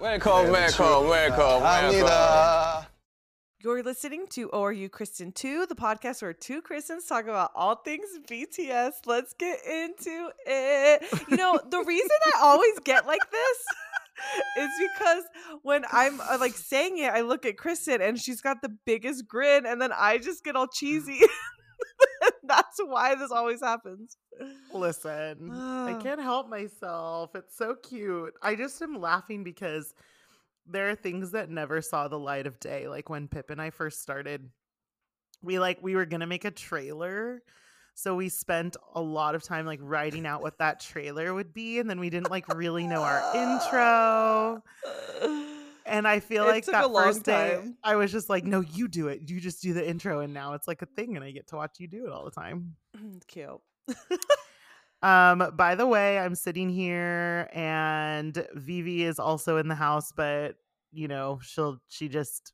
Welcome, 0.00 0.52
welcome, 0.52 1.08
welcome, 1.08 1.62
welcome. 1.62 2.86
You're 3.58 3.82
listening 3.82 4.28
to 4.30 4.48
ORU 4.50 4.88
Kristen 4.92 5.32
2, 5.32 5.66
the 5.66 5.74
podcast 5.74 6.22
where 6.22 6.32
two 6.32 6.62
Kristens 6.62 7.06
talk 7.06 7.24
about 7.24 7.50
all 7.56 7.74
things 7.74 8.06
BTS. 8.30 8.92
Let's 9.06 9.34
get 9.34 9.58
into 9.66 10.30
it. 10.46 11.02
You 11.28 11.36
know, 11.36 11.58
the 11.68 11.82
reason 11.84 12.16
I 12.32 12.40
always 12.42 12.78
get 12.84 13.08
like 13.08 13.28
this 13.28 13.58
is 14.58 14.68
because 14.96 15.24
when 15.62 15.84
I'm 15.90 16.20
uh, 16.20 16.38
like 16.38 16.54
saying 16.54 16.98
it, 16.98 17.12
I 17.12 17.22
look 17.22 17.44
at 17.44 17.56
Kristen 17.56 18.00
and 18.00 18.20
she's 18.20 18.40
got 18.40 18.62
the 18.62 18.70
biggest 18.86 19.26
grin, 19.26 19.66
and 19.66 19.82
then 19.82 19.90
I 19.92 20.18
just 20.18 20.44
get 20.44 20.54
all 20.54 20.68
cheesy. 20.68 21.22
That's 22.48 22.78
why 22.84 23.14
this 23.14 23.30
always 23.30 23.60
happens. 23.60 24.16
Listen, 24.72 25.50
I 25.52 25.94
can't 26.02 26.20
help 26.20 26.48
myself. 26.48 27.34
It's 27.34 27.56
so 27.56 27.74
cute. 27.74 28.34
I 28.42 28.54
just 28.54 28.80
am 28.82 29.00
laughing 29.00 29.44
because 29.44 29.94
there 30.66 30.88
are 30.90 30.94
things 30.94 31.32
that 31.32 31.50
never 31.50 31.80
saw 31.80 32.08
the 32.08 32.18
light 32.18 32.46
of 32.46 32.60
day. 32.60 32.88
Like 32.88 33.08
when 33.08 33.28
Pip 33.28 33.50
and 33.50 33.60
I 33.60 33.70
first 33.70 34.02
started, 34.02 34.50
we 35.42 35.58
like 35.58 35.78
we 35.82 35.94
were 35.94 36.06
gonna 36.06 36.26
make 36.26 36.44
a 36.44 36.50
trailer. 36.50 37.42
So 37.94 38.14
we 38.14 38.28
spent 38.28 38.76
a 38.94 39.00
lot 39.00 39.34
of 39.34 39.42
time 39.42 39.66
like 39.66 39.80
writing 39.82 40.24
out 40.24 40.40
what 40.40 40.58
that 40.58 40.80
trailer 40.80 41.34
would 41.34 41.52
be, 41.52 41.80
and 41.80 41.90
then 41.90 41.98
we 41.98 42.10
didn't 42.10 42.30
like 42.30 42.46
really 42.54 42.86
know 42.86 43.02
our 43.02 43.22
intro. 43.34 44.62
And 45.88 46.06
I 46.06 46.20
feel 46.20 46.44
It 46.44 46.48
like 46.48 46.64
that 46.66 46.92
first 46.92 47.24
day, 47.24 47.56
time. 47.56 47.76
I 47.82 47.96
was 47.96 48.12
just 48.12 48.28
like, 48.28 48.44
"No, 48.44 48.60
you 48.60 48.88
do 48.88 49.08
it. 49.08 49.28
You 49.28 49.40
just 49.40 49.62
do 49.62 49.72
the 49.72 49.88
intro." 49.88 50.20
And 50.20 50.34
now 50.34 50.54
it's 50.54 50.68
like 50.68 50.82
a 50.82 50.86
thing, 50.86 51.16
and 51.16 51.24
I 51.24 51.30
get 51.30 51.48
to 51.48 51.56
watch 51.56 51.76
you 51.78 51.88
do 51.88 52.06
it 52.06 52.12
all 52.12 52.24
the 52.24 52.30
time. 52.30 52.76
Cute. 53.26 53.60
Um, 55.02 55.52
by 55.54 55.74
the 55.76 55.86
way, 55.86 56.18
I'm 56.18 56.34
sitting 56.34 56.70
here 56.70 57.48
and 57.52 58.46
Vivi 58.54 59.04
is 59.04 59.18
also 59.18 59.56
in 59.58 59.68
the 59.68 59.74
house, 59.74 60.12
but 60.12 60.56
you 60.90 61.06
know, 61.06 61.38
she'll 61.42 61.78
she 61.88 62.08
just 62.08 62.52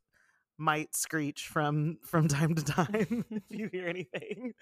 might 0.58 0.94
screech 0.94 1.48
from 1.48 1.98
from 2.04 2.28
time 2.28 2.54
to 2.54 2.62
time 2.62 3.24
if 3.30 3.42
you 3.48 3.68
hear 3.72 3.88
anything. 3.88 4.52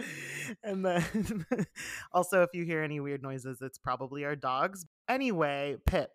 And 0.63 0.85
then 0.85 1.45
also 2.13 2.43
if 2.43 2.51
you 2.55 2.65
hear 2.65 2.83
any 2.83 3.01
weird 3.01 3.23
noises, 3.23 3.61
it's 3.61 3.79
probably 3.79 4.25
our 4.25 4.37
dogs. 4.37 4.87
Anyway, 5.09 5.77
Pip. 5.85 6.11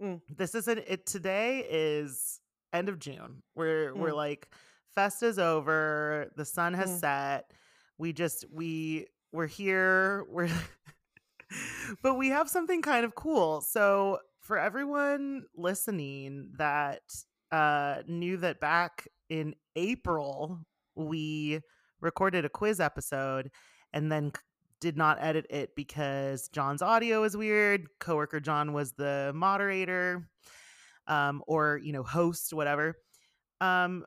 Mm. 0.00 0.20
This 0.36 0.54
isn't 0.54 0.78
it 0.86 1.06
today 1.06 1.66
is 1.68 2.40
end 2.72 2.88
of 2.88 2.98
June. 2.98 3.42
We're 3.54 3.94
we're 3.94 4.10
Mm. 4.10 4.16
like 4.16 4.48
Festa's 4.94 5.38
over, 5.38 6.30
the 6.36 6.44
sun 6.44 6.74
has 6.74 6.90
Mm. 6.90 7.00
set. 7.00 7.50
We 7.98 8.12
just 8.12 8.44
we 8.50 9.06
we're 9.32 9.46
here. 9.46 10.24
We're 10.28 10.48
but 12.02 12.14
we 12.14 12.28
have 12.28 12.48
something 12.50 12.82
kind 12.82 13.04
of 13.04 13.14
cool. 13.14 13.60
So 13.60 14.18
for 14.40 14.58
everyone 14.58 15.44
listening 15.56 16.52
that 16.58 17.02
uh 17.52 18.02
knew 18.06 18.36
that 18.38 18.60
back 18.60 19.08
in 19.28 19.54
April 19.76 20.60
we 20.94 21.60
recorded 22.00 22.44
a 22.44 22.48
quiz 22.48 22.80
episode 22.80 23.50
and 23.92 24.10
then 24.10 24.32
did 24.80 24.96
not 24.96 25.18
edit 25.20 25.46
it 25.50 25.74
because 25.74 26.48
John's 26.48 26.82
audio 26.82 27.24
is 27.24 27.36
weird. 27.36 27.86
Coworker 28.00 28.40
John 28.40 28.72
was 28.72 28.92
the 28.92 29.32
moderator 29.34 30.28
um 31.08 31.42
or 31.46 31.80
you 31.82 31.92
know 31.92 32.02
host 32.02 32.52
whatever. 32.52 32.96
Um 33.60 34.04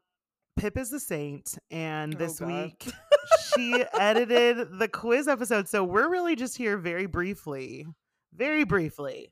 Pip 0.58 0.78
is 0.78 0.90
the 0.90 1.00
saint 1.00 1.58
and 1.72 2.14
Oh, 2.16 2.18
this 2.18 2.40
God. 2.40 2.48
week 2.48 2.92
she 3.56 3.84
edited 3.98 4.78
the 4.78 4.88
quiz 4.88 5.28
episode. 5.28 5.68
So 5.70 5.84
we're 5.84 6.10
really 6.10 6.36
just 6.36 6.58
here 6.58 6.78
very 6.78 7.06
briefly. 7.06 7.86
Very 8.34 8.64
briefly. 8.64 9.32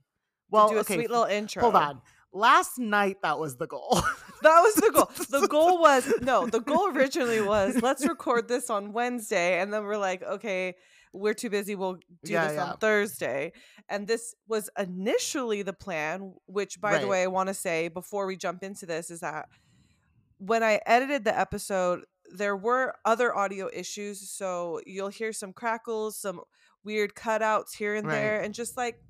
Well, 0.50 0.70
do 0.70 0.78
a 0.78 0.80
okay. 0.80 0.96
sweet 0.96 1.10
little 1.10 1.26
intro. 1.26 1.62
Hold 1.64 1.76
on. 1.76 2.02
Last 2.34 2.78
night 2.80 3.18
that 3.24 3.40
was 3.40 3.58
the 3.58 3.68
goal. 3.68 4.02
That 4.44 4.62
was 4.62 4.76
the 4.76 4.92
goal. 4.92 5.10
The 5.42 5.48
goal 5.48 5.82
was 5.82 6.14
no, 6.22 6.46
the 6.46 6.60
goal 6.60 6.90
originally 6.90 7.42
was 7.42 7.82
let's 7.82 8.06
record 8.08 8.48
this 8.48 8.70
on 8.70 8.94
Wednesday. 8.94 9.60
And 9.60 9.74
then 9.74 9.84
we're 9.84 9.98
like, 9.98 10.22
okay, 10.22 10.76
we're 11.14 11.34
too 11.34 11.50
busy. 11.50 11.76
We'll 11.76 11.94
do 11.96 12.02
Yeah, 12.34 12.48
this 12.48 12.56
yeah. 12.56 12.72
on 12.72 12.78
Thursday. 12.78 13.54
And 13.90 14.08
this 14.08 14.36
was 14.48 14.70
initially 14.78 15.62
the 15.64 15.74
plan, 15.74 16.34
which, 16.46 16.80
by 16.82 16.98
the 17.00 17.08
way, 17.08 17.24
I 17.24 17.28
want 17.28 17.48
to 17.48 17.54
say 17.54 17.88
before 17.88 18.26
we 18.26 18.36
jump 18.38 18.64
into 18.64 18.86
this 18.86 19.10
is 19.12 19.22
that 19.22 19.48
when 20.38 20.64
I 20.64 20.80
edited 20.86 21.24
the 21.24 21.38
episode, 21.38 22.06
there 22.36 22.56
were 22.56 22.94
other 23.06 23.36
audio 23.36 23.70
issues. 23.74 24.30
So 24.30 24.82
you'll 24.86 25.08
hear 25.10 25.32
some 25.34 25.54
crackles, 25.54 26.18
some 26.18 26.42
weird 26.84 27.16
cutouts 27.16 27.76
here 27.78 27.96
and 27.96 28.06
Right. 28.08 28.14
there, 28.16 28.42
and 28.42 28.54
just 28.54 28.78
like 28.78 29.02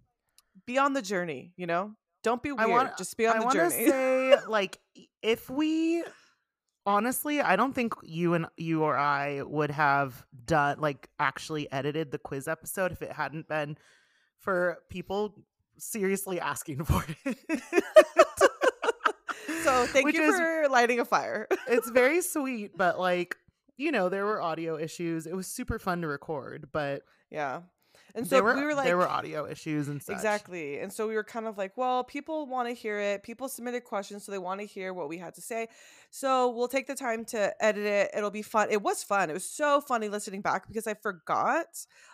be 0.65 0.77
on 0.77 0.93
the 0.93 1.01
journey, 1.01 1.53
you 1.57 1.65
know? 1.67 1.95
Don't 2.23 2.41
be 2.43 2.49
I 2.49 2.53
weird. 2.65 2.69
wanna- 2.69 2.95
just 2.97 3.15
be 3.17 3.25
on 3.27 3.35
I 3.35 3.39
the 3.39 3.45
want 3.45 3.55
to 3.59 3.69
journey. 3.69 3.87
say, 3.89 4.35
like, 4.47 4.79
if 5.21 5.49
we 5.49 6.03
honestly, 6.87 7.41
I 7.41 7.55
don't 7.55 7.73
think 7.73 7.93
you 8.01 8.33
and 8.33 8.47
you 8.57 8.81
or 8.83 8.97
I 8.97 9.43
would 9.43 9.69
have 9.71 10.25
done 10.45 10.79
like 10.79 11.09
actually 11.19 11.71
edited 11.71 12.09
the 12.11 12.17
quiz 12.17 12.47
episode 12.47 12.91
if 12.91 13.01
it 13.03 13.11
hadn't 13.11 13.47
been 13.47 13.77
for 14.39 14.77
people 14.89 15.35
seriously 15.77 16.39
asking 16.39 16.83
for 16.85 17.05
it. 17.25 17.37
So 19.63 19.85
thank 19.87 20.05
Which 20.05 20.15
you 20.15 20.23
is- 20.23 20.35
for 20.39 20.67
lighting 20.69 20.99
a 20.99 21.05
fire. 21.05 21.47
it's 21.67 21.89
very 21.91 22.21
sweet, 22.21 22.77
but 22.77 22.99
like, 22.99 23.35
you 23.75 23.91
know, 23.91 24.07
there 24.09 24.25
were 24.25 24.41
audio 24.41 24.77
issues. 24.77 25.27
It 25.27 25.35
was 25.35 25.45
super 25.47 25.77
fun 25.77 26.01
to 26.01 26.07
record, 26.07 26.69
but 26.71 27.03
yeah. 27.29 27.61
And 28.15 28.25
so 28.25 28.35
there 28.35 28.43
were 28.43 28.55
we 28.55 28.63
were 28.63 28.73
like 28.73 28.85
there 28.85 28.97
were 28.97 29.07
audio 29.07 29.45
issues 29.45 29.87
and 29.89 30.01
such. 30.01 30.15
Exactly. 30.15 30.79
And 30.79 30.91
so 30.91 31.07
we 31.07 31.13
were 31.15 31.23
kind 31.23 31.45
of 31.45 31.57
like, 31.57 31.77
well, 31.77 32.03
people 32.03 32.47
want 32.47 32.67
to 32.67 32.73
hear 32.73 32.99
it. 32.99 33.21
People 33.23 33.47
submitted 33.49 33.83
questions, 33.83 34.23
so 34.23 34.31
they 34.31 34.37
want 34.37 34.59
to 34.59 34.65
hear 34.65 34.93
what 34.93 35.07
we 35.09 35.17
had 35.17 35.35
to 35.35 35.41
say. 35.41 35.67
So 36.09 36.49
we'll 36.49 36.67
take 36.67 36.87
the 36.87 36.95
time 36.95 37.25
to 37.25 37.53
edit 37.63 37.85
it. 37.85 38.11
It'll 38.15 38.31
be 38.31 38.41
fun. 38.41 38.69
It 38.71 38.81
was 38.81 39.03
fun. 39.03 39.29
It 39.29 39.33
was 39.33 39.47
so 39.47 39.81
funny 39.81 40.09
listening 40.09 40.41
back 40.41 40.67
because 40.67 40.87
I 40.87 40.93
forgot 40.95 41.65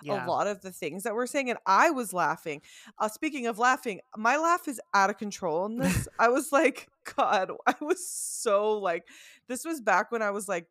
Yeah. 0.01 0.25
a 0.25 0.27
lot 0.27 0.47
of 0.47 0.61
the 0.61 0.71
things 0.71 1.03
that 1.03 1.13
we're 1.13 1.27
saying 1.27 1.49
and 1.49 1.59
I 1.65 1.91
was 1.91 2.11
laughing. 2.11 2.61
Uh, 2.97 3.07
speaking 3.07 3.47
of 3.47 3.59
laughing, 3.59 4.01
my 4.17 4.37
laugh 4.37 4.67
is 4.67 4.81
out 4.93 5.09
of 5.09 5.17
control 5.17 5.65
in 5.67 5.77
this. 5.77 6.07
I 6.19 6.29
was 6.29 6.51
like, 6.51 6.89
God, 7.15 7.51
I 7.67 7.75
was 7.81 8.05
so 8.05 8.73
like, 8.79 9.07
this 9.47 9.63
was 9.63 9.79
back 9.79 10.11
when 10.11 10.21
I 10.21 10.31
was 10.31 10.49
like 10.49 10.67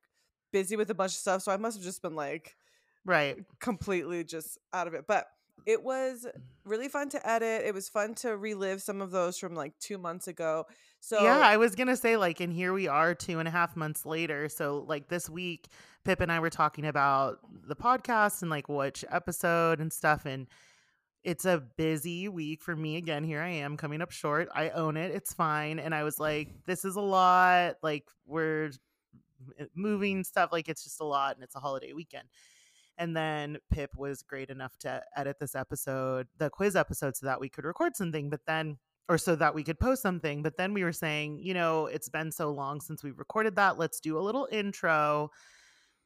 busy 0.53 0.77
with 0.77 0.91
a 0.91 0.95
bunch 0.95 1.13
of 1.13 1.19
stuff. 1.19 1.43
So 1.43 1.53
I 1.53 1.57
must 1.57 1.77
have 1.79 1.85
just 1.85 2.03
been 2.03 2.15
like, 2.17 2.57
Right. 3.05 3.37
completely 3.61 4.25
just 4.25 4.59
out 4.73 4.87
of 4.87 4.95
it. 4.95 5.07
But 5.07 5.27
it 5.67 5.83
was 5.83 6.27
mm. 6.27 6.41
really 6.65 6.89
fun 6.89 7.09
to 7.11 7.29
edit. 7.29 7.63
It 7.65 7.75
was 7.75 7.89
fun 7.89 8.15
to 8.17 8.37
relive 8.37 8.83
some 8.83 9.01
of 9.01 9.11
those 9.11 9.39
from 9.39 9.55
like 9.55 9.79
two 9.79 9.99
months 9.99 10.29
ago. 10.29 10.67
So 11.01 11.23
yeah, 11.23 11.39
I 11.39 11.57
was 11.57 11.75
gonna 11.75 11.97
say 11.97 12.17
like, 12.17 12.41
and 12.41 12.53
here 12.53 12.73
we 12.73 12.89
are, 12.89 13.15
two 13.15 13.39
and 13.39 13.49
a 13.49 13.51
half 13.51 13.77
months 13.77 14.07
later. 14.07 14.49
So 14.49 14.85
like 14.87 15.09
this 15.09 15.29
week, 15.29 15.67
Pip 16.05 16.21
and 16.21 16.31
I 16.31 16.41
were 16.41 16.51
talking 16.51 16.87
about 16.87 17.39
the 17.67 17.77
podcast 17.77 18.43
and 18.43 18.51
like 18.51 18.69
which 18.69 19.05
episode 19.11 19.81
and 19.81 19.93
stuff, 19.93 20.27
and 20.27 20.47
it's 21.25 21.45
a 21.45 21.63
busy 21.77 22.29
week 22.29 22.63
for 22.63 22.75
me 22.75 22.97
again. 22.97 23.25
Here 23.25 23.41
I 23.41 23.51
am 23.51 23.77
coming 23.77 24.03
up 24.03 24.11
short. 24.11 24.49
I 24.55 24.71
own 24.71 24.97
it. 24.97 25.13
It's 25.13 25.33
fine. 25.33 25.79
And 25.79 25.95
I 25.95 26.03
was 26.03 26.19
like, 26.19 26.49
this 26.67 26.85
is 26.85 26.97
a 26.97 27.01
lot. 27.01 27.77
Like 27.83 28.05
we're 28.27 28.71
eh, 29.59 29.67
moving 29.75 30.25
stuff. 30.25 30.51
Like 30.53 30.69
it's 30.69 30.85
just 30.85 31.01
a 31.01 31.05
lot, 31.05 31.37
and 31.37 31.45
it's 31.45 31.57
a 31.57 31.61
holiday 31.61 31.93
weekend. 31.93 32.29
And 32.99 33.17
then 33.17 33.59
Pip 33.71 33.91
was 33.97 34.23
great 34.23 34.51
enough 34.51 34.77
to 34.81 35.03
edit 35.17 35.37
this 35.41 35.55
episode, 35.55 36.29
the 36.39 36.51
quiz 36.51 36.77
episode, 36.77 37.17
so 37.17 37.27
that 37.27 37.41
we 37.41 37.49
could 37.49 37.65
record 37.65 37.97
something. 37.97 38.31
But 38.31 38.47
then 38.47 38.79
or 39.09 39.19
so 39.19 39.35
that 39.37 39.55
we 39.55 39.65
could 39.65 39.79
post 39.79 40.03
something. 40.03 40.43
But 40.43 40.57
then 40.57 40.73
we 40.73 40.85
were 40.85 40.93
saying, 40.93 41.39
you 41.39 41.55
know, 41.55 41.87
it's 41.87 42.09
been 42.09 42.31
so 42.31 42.51
long 42.51 42.81
since 42.81 43.03
we've 43.03 43.19
recorded 43.19 43.57
that. 43.57 43.79
Let's 43.79 44.01
do 44.01 44.19
a 44.19 44.21
little 44.21 44.49
intro 44.51 45.31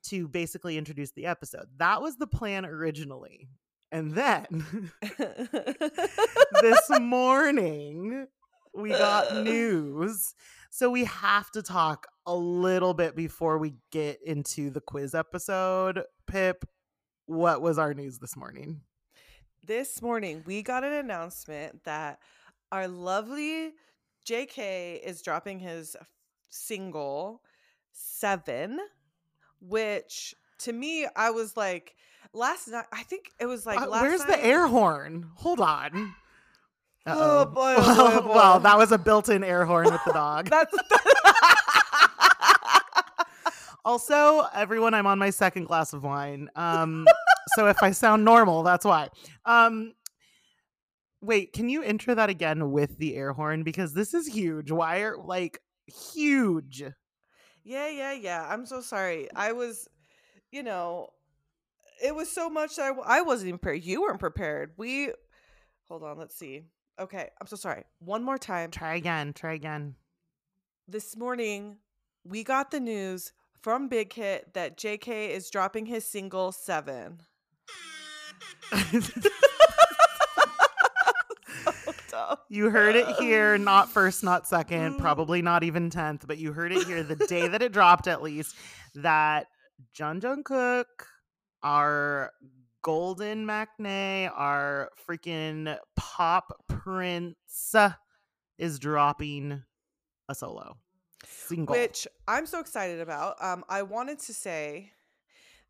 to 0.04 0.28
basically 0.28 0.78
introduce 0.78 1.12
the 1.12 1.26
episode. 1.26 1.66
That 1.78 2.00
was 2.00 2.16
the 2.16 2.26
plan 2.26 2.64
originally. 2.64 3.48
And 3.92 4.12
then 4.12 4.46
this 6.60 6.90
morning, 7.00 8.26
we 8.74 8.90
got 8.90 9.36
news. 9.44 10.34
So 10.70 10.90
we 10.90 11.04
have 11.04 11.50
to 11.52 11.62
talk 11.62 12.06
a 12.26 12.34
little 12.34 12.92
bit 12.92 13.16
before 13.16 13.58
we 13.58 13.74
get 13.92 14.18
into 14.24 14.70
the 14.70 14.80
quiz 14.80 15.14
episode. 15.14 16.02
Pip, 16.26 16.64
what 17.26 17.60
was 17.62 17.78
our 17.78 17.94
news 17.94 18.18
this 18.18 18.36
morning? 18.36 18.80
this 19.64 20.00
morning 20.00 20.44
we 20.46 20.62
got 20.62 20.84
an 20.84 20.92
announcement 20.92 21.82
that 21.82 22.20
our 22.70 22.86
lovely 22.86 23.72
JK 24.24 25.00
is 25.02 25.22
dropping 25.22 25.58
his 25.58 25.96
single 26.48 27.42
Seven, 27.90 28.78
which 29.60 30.34
to 30.58 30.72
me 30.72 31.06
I 31.16 31.30
was 31.30 31.56
like 31.56 31.96
last 32.32 32.68
night. 32.68 32.84
I 32.92 33.02
think 33.04 33.30
it 33.40 33.46
was 33.46 33.64
like 33.66 33.80
Uh, 33.80 33.88
last 33.88 34.02
where's 34.02 34.20
night- 34.20 34.28
the 34.36 34.44
air 34.44 34.66
horn? 34.68 35.30
Hold 35.36 35.60
on. 35.60 36.14
Oh, 37.06 37.40
Uh-oh. 37.40 37.44
boy, 37.46 37.74
oh, 37.78 38.20
boy, 38.22 38.28
well, 38.34 38.60
that 38.60 38.76
was 38.78 38.92
a 38.92 38.98
built-in 38.98 39.42
air 39.42 39.64
horn 39.64 39.86
with 39.90 40.00
the 40.04 40.12
dog. 40.12 40.48
That's 40.50 40.72
also, 43.86 44.46
everyone, 44.54 44.92
I'm 44.92 45.06
on 45.06 45.18
my 45.18 45.30
second 45.30 45.64
glass 45.64 45.94
of 45.94 46.02
wine. 46.04 46.50
Um, 46.56 47.06
so 47.54 47.68
if 47.68 47.82
I 47.82 47.92
sound 47.92 48.24
normal, 48.24 48.62
that's 48.62 48.84
why. 48.84 49.08
Um, 49.46 49.94
Wait, 51.22 51.52
can 51.52 51.68
you 51.68 51.82
intro 51.82 52.14
that 52.14 52.28
again 52.28 52.70
with 52.70 52.98
the 52.98 53.16
air 53.16 53.32
horn 53.32 53.62
because 53.62 53.94
this 53.94 54.12
is 54.12 54.26
huge. 54.26 54.70
Why 54.70 54.98
are 55.00 55.16
like 55.16 55.60
huge? 55.86 56.84
Yeah, 57.64 57.88
yeah, 57.88 58.12
yeah. 58.12 58.46
I'm 58.48 58.66
so 58.66 58.80
sorry. 58.80 59.28
I 59.34 59.52
was, 59.52 59.88
you 60.52 60.62
know, 60.62 61.08
it 62.04 62.14
was 62.14 62.30
so 62.30 62.48
much 62.50 62.76
that 62.76 62.92
I, 62.92 63.18
I 63.18 63.22
wasn't 63.22 63.48
even 63.48 63.58
prepared. 63.58 63.84
You 63.84 64.02
weren't 64.02 64.20
prepared. 64.20 64.72
We, 64.76 65.10
hold 65.88 66.04
on, 66.04 66.18
let's 66.18 66.36
see. 66.36 66.62
Okay, 67.00 67.28
I'm 67.40 67.46
so 67.46 67.56
sorry. 67.56 67.84
One 67.98 68.22
more 68.22 68.38
time. 68.38 68.70
Try 68.70 68.94
again. 68.94 69.32
Try 69.32 69.54
again. 69.54 69.96
This 70.86 71.16
morning, 71.16 71.78
we 72.24 72.44
got 72.44 72.70
the 72.70 72.78
news 72.78 73.32
from 73.66 73.88
Big 73.88 74.12
Hit 74.12 74.54
that 74.54 74.78
JK 74.78 75.30
is 75.30 75.50
dropping 75.50 75.86
his 75.86 76.04
single 76.04 76.52
Seven. 76.52 77.18
So. 82.08 82.38
You 82.48 82.70
heard 82.70 82.94
it 82.94 83.08
here, 83.16 83.58
not 83.58 83.90
first, 83.90 84.22
not 84.22 84.44
Mm. 84.44 84.46
second, 84.46 84.98
probably 84.98 85.42
not 85.42 85.64
even 85.64 85.90
10th, 85.90 86.26
but 86.28 86.38
you 86.38 86.52
heard 86.52 86.70
it 86.72 86.86
here 86.86 87.02
the 87.02 87.16
day 87.16 87.48
that 87.48 87.60
it 87.60 87.72
dropped, 87.72 88.06
at 88.06 88.22
least, 88.22 88.54
that 88.94 89.48
Jeon 89.94 90.20
Jungkook, 90.20 90.84
our 91.64 92.30
golden 92.82 93.44
maknae, 93.44 94.30
our 94.34 94.90
freaking 95.06 95.76
pop 95.96 96.52
prince, 96.68 97.74
is 98.58 98.78
dropping 98.78 99.62
a 100.28 100.34
solo 100.34 100.76
single. 101.26 101.74
which 101.74 102.06
I'm 102.26 102.46
so 102.46 102.60
excited 102.60 103.00
about. 103.00 103.42
Um, 103.42 103.64
I 103.68 103.82
wanted 103.82 104.18
to 104.20 104.34
say 104.34 104.92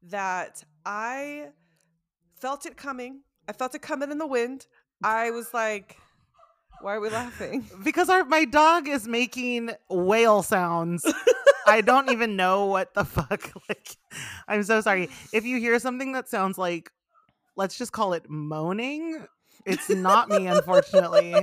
that 0.04 0.62
I 0.84 1.48
felt 2.40 2.66
it 2.66 2.76
coming. 2.76 3.22
I 3.48 3.52
felt 3.52 3.74
it 3.74 3.82
coming 3.82 4.10
in 4.10 4.18
the 4.18 4.26
wind. 4.26 4.66
I 5.02 5.30
was 5.30 5.52
like, 5.54 5.96
"Why 6.80 6.94
are 6.94 7.00
we 7.00 7.10
laughing?" 7.10 7.64
because 7.84 8.08
our 8.08 8.24
my 8.24 8.44
dog 8.44 8.88
is 8.88 9.06
making 9.06 9.70
whale 9.88 10.42
sounds. 10.42 11.04
I 11.66 11.80
don't 11.80 12.10
even 12.10 12.36
know 12.42 12.66
what 12.66 12.94
the 12.94 13.04
fuck. 13.04 13.52
Like, 13.68 13.96
I'm 14.46 14.62
so 14.62 14.80
sorry. 14.80 15.08
If 15.32 15.44
you 15.44 15.58
hear 15.58 15.78
something 15.80 16.12
that 16.12 16.28
sounds 16.28 16.56
like, 16.56 16.90
let's 17.56 17.76
just 17.76 17.90
call 17.90 18.12
it 18.12 18.30
moaning, 18.30 19.26
it's 19.64 19.88
not 19.90 20.28
me, 20.28 20.46
unfortunately, 20.46 21.34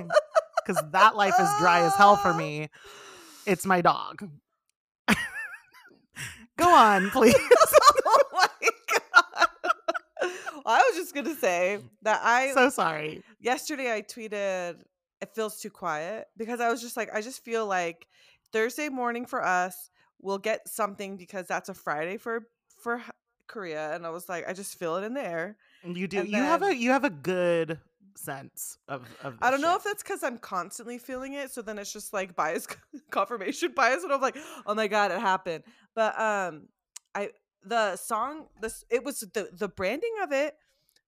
because 0.63 0.81
that 0.91 1.17
life 1.17 1.33
is 1.37 1.49
dry 1.59 1.81
as 1.81 1.93
hell 1.95 2.15
for 2.15 2.33
me. 2.33 2.69
It's 3.45 3.65
my 3.65 3.81
dog. 3.81 4.29
Go 6.57 6.73
on, 6.73 7.09
please. 7.11 7.35
oh 8.05 8.19
my 8.31 8.47
god! 8.93 9.47
I 10.65 10.77
was 10.89 10.95
just 10.95 11.13
gonna 11.15 11.35
say 11.35 11.79
that 12.03 12.21
I 12.23 12.53
so 12.53 12.69
sorry. 12.69 13.23
yesterday 13.39 13.91
I 13.93 14.01
tweeted 14.01 14.77
it 15.21 15.35
feels 15.35 15.59
too 15.59 15.69
quiet 15.69 16.27
because 16.37 16.59
I 16.61 16.69
was 16.69 16.81
just 16.81 16.95
like 16.95 17.09
I 17.13 17.21
just 17.21 17.43
feel 17.43 17.65
like 17.65 18.07
Thursday 18.51 18.89
morning 18.89 19.25
for 19.25 19.43
us 19.43 19.89
we'll 20.21 20.37
get 20.37 20.67
something 20.69 21.17
because 21.17 21.47
that's 21.47 21.69
a 21.69 21.73
Friday 21.73 22.17
for 22.17 22.47
for 22.81 23.01
Korea 23.47 23.93
and 23.93 24.05
I 24.05 24.09
was 24.09 24.29
like 24.29 24.47
I 24.47 24.53
just 24.53 24.77
feel 24.77 24.95
it 24.97 25.03
in 25.03 25.13
the 25.15 25.25
air. 25.25 25.57
You 25.83 26.07
do. 26.07 26.23
You 26.23 26.37
have 26.37 26.61
a 26.63 26.73
you 26.75 26.91
have 26.91 27.03
a 27.03 27.09
good 27.09 27.79
sense 28.17 28.77
of 28.87 29.07
of. 29.23 29.35
I 29.41 29.51
don't 29.51 29.61
know 29.61 29.71
shit. 29.71 29.77
if 29.77 29.83
that's 29.83 30.03
because 30.03 30.23
I'm 30.23 30.37
constantly 30.37 30.97
feeling 30.97 31.33
it, 31.33 31.51
so 31.51 31.61
then 31.61 31.79
it's 31.79 31.91
just 31.91 32.13
like 32.13 32.35
bias 32.35 32.67
confirmation 33.11 33.73
bias, 33.75 34.03
and 34.03 34.11
I'm 34.11 34.21
like, 34.21 34.37
oh 34.65 34.75
my 34.75 34.87
god, 34.87 35.11
it 35.11 35.19
happened. 35.19 35.63
But 35.95 36.19
um, 36.19 36.67
I 37.15 37.29
the 37.63 37.95
song 37.95 38.47
this 38.61 38.83
it 38.89 39.03
was 39.03 39.19
the 39.19 39.49
the 39.53 39.67
branding 39.67 40.13
of 40.21 40.31
it 40.31 40.55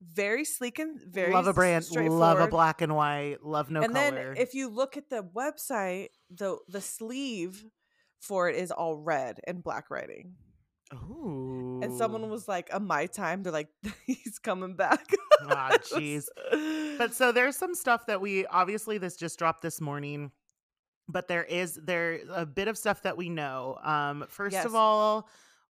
very 0.01 0.45
sleek 0.45 0.79
and 0.79 0.99
very 1.01 1.33
love 1.33 1.47
a 1.47 1.53
brand, 1.53 1.85
love 1.91 2.39
a 2.39 2.47
black 2.47 2.81
and 2.81 2.95
white, 2.95 3.37
love 3.43 3.71
no 3.71 3.81
and 3.81 3.93
color. 3.93 4.11
then 4.11 4.37
if 4.37 4.53
you 4.53 4.69
look 4.69 4.97
at 4.97 5.09
the 5.09 5.23
website, 5.23 6.09
the 6.29 6.57
the 6.67 6.81
sleeve 6.81 7.65
for 8.19 8.49
it 8.49 8.55
is 8.55 8.71
all 8.71 8.97
red 8.97 9.39
and 9.47 9.63
black 9.63 9.89
writing. 9.89 10.35
Ooh. 10.93 11.79
And 11.81 11.91
someone 11.93 12.29
was 12.29 12.47
like, 12.47 12.69
"A 12.71 12.79
my 12.79 13.05
time." 13.07 13.43
They're 13.43 13.51
like, 13.51 13.69
"He's 14.05 14.39
coming 14.39 14.75
back." 14.75 15.05
Ah, 15.41 15.77
jeez. 15.91 16.27
But 16.97 17.13
so 17.13 17.31
there's 17.31 17.55
some 17.57 17.75
stuff 17.75 18.05
that 18.05 18.21
we 18.21 18.45
obviously 18.47 18.97
this 18.97 19.15
just 19.17 19.37
dropped 19.39 19.61
this 19.61 19.81
morning, 19.81 20.31
but 21.07 21.27
there 21.27 21.43
is 21.43 21.79
there 21.83 22.19
a 22.33 22.45
bit 22.45 22.67
of 22.67 22.77
stuff 22.77 23.01
that 23.03 23.17
we 23.17 23.29
know. 23.29 23.77
Um, 23.83 24.25
first 24.29 24.53
Yes. 24.53 24.65
of 24.65 24.75
all, 24.75 25.27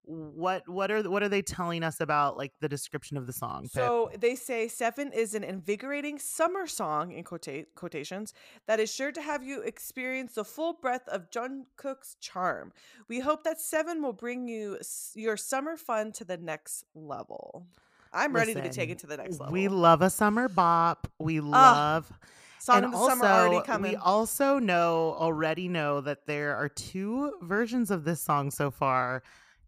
what 0.08 0.68
what 0.68 0.92
are 0.92 1.02
what 1.10 1.24
are 1.24 1.30
they 1.30 1.42
telling 1.42 1.84
us 1.84 2.00
about 2.00 2.38
like 2.38 2.54
the 2.60 2.70
description 2.70 3.18
of 3.18 3.28
the 3.28 3.34
song? 3.34 3.64
Pip? 3.64 3.72
So 3.72 4.12
they 4.18 4.36
say 4.36 4.68
Seven 4.68 5.12
is 5.12 5.34
an 5.34 5.44
invigorating 5.44 6.20
summer 6.20 6.68
song 6.68 7.12
in 7.12 7.24
quota- 7.24 7.66
quotations 7.76 8.34
that 8.68 8.80
is 8.80 8.94
sure 8.94 9.12
to 9.12 9.22
have 9.22 9.44
you 9.44 9.62
experience 9.62 10.34
the 10.34 10.46
full 10.46 10.74
breadth 10.74 11.08
of 11.10 11.32
John 11.32 11.66
Cook's 11.76 12.16
charm. 12.20 12.72
We 13.08 13.20
hope 13.20 13.44
that 13.44 13.60
Seven 13.60 14.02
will 14.02 14.14
bring 14.14 14.48
you 14.48 14.78
s- 14.80 15.14
your 15.16 15.38
summer 15.38 15.78
fun 15.78 16.12
to 16.14 16.24
the 16.24 16.38
next 16.38 16.86
level. 16.94 17.66
I'm 18.14 18.34
ready 18.34 18.54
to 18.54 18.62
be 18.62 18.68
Listen, 18.68 18.82
taken 18.82 18.98
to 18.98 19.08
the 19.08 19.18
next 19.18 19.40
level. 19.40 19.52
we 19.52 19.68
love 19.68 20.02
a 20.02 20.10
summer 20.10 20.48
bop. 20.48 21.08
We 21.20 21.42
love 21.42 22.12
Song 22.60 22.78
and 22.78 22.86
of 22.86 22.92
the 22.92 22.98
also, 22.98 23.10
summer 23.16 23.28
already 23.28 23.66
coming. 23.66 23.92
We 23.92 23.98
also 23.98 24.58
know 24.58 25.16
already 25.20 25.68
know 25.68 26.02
that 26.02 26.26
there 26.26 26.56
are 26.56 26.70
two 26.70 27.34
versions 27.42 27.92
of 27.92 28.06
this 28.06 28.22
song 28.22 28.52
so 28.52 28.72
far: 28.72 29.22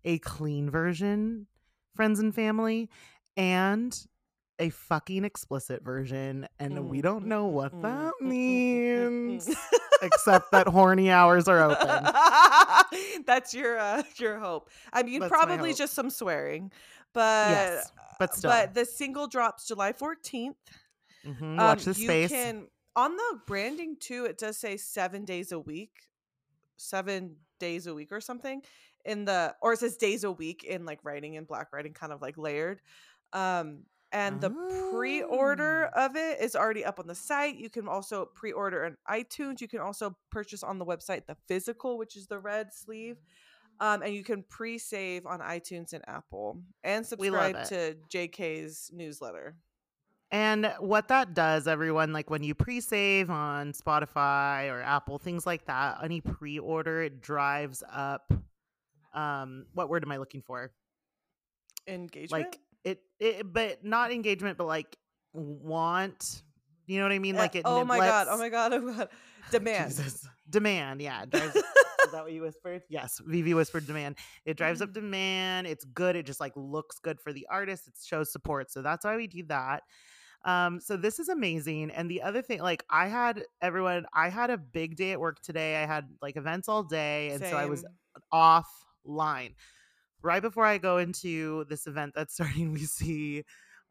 a 0.06 0.20
clean 0.20 0.70
version, 0.70 1.48
friends 1.96 2.20
and 2.20 2.34
family, 2.34 2.90
and 3.36 4.08
a 4.60 4.70
fucking 4.70 5.24
explicit 5.24 5.84
version. 5.84 6.48
And 6.60 6.90
we 6.90 7.02
don't 7.02 7.28
know 7.28 7.46
what 7.46 7.74
Mm, 7.74 7.82
that 7.82 8.14
mm, 8.22 8.28
mm, 8.28 8.34
mm, 8.48 8.64
mm, 8.96 9.12
means, 9.28 9.48
mm. 9.48 9.58
except 10.02 10.52
that 10.52 10.68
horny 10.68 11.12
hours 11.12 11.48
are 11.48 11.62
open. 11.64 12.10
That's 13.26 13.54
your 13.54 13.78
uh, 13.78 14.04
your 14.18 14.40
hope. 14.40 14.70
I 14.94 15.04
mean, 15.04 15.20
That's 15.20 15.30
probably 15.30 15.74
just 15.74 15.94
some 15.94 16.10
swearing, 16.10 16.72
but 17.14 17.50
yes, 17.52 17.92
but 18.20 18.34
still, 18.36 18.50
but 18.52 18.74
the 18.74 18.86
single 18.86 19.28
drops 19.28 19.68
July 19.68 19.94
14th. 19.94 20.56
Mhm, 21.26 21.58
watch 21.58 21.80
Um, 21.80 21.86
this 21.86 21.98
you 21.98 22.08
space. 22.08 22.30
Can, 22.32 22.68
on 22.96 23.16
the 23.16 23.40
branding 23.46 23.98
too, 24.00 24.26
it 24.26 24.38
does 24.38 24.58
say 24.58 24.78
seven 24.78 25.26
days 25.26 25.52
a 25.52 25.60
week, 25.60 26.08
seven 26.78 27.36
days 27.60 27.88
a 27.88 27.94
week 27.94 28.12
or 28.12 28.22
something 28.22 28.62
in 29.08 29.26
the, 29.26 29.56
or 29.62 29.74
it 29.74 29.80
says 29.80 29.98
days 29.98 30.24
a 30.24 30.32
week 30.32 30.64
in 30.64 30.86
like 30.86 31.00
writing 31.04 31.38
and 31.38 31.48
black 31.48 31.74
writing, 31.74 31.94
kind 31.94 32.14
of 32.14 32.22
like 32.22 32.38
layered. 32.38 32.82
Um, 33.34 33.84
and 34.12 34.40
the 34.40 34.52
pre-order 34.92 35.90
Oh. 35.94 36.06
of 36.06 36.16
it 36.16 36.40
is 36.40 36.56
already 36.56 36.86
up 36.86 37.00
on 37.00 37.08
the 37.08 37.16
site. 37.16 37.56
You 37.58 37.70
can 37.70 37.88
also 37.88 38.26
pre-order 38.26 38.86
on 38.86 38.98
iTunes. 39.10 39.60
You 39.60 39.68
can 39.68 39.80
also 39.80 40.16
purchase 40.32 40.64
on 40.64 40.78
the 40.78 40.86
website 40.86 41.26
the 41.26 41.36
physical, 41.48 41.98
which 41.98 42.16
is 42.16 42.28
the 42.28 42.40
red 42.40 42.74
sleeve. 42.74 43.18
Um, 43.80 44.02
and 44.02 44.14
you 44.14 44.24
can 44.24 44.44
pre-save 44.44 45.26
on 45.26 45.40
iTunes 45.40 45.94
and 45.94 46.04
Apple, 46.08 46.60
and 46.84 47.06
subscribe 47.06 47.66
to 47.66 47.96
JK's 48.10 48.90
newsletter. 48.94 49.56
And 50.32 50.74
what 50.80 51.08
that 51.10 51.34
does, 51.34 51.68
everyone, 51.68 52.12
like 52.12 52.30
when 52.30 52.44
you 52.44 52.56
pre 52.56 52.82
save 52.82 53.30
on 53.30 53.74
Spotify 53.74 54.70
or 54.72 54.82
Apple, 54.82 55.20
things 55.20 55.46
like 55.46 55.66
that, 55.68 56.00
any 56.04 56.22
pre 56.22 56.60
order, 56.60 57.04
it 57.04 57.22
drives 57.22 57.84
up. 57.92 58.34
Um, 59.18 59.66
what 59.74 59.90
word 59.90 60.04
am 60.04 60.12
I 60.12 60.18
looking 60.18 60.42
for? 60.42 60.72
Engagement. 61.88 62.32
Like 62.32 62.60
it, 62.84 63.02
it, 63.20 63.52
but 63.52 63.84
not 63.84 64.12
engagement, 64.12 64.58
but 64.58 64.68
like 64.68 64.96
want. 65.34 66.44
You 66.86 67.00
know 67.00 67.06
what 67.06 67.12
I 67.12 67.20
mean? 67.20 67.36
Uh, 67.36 67.40
Like 67.40 67.56
it. 67.56 67.64
oh 67.66 67.84
my 67.84 67.98
god! 67.98 68.28
Oh 68.30 68.38
my 68.38 68.50
god! 68.50 68.74
Oh 68.74 68.80
my 68.80 68.94
god! 68.94 69.10
Demand. 69.52 69.94
Demand, 70.50 71.02
yeah. 71.02 71.26
drives- 71.26 71.56
is 71.56 72.12
that 72.12 72.24
what 72.24 72.32
you 72.32 72.42
whispered? 72.42 72.84
Yes. 72.90 73.22
Vivi 73.26 73.54
whispered 73.54 73.86
demand. 73.86 74.18
It 74.46 74.58
drives 74.58 74.82
up 74.82 74.94
demand. 74.94 75.68
It's 75.68 75.84
good. 75.84 76.16
It 76.16 76.26
just 76.26 76.40
like 76.40 76.54
looks 76.56 77.00
good 77.00 77.20
for 77.20 77.34
the 77.34 77.46
artist. 77.50 77.88
It 77.88 77.94
shows 78.04 78.32
support. 78.32 78.72
So 78.72 78.82
that's 78.82 79.04
why 79.04 79.16
we 79.16 79.28
do 79.28 79.44
that. 79.48 79.84
Um, 80.46 80.80
so 80.80 80.96
this 80.96 81.20
is 81.20 81.28
amazing. 81.30 81.92
And 81.92 82.10
the 82.10 82.22
other 82.22 82.42
thing, 82.42 82.62
like 82.62 82.84
I 82.90 83.08
had 83.08 83.44
everyone, 83.62 84.06
I 84.14 84.30
had 84.30 84.50
a 84.50 84.58
big 84.58 84.96
day 84.96 85.12
at 85.12 85.20
work 85.20 85.42
today. 85.42 85.82
I 85.82 85.86
had 85.86 86.08
like 86.22 86.38
events 86.38 86.70
all 86.70 86.84
day. 86.84 87.32
And 87.32 87.44
so 87.44 87.58
I 87.58 87.66
was 87.66 87.82
Same. 87.82 87.92
Offline. 89.08 89.56
Right 90.24 90.42
before 90.42 90.66
I 90.66 90.78
go 90.78 90.98
into 90.98 91.66
this 91.70 91.88
event 91.88 92.14
that's 92.16 92.34
starting, 92.36 92.74
we 92.74 92.80
see 92.80 93.44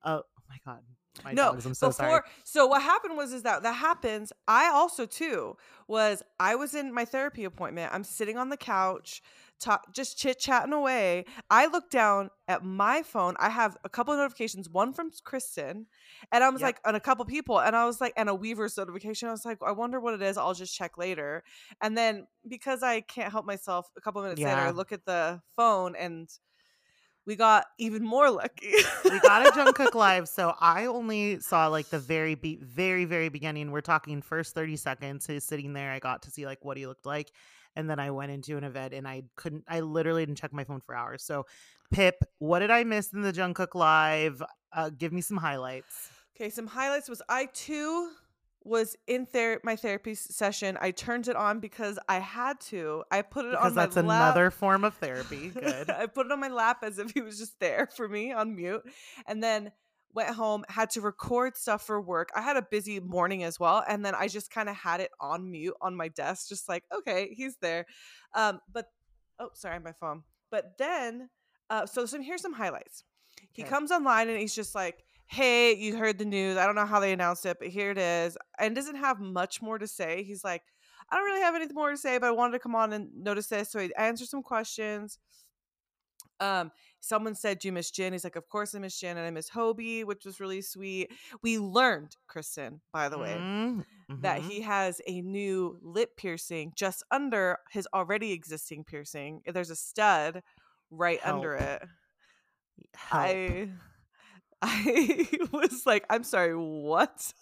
uh, 0.02 0.20
oh 0.22 0.42
my 0.48 0.56
god. 0.64 0.82
My 1.24 1.32
no. 1.32 1.52
dogs, 1.52 1.64
I'm 1.64 1.72
so 1.72 1.88
before, 1.88 2.06
sorry. 2.06 2.22
so 2.44 2.66
what 2.66 2.82
happened 2.82 3.16
was 3.16 3.32
is 3.32 3.42
that 3.44 3.62
that 3.62 3.72
happens. 3.72 4.34
I 4.46 4.68
also 4.68 5.06
too 5.06 5.56
was 5.88 6.22
I 6.38 6.56
was 6.56 6.74
in 6.74 6.92
my 6.92 7.06
therapy 7.06 7.44
appointment. 7.44 7.92
I'm 7.94 8.04
sitting 8.04 8.36
on 8.36 8.50
the 8.50 8.56
couch, 8.58 9.22
talk, 9.60 9.92
just 9.94 10.18
chit 10.18 10.38
chatting 10.38 10.72
away. 10.72 11.24
I 11.50 11.66
look 11.66 11.90
down 11.90 12.30
at 12.48 12.64
my 12.64 13.02
phone. 13.02 13.34
I 13.38 13.48
have 13.50 13.76
a 13.84 13.88
couple 13.88 14.14
of 14.14 14.18
notifications. 14.20 14.68
One 14.68 14.92
from 14.92 15.10
Kristen, 15.24 15.86
and 16.32 16.44
I 16.44 16.50
was 16.50 16.60
Yep. 16.60 16.62
like, 16.62 16.80
and 16.84 16.96
a 16.96 17.00
couple 17.00 17.24
people, 17.24 17.60
and 17.60 17.74
I 17.76 17.84
was 17.84 18.00
like, 18.00 18.12
and 18.16 18.28
a 18.28 18.32
Weverse 18.32 18.76
notification. 18.78 19.28
I 19.28 19.32
was 19.32 19.44
like, 19.44 19.58
I 19.66 19.72
wonder 19.72 20.00
what 20.00 20.14
it 20.14 20.22
is. 20.22 20.36
I'll 20.38 20.54
just 20.54 20.74
check 20.76 20.98
later. 20.98 21.42
And 21.80 21.96
then 21.96 22.26
because 22.48 22.82
I 22.82 23.00
can't 23.00 23.32
help 23.32 23.46
myself, 23.46 23.90
a 23.96 24.00
couple 24.00 24.22
minutes 24.22 24.44
later, 24.44 24.64
I 24.64 24.70
look 24.70 24.92
at 24.92 25.04
the 25.04 25.40
phone 25.56 25.96
and 25.96 26.28
we 27.26 27.34
got 27.36 27.66
even 27.78 28.04
more 28.04 28.30
lucky. 28.30 28.72
we 29.04 29.18
got 29.20 29.46
a 29.46 29.50
Jungkook 29.50 29.94
live, 29.94 30.28
so 30.28 30.54
I 30.60 30.86
only 30.86 31.40
saw 31.40 31.66
like 31.66 31.88
the 31.88 31.98
very 31.98 32.36
be- 32.36 32.60
very 32.62 33.04
very 33.04 33.28
beginning. 33.28 33.72
We're 33.72 33.80
talking 33.80 34.22
first 34.22 34.54
thirty 34.54 34.76
seconds. 34.76 35.26
He's 35.26 35.44
sitting 35.44 35.72
there. 35.72 35.90
I 35.90 35.98
got 35.98 36.22
to 36.22 36.30
see 36.30 36.46
like 36.46 36.64
what 36.64 36.76
he 36.76 36.86
looked 36.86 37.04
like, 37.04 37.32
and 37.74 37.90
then 37.90 37.98
I 37.98 38.12
went 38.12 38.30
into 38.30 38.56
an 38.56 38.64
event 38.64 38.94
and 38.94 39.06
I 39.06 39.24
couldn't. 39.34 39.64
I 39.68 39.80
literally 39.80 40.24
didn't 40.24 40.38
check 40.38 40.52
my 40.52 40.64
phone 40.64 40.80
for 40.80 40.94
hours. 40.94 41.24
So, 41.24 41.46
Pip, 41.90 42.16
what 42.38 42.60
did 42.60 42.70
I 42.70 42.84
miss 42.84 43.12
in 43.12 43.22
the 43.22 43.32
Jungkook 43.32 43.74
live? 43.74 44.42
Uh, 44.72 44.90
give 44.90 45.12
me 45.12 45.20
some 45.20 45.36
highlights. 45.36 46.10
Okay, 46.36 46.50
some 46.50 46.66
highlights 46.66 47.08
was 47.08 47.22
I 47.28 47.46
too 47.52 48.10
was 48.66 48.96
in 49.06 49.26
ther- 49.26 49.60
my 49.64 49.76
therapy 49.76 50.14
session. 50.14 50.76
I 50.80 50.90
turned 50.90 51.28
it 51.28 51.36
on 51.36 51.60
because 51.60 51.98
I 52.08 52.18
had 52.18 52.60
to. 52.62 53.04
I 53.10 53.22
put 53.22 53.44
it 53.46 53.52
because 53.52 53.66
on 53.70 53.74
my 53.74 53.82
that's 53.86 53.96
lap. 53.96 54.04
another 54.04 54.50
form 54.50 54.84
of 54.84 54.94
therapy. 54.94 55.48
Good. 55.54 55.90
I 55.90 56.06
put 56.06 56.26
it 56.26 56.32
on 56.32 56.40
my 56.40 56.48
lap 56.48 56.78
as 56.82 56.98
if 56.98 57.10
he 57.12 57.20
was 57.20 57.38
just 57.38 57.58
there 57.60 57.88
for 57.96 58.08
me 58.08 58.32
on 58.32 58.54
mute. 58.56 58.82
And 59.26 59.42
then 59.42 59.72
went 60.12 60.30
home, 60.30 60.64
had 60.68 60.90
to 60.90 61.00
record 61.00 61.56
stuff 61.56 61.82
for 61.86 62.00
work. 62.00 62.30
I 62.34 62.40
had 62.42 62.56
a 62.56 62.62
busy 62.62 63.00
morning 63.00 63.44
as 63.44 63.60
well. 63.60 63.84
And 63.86 64.04
then 64.04 64.14
I 64.14 64.28
just 64.28 64.50
kind 64.50 64.68
of 64.68 64.74
had 64.76 65.00
it 65.00 65.10
on 65.20 65.50
mute 65.50 65.74
on 65.80 65.94
my 65.94 66.08
desk, 66.08 66.48
just 66.48 66.68
like, 66.68 66.84
okay, 66.92 67.34
he's 67.34 67.56
there. 67.60 67.86
Um, 68.34 68.60
but 68.72 68.86
oh, 69.38 69.50
sorry, 69.54 69.78
my 69.80 69.92
phone. 69.92 70.22
But 70.50 70.78
then, 70.78 71.28
uh, 71.70 71.86
so 71.86 72.06
some 72.06 72.22
here's 72.22 72.40
some 72.42 72.54
highlights. 72.54 73.04
He 73.52 73.62
Okay. 73.62 73.68
comes 73.70 73.90
online 73.92 74.28
and 74.30 74.38
he's 74.38 74.54
just 74.54 74.74
like, 74.74 75.04
hey, 75.26 75.74
you 75.74 75.96
heard 75.96 76.18
the 76.18 76.24
news. 76.24 76.56
I 76.56 76.66
don't 76.66 76.74
know 76.74 76.86
how 76.86 77.00
they 77.00 77.12
announced 77.12 77.46
it, 77.46 77.58
but 77.58 77.68
here 77.68 77.90
it 77.90 77.98
is. 77.98 78.36
And 78.58 78.74
doesn't 78.74 78.96
have 78.96 79.20
much 79.20 79.60
more 79.62 79.78
to 79.78 79.86
say. 79.86 80.22
He's 80.22 80.44
like, 80.44 80.62
I 81.10 81.16
don't 81.16 81.24
really 81.24 81.42
have 81.42 81.54
anything 81.54 81.74
more 81.74 81.90
to 81.90 81.96
say, 81.96 82.18
but 82.18 82.26
I 82.28 82.32
wanted 82.32 82.52
to 82.52 82.58
come 82.58 82.74
on 82.74 82.92
and 82.92 83.08
notice 83.14 83.46
this. 83.48 83.70
So 83.70 83.78
he 83.80 83.94
answered 83.96 84.28
some 84.28 84.42
questions. 84.42 85.18
Um, 86.40 86.70
someone 87.00 87.34
said, 87.34 87.58
Do 87.58 87.68
you 87.68 87.72
miss 87.72 87.90
Jin? 87.90 88.12
He's 88.12 88.24
like, 88.24 88.36
Of 88.36 88.48
course 88.48 88.74
I 88.74 88.78
miss 88.78 88.98
Jin 88.98 89.16
and 89.16 89.26
I 89.26 89.30
miss 89.30 89.48
Hobi, 89.50 90.04
which 90.04 90.24
was 90.24 90.40
really 90.40 90.60
sweet. 90.60 91.10
We 91.42 91.58
learned, 91.58 92.16
Kristen, 92.26 92.80
by 92.92 93.08
the 93.08 93.18
way, 93.18 93.36
Mm, 93.38 93.84
that 94.20 94.40
mhm. 94.40 94.44
he 94.44 94.60
has 94.60 95.00
a 95.06 95.22
new 95.22 95.78
lip 95.82 96.16
piercing 96.16 96.72
just 96.76 97.02
under 97.10 97.58
his 97.70 97.88
already 97.94 98.32
existing 98.32 98.84
piercing. 98.84 99.42
There's 99.46 99.70
a 99.70 99.76
stud 99.76 100.42
right 100.90 101.20
under 101.24 101.54
it. 101.54 101.82
Help. 102.94 103.22
I 103.24 103.68
I 104.62 105.26
was 105.52 105.84
like, 105.86 106.04
I'm 106.10 106.24
sorry, 106.24 106.56
what? 106.56 107.32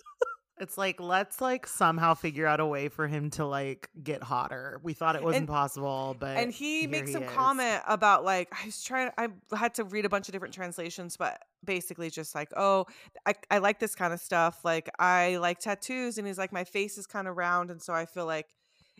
It's 0.60 0.78
like 0.78 1.00
let's 1.00 1.40
like 1.40 1.66
somehow 1.66 2.14
figure 2.14 2.46
out 2.46 2.60
a 2.60 2.66
way 2.66 2.88
for 2.88 3.08
him 3.08 3.30
to 3.30 3.44
like 3.44 3.90
get 4.00 4.22
hotter. 4.22 4.78
We 4.84 4.92
thought 4.92 5.16
it 5.16 5.22
wasn't 5.24 5.42
And- 5.42 5.48
possible, 5.48 6.16
but 6.16 6.36
and 6.36 6.52
he 6.52 6.86
makes 6.86 7.10
some 7.10 7.24
is. 7.24 7.30
comment 7.32 7.82
about 7.88 8.24
like 8.24 8.48
I 8.52 8.66
was 8.66 8.80
trying 8.80 9.10
I 9.18 9.28
had 9.56 9.74
to 9.74 9.84
read 9.84 10.04
a 10.04 10.08
bunch 10.08 10.28
of 10.28 10.32
different 10.32 10.54
translations 10.54 11.16
but 11.16 11.42
basically 11.64 12.08
just 12.08 12.36
like 12.36 12.50
oh 12.56 12.86
I, 13.26 13.34
I 13.50 13.58
like 13.58 13.80
this 13.80 13.96
kind 13.96 14.12
of 14.12 14.20
stuff 14.20 14.64
like 14.64 14.88
I 14.96 15.38
like 15.38 15.58
tattoos 15.58 16.18
and 16.18 16.26
he's 16.26 16.38
like 16.38 16.52
my 16.52 16.62
face 16.64 16.98
is 16.98 17.06
kind 17.08 17.26
of 17.26 17.36
round 17.36 17.72
and 17.72 17.82
so 17.82 17.92
I 17.92 18.06
feel 18.06 18.26
like 18.26 18.46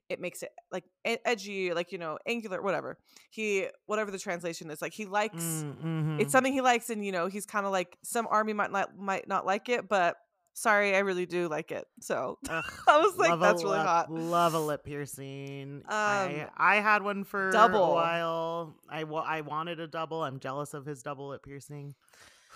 it 0.09 0.21
makes 0.21 0.43
it 0.43 0.51
like 0.71 0.85
edgy 1.25 1.73
like 1.73 1.91
you 1.93 1.99
know 1.99 2.19
angular 2.27 2.61
whatever 2.61 2.99
he 3.31 3.67
whatever 3.87 4.11
the 4.11 4.19
translation 4.19 4.71
is 4.71 4.83
like 4.83 4.93
he 4.93 5.07
likes 5.07 5.43
Mm, 5.43 5.83
mhm. 5.85 6.21
it's 6.21 6.31
something 6.33 6.53
he 6.53 6.61
likes 6.61 6.91
and 6.91 7.05
you 7.05 7.11
know 7.13 7.27
he's 7.27 7.47
kind 7.47 7.65
of 7.67 7.73
like 7.73 7.97
some 8.03 8.27
army 8.31 8.53
might 8.53 8.71
not 8.71 8.97
might 8.99 9.27
not 9.29 9.47
like 9.47 9.69
it 9.69 9.89
but 9.89 10.17
sorry 10.53 10.95
I 10.95 10.99
really 11.01 11.27
do 11.27 11.49
like 11.49 11.73
it 11.73 11.87
so 12.01 12.39
Ugh, 12.49 12.65
I 12.89 12.99
was 12.99 13.17
like 13.17 13.41
that's 13.41 13.65
really 13.65 13.79
lip- 13.79 13.87
hot 13.87 14.11
Love 14.13 14.55
a 14.55 14.61
lip 14.61 14.85
piercing. 14.85 15.83
I 15.89 16.43
Um, 16.45 16.51
I 16.57 16.75
had 16.77 17.03
one 17.03 17.25
for 17.25 17.49
a 17.49 17.53
double. 17.53 17.93
while. 17.95 18.77
I 18.89 19.05
wa- 19.05 19.25
I 19.27 19.41
wanted 19.41 19.81
a 19.81 19.87
double. 19.89 20.23
I'm 20.23 20.39
jealous 20.39 20.73
of 20.75 20.87
his 20.87 21.03
double 21.03 21.29
lip 21.31 21.43
piercing. 21.45 21.95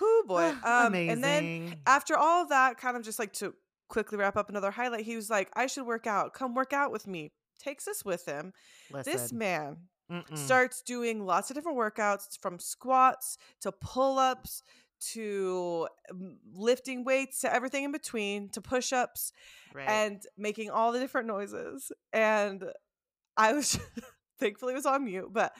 Whoo 0.00 0.22
boy 0.28 0.44
um 0.64 0.86
Amazing. 0.88 1.10
and 1.10 1.24
then 1.24 1.74
after 1.86 2.16
all 2.16 2.42
of 2.42 2.50
that, 2.50 2.78
kind 2.78 2.96
of 2.96 3.02
just 3.02 3.18
like 3.18 3.32
to 3.34 3.54
quickly 3.88 4.18
wrap 4.18 4.36
up 4.36 4.48
another 4.50 4.70
highlight, 4.70 5.04
he 5.04 5.16
was 5.16 5.28
like, 5.30 5.48
I 5.56 5.66
should 5.66 5.86
work 5.86 6.06
out. 6.06 6.34
Come 6.34 6.54
work 6.54 6.72
out 6.72 6.92
with 6.92 7.06
me. 7.06 7.32
Takes 7.58 7.88
us 7.88 8.04
with 8.04 8.24
him. 8.26 8.52
Listen, 8.92 9.12
This 9.12 9.32
man 9.32 9.76
mm-mm. 10.10 10.38
starts 10.38 10.82
doing 10.82 11.24
lots 11.24 11.50
of 11.50 11.54
different 11.54 11.78
workouts 11.78 12.38
from 12.40 12.58
squats 12.58 13.38
to 13.62 13.72
pull 13.72 14.18
ups 14.18 14.62
to 15.00 15.88
um, 16.10 16.38
lifting 16.54 17.04
weights 17.04 17.40
to 17.40 17.54
everything 17.54 17.84
in 17.84 17.92
between 17.92 18.48
to 18.50 18.60
push 18.60 18.92
ups 18.92 19.32
right. 19.72 19.88
and 19.88 20.22
making 20.36 20.70
all 20.70 20.92
the 20.92 20.98
different 20.98 21.28
noises. 21.28 21.92
And 22.12 22.64
I 23.36 23.52
was 23.52 23.78
thankfully 24.40 24.72
it 24.72 24.76
was 24.76 24.86
on 24.86 25.04
mute, 25.04 25.30
but 25.32 25.52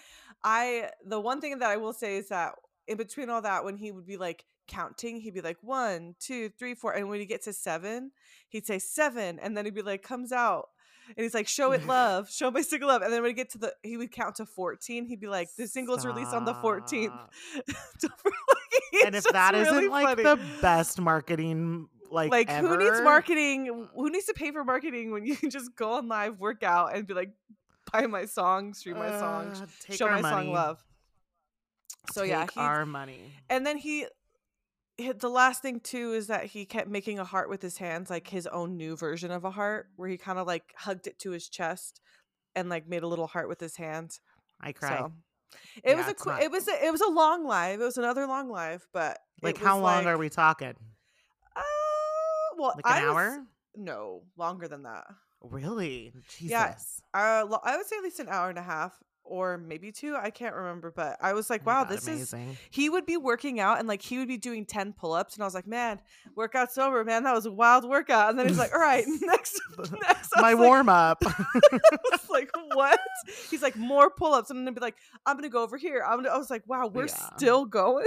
I 0.45 0.91
the 1.05 1.21
one 1.21 1.41
thing 1.41 1.59
that 1.59 1.71
I 1.71 1.77
will 1.77 1.93
say 1.93 2.17
is 2.17 2.29
that 2.29 2.55
in 2.87 2.97
between 2.97 3.29
all 3.29 3.43
that, 3.43 3.65
when 3.65 3.77
he 3.77 3.93
would 3.93 4.07
be 4.07 4.17
like 4.17 4.45
counting, 4.67 5.21
he'd 5.21 5.35
be 5.35 5.41
like 5.41 5.59
one, 5.61 6.15
two, 6.21 6.51
three, 6.59 6.75
four, 6.75 6.93
and 6.93 7.09
when 7.09 7.21
he 7.21 7.27
gets 7.27 7.45
to 7.45 7.53
seven, 7.53 8.13
he'd 8.49 8.67
say 8.67 8.79
seven, 8.79 9.39
and 9.39 9.57
then 9.57 9.65
he'd 9.65 9.75
be 9.75 9.83
like 9.83 10.03
comes 10.03 10.33
out. 10.33 10.69
And 11.17 11.25
he's 11.25 11.35
like, 11.35 11.49
show 11.49 11.73
it 11.73 11.87
love, 11.87 12.31
show 12.31 12.51
my 12.51 12.63
single 12.63 12.89
love. 12.89 13.03
And 13.03 13.13
then 13.13 13.23
when 13.23 13.31
he 13.31 13.35
get 13.35 13.51
to 13.51 13.59
the, 13.59 13.73
he 13.83 13.97
would 13.97 14.13
count 14.13 14.37
to 14.37 14.47
14. 14.47 15.07
He'd 15.07 15.21
be 15.21 15.29
like, 15.29 15.49
the 15.57 15.67
single's 15.67 16.05
released 16.05 16.33
on 16.33 16.45
the 16.45 16.55
14th. 16.55 17.17
And 19.05 19.15
if 19.15 19.25
that 19.25 19.55
really 19.55 19.87
not 19.87 19.91
like 19.93 20.07
funny. 20.07 20.23
the 20.23 20.41
best 20.61 21.01
marketing, 21.01 21.89
like 22.11 22.31
like 22.31 22.51
who 22.51 22.77
needs 22.77 23.01
marketing 23.03 23.87
who 23.95 24.11
needs 24.11 24.25
to 24.27 24.35
pay 24.35 24.51
for 24.51 24.65
marketing 24.65 25.13
when 25.13 25.27
you 25.27 25.37
can 25.37 25.51
just 25.51 25.75
go 25.77 25.93
on 25.93 26.09
live 26.09 26.41
work 26.41 26.63
out 26.63 26.95
and 26.97 27.07
be 27.07 27.15
like 27.15 27.31
buy 27.93 28.07
my 28.07 28.25
song 28.25 28.75
stream 28.75 28.97
my 28.97 29.11
song 29.11 29.49
uh, 29.49 29.67
take 29.81 29.99
show 29.99 30.09
my 30.09 30.21
song 30.21 30.53
love 30.53 30.83
so 32.13 32.23
yeah 32.23 32.41
Take 32.43 32.53
he, 32.53 32.61
our 32.61 32.87
money. 32.87 33.33
and 33.51 33.67
then 33.67 33.77
he 33.77 34.07
the 35.19 35.29
last 35.29 35.63
thing 35.63 35.81
too 35.81 36.13
is 36.13 36.27
that 36.27 36.45
he 36.47 36.65
kept 36.65 36.89
making 36.89 37.19
a 37.19 37.25
heart 37.25 37.49
with 37.49 37.63
his 37.63 37.79
hands 37.79 38.11
like 38.11 38.29
his 38.29 38.47
own 38.49 38.77
new 38.77 38.97
version 38.97 39.31
of 39.31 39.45
a 39.45 39.51
heart 39.51 39.87
where 39.97 40.09
he 40.09 40.17
kind 40.17 40.39
of 40.39 40.47
like 40.47 40.75
hugged 40.77 41.07
it 41.07 41.19
to 41.21 41.31
his 41.31 41.49
chest 41.49 42.01
and 42.57 42.69
like 42.69 42.89
made 42.89 43.03
a 43.03 43.07
little 43.09 43.27
heart 43.29 43.49
with 43.49 43.61
his 43.61 43.77
hands 43.77 44.21
I 44.61 44.73
cry. 44.73 44.99
so 44.99 45.13
it 45.85 45.97
was 45.97 46.07
Yeah, 46.07 46.11
a 46.11 46.15
qu- 46.15 46.31
not- 46.31 46.43
it 46.43 46.51
was 46.51 46.67
a, 46.69 46.85
it 46.87 46.91
was 46.91 47.01
a 47.01 47.09
long 47.11 47.47
live 47.47 47.81
it 47.81 47.85
was 47.85 47.97
another 47.99 48.27
long 48.27 48.51
live 48.51 48.87
but 48.93 49.19
like 49.43 49.57
how 49.59 49.79
long 49.79 50.05
like, 50.05 50.07
are 50.15 50.19
we 50.19 50.29
talking? 50.29 50.75
uh, 51.57 51.61
well 52.57 52.73
Like 52.77 52.87
an 52.87 53.05
I 53.05 53.07
was- 53.07 53.15
hour? 53.17 53.47
no 53.77 54.23
longer 54.37 54.67
than 54.69 54.83
that 54.83 55.05
Really? 55.41 56.13
Jesus. 56.37 56.51
Yeah, 56.51 56.75
Uh, 57.15 57.47
I 57.63 57.77
would 57.77 57.87
say 57.87 57.97
at 57.99 58.03
least 58.03 58.19
an 58.19 58.29
hour 58.29 58.49
and 58.51 58.59
a 58.59 58.63
half, 58.63 58.99
or 59.29 59.59
maybe 59.59 59.93
two. 59.93 60.17
I 60.17 60.31
can't 60.31 60.55
remember, 60.55 60.91
but 60.91 61.17
I 61.21 61.33
was 61.33 61.49
like, 61.51 61.63
Oh 61.63 61.67
"Wow, 61.67 61.85
God, 61.85 61.93
this 61.93 62.09
is." 62.09 62.35
He 62.71 62.89
would 62.89 63.07
be 63.07 63.17
working 63.17 63.61
out, 63.61 63.79
and 63.79 63.87
like 63.89 64.03
he 64.03 64.19
would 64.19 64.29
be 64.29 64.37
doing 64.37 64.65
ten 64.67 64.93
pull-ups, 64.93 65.35
and 65.35 65.43
I 65.43 65.47
was 65.47 65.55
like, 65.55 65.67
"Man, 65.67 66.01
workout's 66.35 66.77
over, 66.79 67.05
man. 67.05 67.23
That 67.25 67.35
was 67.35 67.47
a 67.47 67.53
wild 67.53 67.89
workout." 67.89 68.31
And 68.31 68.39
then 68.39 68.49
he's 68.49 68.59
like, 68.59 68.73
"All 68.73 68.81
right, 68.81 69.05
next, 69.23 69.61
next." 70.03 70.33
My 70.37 70.55
warm 70.55 70.89
up. 70.89 71.23
I 71.27 71.97
was 72.11 72.29
like, 72.31 72.51
"What?" 72.75 73.01
He's 73.51 73.63
like, 73.63 73.77
"More 73.77 74.11
pull-ups." 74.11 74.51
And 74.51 74.67
then 74.67 74.75
be 74.75 74.81
like, 74.81 74.97
"I'm 75.27 75.37
gonna 75.37 75.49
go 75.49 75.63
over 75.63 75.77
here." 75.77 76.03
I'm. 76.07 76.19
Gonna, 76.23 76.35
I 76.35 76.39
was 76.39 76.51
like, 76.51 76.63
"Wow, 76.67 76.89
we're 76.89 77.07
Yeah. 77.07 77.37
still 77.37 77.65
going." 77.65 78.07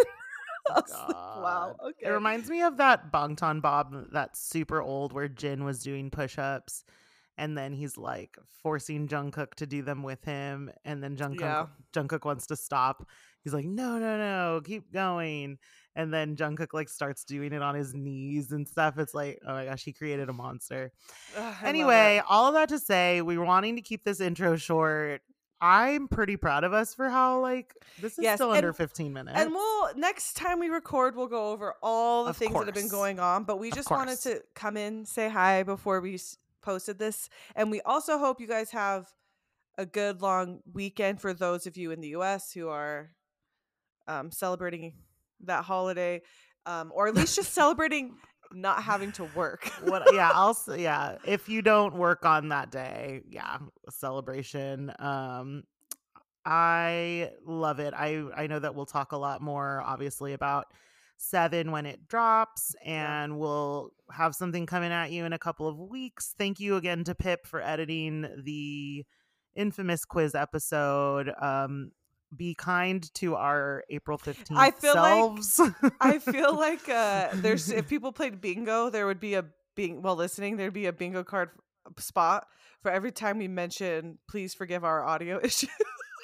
Oh 0.70 0.74
like, 0.76 0.88
"Wow, 1.10 1.76
okay." 1.88 2.06
It 2.06 2.12
reminds 2.12 2.48
me 2.50 2.62
of 2.62 2.78
that 2.78 3.12
Bangtan 3.12 3.62
Bomb 3.64 4.10
that 4.12 4.38
super 4.38 4.80
old 4.80 5.12
where 5.12 5.28
Jin 5.28 5.64
was 5.64 5.82
doing 5.82 6.12
push 6.12 6.38
ups 6.38 6.84
and 7.38 7.58
then 7.58 7.74
he's 7.74 7.98
like 7.98 8.38
forcing 8.62 9.08
Jungkook 9.08 9.56
to 9.56 9.66
do 9.66 9.82
them 9.82 10.04
with 10.04 10.24
him 10.24 10.72
and 10.86 11.04
then 11.04 11.16
Jungkook 11.18 11.40
Yeah. 11.40 11.68
Jungkook 11.94 12.26
wants 12.26 12.48
to 12.48 12.56
stop. 12.56 13.08
He's 13.44 13.54
like, 13.54 13.66
"No, 13.66 13.98
no, 13.98 14.18
no, 14.18 14.62
keep 14.64 14.92
going." 14.94 15.58
And 15.96 16.14
then 16.14 16.36
Jungkook 16.36 16.74
like 16.74 16.88
starts 16.90 17.24
doing 17.24 17.52
it 17.54 17.62
on 17.62 17.76
his 17.76 17.94
knees 17.94 18.52
and 18.52 18.68
stuff. 18.68 18.98
It's 19.00 19.14
like, 19.16 19.40
"Oh 19.46 19.54
my 19.54 19.66
gosh, 19.66 19.84
he 19.84 19.94
created 19.94 20.30
a 20.30 20.34
monster." 20.34 20.92
Ugh, 21.36 21.56
anyway, 21.64 22.22
all 22.30 22.48
of 22.48 22.54
that 22.54 22.70
to 22.70 22.78
say, 22.80 23.22
we 23.22 23.38
were 23.38 23.46
wanting 23.46 23.76
to 23.78 23.82
keep 23.82 24.04
this 24.04 24.20
intro 24.22 24.56
short. 24.58 25.22
I'm 25.64 26.08
pretty 26.08 26.38
proud 26.38 26.64
of 26.64 26.74
us 26.74 26.96
for 26.96 27.08
how 27.10 27.40
like 27.40 27.76
this 28.00 28.14
is 28.18 28.24
Yes, 28.24 28.38
still 28.38 28.50
and- 28.50 28.58
under 28.58 28.74
15 28.74 29.14
minutes. 29.14 29.40
And 29.40 29.52
we'll 29.52 29.96
next 29.96 30.34
time 30.36 30.60
we 30.60 30.70
record, 30.70 31.16
we'll 31.16 31.28
go 31.28 31.52
over 31.52 31.76
all 31.84 32.24
the 32.24 32.32
Of 32.32 32.38
things 32.38 32.54
that 32.54 32.66
have 32.66 32.74
been 32.76 32.88
going 32.88 33.20
on. 33.20 33.44
But 33.44 33.60
we 33.60 33.70
just 33.72 33.90
wanted 33.92 34.20
to 34.22 34.42
come 34.56 34.76
in, 34.78 35.06
say 35.06 35.30
hi 35.30 35.62
before 35.64 36.00
we 36.02 36.20
posted 36.62 36.98
this, 37.00 37.30
and 37.56 37.72
we 37.72 37.82
also 37.82 38.18
hope 38.18 38.40
you 38.40 38.48
guys 38.48 38.72
have 38.72 39.08
a 39.78 39.86
good 39.86 40.22
long 40.22 40.60
weekend 40.74 41.20
for 41.22 41.34
those 41.34 41.66
of 41.66 41.78
you 41.78 41.92
in 41.92 42.02
the 42.02 42.10
U.S. 42.10 42.52
who 42.52 42.70
are 42.70 43.12
um, 44.08 44.32
celebrating 44.32 44.94
that 45.46 45.64
holiday, 45.64 46.22
um, 46.66 46.92
or 46.94 47.08
at 47.08 47.16
least 47.16 47.36
just 47.36 47.54
celebrating 47.62 48.16
not 48.54 48.84
having 48.84 49.12
to 49.14 49.24
work. 49.36 49.66
what 49.86 50.04
yeah 50.14 50.30
i'll 50.36 50.50
s- 50.50 50.68
yeah 50.78 51.16
if 51.26 51.48
you 51.48 51.62
don't 51.62 51.96
work 51.96 52.26
on 52.26 52.50
that 52.50 52.70
day 52.70 53.22
yeah 53.30 53.58
celebration 53.90 54.92
um 55.00 55.64
i 56.46 57.30
love 57.46 57.80
it 57.80 57.94
i 57.96 58.22
i 58.36 58.48
know 58.48 58.60
that 58.60 58.76
we'll 58.76 58.86
talk 58.86 59.14
a 59.14 59.18
lot 59.18 59.42
more 59.42 59.82
obviously 59.86 60.34
about 60.34 60.66
seven 61.24 61.72
when 61.72 61.86
it 61.86 62.08
drops 62.08 62.76
Yeah. 62.84 63.24
and 63.24 63.38
we'll 63.40 63.92
have 64.12 64.34
something 64.36 64.66
coming 64.66 64.92
at 64.92 65.12
you 65.12 65.24
in 65.26 65.34
a 65.34 65.40
couple 65.40 65.68
of 65.68 65.78
weeks 65.78 66.34
thank 66.38 66.60
you 66.60 66.76
again 66.78 67.04
to 67.04 67.14
pip 67.16 67.46
for 67.46 67.62
editing 67.62 68.28
the 68.44 69.06
infamous 69.56 70.04
quiz 70.06 70.34
episode 70.34 71.32
um 71.42 71.92
be 72.36 72.56
kind 72.56 73.14
to 73.14 73.36
our 73.36 73.84
April 73.90 74.18
15th 74.18 74.56
I 74.56 74.72
feel 74.72 74.96
like- 74.96 75.92
I 76.00 76.18
feel 76.20 76.56
like 76.56 76.88
uh 76.90 77.28
there's 77.34 77.70
if 77.70 77.88
people 77.90 78.12
played 78.14 78.40
bingo, 78.42 78.90
there 78.90 79.06
would 79.06 79.20
be 79.20 79.34
a 79.36 79.46
bing 79.76 80.02
while 80.02 80.16
listening, 80.16 80.56
there'd 80.58 80.72
be 80.74 80.86
a 80.86 80.94
bingo 80.94 81.24
card 81.26 81.50
spot 81.98 82.48
for 82.82 82.90
every 82.90 83.12
time 83.12 83.38
we 83.38 83.48
mention 83.50 84.18
please 84.30 84.54
forgive 84.54 84.84
our 84.86 85.04
audio 85.04 85.40
issues. 85.44 85.70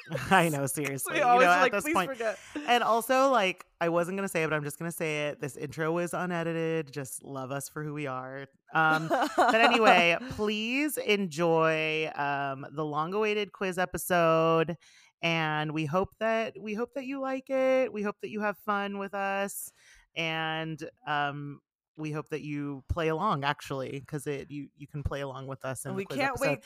I 0.31 0.49
know, 0.49 0.65
seriously. 0.65 1.13
we 1.13 1.19
you 1.19 1.25
always 1.25 1.45
know, 1.45 1.51
are 1.51 1.57
at 1.57 1.61
like 1.61 1.71
this 1.71 1.83
please 1.83 1.93
point, 1.93 2.11
forget. 2.11 2.39
and 2.67 2.83
also 2.83 3.29
like 3.29 3.65
I 3.81 3.89
wasn't 3.89 4.17
gonna 4.17 4.27
say 4.27 4.43
it, 4.43 4.49
but 4.49 4.55
I'm 4.55 4.63
just 4.63 4.79
gonna 4.79 4.91
say 4.91 5.27
it. 5.27 5.41
This 5.41 5.57
intro 5.57 5.91
was 5.91 6.13
unedited. 6.13 6.91
Just 6.91 7.23
love 7.23 7.51
us 7.51 7.69
for 7.69 7.83
who 7.83 7.93
we 7.93 8.07
are. 8.07 8.47
Um, 8.73 9.07
but 9.09 9.55
anyway, 9.55 10.17
please 10.31 10.97
enjoy 10.97 12.09
um, 12.15 12.65
the 12.71 12.83
long-awaited 12.83 13.51
quiz 13.51 13.77
episode, 13.77 14.77
and 15.21 15.71
we 15.71 15.85
hope 15.85 16.09
that 16.19 16.53
we 16.59 16.73
hope 16.73 16.93
that 16.95 17.05
you 17.05 17.19
like 17.19 17.49
it. 17.49 17.91
We 17.91 18.03
hope 18.03 18.17
that 18.21 18.29
you 18.29 18.41
have 18.41 18.57
fun 18.59 18.97
with 18.97 19.13
us, 19.13 19.71
and 20.15 20.81
um, 21.05 21.59
we 21.97 22.11
hope 22.11 22.29
that 22.29 22.41
you 22.41 22.83
play 22.89 23.09
along. 23.09 23.43
Actually, 23.43 23.99
because 23.99 24.27
it 24.27 24.49
you 24.49 24.69
you 24.77 24.87
can 24.87 25.03
play 25.03 25.21
along 25.21 25.47
with 25.47 25.65
us. 25.65 25.85
And 25.85 25.95
we 25.95 26.05
can't 26.05 26.21
episode. 26.21 26.49
wait 26.49 26.59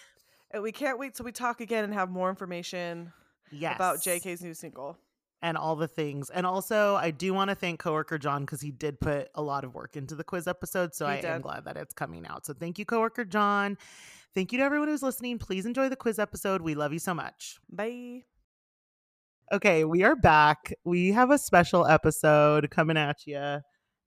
we 0.60 0.72
can't 0.74 1.00
wait 1.00 1.16
till 1.16 1.24
we 1.24 1.32
talk 1.32 1.62
again 1.62 1.86
and 1.86 1.94
have 1.94 2.10
more 2.10 2.30
information 2.30 3.14
Yes. 3.52 3.76
about 3.76 3.98
JK's 4.00 4.42
new 4.42 4.54
single. 4.54 4.98
and 5.42 5.58
all 5.58 5.76
the 5.76 5.88
things. 5.88 6.30
And 6.30 6.46
also, 6.46 6.96
I 6.96 7.12
do 7.12 7.34
want 7.34 7.50
to 7.50 7.56
thank 7.56 7.80
coworker 7.80 8.18
John 8.18 8.42
because 8.46 8.62
he 8.62 8.72
did 8.72 9.00
put 9.00 9.30
a 9.36 9.42
lot 9.42 9.64
of 9.64 9.74
work 9.74 9.98
into 9.98 10.16
the 10.16 10.24
quiz 10.24 10.48
episode. 10.48 10.94
So 10.94 11.06
He 11.08 11.14
I 11.14 11.18
am 11.18 11.42
glad 11.42 11.66
that 11.66 11.78
it's 11.78 11.94
coming 11.94 12.26
out. 12.28 12.46
So 12.46 12.54
thank 12.54 12.78
you, 12.80 12.86
coworker 12.86 13.26
John. 13.26 13.78
Thank 14.36 14.52
you 14.54 14.60
to 14.60 14.64
everyone 14.64 14.88
who's 14.88 15.04
listening. 15.04 15.40
Please 15.40 15.66
enjoy 15.66 15.90
the 15.90 15.96
quiz 15.96 16.20
episode. 16.20 16.62
We 16.62 16.76
love 16.76 16.94
you 16.94 17.00
so 17.00 17.14
much. 17.14 17.58
Bye. 17.70 18.24
Okay, 19.52 19.84
we 19.84 20.04
are 20.04 20.16
back. 20.16 20.74
We 20.86 21.12
have 21.12 21.30
a 21.32 21.38
special 21.38 21.86
episode 21.86 22.70
coming 22.70 22.96
at 22.98 23.28
you. 23.28 23.58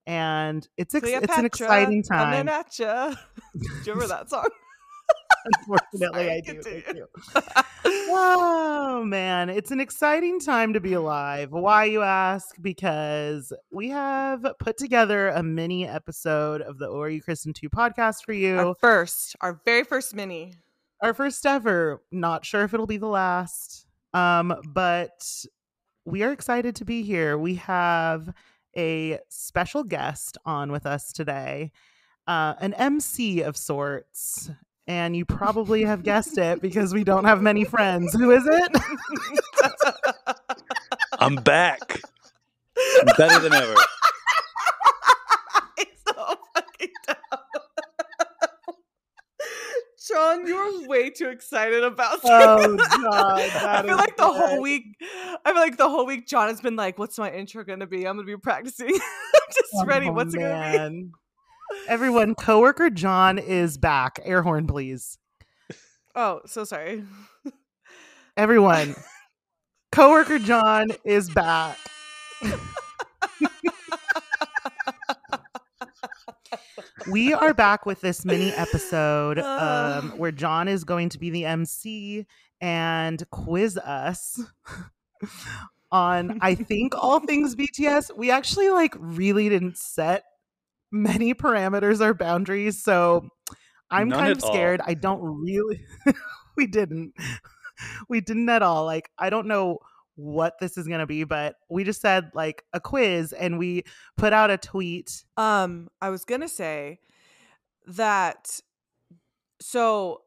And 0.07 0.67
it's 0.77 0.95
ex- 0.95 1.09
it's 1.09 1.37
an 1.39 1.45
exciting 1.47 2.03
time. 2.03 2.47
Coming 2.47 2.49
at 2.49 2.79
you. 2.79 3.17
Do 3.61 3.69
you 3.85 3.93
remember 3.93 4.07
that 4.07 4.31
song? 4.31 4.49
Unfortunately, 5.44 6.30
I 6.30 6.40
do. 6.40 6.54
continue. 6.54 6.83
Thank 6.83 6.97
you. 6.97 7.62
Oh 8.16 9.02
man, 9.04 9.50
it's 9.50 9.71
an 9.71 9.80
exciting 9.80 10.38
time 10.38 10.73
to 10.73 10.80
be 10.80 10.92
alive. 10.92 11.50
Why 11.50 11.85
you 11.85 12.02
ask? 12.02 12.54
Because 12.61 13.52
we 13.73 13.88
have 13.90 14.47
put 14.61 14.76
together 14.78 15.28
a 15.28 15.42
mini 15.42 15.87
episode 15.87 16.62
of 16.62 16.78
the 16.78 16.87
Or 16.87 17.11
You 17.11 17.21
Kristen 17.21 17.52
2 17.52 17.68
podcast 17.68 18.25
for 18.25 18.33
you. 18.33 18.59
Our 18.59 18.75
first, 18.76 19.37
our 19.40 19.61
very 19.64 19.85
first 19.85 20.14
mini. 20.14 20.54
Our 21.02 21.12
first 21.12 21.44
ever. 21.44 22.02
Not 22.12 22.44
sure 22.47 22.62
if 22.62 22.73
it'll 22.73 22.87
be 22.87 22.97
the 22.99 23.06
last. 23.06 23.87
Um, 24.12 24.54
but 24.73 25.44
we 26.04 26.23
are 26.23 26.33
excited 26.33 26.76
to 26.76 26.85
be 26.85 27.02
here. 27.02 27.37
We 27.37 27.56
have 27.56 28.33
a 28.76 29.18
special 29.28 29.83
guest 29.85 30.38
on 30.47 30.71
with 30.71 30.87
us 30.87 31.12
today. 31.12 31.73
Uh, 32.26 32.54
an 32.61 32.75
MC 32.75 33.42
of 33.42 33.56
sorts. 33.56 34.50
And 34.87 35.17
you 35.17 35.25
probably 35.25 35.85
have 35.85 36.03
guessed 36.03 36.37
it 36.37 36.61
because 36.61 36.93
we 36.93 37.05
don't 37.05 37.25
have 37.25 37.41
many 37.41 37.64
friends. 37.64 38.12
Who 38.12 38.31
is 38.33 38.47
it? 38.47 38.71
I'm 41.19 41.37
back. 41.37 42.00
I'm 42.76 43.17
Better 43.17 43.41
than 43.41 43.53
ever. 43.55 43.75
It's 45.76 46.03
so 46.07 46.37
fucking 46.55 46.88
dumb. 47.07 47.17
Sean, 49.99 50.47
you're 50.47 50.87
way 50.87 51.11
too 51.11 51.29
excited 51.31 51.83
about 51.83 52.23
this. 52.23 52.31
Oh, 52.33 52.76
God, 52.76 53.41
I 53.41 53.83
feel 53.83 53.91
is 53.93 53.97
like 53.97 54.17
the 54.17 54.33
whole 54.33 54.61
week. 54.61 54.97
I 55.45 55.53
feel 55.53 55.61
like 55.61 55.76
the 55.76 55.88
whole 55.88 56.07
week. 56.07 56.29
John 56.29 56.49
has 56.49 56.61
been 56.61 56.76
like, 56.76 56.97
"What's 56.99 57.19
my 57.19 57.33
intro 57.33 57.64
gonna 57.64 57.87
be? 57.87 58.07
I'm 58.07 58.17
gonna 58.17 58.26
be 58.26 58.37
practicing. 58.37 58.88
I'm 58.88 59.53
just 59.53 59.73
oh, 59.75 59.85
ready. 59.85 60.09
Oh, 60.09 60.12
What's 60.12 60.35
it 60.35 60.38
gonna 60.38 60.55
man. 60.55 61.12
Everyone, 61.87 62.35
coworker 62.35 62.88
John 62.88 63.38
is 63.38 63.76
back. 63.76 64.19
Air 64.25 64.43
horn, 64.43 64.67
please. 64.67 65.19
Oh, 66.14 66.41
so 66.47 66.64
sorry. 66.64 67.05
Everyone, 68.37 68.95
coworker 69.93 70.38
John 70.38 70.88
is 71.05 71.28
back. 71.30 71.76
we 77.11 77.35
are 77.35 77.52
back 77.52 77.85
with 77.85 78.00
this 78.00 78.25
mini 78.25 78.50
episode 78.52 79.39
um, 79.39 80.13
where 80.17 80.32
John 80.32 80.69
is 80.69 80.85
going 80.85 81.11
to 81.11 81.19
be 81.19 81.28
the 81.28 81.45
MC 81.45 82.26
and 82.63 83.23
quiz 83.30 83.76
us 83.76 84.41
on, 85.93 86.39
I 86.41 86.54
think, 86.54 86.95
all 86.97 87.21
things 87.21 87.54
BTS. 87.54 88.17
We 88.17 88.30
actually 88.30 88.71
like 88.71 88.95
really 88.99 89.50
didn't 89.50 89.76
set 89.76 90.25
many 90.95 91.35
parameters 91.35 92.00
or 92.00 92.15
boundaries, 92.15 92.83
so 92.83 93.28
I'm 93.91 94.09
None 94.09 94.19
kind 94.19 94.30
at 94.30 94.39
of 94.39 94.45
all. 94.45 94.52
scared. 94.52 94.80
I 94.87 94.95
don't 94.95 95.21
really. 95.21 95.85
we 96.57 96.67
didn't. 96.67 97.13
We 98.09 98.21
didn't 98.21 98.49
at 98.49 98.63
all. 98.63 98.85
Like 98.85 99.11
I 99.19 99.28
don't 99.30 99.49
know 99.49 99.78
what 100.15 100.54
this 100.61 100.78
is 100.78 100.87
gonna 100.87 101.07
be, 101.07 101.25
but 101.25 101.57
we 101.69 101.85
just 101.85 102.00
said 102.00 102.30
like 102.35 102.65
a 102.73 102.80
quiz, 102.80 103.33
and 103.33 103.59
we 103.59 103.83
put 104.17 104.33
out 104.33 104.50
a 104.50 104.57
tweet. 104.57 105.25
Um, 105.37 105.89
I 106.00 106.11
was 106.11 106.25
gonna 106.25 106.49
say 106.49 107.00
that. 107.87 108.61
So, 109.61 110.23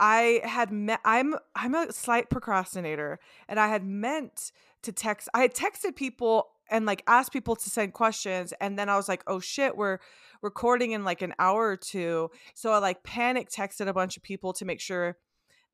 I 0.00 0.40
had 0.44 0.72
met. 0.72 1.00
I'm 1.04 1.36
I'm 1.54 1.74
a 1.74 1.92
slight 1.92 2.28
procrastinator, 2.28 3.20
and 3.48 3.60
I 3.60 3.68
had 3.68 3.84
meant 3.84 4.50
to 4.82 4.92
text. 4.92 5.28
I 5.32 5.42
had 5.42 5.54
texted 5.54 5.94
people 5.94 6.48
and 6.70 6.86
like 6.86 7.02
asked 7.06 7.32
people 7.32 7.56
to 7.56 7.70
send 7.70 7.92
questions, 7.92 8.52
and 8.60 8.78
then 8.78 8.88
I 8.88 8.96
was 8.96 9.08
like, 9.08 9.22
oh 9.26 9.40
shit, 9.40 9.76
we're 9.76 9.98
recording 10.42 10.92
in 10.92 11.04
like 11.04 11.22
an 11.22 11.34
hour 11.38 11.68
or 11.68 11.76
two. 11.76 12.30
So 12.54 12.72
I 12.72 12.78
like 12.78 13.02
panic 13.02 13.50
texted 13.50 13.88
a 13.88 13.92
bunch 13.92 14.16
of 14.16 14.22
people 14.22 14.52
to 14.54 14.64
make 14.64 14.80
sure 14.80 15.16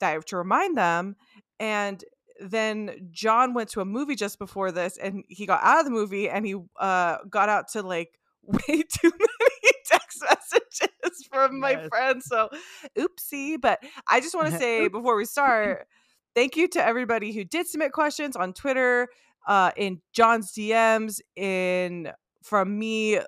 that 0.00 0.08
I 0.08 0.12
have 0.12 0.24
to 0.26 0.36
remind 0.36 0.76
them, 0.76 1.16
and 1.60 2.02
then 2.40 3.08
John 3.10 3.54
went 3.54 3.70
to 3.70 3.80
a 3.80 3.84
movie 3.86 4.14
just 4.14 4.38
before 4.38 4.70
this 4.70 4.98
and 4.98 5.24
he 5.28 5.46
got 5.46 5.62
out 5.62 5.78
of 5.78 5.84
the 5.86 5.90
movie 5.90 6.28
and 6.28 6.44
he 6.44 6.54
uh 6.78 7.16
got 7.30 7.48
out 7.48 7.68
to 7.68 7.82
like 7.82 8.18
way 8.42 8.82
too 8.82 9.10
many 9.10 9.72
text 9.86 10.22
messages 10.22 11.26
from 11.32 11.60
my 11.60 11.72
Yes. 11.72 11.88
friends. 11.88 12.26
So 12.26 12.50
oopsie. 12.98 13.60
But 13.60 13.82
I 14.08 14.20
just 14.20 14.34
want 14.34 14.50
to 14.50 14.52
say 14.58 14.88
before 14.88 15.16
we 15.16 15.24
start, 15.24 15.86
thank 16.34 16.56
you 16.56 16.68
to 16.68 16.84
everybody 16.84 17.32
who 17.32 17.44
did 17.44 17.66
submit 17.66 17.92
questions 17.92 18.36
on 18.36 18.52
Twitter, 18.52 19.08
uh, 19.46 19.70
in 19.76 20.00
John's 20.12 20.52
DMs, 20.52 21.20
in 21.36 22.10
from 22.42 22.78
me 22.78 23.20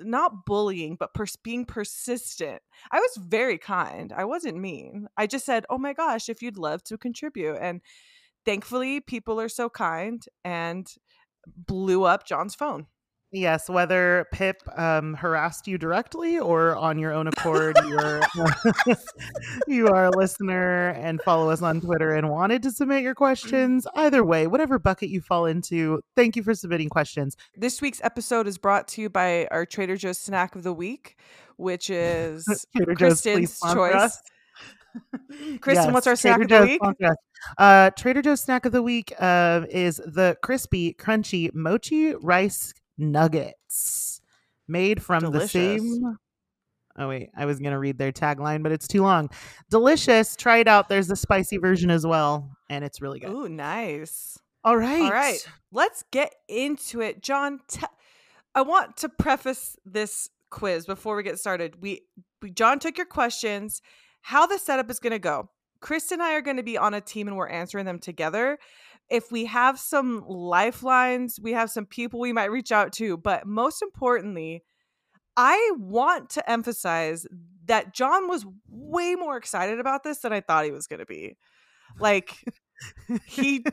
not 0.00 0.44
bullying 0.44 0.96
but 0.98 1.14
pers- 1.14 1.36
being 1.36 1.64
persistent. 1.64 2.60
I 2.90 2.98
was 2.98 3.18
very 3.18 3.56
kind. 3.56 4.12
I 4.12 4.24
wasn't 4.24 4.58
mean. 4.58 5.06
I 5.16 5.26
just 5.26 5.46
said 5.46 5.64
oh 5.70 5.78
my 5.78 5.92
gosh 5.92 6.28
if 6.28 6.42
you'd 6.42 6.58
love 6.58 6.82
to 6.84 6.98
contribute. 6.98 7.56
And 7.60 7.80
thankfully 8.44 9.00
people 9.00 9.40
are 9.40 9.48
so 9.48 9.68
kind 9.68 10.24
and 10.44 10.86
blew 11.46 12.04
up 12.04 12.26
john's 12.26 12.54
phone 12.54 12.86
Yes, 13.32 13.68
whether 13.68 14.26
Pip 14.32 14.60
um, 14.76 15.14
harassed 15.14 15.68
you 15.68 15.78
directly 15.78 16.38
or 16.38 16.74
on 16.74 16.98
your 16.98 17.12
own 17.12 17.28
accord, 17.28 17.78
you're 17.86 18.20
you 19.68 19.86
are 19.86 20.06
a 20.06 20.10
listener 20.10 20.88
and 20.90 21.20
follow 21.22 21.48
us 21.50 21.62
on 21.62 21.80
Twitter 21.80 22.14
and 22.14 22.28
wanted 22.28 22.62
to 22.64 22.72
submit 22.72 23.02
your 23.02 23.14
questions. 23.14 23.86
Either 23.94 24.24
way, 24.24 24.48
whatever 24.48 24.80
bucket 24.80 25.10
you 25.10 25.20
fall 25.20 25.46
into, 25.46 26.00
thank 26.16 26.34
you 26.34 26.42
for 26.42 26.54
submitting 26.54 26.88
questions. 26.88 27.36
this 27.56 27.80
week's 27.80 28.00
episode 28.02 28.48
is 28.48 28.58
brought 28.58 28.88
to 28.88 29.02
you 29.02 29.08
by 29.08 29.46
our 29.50 29.64
trader 29.64 29.96
joe's 29.96 30.18
snack 30.18 30.56
of 30.56 30.62
the 30.62 30.72
week 30.72 31.16
which 31.56 31.90
is 31.90 32.44
Trader 32.76 32.94
kristen's 32.94 33.54
sponsor 33.54 33.76
choice 33.76 34.22
kristen 35.60 35.84
Yes, 35.84 35.92
what's 35.92 36.06
our 36.06 36.16
snack 36.16 36.38
Trader 36.38 36.54
of 36.56 36.62
the 36.62 36.78
Joe's 36.78 36.96
week. 36.98 37.10
Uh, 37.58 37.90
Trader 37.90 38.22
Joe's 38.22 38.40
snack 38.40 38.66
of 38.66 38.72
the 38.72 38.82
week 38.82 39.12
uh, 39.20 39.62
is 39.70 39.96
the 40.04 40.36
crispy, 40.42 40.94
crunchy 40.94 41.54
mochi 41.54 42.14
rice 42.16 42.74
nuggets 43.00 44.20
made 44.68 45.02
from 45.02 45.32
the 45.32 45.48
same. 45.48 46.18
Oh 46.98 47.08
wait, 47.08 47.30
I 47.36 47.46
was 47.46 47.58
gonna 47.58 47.78
read 47.78 47.98
their 47.98 48.12
tagline, 48.12 48.62
but 48.62 48.72
it's 48.72 48.86
too 48.86 49.02
long. 49.02 49.30
Delicious. 49.70 50.36
Try 50.36 50.58
it 50.58 50.68
out. 50.68 50.88
There's 50.88 51.08
the 51.08 51.16
spicy 51.16 51.56
version 51.56 51.90
as 51.90 52.06
well, 52.06 52.50
and 52.68 52.84
it's 52.84 53.00
really 53.00 53.20
good. 53.20 53.30
Ooh, 53.30 53.48
nice 53.48 54.38
All 54.64 54.76
right. 54.76 55.02
All 55.02 55.10
right, 55.10 55.44
let's 55.72 56.04
get 56.10 56.34
into 56.48 57.00
it. 57.00 57.22
John, 57.22 57.60
te- 57.68 57.86
I 58.54 58.62
want 58.62 58.96
to 58.98 59.08
preface 59.08 59.76
this 59.84 60.28
quiz 60.50 60.84
before 60.84 61.16
we 61.16 61.22
get 61.22 61.38
started. 61.38 61.80
We, 61.80 62.02
we 62.42 62.50
John 62.50 62.78
took 62.78 62.98
your 62.98 63.06
questions. 63.06 63.80
How 64.22 64.46
the 64.46 64.58
setup 64.58 64.90
is 64.90 65.00
going 65.00 65.12
to 65.12 65.18
go. 65.18 65.48
Chris 65.80 66.12
and 66.12 66.22
I 66.22 66.34
are 66.34 66.42
going 66.42 66.58
to 66.58 66.62
be 66.62 66.76
on 66.76 66.92
a 66.92 67.00
team 67.00 67.26
and 67.26 67.36
we're 67.36 67.48
answering 67.48 67.86
them 67.86 67.98
together. 67.98 68.58
If 69.10 69.32
we 69.32 69.46
have 69.46 69.78
some 69.78 70.24
lifelines, 70.26 71.38
we 71.42 71.52
have 71.52 71.70
some 71.70 71.86
people 71.86 72.20
we 72.20 72.32
might 72.32 72.50
reach 72.50 72.70
out 72.70 72.92
to, 72.94 73.16
but 73.16 73.46
most 73.46 73.82
importantly, 73.82 74.62
I 75.36 75.72
want 75.78 76.30
to 76.30 76.50
emphasize 76.50 77.26
that 77.66 77.94
John 77.94 78.28
was 78.28 78.46
way 78.68 79.14
more 79.14 79.36
excited 79.36 79.80
about 79.80 80.02
this 80.02 80.18
than 80.18 80.32
I 80.32 80.40
thought 80.40 80.64
he 80.64 80.70
was 80.70 80.86
going 80.86 81.00
to 81.00 81.06
be. 81.06 81.36
Like 81.98 82.36
he 83.26 83.64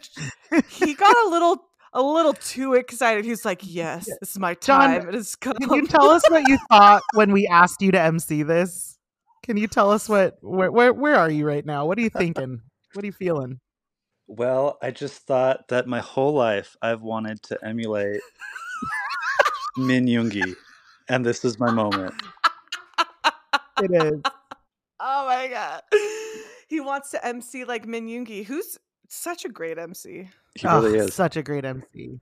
he 0.69 0.93
got 0.93 1.15
a 1.25 1.29
little 1.29 1.63
a 1.93 2.01
little 2.01 2.33
too 2.33 2.73
excited. 2.73 3.25
He's 3.25 3.45
like, 3.45 3.61
"Yes, 3.63 4.05
this 4.19 4.31
is 4.31 4.39
my 4.39 4.53
time. 4.53 5.07
it 5.07 5.13
has 5.13 5.35
come." 5.35 5.53
Can 5.53 5.73
you 5.73 5.87
tell 5.87 6.09
us 6.09 6.23
what 6.29 6.47
you 6.47 6.57
thought 6.69 7.03
when 7.13 7.31
we 7.31 7.47
asked 7.47 7.81
you 7.81 7.91
to 7.91 7.99
MC 7.99 8.43
this? 8.43 8.97
Can 9.43 9.57
you 9.57 9.67
tell 9.67 9.91
us 9.91 10.09
what 10.09 10.37
where 10.41 10.71
where, 10.71 10.93
where 10.93 11.15
are 11.15 11.29
you 11.29 11.45
right 11.45 11.65
now? 11.65 11.85
What 11.85 11.97
are 11.97 12.01
you 12.01 12.09
thinking? 12.09 12.61
what 12.93 13.03
are 13.03 13.05
you 13.05 13.13
feeling? 13.13 13.59
Well, 14.27 14.77
I 14.81 14.91
just 14.91 15.21
thought 15.25 15.69
that 15.69 15.87
my 15.87 15.99
whole 15.99 16.33
life 16.33 16.75
I've 16.81 17.01
wanted 17.01 17.41
to 17.43 17.57
emulate 17.65 18.19
Min 19.77 20.05
Yoongi, 20.05 20.53
and 21.07 21.25
this 21.25 21.45
is 21.45 21.57
my 21.59 21.71
moment. 21.71 22.13
It 23.79 23.91
is. 23.91 24.21
oh 24.99 25.25
my 25.27 25.47
god, 25.47 25.81
he 26.67 26.79
wants 26.81 27.11
to 27.11 27.25
MC 27.25 27.63
like 27.63 27.85
Min 27.87 28.07
Yoongi, 28.07 28.43
who's 28.45 28.77
such 29.07 29.45
a 29.45 29.49
great 29.49 29.77
MC. 29.77 30.29
He 30.55 30.67
really 30.67 30.99
Oh, 30.99 31.03
is. 31.05 31.13
such 31.13 31.37
a 31.37 31.43
great 31.43 31.63
MC. 31.63 32.19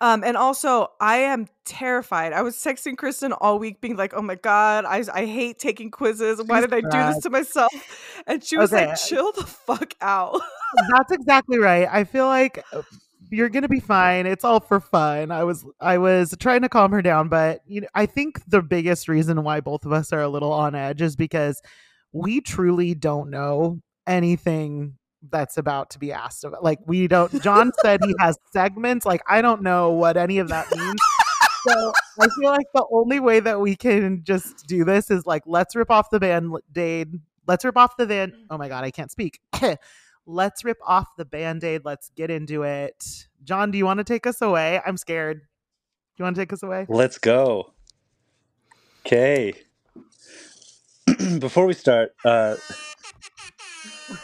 Um, 0.00 0.22
and 0.22 0.36
also, 0.36 0.92
I 1.00 1.16
am 1.18 1.48
terrified. 1.64 2.32
I 2.32 2.42
was 2.42 2.54
texting 2.56 2.96
Kristen 2.96 3.32
all 3.32 3.58
week, 3.58 3.80
being 3.80 3.96
like, 3.96 4.14
"Oh 4.14 4.22
my 4.22 4.36
god, 4.36 4.84
I 4.84 5.02
I 5.12 5.24
hate 5.26 5.58
taking 5.58 5.90
quizzes. 5.90 6.40
Why 6.42 6.60
She's 6.60 6.70
did 6.70 6.74
I 6.74 6.80
do 6.88 7.12
this 7.14 7.22
to 7.24 7.30
myself?" 7.30 7.72
And 8.26 8.44
she 8.44 8.56
was 8.56 8.72
Okay. 8.72 8.86
like, 8.86 8.96
"Chill 8.96 9.32
the 9.32 9.46
fuck 9.46 9.94
out." 10.00 10.40
That's 10.90 11.12
exactly 11.12 11.58
right. 11.58 11.88
I 11.90 12.04
feel 12.04 12.26
like 12.26 12.64
uh, 12.72 12.82
you're 13.30 13.48
gonna 13.48 13.68
be 13.68 13.80
fine. 13.80 14.26
It's 14.26 14.44
all 14.44 14.60
for 14.60 14.80
fun. 14.80 15.30
I 15.30 15.44
was 15.44 15.64
I 15.80 15.98
was 15.98 16.34
trying 16.38 16.62
to 16.62 16.68
calm 16.68 16.92
her 16.92 17.02
down, 17.02 17.28
but 17.28 17.60
you 17.66 17.80
know, 17.82 17.88
I 17.94 18.06
think 18.06 18.42
the 18.48 18.62
biggest 18.62 19.08
reason 19.08 19.42
why 19.42 19.60
both 19.60 19.84
of 19.84 19.92
us 19.92 20.12
are 20.12 20.22
a 20.22 20.28
little 20.28 20.52
on 20.52 20.74
edge 20.74 21.02
is 21.02 21.16
because 21.16 21.60
we 22.12 22.40
truly 22.40 22.94
don't 22.94 23.30
know 23.30 23.80
anything 24.06 24.94
that's 25.30 25.58
about 25.58 25.90
to 25.90 25.98
be 25.98 26.12
asked 26.12 26.44
of 26.44 26.52
it. 26.52 26.62
like 26.62 26.78
we 26.86 27.08
don't 27.08 27.42
john 27.42 27.72
said 27.82 28.00
he 28.04 28.14
has 28.20 28.38
segments 28.52 29.04
like 29.04 29.20
i 29.28 29.42
don't 29.42 29.62
know 29.62 29.90
what 29.90 30.16
any 30.16 30.38
of 30.38 30.48
that 30.48 30.64
means 30.76 31.00
so 31.66 31.92
i 32.20 32.28
feel 32.28 32.50
like 32.50 32.66
the 32.72 32.86
only 32.92 33.18
way 33.18 33.40
that 33.40 33.60
we 33.60 33.74
can 33.74 34.22
just 34.22 34.66
do 34.68 34.84
this 34.84 35.10
is 35.10 35.26
like 35.26 35.42
let's 35.44 35.74
rip 35.74 35.90
off 35.90 36.08
the 36.10 36.20
band-aid 36.20 37.12
let's 37.48 37.64
rip 37.64 37.76
off 37.76 37.96
the 37.96 38.06
band 38.06 38.32
oh 38.48 38.56
my 38.56 38.68
god 38.68 38.84
i 38.84 38.90
can't 38.92 39.10
speak 39.10 39.40
let's 40.30 40.62
rip 40.62 40.78
off 40.86 41.08
the 41.16 41.24
band-aid 41.24 41.80
let's 41.84 42.10
get 42.14 42.30
into 42.30 42.62
it 42.62 43.26
john 43.42 43.70
do 43.70 43.78
you 43.78 43.84
want 43.86 43.96
to 43.98 44.04
take 44.04 44.26
us 44.26 44.42
away 44.42 44.80
i'm 44.86 44.98
scared 44.98 45.40
do 45.40 45.44
you 46.18 46.24
want 46.24 46.36
to 46.36 46.42
take 46.42 46.52
us 46.52 46.62
away 46.62 46.84
Let's 46.88 47.16
go. 47.16 47.72
Okay. 49.06 49.54
Before 51.38 51.64
we 51.64 51.72
start, 51.72 52.14
uh, 52.24 52.56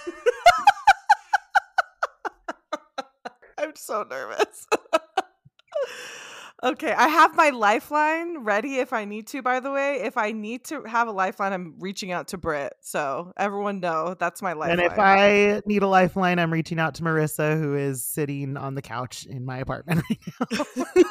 I'm 3.58 3.74
so 3.74 4.04
nervous. 4.10 4.66
okay, 6.64 6.92
I 6.92 7.08
have 7.08 7.36
my 7.36 7.50
lifeline 7.50 8.38
ready 8.38 8.76
if 8.76 8.92
I 8.92 9.04
need 9.04 9.26
to. 9.28 9.42
By 9.42 9.60
the 9.60 9.70
way, 9.70 10.00
if 10.02 10.16
I 10.16 10.32
need 10.32 10.64
to 10.64 10.82
have 10.84 11.06
a 11.06 11.12
lifeline, 11.12 11.52
I'm 11.52 11.74
reaching 11.78 12.10
out 12.10 12.28
to 12.28 12.38
Britt. 12.38 12.72
So 12.80 13.32
everyone 13.36 13.80
know 13.80 14.16
that's 14.18 14.40
my 14.42 14.54
lifeline. 14.54 14.80
And 14.80 14.92
if 14.92 14.98
I 14.98 15.60
need 15.66 15.82
a 15.82 15.88
lifeline, 15.88 16.38
I'm 16.38 16.52
reaching 16.52 16.80
out 16.80 16.94
to 16.96 17.02
Marissa, 17.02 17.60
who 17.60 17.76
is 17.76 18.04
sitting 18.04 18.56
on 18.56 18.74
the 18.74 18.82
couch 18.82 19.26
in 19.26 19.44
my 19.44 19.58
apartment 19.58 20.02
right 20.10 20.18
now. 20.96 21.04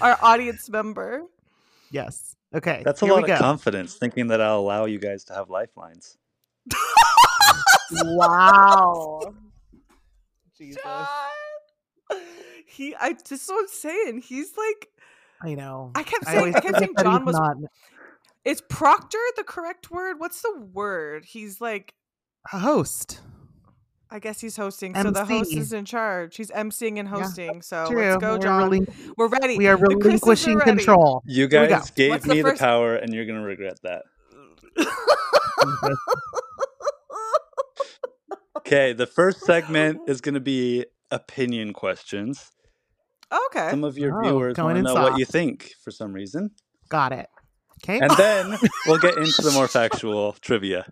our 0.00 0.18
audience 0.22 0.68
member. 0.70 1.24
yes. 1.90 2.34
Okay. 2.52 2.82
that's 2.84 3.00
a 3.00 3.04
here 3.04 3.14
we 3.14 3.20
lot 3.20 3.30
of 3.30 3.38
confidence 3.38 3.94
thinking 3.94 4.26
that 4.28 4.40
I'll 4.40 4.58
allow 4.58 4.86
you 4.86 4.98
guys 4.98 5.22
to 5.24 5.34
have 5.34 5.50
lifelines. 5.50 6.18
wow. 7.92 9.20
Jesus. 10.58 10.82
John! 10.82 11.16
He, 12.66 12.94
I 12.94 13.14
just 13.14 13.48
what 13.48 13.62
I'm 13.62 13.66
saying. 13.68 14.22
He's 14.22 14.52
like, 14.56 14.86
I 15.42 15.54
know. 15.54 15.90
I 15.96 16.04
kept 16.04 16.22
I 16.24 16.30
saying, 16.30 16.38
always 16.38 16.54
I, 16.54 16.60
kept 16.60 16.74
forget 16.76 16.80
saying 16.82 16.94
John 17.02 17.24
was. 17.24 17.34
not 17.34 17.56
Is 18.44 18.60
Proctor 18.60 19.18
the 19.36 19.42
correct 19.42 19.90
word? 19.90 20.20
What's 20.20 20.40
the 20.42 20.54
word? 20.72 21.24
He's 21.24 21.60
like, 21.60 21.94
a 22.52 22.58
host. 22.60 23.20
I 24.08 24.20
guess 24.20 24.40
he's 24.40 24.56
hosting. 24.56 24.94
So 24.94 25.10
the 25.10 25.24
host 25.24 25.52
is 25.54 25.72
in 25.72 25.84
charge. 25.84 26.36
He's 26.36 26.50
emceeing 26.52 27.00
and 27.00 27.08
Yeah, 27.08 27.22
hosting. 27.22 27.60
so 27.62 27.86
True. 27.88 28.10
let's 28.10 28.20
go, 28.20 28.32
We're 28.34 28.38
John. 28.38 28.70
relin- 28.70 29.12
We're 29.16 29.28
ready. 29.28 29.58
we 29.58 29.66
are 29.66 29.76
The 29.76 29.86
relinquishing 29.86 30.56
ready. 30.58 30.70
control. 30.70 31.22
You 31.26 31.48
Here 31.48 31.62
we 31.62 31.66
go. 31.66 31.74
guys 31.74 31.90
gave 31.90 32.10
What's 32.10 32.26
me 32.26 32.36
the 32.42 32.50
first- 32.50 32.60
power, 32.60 32.94
and 32.94 33.12
you're 33.12 33.26
gonna 33.26 33.42
regret 33.42 33.78
that. 33.82 34.02
Okay, 38.56 38.92
the 38.92 39.06
first 39.06 39.40
segment 39.40 40.00
is 40.08 40.20
gonna 40.20 40.40
be 40.40 40.84
opinion 41.10 41.72
questions. 41.72 42.50
okay. 43.46 43.70
Some 43.70 43.84
of 43.84 43.96
your 43.98 44.18
Oh, 44.18 44.22
viewers 44.22 44.54
going 44.56 44.74
want 44.74 44.76
to 44.76 44.78
in 44.78 44.84
know 44.84 44.94
what 45.02 45.18
you 45.18 45.24
think 45.24 45.72
for 45.84 45.90
some 45.90 46.12
reason, 46.12 46.50
Got 46.88 47.12
it. 47.12 47.28
Okay. 47.82 47.98
and 48.00 48.10
then 48.12 48.58
we'll 48.86 48.98
get 48.98 49.16
into 49.16 49.42
the 49.42 49.52
more 49.52 49.68
factual 49.68 50.32
trivia. 50.40 50.86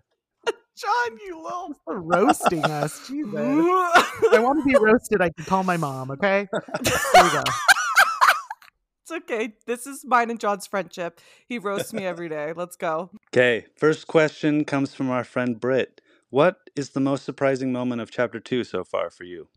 John, 0.77 1.17
you 1.25 1.41
little. 1.43 1.75
For 1.83 1.99
roasting 1.99 2.63
us. 2.63 3.05
Jesus. 3.05 3.33
If 3.33 4.33
I 4.33 4.39
want 4.39 4.63
to 4.63 4.65
be 4.65 4.75
roasted, 4.79 5.21
I 5.21 5.29
can 5.29 5.43
call 5.45 5.63
my 5.63 5.75
mom, 5.75 6.09
okay? 6.11 6.47
Here 6.51 7.23
we 7.23 7.29
go. 7.31 7.43
it's 9.03 9.11
okay. 9.11 9.53
This 9.67 9.85
is 9.85 10.05
mine 10.05 10.29
and 10.29 10.39
John's 10.39 10.67
friendship. 10.67 11.19
He 11.47 11.59
roasts 11.59 11.91
me 11.91 12.05
every 12.05 12.29
day. 12.29 12.53
Let's 12.55 12.77
go. 12.77 13.11
Okay, 13.33 13.65
first 13.75 14.07
question 14.07 14.63
comes 14.63 14.93
from 14.95 15.09
our 15.09 15.25
friend 15.25 15.59
Britt. 15.59 15.99
What 16.29 16.57
is 16.77 16.91
the 16.91 17.01
most 17.01 17.25
surprising 17.25 17.73
moment 17.73 17.99
of 18.01 18.09
chapter 18.09 18.39
two 18.39 18.63
so 18.63 18.85
far 18.85 19.09
for 19.09 19.25
you? 19.25 19.49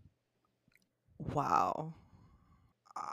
Wow. 1.35 1.95
Uh, 2.97 3.13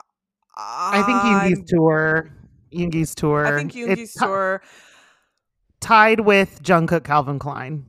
I 0.58 1.04
think 1.04 1.18
Yoongi's 1.20 1.60
I'm- 1.60 1.66
tour. 1.68 2.30
Yoongi's 2.74 3.16
tour. 3.16 3.46
I 3.48 3.58
think 3.58 3.74
Yoongi's 3.74 4.00
it's 4.00 4.14
ti- 4.14 4.26
tour. 4.26 4.62
tied 5.80 6.20
with 6.20 6.62
Jungkook 6.62 7.04
Calvin 7.04 7.40
Klein. 7.40 7.86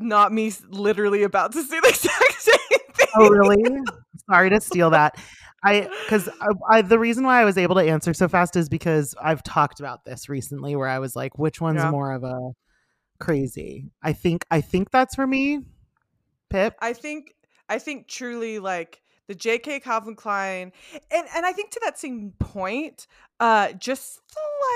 Not 0.00 0.32
me. 0.32 0.52
Literally 0.68 1.22
about 1.22 1.52
to 1.52 1.62
say 1.62 1.78
the 1.80 1.88
exact 1.90 2.40
same 2.40 2.80
thing. 2.94 3.06
Oh, 3.16 3.28
really? 3.28 3.80
Sorry 4.30 4.50
to 4.50 4.60
steal 4.60 4.90
that. 4.90 5.16
I 5.64 5.88
because 6.04 6.28
I, 6.40 6.46
I 6.78 6.82
the 6.82 6.98
reason 6.98 7.24
why 7.24 7.40
I 7.40 7.44
was 7.44 7.58
able 7.58 7.74
to 7.76 7.82
answer 7.82 8.14
so 8.14 8.28
fast 8.28 8.56
is 8.56 8.68
because 8.68 9.14
I've 9.22 9.42
talked 9.42 9.80
about 9.80 10.04
this 10.04 10.28
recently, 10.28 10.76
where 10.76 10.88
I 10.88 10.98
was 10.98 11.14
like, 11.16 11.38
which 11.38 11.60
one's 11.60 11.82
Yeah. 11.82 11.90
more 11.90 12.12
of 12.12 12.24
a 12.24 12.38
crazy? 13.20 13.90
I 14.02 14.12
think 14.12 14.44
I 14.50 14.60
think 14.60 14.90
that's 14.90 15.14
for 15.14 15.26
me. 15.26 15.60
Pip. 16.50 16.74
I 16.80 16.92
think 16.92 17.34
I 17.68 17.78
think 17.78 18.06
truly 18.08 18.58
like 18.60 19.00
the 19.28 19.34
J.K. 19.34 19.80
Calvin 19.80 20.16
Klein, 20.16 20.72
and 21.10 21.26
and 21.34 21.46
I 21.46 21.52
think 21.52 21.70
to 21.70 21.80
that 21.84 21.98
same 21.98 22.32
point, 22.38 23.06
uh, 23.40 23.72
just 23.72 24.20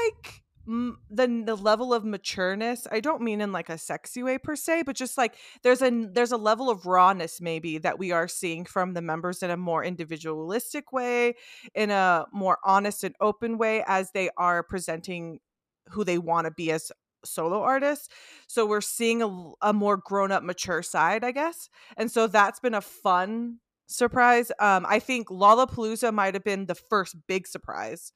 like 0.07 0.43
the 0.67 1.43
the 1.45 1.57
level 1.57 1.93
of 1.93 2.05
matureness. 2.05 2.87
I 2.91 3.01
don't 3.01 3.23
mean 3.23 3.41
in 3.41 3.53
like 3.53 3.69
a 3.69 3.79
sexy 3.79 4.23
way 4.23 4.39
per 4.39 4.55
se, 4.55 4.85
but 4.85 4.95
just 4.97 5.19
like 5.19 5.35
there's 5.63 5.83
a 5.83 5.91
there's 6.13 6.33
a 6.33 6.37
level 6.37 6.71
of 6.71 6.87
rawness 6.87 7.41
maybe 7.41 7.79
that 7.79 7.99
we 7.99 8.13
are 8.13 8.29
seeing 8.29 8.65
from 8.65 8.95
the 8.95 9.03
members 9.03 9.43
in 9.43 9.51
a 9.51 9.57
more 9.57 9.85
individualistic 9.85 10.93
way, 10.93 11.35
in 11.75 11.91
a 11.91 12.27
more 12.33 12.59
honest 12.65 13.05
and 13.05 13.15
open 13.21 13.59
way 13.59 13.83
as 13.87 14.13
they 14.13 14.31
are 14.37 14.63
presenting 14.63 15.41
who 15.89 16.05
they 16.05 16.19
want 16.19 16.45
to 16.45 16.53
be 16.53 16.71
as 16.71 16.93
solo 17.25 17.63
artists. 17.63 18.09
So 18.47 18.67
we're 18.67 18.81
seeing 18.81 19.23
a, 19.23 19.51
a 19.63 19.73
more 19.73 19.97
grown 19.97 20.33
up, 20.33 20.43
mature 20.43 20.83
side, 20.83 21.25
I 21.25 21.33
guess. 21.33 21.69
And 21.97 22.11
so 22.11 22.27
that's 22.27 22.61
been 22.61 22.75
a 22.75 22.81
fun 22.81 23.59
surprise. 23.90 24.50
Um, 24.59 24.87
I 24.88 24.98
think 24.98 25.29
Lollapalooza 25.29 26.12
might 26.12 26.35
have 26.35 26.44
been 26.44 26.66
the 26.66 26.74
first 26.74 27.16
big 27.26 27.46
surprise. 27.46 28.12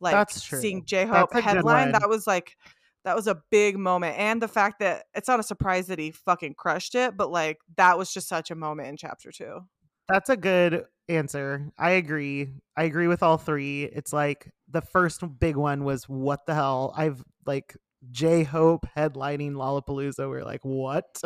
Like 0.00 0.12
That's 0.12 0.42
true. 0.42 0.60
seeing 0.60 0.84
J 0.84 1.06
Hope 1.06 1.30
That's 1.30 1.32
a 1.32 1.34
good 1.34 1.56
headline, 1.56 1.92
that 1.92 2.08
was 2.08 2.26
like 2.26 2.56
that 3.04 3.16
was 3.16 3.26
a 3.26 3.40
big 3.50 3.78
moment. 3.78 4.18
And 4.18 4.42
the 4.42 4.48
fact 4.48 4.80
that 4.80 5.04
it's 5.14 5.28
not 5.28 5.40
a 5.40 5.44
surprise 5.44 5.86
that 5.86 5.98
he 5.98 6.10
fucking 6.10 6.54
crushed 6.54 6.94
it, 6.94 7.16
but 7.16 7.30
like 7.30 7.58
that 7.76 7.96
was 7.96 8.12
just 8.12 8.28
such 8.28 8.50
a 8.50 8.54
moment 8.54 8.88
in 8.88 8.96
chapter 8.96 9.30
two. 9.30 9.60
That's 10.08 10.28
a 10.28 10.36
good 10.36 10.84
answer. 11.08 11.70
I 11.78 11.92
agree. 11.92 12.50
I 12.76 12.84
agree 12.84 13.06
with 13.06 13.22
all 13.22 13.38
three. 13.38 13.84
It's 13.84 14.12
like 14.12 14.50
the 14.68 14.82
first 14.82 15.22
big 15.38 15.56
one 15.56 15.84
was 15.84 16.08
what 16.08 16.46
the 16.46 16.54
hell? 16.54 16.92
I've 16.96 17.24
like 17.46 17.76
J 18.10 18.44
Hope 18.44 18.86
headlining 18.96 19.52
Lollapalooza. 19.52 20.28
We're 20.28 20.44
like, 20.44 20.64
what? 20.64 21.20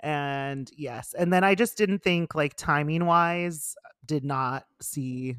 And 0.00 0.70
yes. 0.76 1.14
And 1.16 1.32
then 1.32 1.44
I 1.44 1.54
just 1.54 1.76
didn't 1.76 2.00
think 2.00 2.34
like 2.34 2.54
timing 2.56 3.06
wise, 3.06 3.74
did 4.04 4.24
not 4.24 4.64
see 4.80 5.36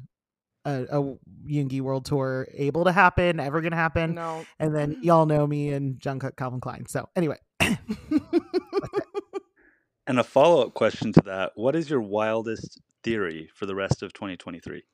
a, 0.64 0.82
a 0.90 1.16
Yoongi 1.46 1.80
World 1.80 2.04
Tour 2.04 2.48
able 2.52 2.84
to 2.84 2.92
happen, 2.92 3.38
ever 3.40 3.60
gonna 3.60 3.76
happen. 3.76 4.14
No. 4.14 4.44
And 4.58 4.74
then 4.74 4.98
y'all 5.02 5.26
know 5.26 5.46
me 5.46 5.70
and 5.70 5.98
Jungkook 5.98 6.36
Calvin 6.36 6.60
Klein. 6.60 6.86
So 6.86 7.08
anyway, 7.16 7.38
And 10.06 10.20
a 10.20 10.24
follow 10.24 10.64
up 10.64 10.74
question 10.74 11.12
to 11.14 11.22
that 11.22 11.52
What 11.56 11.74
is 11.74 11.90
your 11.90 12.00
wildest 12.00 12.80
theory 13.02 13.50
for 13.54 13.66
the 13.66 13.74
rest 13.74 14.02
of 14.02 14.12
2023? 14.12 14.84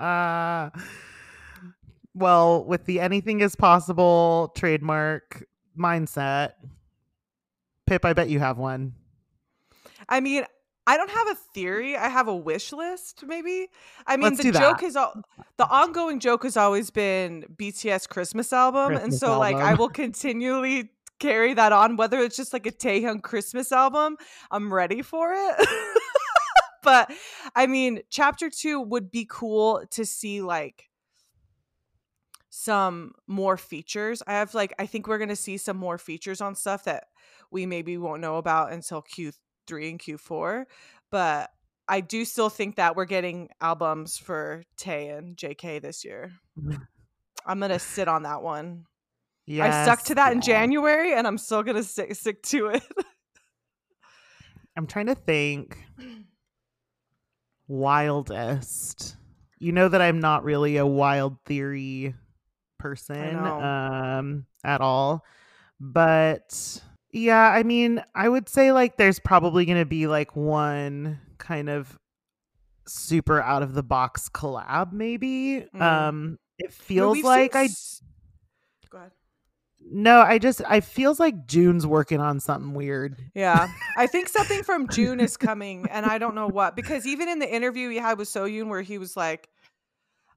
well, 2.14 2.64
with 2.64 2.84
the 2.84 3.00
anything 3.00 3.40
is 3.40 3.56
possible 3.56 4.52
trademark 4.56 5.44
mindset, 5.78 6.52
Pip, 7.86 8.04
I 8.04 8.12
bet 8.12 8.28
you 8.28 8.38
have 8.38 8.56
one. 8.56 8.94
I 10.08 10.20
mean, 10.20 10.44
I 10.86 10.96
don't 10.96 11.10
have 11.10 11.28
a 11.28 11.34
theory. 11.34 11.96
I 11.96 12.08
have 12.08 12.28
a 12.28 12.34
wish 12.34 12.72
list, 12.72 13.24
maybe. 13.26 13.68
I 14.06 14.16
mean, 14.16 14.34
Let's 14.34 14.42
the 14.42 14.52
joke 14.52 14.82
is 14.82 14.96
all 14.96 15.14
the 15.56 15.66
ongoing 15.68 16.20
joke 16.20 16.42
has 16.44 16.56
always 16.56 16.90
been 16.90 17.44
BTS 17.56 18.08
Christmas 18.08 18.52
album, 18.52 18.92
and 18.92 18.98
Christmas 18.98 19.20
so 19.20 19.38
like 19.38 19.56
I 19.56 19.74
will 19.74 19.88
continually 19.88 20.90
carry 21.20 21.54
that 21.54 21.72
on, 21.72 21.96
whether 21.96 22.18
it's 22.20 22.36
just 22.36 22.52
like 22.52 22.66
a 22.66 22.72
Taehyung 22.72 23.22
Christmas 23.22 23.72
album. 23.72 24.16
I'm 24.50 24.72
ready 24.72 25.00
for 25.00 25.32
it. 25.34 25.68
but 26.82 27.10
I 27.56 27.66
mean, 27.66 28.00
chapter 28.10 28.50
two 28.50 28.80
would 28.80 29.10
be 29.10 29.26
cool 29.28 29.84
to 29.92 30.04
see 30.04 30.42
like 30.42 30.90
some 32.64 33.12
more 33.26 33.56
features. 33.56 34.22
I 34.26 34.32
have 34.34 34.54
like 34.54 34.74
I 34.78 34.86
think 34.86 35.06
we're 35.06 35.18
gonna 35.18 35.36
see 35.36 35.56
some 35.58 35.76
more 35.76 35.98
features 35.98 36.40
on 36.40 36.54
stuff 36.54 36.84
that 36.84 37.04
we 37.50 37.66
maybe 37.66 37.98
won't 37.98 38.20
know 38.20 38.36
about 38.36 38.72
until 38.72 39.02
Q3 39.02 39.34
and 39.90 39.98
Q4. 39.98 40.64
But 41.10 41.50
I 41.86 42.00
do 42.00 42.24
still 42.24 42.48
think 42.48 42.76
that 42.76 42.96
we're 42.96 43.04
getting 43.04 43.50
albums 43.60 44.16
for 44.16 44.62
Tae 44.78 45.08
and 45.08 45.36
JK 45.36 45.82
this 45.82 46.04
year. 46.04 46.32
Mm. 46.58 46.80
I'm 47.46 47.60
gonna 47.60 47.78
sit 47.78 48.08
on 48.08 48.22
that 48.22 48.42
one. 48.42 48.84
Yeah. 49.46 49.66
I 49.66 49.84
stuck 49.84 50.02
to 50.04 50.14
that 50.14 50.32
in. 50.32 50.40
January, 50.40 51.12
and 51.12 51.26
I'm 51.26 51.38
still 51.38 51.62
gonna 51.62 51.82
stick 51.82 52.14
stick 52.14 52.42
to 52.44 52.68
it. 52.68 52.82
I'm 54.76 54.86
trying 54.86 55.06
to 55.06 55.14
think. 55.14 55.78
Wildest. 57.68 59.16
You 59.58 59.72
know 59.72 59.88
that 59.88 60.02
I'm 60.02 60.20
not 60.20 60.44
really 60.44 60.76
a 60.76 60.86
wild 60.86 61.38
theory 61.46 62.14
person 62.84 63.34
um 63.36 64.44
at 64.62 64.82
all. 64.82 65.24
But 65.80 66.82
yeah, 67.12 67.48
I 67.48 67.62
mean, 67.62 68.04
I 68.14 68.28
would 68.28 68.46
say 68.46 68.72
like 68.72 68.98
there's 68.98 69.18
probably 69.18 69.64
going 69.64 69.78
to 69.78 69.86
be 69.86 70.06
like 70.06 70.36
one 70.36 71.18
kind 71.38 71.70
of 71.70 71.98
super 72.86 73.40
out 73.40 73.62
of 73.62 73.72
the 73.72 73.82
box 73.82 74.28
collab 74.28 74.92
maybe. 74.92 75.64
Mm. 75.74 75.80
Um 75.80 76.38
it 76.58 76.74
feels 76.74 77.14
we've 77.14 77.24
like 77.24 77.54
seen 77.54 77.62
I 77.62 77.68
Go 78.90 78.98
ahead. 78.98 79.12
no, 79.80 80.20
I 80.20 80.36
just 80.38 80.60
I 80.68 80.80
feels 80.80 81.18
like 81.18 81.46
June's 81.46 81.86
working 81.86 82.20
on 82.20 82.38
something 82.38 82.74
weird. 82.74 83.16
Yeah, 83.34 83.68
I 83.96 84.06
think 84.06 84.28
something 84.28 84.62
from 84.68 84.88
June 84.88 85.20
is 85.20 85.38
coming, 85.38 85.86
and 85.90 86.04
I 86.04 86.18
don't 86.18 86.34
know 86.34 86.48
what 86.48 86.76
because 86.76 87.06
even 87.06 87.30
in 87.30 87.38
the 87.38 87.50
interview 87.50 87.88
he 87.88 87.96
had 87.96 88.18
with 88.18 88.28
Soyun, 88.28 88.68
where 88.68 88.82
he 88.82 88.98
was 88.98 89.16
like, 89.16 89.48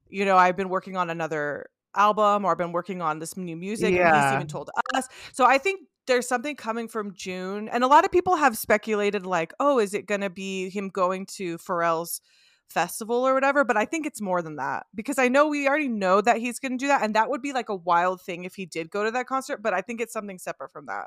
you 0.08 0.24
know, 0.24 0.38
I've 0.38 0.56
been 0.56 0.70
working 0.70 0.96
on 0.96 1.10
another 1.10 1.66
album 1.94 2.44
or 2.44 2.54
been 2.56 2.72
working 2.72 3.02
on 3.02 3.18
this 3.18 3.36
new 3.36 3.56
music, 3.56 3.94
and 3.94 4.16
he's 4.16 4.32
even 4.34 4.46
told 4.46 4.70
us. 4.94 5.08
So 5.32 5.44
I 5.44 5.58
think 5.58 5.80
there's 6.06 6.26
something 6.26 6.56
coming 6.56 6.88
from 6.88 7.14
June, 7.14 7.68
and 7.68 7.84
a 7.84 7.86
lot 7.86 8.04
of 8.04 8.10
people 8.10 8.36
have 8.36 8.56
speculated 8.56 9.26
like, 9.26 9.52
oh, 9.60 9.78
is 9.78 9.94
it 9.94 10.06
going 10.06 10.22
to 10.22 10.30
be 10.30 10.70
him 10.70 10.88
going 10.88 11.26
to 11.36 11.58
Pharrell's 11.58 12.20
festival 12.68 13.26
or 13.26 13.34
whatever? 13.34 13.64
But 13.64 13.76
I 13.76 13.84
think 13.84 14.06
it's 14.06 14.20
more 14.20 14.42
than 14.42 14.56
that 14.56 14.86
because 14.94 15.18
I 15.18 15.28
know 15.28 15.48
we 15.48 15.68
already 15.68 15.88
know 15.88 16.20
that 16.20 16.38
he's 16.38 16.58
going 16.58 16.72
to 16.72 16.78
do 16.78 16.88
that, 16.88 17.02
and 17.02 17.14
that 17.14 17.30
would 17.30 17.42
be 17.42 17.52
like 17.52 17.68
a 17.68 17.76
wild 17.76 18.22
thing 18.22 18.44
if 18.44 18.54
he 18.54 18.66
did 18.66 18.90
go 18.90 19.04
to 19.04 19.10
that 19.10 19.26
concert. 19.26 19.62
But 19.62 19.74
I 19.74 19.80
think 19.80 20.00
it's 20.00 20.12
something 20.12 20.38
separate 20.38 20.72
from 20.72 20.86
that. 20.86 21.06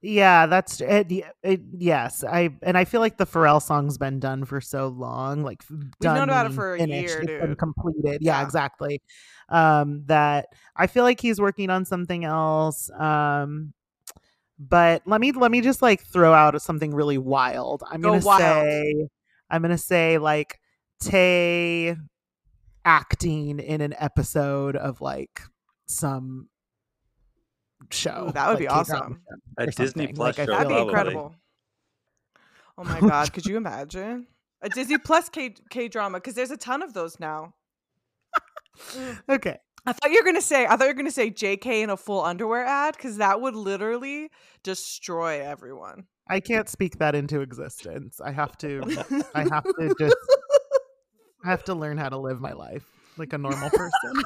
Yeah, 0.00 0.46
that's 0.46 0.80
it, 0.80 1.08
y- 1.10 1.30
it. 1.42 1.60
Yes, 1.76 2.22
I 2.22 2.50
and 2.62 2.78
I 2.78 2.84
feel 2.84 3.00
like 3.00 3.16
the 3.16 3.26
Pharrell 3.26 3.60
song's 3.60 3.98
been 3.98 4.20
done 4.20 4.44
for 4.44 4.60
so 4.60 4.86
long, 4.88 5.42
like 5.42 5.64
done 6.00 6.14
known 6.14 6.28
about 6.28 6.46
it 6.46 6.52
for 6.52 6.76
a 6.76 6.78
finished, 6.78 7.08
year, 7.08 7.18
it's 7.20 7.26
been 7.26 7.48
dude. 7.48 7.58
completed. 7.58 8.18
Yeah, 8.22 8.38
Yeah. 8.38 8.42
exactly. 8.44 9.02
Um, 9.48 10.04
that 10.06 10.46
I 10.76 10.86
feel 10.86 11.02
like 11.02 11.20
he's 11.20 11.40
working 11.40 11.68
on 11.68 11.84
something 11.84 12.24
else. 12.24 12.90
Um, 12.90 13.72
but 14.56 15.02
let 15.04 15.20
me 15.20 15.32
let 15.32 15.50
me 15.50 15.60
just 15.60 15.82
like 15.82 16.02
throw 16.04 16.32
out 16.32 16.60
something 16.62 16.94
really 16.94 17.18
wild. 17.18 17.82
I'm 17.90 18.00
Go 18.00 18.10
gonna 18.12 18.24
wild. 18.24 18.40
say, 18.40 19.08
I'm 19.50 19.62
gonna 19.62 19.78
say 19.78 20.18
like 20.18 20.60
Tae 21.00 21.96
acting 22.84 23.58
in 23.58 23.80
an 23.80 23.94
episode 23.98 24.76
of 24.76 25.00
like 25.00 25.40
some 25.86 26.48
show. 27.90 28.26
Ooh, 28.28 28.32
that 28.32 28.48
would 28.48 28.58
be 28.58 28.68
awesome. 28.68 29.20
A 29.58 29.66
Disney 29.66 29.86
something. 29.86 30.14
Plus 30.14 30.38
Like, 30.38 30.38
I 30.38 30.44
show, 30.46 30.52
That'd 30.52 30.68
be 30.68 30.74
probably. 30.74 30.88
incredible. 30.90 31.34
Oh 32.76 32.84
my 32.84 33.00
god, 33.08 33.32
could 33.32 33.46
you 33.46 33.56
imagine 33.56 34.26
a 34.62 34.68
Disney 34.68 34.98
Plus 34.98 35.28
K 35.28 35.54
K 35.70 35.88
drama? 35.88 36.18
Because 36.18 36.34
there's 36.34 36.50
a 36.50 36.56
ton 36.56 36.82
of 36.82 36.94
those 36.94 37.18
now. 37.20 37.54
Mm. 38.92 39.18
Okay. 39.28 39.56
I 39.86 39.92
thought 39.92 40.12
you 40.12 40.20
were 40.20 40.24
gonna 40.24 40.40
say 40.40 40.64
I 40.64 40.76
thought 40.76 40.84
you 40.84 40.90
were 40.90 40.94
gonna 40.94 41.10
say 41.10 41.32
JK 41.32 41.82
in 41.82 41.90
a 41.90 41.96
full 41.96 42.22
underwear 42.22 42.64
ad 42.64 42.94
because 42.96 43.16
that 43.16 43.40
would 43.40 43.56
literally 43.56 44.30
destroy 44.62 45.40
everyone. 45.42 46.06
I 46.28 46.38
can't 46.38 46.68
speak 46.68 46.98
that 46.98 47.16
into 47.16 47.40
existence. 47.40 48.20
I 48.20 48.30
have 48.30 48.56
to 48.58 48.82
I 49.34 49.40
have 49.50 49.64
to 49.64 49.94
just 49.98 50.16
I 51.44 51.50
have 51.50 51.64
to 51.64 51.74
learn 51.74 51.98
how 51.98 52.08
to 52.08 52.18
live 52.18 52.40
my 52.40 52.52
life 52.52 52.84
like 53.16 53.32
a 53.32 53.38
normal 53.38 53.68
person. 53.70 54.22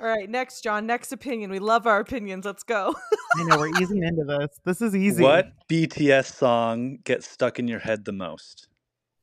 All 0.00 0.06
right, 0.06 0.30
next, 0.30 0.62
John. 0.62 0.86
Next 0.86 1.12
opinion. 1.12 1.50
We 1.50 1.58
love 1.58 1.86
our 1.86 2.00
opinions. 2.00 2.46
Let's 2.46 2.62
go. 2.62 2.94
I 3.36 3.44
know 3.44 3.58
we're 3.58 3.76
easing 3.82 4.02
into 4.02 4.24
this. 4.24 4.58
This 4.64 4.80
is 4.80 4.96
easy. 4.96 5.22
What 5.22 5.52
BTS 5.68 6.32
song 6.34 6.98
gets 7.04 7.28
stuck 7.28 7.58
in 7.58 7.68
your 7.68 7.80
head 7.80 8.06
the 8.06 8.12
most? 8.12 8.66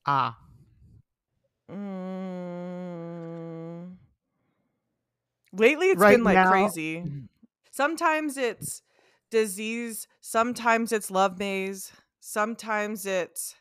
Ah. 0.06 0.38
Mm. 1.72 2.58
Lately, 5.52 5.88
it's 5.88 6.00
Right 6.00 6.16
been 6.18 6.24
like 6.24 6.36
now- 6.36 6.52
crazy. 6.52 7.04
Sometimes 7.72 8.38
it's 8.38 8.84
disease. 9.32 10.08
Sometimes 10.22 10.92
it's 10.92 11.10
love 11.12 11.40
maze. 11.40 11.92
Sometimes 12.20 13.06
it's 13.08 13.56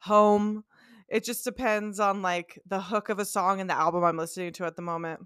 home. 0.00 0.64
It 1.08 1.22
just 1.24 1.44
depends 1.44 2.00
on 2.00 2.20
like 2.22 2.58
the 2.66 2.80
hook 2.80 3.08
of 3.10 3.18
a 3.18 3.24
song 3.24 3.60
and 3.60 3.68
the 3.70 3.74
album 3.74 4.02
I'm 4.04 4.16
listening 4.16 4.52
to 4.54 4.64
at 4.64 4.76
the 4.76 4.82
moment. 4.82 5.20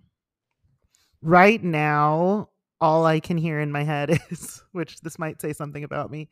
Right 1.22 1.62
now, 1.62 2.48
all 2.80 3.04
I 3.04 3.20
can 3.20 3.36
hear 3.36 3.60
in 3.60 3.70
my 3.70 3.82
head 3.82 4.18
is 4.30 4.62
which 4.72 5.00
this 5.00 5.18
might 5.18 5.40
say 5.40 5.52
something 5.52 5.84
about 5.84 6.10
me 6.10 6.28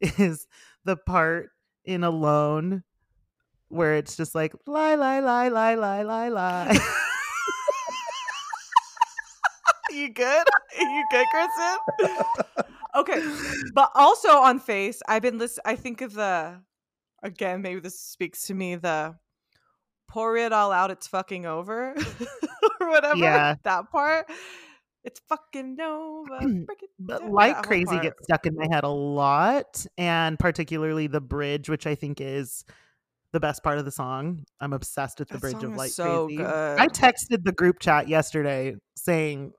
is 0.00 0.46
the 0.84 0.96
part 0.96 1.50
in 1.84 2.04
Alone 2.04 2.84
where 3.68 3.96
it's 3.96 4.16
just 4.16 4.34
like 4.34 4.54
lie 4.66 4.94
lie 4.94 5.20
lie 5.20 5.48
lie 5.48 5.74
lie 5.74 6.02
lie 6.02 6.28
lie. 6.28 6.78
you 9.90 10.12
good? 10.12 10.46
you 10.78 11.04
good, 11.10 11.26
Kristen? 11.30 11.76
okay, 12.96 13.22
but 13.74 13.90
also 13.94 14.28
on 14.28 14.58
Face, 14.58 15.02
I've 15.06 15.22
been 15.22 15.38
listening. 15.38 15.62
I 15.66 15.76
think 15.76 16.00
of 16.00 16.14
the 16.14 16.60
again. 17.22 17.62
Maybe 17.62 17.80
this 17.80 18.00
speaks 18.00 18.46
to 18.46 18.54
me. 18.54 18.76
The 18.76 19.16
pour 20.08 20.36
it 20.36 20.52
all 20.52 20.72
out. 20.72 20.90
It's 20.90 21.06
fucking 21.06 21.44
over, 21.46 21.94
or 22.88 22.90
whatever. 22.90 23.18
Yeah. 23.18 23.54
that 23.62 23.90
part. 23.90 24.30
It's 25.04 25.20
fucking 25.28 25.78
over. 25.80 26.38
break 26.40 26.82
it 26.82 26.90
but 26.98 27.20
down, 27.20 27.32
like 27.32 27.62
crazy 27.62 27.86
part. 27.86 28.02
gets 28.02 28.24
stuck 28.24 28.44
in 28.46 28.54
my 28.56 28.66
head 28.70 28.84
a 28.84 28.88
lot 28.88 29.86
and 29.96 30.38
particularly 30.38 31.06
the 31.06 31.20
bridge 31.20 31.68
which 31.70 31.86
i 31.86 31.94
think 31.94 32.20
is 32.20 32.64
the 33.32 33.40
best 33.40 33.62
part 33.62 33.78
of 33.78 33.84
the 33.86 33.90
song 33.92 34.44
i'm 34.60 34.72
obsessed 34.74 35.18
with 35.20 35.28
the 35.28 35.34
That 35.34 35.40
bridge 35.40 35.52
song 35.54 35.64
of 35.64 35.70
is 35.72 35.78
like 35.78 35.90
so 35.92 36.26
crazy 36.26 36.36
good. 36.38 36.78
i 36.78 36.88
texted 36.88 37.44
the 37.44 37.52
group 37.52 37.78
chat 37.78 38.08
yesterday 38.08 38.74
saying 38.96 39.52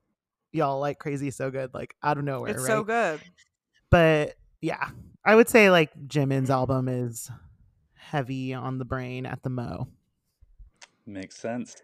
y'all 0.51 0.79
like 0.79 0.99
crazy 0.99 1.31
so 1.31 1.49
good 1.49 1.73
like 1.73 1.95
out 2.03 2.17
of 2.17 2.25
nowhere 2.25 2.51
It's 2.51 2.59
right 2.61 2.67
so 2.67 2.83
good. 2.83 3.19
but 3.89 4.35
yeah 4.61 4.89
i 5.25 5.33
would 5.33 5.47
say 5.49 5.71
like 5.71 5.89
jimin's 6.07 6.49
album 6.51 6.87
is 6.89 7.31
heavy 7.95 8.53
on 8.53 8.77
the 8.77 8.85
brain 8.85 9.25
at 9.25 9.41
the 9.41 9.49
mo 9.49 9.87
Makes 11.07 11.37
sense. 11.39 11.75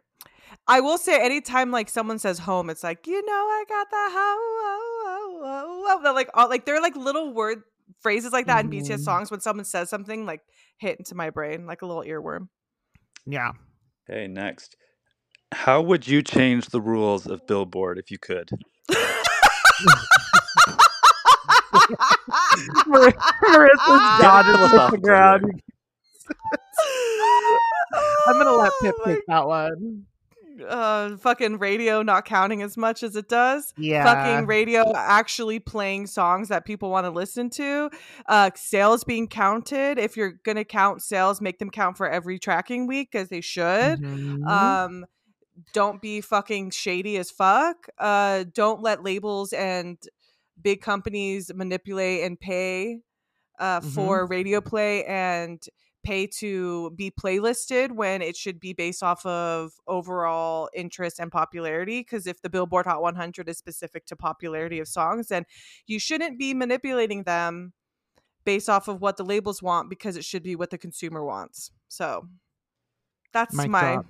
I 0.67 0.79
will 0.81 0.97
say, 0.97 1.19
anytime 1.23 1.71
like 1.71 1.89
someone 1.89 2.19
says 2.19 2.39
home, 2.39 2.69
it's 2.69 2.83
like 2.83 3.07
you 3.07 3.25
know 3.25 3.31
I 3.33 3.63
got 3.67 3.89
the 3.89 3.97
home. 3.97 4.13
Oh, 4.17 5.41
oh, 5.43 5.85
oh. 5.87 6.03
They're 6.03 6.13
like 6.13 6.29
all 6.33 6.49
like 6.49 6.65
they're 6.65 6.81
like 6.81 6.95
little 6.95 7.33
word 7.33 7.63
phrases 8.01 8.33
like 8.33 8.47
that 8.47 8.65
in 8.65 8.71
BTS 8.71 8.97
Mhm. 8.97 9.03
songs. 9.03 9.31
When 9.31 9.39
someone 9.41 9.65
says 9.65 9.89
something, 9.89 10.25
like 10.25 10.41
hit 10.77 10.97
into 10.99 11.15
my 11.15 11.29
brain 11.29 11.65
like 11.65 11.81
a 11.81 11.85
little 11.85 12.03
earworm. 12.03 12.49
yeah 13.25 13.51
Okay, 14.09 14.27
next. 14.27 14.75
How 15.51 15.81
would 15.81 16.07
you 16.07 16.21
change 16.21 16.67
the 16.67 16.81
rules 16.81 17.25
of 17.27 17.45
Billboard 17.47 17.97
if 17.97 18.11
you 18.11 18.17
could? 18.19 18.49
Mar- 22.87 23.13
marissa's 23.43 24.19
dodging 24.21 24.53
the 24.91 24.99
ground 25.01 25.43
i'm 28.27 28.33
gonna 28.33 28.51
let 28.55 28.71
pip 28.81 28.95
Oh 28.99 29.05
take 29.05 29.19
that 29.27 29.45
one 29.47 30.05
uh 30.67 31.17
fucking 31.17 31.57
radio 31.59 32.01
not 32.01 32.25
counting 32.25 32.61
as 32.61 32.77
much 32.77 33.03
as 33.03 33.15
it 33.15 33.27
does. 33.27 33.73
Yeah. 33.77 34.03
fucking 34.03 34.47
radio 34.47 34.91
actually 34.95 35.59
playing 35.59 36.07
songs 36.07 36.49
that 36.49 36.65
people 36.65 36.89
want 36.89 37.05
to 37.05 37.11
listen 37.11 37.49
to. 37.51 37.89
Uh 38.27 38.51
sales 38.55 39.03
being 39.03 39.27
counted. 39.27 39.97
If 39.97 40.15
you're 40.17 40.39
gonna 40.43 40.65
count 40.65 41.01
sales 41.01 41.41
make 41.41 41.59
them 41.59 41.69
count 41.69 41.97
for 41.97 42.09
every 42.09 42.39
tracking 42.39 42.87
week 42.87 43.15
as 43.15 43.29
they 43.29 43.41
should. 43.41 43.99
Mhm. 44.01 44.45
um 44.47 45.05
don't 45.73 46.01
be 46.01 46.19
fucking 46.21 46.71
shady 46.71 47.17
as 47.17 47.31
fuck. 47.31 47.87
Uh 47.97 48.43
don't 48.53 48.81
let 48.81 49.03
labels 49.03 49.53
and 49.53 49.97
big 50.61 50.81
companies 50.81 51.51
manipulate 51.53 52.23
and 52.23 52.39
pay 52.39 52.99
uh, 53.59 53.79
Mhm. 53.79 53.93
for 53.93 54.25
radio 54.27 54.59
play 54.61 55.05
and 55.05 55.61
pay 56.05 56.27
to 56.27 56.91
be 56.91 57.11
playlisted 57.11 57.91
when 57.91 58.21
it 58.21 58.37
should 58.37 58.59
be 58.59 58.71
based 58.73 59.01
off 59.03 59.25
of 59.25 59.73
overall 59.87 60.69
interest 60.73 61.19
and 61.19 61.31
popularity 61.31 62.01
because 62.01 62.27
if 62.27 62.41
the 62.43 62.49
billboard 62.49 62.85
hot 62.85 63.01
100 63.01 63.49
is 63.49 63.57
specific 63.57 64.05
to 64.05 64.15
popularity 64.15 64.79
of 64.79 64.87
songs 64.87 65.27
then 65.27 65.43
you 65.87 65.99
shouldn't 65.99 66.37
be 66.37 66.53
manipulating 66.53 67.23
them 67.23 67.73
based 68.45 68.69
off 68.69 68.87
of 68.87 69.01
what 69.01 69.17
the 69.17 69.25
labels 69.25 69.61
want 69.63 69.89
because 69.89 70.15
it 70.15 70.23
should 70.23 70.43
be 70.43 70.55
what 70.55 70.69
the 70.69 70.77
consumer 70.77 71.25
wants. 71.25 71.71
So 71.87 72.27
that's 73.33 73.55
Mic 73.55 73.69
my 73.69 73.93
drop. 73.95 74.05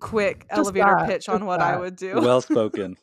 quick 0.00 0.46
Just 0.48 0.58
elevator 0.58 0.96
that, 0.98 1.08
pitch 1.08 1.28
on 1.28 1.38
just 1.38 1.46
what 1.46 1.60
i 1.60 1.76
would 1.78 1.96
do. 1.96 2.20
Well 2.20 2.40
spoken. 2.52 2.96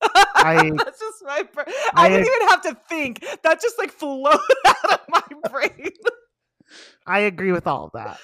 I- 0.00 0.70
that's 0.76 1.00
just 1.00 1.24
my 1.24 1.42
br- 1.52 1.62
I, 1.94 2.06
I- 2.06 2.08
didn't 2.08 2.26
even 2.26 2.48
have 2.48 2.62
to 2.62 2.76
think. 2.88 3.24
That 3.42 3.60
just 3.60 3.76
like 3.78 3.90
flowed 3.90 4.38
out 4.66 4.92
of 4.92 5.00
my 5.08 5.22
brain 5.50 5.90
I 7.06 7.20
agree 7.20 7.52
with 7.52 7.66
all 7.66 7.86
of 7.86 7.92
that. 7.92 8.18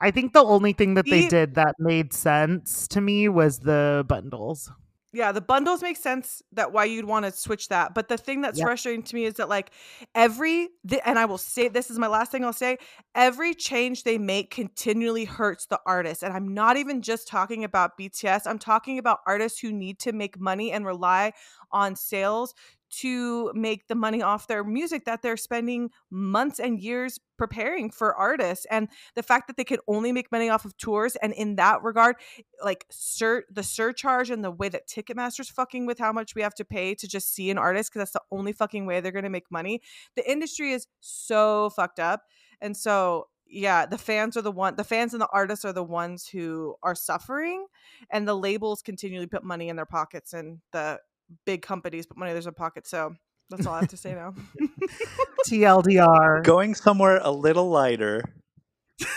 I 0.00 0.10
think 0.10 0.32
the 0.32 0.42
only 0.42 0.72
thing 0.72 0.94
that 0.94 1.04
they 1.04 1.28
did 1.28 1.54
that 1.56 1.74
made 1.78 2.12
sense 2.12 2.88
to 2.88 3.00
me 3.00 3.28
was 3.28 3.58
the 3.60 4.04
bundles. 4.08 4.70
Yeah, 5.12 5.32
the 5.32 5.40
bundles 5.40 5.82
make 5.82 5.96
sense 5.96 6.40
that 6.52 6.72
why 6.72 6.84
you'd 6.84 7.04
want 7.04 7.24
to 7.26 7.32
switch 7.32 7.66
that. 7.68 7.94
But 7.94 8.06
the 8.06 8.16
thing 8.16 8.42
that's 8.42 8.60
Yep. 8.60 8.64
frustrating 8.66 9.02
to 9.02 9.14
me 9.16 9.24
is 9.24 9.34
that 9.34 9.48
like 9.48 9.72
every 10.14 10.68
th- 10.88 11.02
and 11.04 11.18
I 11.18 11.24
will 11.24 11.36
say 11.36 11.66
this 11.66 11.90
is 11.90 11.98
my 11.98 12.06
last 12.06 12.30
thing 12.30 12.44
I'll 12.44 12.52
say, 12.52 12.78
every 13.16 13.52
change 13.52 14.04
they 14.04 14.18
make 14.18 14.52
continually 14.52 15.24
hurts 15.24 15.66
the 15.66 15.80
artist. 15.84 16.22
And 16.22 16.32
I'm 16.32 16.54
not 16.54 16.76
even 16.76 17.02
just 17.02 17.26
talking 17.26 17.64
about 17.64 17.98
BTS. 17.98 18.46
I'm 18.46 18.60
talking 18.60 18.98
about 18.98 19.18
artists 19.26 19.58
who 19.58 19.72
need 19.72 19.98
to 20.00 20.12
make 20.12 20.38
money 20.38 20.70
and 20.70 20.86
rely 20.86 21.32
on 21.72 21.96
sales 21.96 22.54
to 22.90 23.52
make 23.54 23.86
the 23.88 23.94
money 23.94 24.22
off 24.22 24.46
their 24.46 24.64
music 24.64 25.04
that 25.04 25.22
they're 25.22 25.36
spending 25.36 25.90
months 26.10 26.58
and 26.58 26.80
years 26.80 27.18
preparing 27.38 27.90
for 27.90 28.14
artists 28.14 28.66
and 28.70 28.88
the 29.14 29.22
fact 29.22 29.46
that 29.46 29.56
they 29.56 29.64
can 29.64 29.78
only 29.88 30.12
make 30.12 30.30
money 30.30 30.50
off 30.50 30.64
of 30.64 30.76
tours 30.76 31.16
and 31.16 31.32
in 31.32 31.56
that 31.56 31.82
regard 31.82 32.16
like 32.62 32.84
sur- 32.90 33.44
the 33.50 33.62
surcharge 33.62 34.30
and 34.30 34.44
the 34.44 34.50
way 34.50 34.68
that 34.68 34.86
Ticketmaster's 34.86 35.48
fucking 35.48 35.86
with 35.86 35.98
how 35.98 36.12
much 36.12 36.34
we 36.34 36.42
have 36.42 36.54
to 36.54 36.64
pay 36.64 36.94
to 36.94 37.08
just 37.08 37.32
see 37.32 37.50
an 37.50 37.58
artist 37.58 37.90
because 37.90 38.00
that's 38.00 38.12
the 38.12 38.36
only 38.36 38.52
fucking 38.52 38.84
way 38.84 39.00
they're 39.00 39.12
going 39.12 39.22
to 39.24 39.30
make 39.30 39.50
money. 39.50 39.80
The 40.16 40.30
industry 40.30 40.72
is 40.72 40.86
so 41.00 41.70
fucked 41.70 41.98
up. 41.98 42.24
And 42.60 42.76
so 42.76 43.28
yeah, 43.50 43.84
the 43.84 43.98
fans 43.98 44.36
are 44.36 44.42
the 44.42 44.52
one 44.52 44.76
the 44.76 44.84
fans 44.84 45.12
and 45.12 45.20
the 45.20 45.28
artists 45.32 45.64
are 45.64 45.72
the 45.72 45.82
ones 45.82 46.28
who 46.28 46.76
are 46.82 46.94
suffering 46.94 47.66
and 48.10 48.26
the 48.26 48.36
labels 48.36 48.80
continually 48.80 49.26
put 49.26 49.42
money 49.42 49.68
in 49.68 49.76
their 49.76 49.86
pockets 49.86 50.32
and 50.32 50.60
the 50.72 51.00
big 51.46 51.62
companies 51.62 52.06
put 52.06 52.16
money 52.16 52.32
in 52.32 52.40
their 52.40 52.52
pockets. 52.52 52.90
So 52.90 53.14
that's 53.48 53.66
all 53.66 53.74
I 53.74 53.80
have 53.80 53.88
to 53.90 53.96
say 53.96 54.14
now. 54.14 54.34
TLDR. 55.48 56.44
Going 56.44 56.74
somewhere 56.74 57.20
a 57.22 57.30
little 57.30 57.68
lighter, 57.68 58.22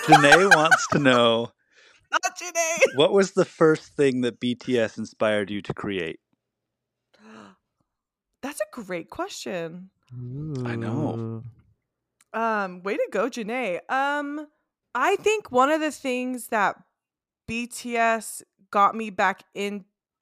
Janae 0.05 0.49
wants 0.55 0.87
to 0.91 0.99
know 0.99 1.51
Not 2.11 2.21
Janae. 2.37 2.95
what 2.95 3.13
was 3.13 3.31
the 3.33 3.45
first 3.45 3.95
thing 3.95 4.21
that 4.21 4.39
BTS 4.39 4.97
inspired 4.97 5.49
you 5.51 5.61
to 5.61 5.73
create? 5.73 6.19
That's 8.41 8.61
a 8.61 8.65
great 8.71 9.09
question. 9.09 9.89
I 10.65 10.75
know. 10.75 11.43
Um, 12.33 12.83
way 12.83 12.95
to 12.97 13.07
go, 13.11 13.29
Janae. 13.29 13.79
Um, 13.89 14.47
I 14.95 15.15
think 15.17 15.51
one 15.51 15.69
of 15.69 15.81
the 15.81 15.91
things 15.91 16.47
that 16.47 16.75
BTS 17.49 18.43
got 18.71 18.95
me 18.95 19.09
back 19.09 19.43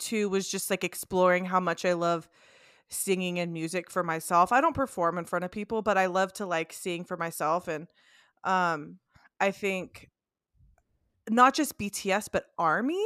into 0.02 0.30
was 0.30 0.50
just 0.50 0.70
like 0.70 0.84
exploring 0.84 1.46
how 1.46 1.60
much 1.60 1.86
I 1.86 1.94
love 1.94 2.28
singing 2.90 3.40
and 3.40 3.54
music 3.54 3.90
for 3.90 4.04
myself. 4.04 4.52
I 4.52 4.60
don't 4.60 4.76
perform 4.76 5.18
in 5.18 5.26
front 5.26 5.46
of 5.46 5.52
people, 5.52 5.82
but 5.82 5.98
I 5.98 6.08
love 6.08 6.34
to 6.34 6.46
like 6.46 6.74
sing 6.74 7.04
for 7.04 7.18
myself 7.18 7.68
and 7.68 7.88
um 8.44 8.98
I 9.40 9.52
think 9.52 10.10
not 11.30 11.54
just 11.54 11.78
BTS 11.78 12.28
but 12.32 12.46
Army 12.58 13.06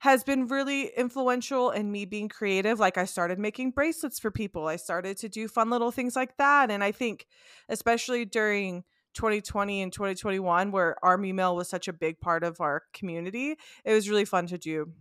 has 0.00 0.22
been 0.22 0.46
really 0.46 0.90
influential 0.96 1.70
in 1.70 1.90
me 1.90 2.04
being 2.04 2.28
creative. 2.28 2.78
Like 2.78 2.98
I 2.98 3.04
started 3.04 3.38
making 3.38 3.72
bracelets 3.72 4.18
for 4.18 4.30
people. 4.30 4.68
I 4.68 4.76
started 4.76 5.16
to 5.18 5.28
do 5.28 5.48
fun 5.48 5.70
little 5.70 5.90
things 5.90 6.16
like 6.16 6.36
that 6.36 6.70
and 6.70 6.84
I 6.84 6.92
think 6.92 7.26
especially 7.68 8.24
during 8.24 8.84
2020 9.14 9.82
and 9.82 9.92
2021 9.92 10.70
where 10.70 10.96
Army 11.02 11.32
Mail 11.32 11.56
was 11.56 11.68
such 11.68 11.88
a 11.88 11.92
big 11.92 12.20
part 12.20 12.44
of 12.44 12.60
our 12.60 12.82
community, 12.92 13.56
it 13.84 13.92
was 13.92 14.08
really 14.08 14.24
fun 14.24 14.46
to 14.48 14.58
do 14.58 14.92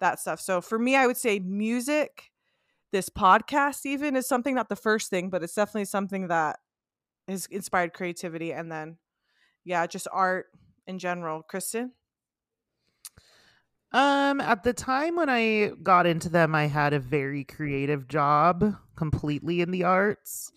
that 0.00 0.20
stuff. 0.20 0.40
So 0.40 0.60
for 0.60 0.78
me 0.78 0.96
I 0.96 1.06
would 1.06 1.16
say 1.16 1.38
music 1.38 2.30
this 2.92 3.08
podcast 3.08 3.84
even 3.84 4.16
is 4.16 4.26
something 4.26 4.54
not 4.54 4.68
the 4.68 4.76
first 4.76 5.10
thing 5.10 5.28
but 5.28 5.42
it's 5.42 5.54
definitely 5.54 5.84
something 5.84 6.28
that 6.28 6.58
has 7.28 7.46
inspired 7.46 7.92
creativity 7.92 8.52
and 8.52 8.70
then 8.70 8.96
yeah 9.64 9.86
just 9.86 10.08
art 10.12 10.46
in 10.86 10.98
general 10.98 11.42
kristen 11.42 11.92
Um, 13.92 14.40
at 14.40 14.62
the 14.62 14.72
time 14.72 15.16
when 15.16 15.30
I 15.30 15.72
got 15.82 16.06
into 16.06 16.28
them, 16.28 16.54
I 16.54 16.66
had 16.66 16.92
a 16.92 16.98
very 16.98 17.44
creative 17.44 18.08
job, 18.08 18.74
completely 18.96 19.60
in 19.60 19.70
the 19.70 19.84
arts. 19.84 20.52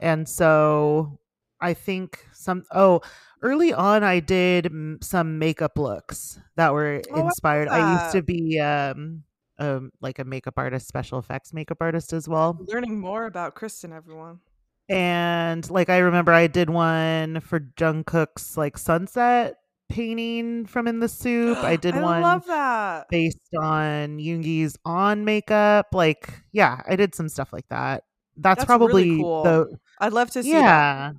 And 0.00 0.28
so 0.28 1.20
I 1.62 1.74
think 1.74 2.26
some 2.32 2.64
oh, 2.72 3.00
early 3.40 3.72
on 3.72 4.02
I 4.04 4.20
did 4.20 4.66
m- 4.66 4.98
some 5.02 5.38
makeup 5.38 5.78
looks 5.78 6.38
that 6.56 6.72
were 6.72 7.00
Oh, 7.10 7.20
inspired. 7.20 7.68
I 7.68 8.02
used 8.02 8.12
to 8.12 8.22
be 8.22 8.58
um 8.60 9.22
um 9.58 9.92
like 10.00 10.18
a 10.18 10.24
makeup 10.24 10.54
artist, 10.56 10.88
special 10.88 11.18
effects 11.18 11.52
makeup 11.54 11.78
artist 11.80 12.12
as 12.12 12.28
well. 12.28 12.58
learning 12.66 12.98
more 13.00 13.26
about 13.26 13.54
kristen 13.54 13.92
everyone 13.92 14.40
And 14.88 15.68
like 15.70 15.88
I 15.88 15.98
remember 15.98 16.32
I 16.32 16.48
did 16.48 16.68
one 16.70 17.40
for 17.40 17.60
Jungkook's 17.60 18.56
like 18.56 18.76
sunset 18.76 19.56
painting 19.88 20.66
from 20.66 20.88
In 20.88 21.00
the 21.00 21.08
SOOP. 21.08 21.58
I 21.58 21.76
did 21.86 21.94
I 21.94 22.02
one 22.02 22.22
love 22.22 22.46
that 22.46 23.08
based 23.10 23.38
on 23.60 24.18
Yoongi's 24.18 24.76
on 24.84 25.24
makeup. 25.24 25.88
Like, 25.92 26.28
yeah, 26.52 26.80
I 26.88 26.96
did 26.96 27.14
some 27.14 27.28
stuff 27.28 27.52
like 27.52 27.68
that. 27.68 28.04
That's, 28.36 28.60
That's 28.60 28.66
probably 28.66 29.10
really 29.10 29.22
cool. 29.22 29.42
the 29.44 29.78
i'd 30.00 30.12
love 30.14 30.30
to 30.30 30.42
see 30.42 30.52
that 30.52 30.64
yeah. 30.64 31.12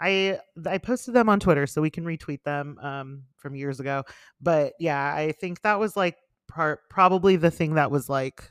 I 0.00 0.38
I 0.66 0.78
posted 0.78 1.14
them 1.14 1.28
on 1.28 1.40
Twitter 1.40 1.66
so 1.66 1.80
we 1.82 1.90
can 1.90 2.04
retweet 2.04 2.42
them 2.44 2.78
um 2.82 3.22
from 3.36 3.54
years 3.54 3.80
ago. 3.80 4.04
But 4.40 4.74
yeah, 4.78 5.12
I 5.14 5.32
think 5.32 5.62
that 5.62 5.78
was 5.78 5.96
like 5.96 6.16
part 6.48 6.80
probably 6.88 7.36
the 7.36 7.50
thing 7.50 7.74
that 7.74 7.90
was 7.90 8.08
like 8.08 8.50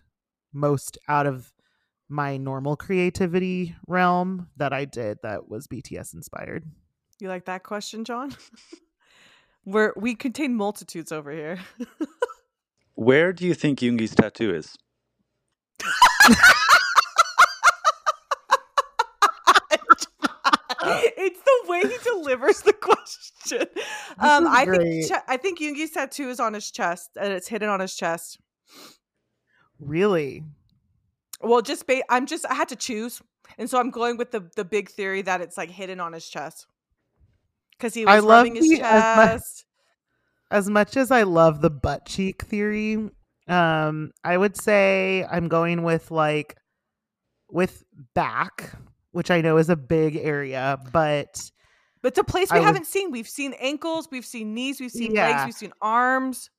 most 0.53 0.97
out 1.07 1.25
of 1.27 1.51
my 2.09 2.37
normal 2.37 2.75
creativity 2.75 3.75
realm 3.87 4.47
that 4.57 4.71
I 4.73 4.85
did 4.85 5.17
that 5.23 5.49
was 5.49 5.67
BTS 5.67 6.13
inspired. 6.13 6.63
you 7.19 7.27
like 7.27 7.45
that 7.45 7.63
question 7.63 8.05
john 8.05 8.33
we're 9.65 9.91
we 9.97 10.15
contain 10.15 10.55
multitudes 10.55 11.11
over 11.11 11.31
here 11.31 11.59
Where 12.95 13.31
do 13.33 13.45
you 13.45 13.53
think 13.53 13.79
Yoongi's 13.79 14.15
tattoo 14.15 14.53
is? 14.55 14.75
it's 21.17 21.39
the 21.41 21.69
way 21.69 21.81
he 21.81 21.97
delivers 22.03 22.61
the 22.61 22.73
question. 22.73 23.67
Um, 24.19 24.47
I 24.47 24.65
great. 24.65 25.05
think 25.05 25.21
I 25.27 25.37
think 25.37 25.59
Yoongi's 25.59 25.91
tattoo 25.91 26.29
is 26.29 26.39
on 26.39 26.53
his 26.53 26.71
chest, 26.71 27.11
and 27.19 27.31
it's 27.31 27.47
hidden 27.47 27.69
on 27.69 27.79
his 27.79 27.95
chest. 27.95 28.39
Really? 29.79 30.43
Well, 31.41 31.61
just 31.61 31.85
ba- 31.87 32.03
I'm 32.09 32.25
just 32.25 32.45
I 32.49 32.55
had 32.55 32.69
to 32.69 32.75
choose, 32.75 33.21
and 33.57 33.69
so 33.69 33.79
I'm 33.79 33.91
going 33.91 34.17
with 34.17 34.31
the 34.31 34.49
the 34.55 34.65
big 34.65 34.89
theory 34.89 35.21
that 35.23 35.39
it's 35.41 35.57
like 35.57 35.69
hidden 35.69 35.99
on 35.99 36.13
his 36.13 36.27
chest 36.27 36.65
because 37.77 37.93
he 37.93 38.05
was 38.05 38.15
I 38.15 38.19
love 38.19 38.29
rubbing 38.39 38.55
his 38.55 38.67
the- 38.69 38.81
as 38.81 39.17
mu- 39.17 39.23
chest. 39.33 39.65
as 40.49 40.69
much 40.69 40.97
as 40.97 41.11
I 41.11 41.23
love 41.23 41.61
the 41.61 41.69
butt 41.69 42.05
cheek 42.07 42.41
theory, 42.43 43.09
um, 43.47 44.11
I 44.23 44.35
would 44.35 44.57
say 44.57 45.25
I'm 45.29 45.47
going 45.47 45.83
with 45.83 46.09
like 46.09 46.55
with 47.51 47.83
back, 48.15 48.73
which 49.11 49.31
I 49.31 49.41
know 49.41 49.57
is 49.57 49.69
a 49.69 49.75
big 49.75 50.15
area, 50.17 50.79
but 50.91 51.51
But 52.01 52.09
it's 52.09 52.19
a 52.19 52.23
place 52.23 52.51
we 52.51 52.59
I 52.59 52.61
haven't 52.61 52.87
seen. 52.87 53.11
We've 53.11 53.27
seen 53.27 53.53
ankles, 53.59 54.07
we've 54.11 54.25
seen 54.25 54.53
knees, 54.53 54.79
we've 54.79 54.91
seen 54.91 55.13
legs, 55.13 55.45
we've 55.45 55.53
seen 55.55 55.73
arms. 55.81 56.49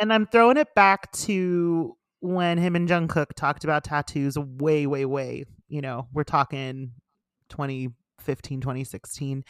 and 0.00 0.12
I'm 0.12 0.26
throwing 0.26 0.56
it 0.56 0.74
back 0.74 1.10
to 1.12 1.96
when 2.20 2.58
him 2.58 2.74
and 2.74 2.88
Jungkook 2.88 3.34
talked 3.36 3.64
about 3.64 3.84
tattoos 3.84 4.36
way, 4.38 4.86
way, 4.86 5.04
way. 5.04 5.44
You 5.68 5.80
know, 5.80 6.08
we're 6.12 6.24
talking 6.24 6.92
2015, 7.50 8.60
2016. 8.60 9.44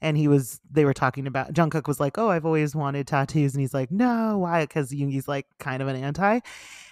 And 0.00 0.16
he 0.16 0.28
was, 0.28 0.60
they 0.70 0.84
were 0.84 0.94
talking 0.94 1.26
about, 1.26 1.52
Jungkook 1.52 1.86
was 1.86 2.00
like, 2.00 2.16
Oh, 2.18 2.30
I've 2.30 2.46
always 2.46 2.74
wanted 2.74 3.06
tattoos. 3.06 3.54
And 3.54 3.60
he's 3.60 3.74
like, 3.74 3.90
No, 3.90 4.38
why? 4.38 4.64
Because 4.64 4.90
Yoongi's 4.90 5.28
like 5.28 5.46
kind 5.58 5.82
of 5.82 5.88
an 5.88 5.96
anti. 5.96 6.40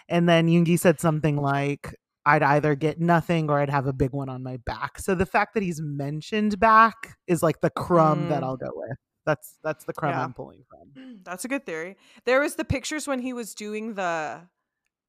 And 0.08 0.28
then 0.28 0.48
Yoongi 0.48 0.78
said 0.78 1.00
something 1.00 1.36
like, 1.36 1.94
I'd 2.24 2.42
either 2.42 2.74
get 2.74 3.00
nothing 3.00 3.50
or 3.50 3.58
I'd 3.58 3.70
have 3.70 3.86
a 3.86 3.92
big 3.92 4.12
one 4.12 4.28
on 4.28 4.42
my 4.42 4.58
back. 4.58 4.98
So 5.00 5.14
the 5.14 5.26
fact 5.26 5.54
that 5.54 5.62
he's 5.62 5.80
mentioned 5.80 6.60
back 6.60 7.16
is 7.26 7.42
like 7.42 7.60
the 7.60 7.70
crumb 7.70 8.28
that 8.28 8.42
Mm. 8.42 8.46
I'll 8.46 8.56
go 8.56 8.70
with. 8.74 8.96
That's 9.26 9.58
that's 9.62 9.84
the 9.84 9.92
crumb 9.92 10.12
Yeah. 10.12 10.24
I'm 10.24 10.32
pulling 10.34 10.62
from. 10.68 11.18
That's 11.24 11.44
a 11.44 11.48
good 11.48 11.64
theory. 11.66 11.96
There 12.24 12.40
was 12.40 12.54
the 12.56 12.64
pictures 12.64 13.06
when 13.06 13.18
he 13.20 13.32
was 13.32 13.54
doing 13.54 13.94
the 13.94 14.40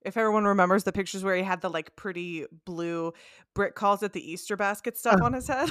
if 0.06 0.18
everyone 0.18 0.44
remembers 0.46 0.84
the 0.84 0.92
pictures 0.92 1.24
where 1.24 1.36
he 1.36 1.44
had 1.44 1.62
the 1.62 1.70
like 1.70 1.96
pretty 1.96 2.46
blue 2.66 3.14
Brit 3.56 3.74
calls 3.76 4.04
it 4.04 4.14
the 4.14 4.32
Easter 4.32 4.58
basket 4.58 4.98
stuff 4.98 5.20
Oh. 5.22 5.26
on 5.26 5.34
his 5.34 5.48
head. 5.48 5.70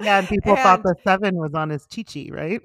Yeah, 0.00 0.18
and 0.18 0.28
people 0.28 0.56
thought 0.56 0.82
the 0.82 0.94
seven 1.04 1.36
was 1.36 1.54
on 1.54 1.70
his 1.70 1.86
chichi, 1.86 2.30
right? 2.30 2.60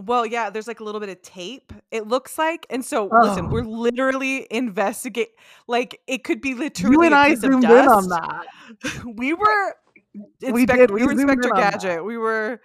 Well, 0.00 0.24
yeah, 0.26 0.50
there's 0.50 0.66
like 0.68 0.80
a 0.80 0.84
little 0.84 1.00
bit 1.00 1.08
of 1.10 1.20
tape. 1.22 1.72
It 1.90 2.06
looks 2.08 2.38
like, 2.38 2.66
and 2.70 2.84
so 2.84 3.08
listen, 3.22 3.46
Oh. 3.46 3.48
we're 3.50 3.62
literally 3.64 4.46
investigate. 4.50 5.30
Like 5.66 6.00
it 6.06 6.24
could 6.24 6.40
be 6.40 6.54
literally 6.54 6.94
You 6.94 7.02
and 7.02 7.14
a 7.14 7.18
I 7.18 7.34
zoomed 7.34 7.62
dust. 7.62 7.72
in 7.84 7.88
on 7.88 8.08
that. 8.08 8.46
we 9.16 9.34
were. 9.34 9.74
We 10.42 10.66
did, 10.66 10.90
We, 10.90 11.00
we 11.02 11.06
were 11.06 11.12
Inspector. 11.12 11.50
Gadget. 11.54 12.04
We 12.04 12.16
were. 12.18 12.60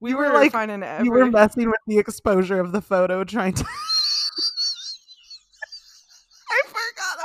We 0.00 0.10
You 0.10 0.16
were, 0.16 0.28
were, 0.28 0.34
like- 0.34 0.52
finding 0.52 0.82
every. 0.82 1.04
You 1.06 1.12
were 1.12 1.26
messing 1.30 1.66
with 1.68 1.78
the 1.86 1.98
exposure 1.98 2.58
of 2.58 2.72
the 2.72 2.80
photo, 2.80 3.22
trying 3.24 3.52
to. 3.54 3.64
I 6.50 6.62
forgot 6.66 7.16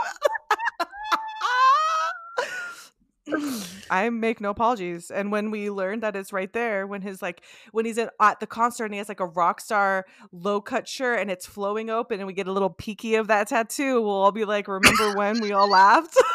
about. 3.28 3.68
I 3.90 4.10
make 4.10 4.42
no 4.42 4.50
apologies. 4.50 5.12
And 5.12 5.32
when 5.32 5.52
we 5.52 5.70
learned 5.70 6.04
that 6.04 6.16
it's 6.16 6.34
right 6.34 6.52
there, 6.52 6.88
when 6.88 7.02
his 7.02 7.22
like 7.22 7.44
when 7.72 7.86
he's 7.86 7.98
in, 7.98 8.10
at 8.22 8.40
the 8.40 8.48
concert 8.48 8.86
and 8.86 8.94
he 8.94 8.98
has 8.98 9.10
like 9.10 9.20
a 9.20 9.26
rock 9.26 9.62
star 9.62 10.06
low 10.32 10.62
cut 10.62 10.88
shirt 10.88 11.20
and 11.20 11.30
it's 11.30 11.46
flowing 11.46 11.90
open 11.90 12.20
and 12.20 12.28
we 12.28 12.34
get 12.34 12.48
a 12.48 12.52
little 12.52 12.70
peeky 12.70 13.20
of 13.20 13.28
that 13.28 13.48
tattoo, 13.48 14.02
we'll 14.02 14.12
all 14.12 14.32
be 14.32 14.46
like, 14.46 14.68
"Remember 14.68 15.16
when 15.16 15.40
we 15.42 15.52
all 15.52 15.70
laughed?" 15.70 16.18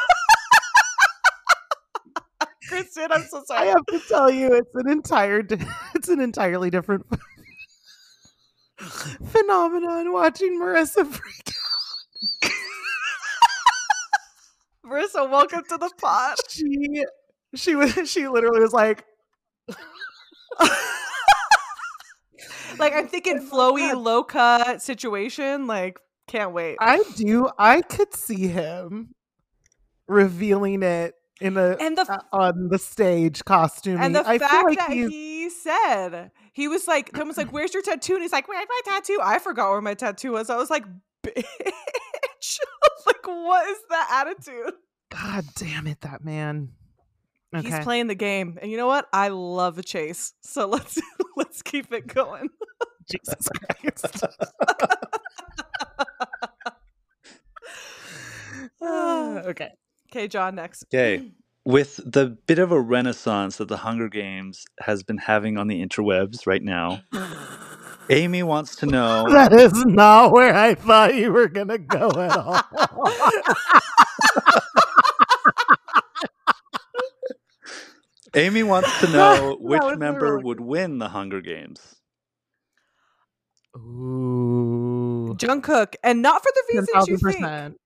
Kristen, 2.68 3.10
I'm 3.10 3.24
so 3.24 3.42
sorry. 3.44 3.68
I 3.68 3.72
have 3.72 3.86
to 3.86 4.00
tell 4.08 4.30
you, 4.30 4.52
it's 4.52 4.74
an 4.74 4.88
entire, 4.88 5.40
it's 5.94 6.08
an 6.08 6.20
entirely 6.20 6.70
different 6.70 7.04
phenomenon. 9.26 10.12
Watching 10.12 10.58
Marissa 10.60 11.04
freak 11.04 11.52
out. 12.44 12.50
Marissa, 14.86 15.28
welcome 15.30 15.62
to 15.68 15.76
the 15.78 15.90
pod. 15.98 16.36
she 16.48 17.04
she 17.54 17.74
was 17.74 17.92
she 18.10 18.28
literally 18.28 18.60
was 18.60 18.72
like 18.72 19.04
Like 22.78 22.94
I'm 22.94 23.08
thinking 23.08 23.38
Oh 23.40 23.54
flowy, 23.54 23.94
low 23.94 24.22
cut 24.24 24.80
situation. 24.80 25.66
Like, 25.66 25.98
can't 26.28 26.52
wait. 26.52 26.76
i 26.80 27.02
do 27.16 27.48
i 27.58 27.82
could 27.82 28.14
see 28.14 28.46
him 28.46 29.12
revealing 30.06 30.82
it 30.82 31.14
in 31.40 31.56
a 31.56 31.76
And 31.80 31.98
the 31.98 32.10
uh, 32.10 32.18
on 32.32 32.68
the 32.68 32.78
stage 32.78 33.44
costume 33.44 34.00
And 34.00 34.14
the 34.14 34.26
I 34.26 34.38
fact 34.38 34.64
like 34.64 34.78
that 34.78 34.90
he's 34.90 35.10
he 35.10 35.50
said 35.50 36.30
he 36.52 36.68
was 36.68 36.86
like, 36.86 37.10
was 37.16 37.36
like, 37.36 37.52
"Where's 37.52 37.74
your 37.74 37.82
tattoo?" 37.82 38.14
And 38.14 38.22
he's 38.22 38.32
like, 38.32 38.46
"Where's 38.46 38.66
my 38.68 38.80
tattoo?" 38.92 39.18
I 39.22 39.38
forgot 39.38 39.70
where 39.70 39.80
my 39.80 39.94
tattoo 39.94 40.32
was. 40.32 40.50
I 40.50 40.56
was 40.56 40.70
like, 40.70 40.84
"Bitch!" 41.24 41.44
like, 43.06 43.26
what 43.26 43.68
is 43.68 43.78
that 43.88 44.24
attitude? 44.26 44.74
god 45.10 45.44
damn 45.56 45.88
it 45.88 46.00
that 46.02 46.24
man 46.24 46.68
okay 47.54 47.68
He's 47.68 47.78
playing 47.80 48.06
the 48.06 48.14
game, 48.14 48.58
and 48.60 48.70
you 48.70 48.76
know 48.76 48.86
what? 48.86 49.06
I 49.12 49.28
love 49.28 49.78
a 49.78 49.82
chase. 49.82 50.32
So 50.42 50.66
let's 50.74 50.98
let's 51.36 51.62
keep 51.62 51.92
it 51.92 52.06
going. 52.06 52.48
jesus 53.10 53.48
christ 53.80 54.24
Ah, 58.82 59.38
okay 59.46 59.70
Okay, 60.12 60.26
John, 60.26 60.56
next. 60.56 60.84
Okay. 60.92 61.32
With 61.64 62.00
the 62.10 62.38
bit 62.46 62.58
of 62.58 62.72
a 62.72 62.80
renaissance 62.80 63.58
that 63.58 63.68
the 63.68 63.76
Hunger 63.76 64.08
Games 64.08 64.64
has 64.80 65.02
been 65.02 65.18
having 65.18 65.58
on 65.58 65.68
the 65.68 65.84
interwebs 65.86 66.46
right 66.46 66.62
now, 66.62 67.02
Amy 68.08 68.42
wants 68.42 68.74
to 68.76 68.86
know 68.86 69.26
that 69.30 69.52
is 69.52 69.72
not 69.84 70.32
where 70.32 70.54
i 70.54 70.74
thought 70.74 71.14
you 71.14 71.30
were 71.30 71.46
gonna 71.48 71.78
go 71.78 72.08
at 72.10 72.36
all 72.36 72.60
Amy 78.40 78.62
wants 78.62 79.00
to 79.00 79.08
know 79.12 79.56
which 79.60 79.82
was 79.82 79.98
member 79.98 80.20
literally- 80.20 80.44
would 80.44 80.60
win 80.60 80.98
the 80.98 81.08
Hunger 81.08 81.40
Games. 81.40 81.96
Ooh. 83.76 85.34
Jungkook, 85.38 85.94
and 86.02 86.22
not 86.22 86.42
for 86.42 86.50
the 86.54 86.62
reasons 86.74 87.08
you 87.08 87.16
think, 87.18 87.76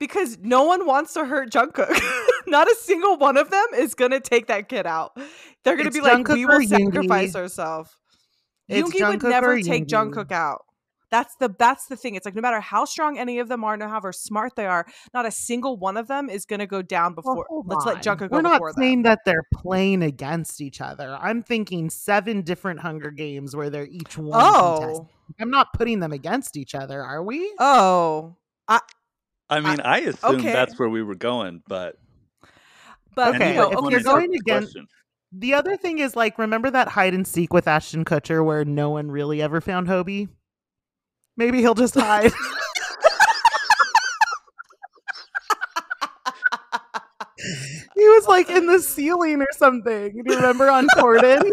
because 0.00 0.38
no 0.38 0.64
one 0.64 0.84
wants 0.86 1.12
to 1.14 1.24
hurt 1.24 1.50
Jungkook. 1.50 1.96
not 2.48 2.68
a 2.70 2.74
single 2.74 3.16
one 3.16 3.36
of 3.36 3.50
them 3.50 3.66
is 3.76 3.94
gonna 3.94 4.20
take 4.20 4.48
that 4.48 4.68
kid 4.68 4.86
out. 4.86 5.16
They're 5.64 5.76
gonna 5.76 5.88
It's 5.88 5.96
be 5.96 6.02
like, 6.02 6.18
Jungkook 6.26 6.34
"We 6.34 6.44
or 6.44 6.58
will 6.58 6.66
sacrifice 6.68 7.32
Yoongi. 7.32 7.36
ourselves." 7.36 7.90
It's 8.68 8.90
Yoongi 8.92 9.08
would 9.08 9.22
never 9.22 9.60
take 9.62 9.86
Yoongi. 9.86 10.10
Jungkook 10.12 10.32
out. 10.32 10.62
That's 11.10 11.36
the 11.36 11.54
that's 11.58 11.86
the 11.86 11.96
thing. 11.96 12.16
It's 12.16 12.24
like 12.26 12.34
no 12.34 12.42
matter 12.42 12.60
how 12.60 12.84
strong 12.84 13.16
any 13.18 13.38
of 13.38 13.48
them 13.48 13.62
are, 13.62 13.76
no 13.76 13.88
however 13.88 14.12
smart 14.12 14.56
they 14.56 14.66
are, 14.66 14.86
not 15.14 15.24
a 15.24 15.30
single 15.30 15.76
one 15.76 15.96
of 15.96 16.08
them 16.08 16.28
is 16.28 16.44
gonna 16.46 16.66
go 16.66 16.82
down 16.82 17.14
before. 17.14 17.46
hold 17.48 17.66
let's 17.68 17.86
let 17.86 17.96
on. 17.96 18.02
Jungkook 18.02 18.30
We're 18.30 18.42
go 18.42 18.48
not 18.48 18.54
before 18.54 18.72
saying 18.72 19.02
them. 19.02 19.10
that 19.12 19.20
they're 19.24 19.46
playing 19.54 20.02
against 20.02 20.60
each 20.60 20.80
other. 20.80 21.16
I'm 21.20 21.42
thinking 21.42 21.90
seven 21.90 22.42
different 22.42 22.80
Hunger 22.80 23.10
Games 23.12 23.54
where 23.54 23.70
they're 23.70 23.86
each 23.86 24.18
one. 24.18 24.32
contestant. 24.40 25.08
Oh, 25.08 25.10
I'm 25.40 25.50
not 25.50 25.68
putting 25.74 26.00
them 26.00 26.12
against 26.12 26.56
each 26.56 26.74
other, 26.74 27.02
are 27.02 27.22
we? 27.22 27.52
oh, 27.60 28.36
I 28.66 28.80
I 29.48 29.60
mean, 29.60 29.80
I, 29.80 29.98
assume 30.00 30.36
okay. 30.40 30.52
that's 30.52 30.76
where 30.76 30.88
we 30.88 31.04
were 31.04 31.14
going, 31.14 31.62
but 31.68 31.94
but 33.14 33.36
Okay, 33.36 33.50
you 33.50 33.56
know, 33.60 33.70
if 33.70 33.76
okay, 33.78 33.90
you're 33.92 34.00
going 34.02 34.30
the 34.32 34.38
against- 34.38 34.72
question. 34.72 34.88
The 35.32 35.54
other 35.54 35.76
thing 35.76 35.98
is 35.98 36.16
like, 36.16 36.38
remember 36.38 36.70
that 36.70 36.88
hide 36.88 37.12
and 37.14 37.26
seek 37.26 37.52
with 37.52 37.68
Ashton 37.68 38.04
Kutcher 38.04 38.44
where 38.44 38.64
no 38.64 38.90
one 38.90 39.10
really 39.10 39.42
ever 39.42 39.60
found 39.60 39.86
Hobi? 39.88 40.28
Maybe 41.36 41.60
he'll 41.60 41.74
just 41.74 41.94
hide. 41.94 42.32
he 47.94 48.08
was 48.08 48.26
like 48.26 48.48
in 48.48 48.66
the 48.66 48.80
ceiling 48.80 49.40
or 49.40 49.48
something. 49.52 50.12
Do 50.12 50.22
you 50.24 50.36
remember 50.36 50.70
on 50.70 50.86
Corden? 50.96 51.42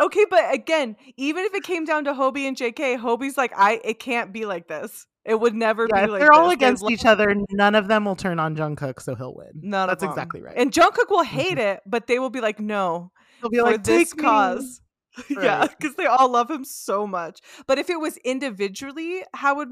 okay, 0.00 0.24
but 0.30 0.52
again, 0.52 0.96
even 1.16 1.44
if 1.44 1.54
it 1.54 1.62
came 1.62 1.84
down 1.84 2.04
to 2.04 2.12
Hobi 2.12 2.48
and 2.48 2.56
JK, 2.56 2.98
Hobi's 2.98 3.36
like, 3.36 3.52
I 3.56 3.80
it 3.84 4.00
can't 4.00 4.32
be 4.32 4.44
like 4.44 4.68
this. 4.68 5.06
It 5.24 5.38
would 5.38 5.54
never 5.54 5.86
yeah, 5.90 6.06
be 6.06 6.12
like 6.12 6.20
they're 6.20 6.32
all 6.32 6.48
this. 6.48 6.58
They'd 6.58 6.64
against 6.64 6.90
each 6.90 7.04
other, 7.04 7.34
none 7.50 7.74
of 7.74 7.86
them 7.86 8.06
will 8.06 8.16
turn 8.16 8.40
on 8.40 8.56
Jungkook, 8.56 9.00
so 9.00 9.14
he'll 9.14 9.34
win. 9.34 9.50
None 9.60 9.88
That's 9.88 10.02
exactly 10.02 10.40
right. 10.40 10.54
And 10.56 10.72
Jungkook 10.72 11.10
will 11.10 11.18
mm-hmm. 11.18 11.36
hate 11.36 11.58
it, 11.58 11.80
but 11.86 12.06
they 12.06 12.18
will 12.18 12.30
be 12.30 12.40
like, 12.40 12.58
no, 12.58 13.12
He'll 13.40 13.50
be 13.50 13.60
like, 13.60 13.84
this 13.84 14.16
me." 14.16 14.22
cause. 14.22 14.80
yeah, 15.30 15.66
because 15.66 15.94
they 15.96 16.06
all 16.06 16.30
love 16.30 16.50
him 16.50 16.64
so 16.64 17.06
much. 17.06 17.40
But 17.66 17.78
if 17.78 17.90
it 17.90 18.00
was 18.00 18.16
individually, 18.18 19.22
how 19.34 19.56
would 19.56 19.70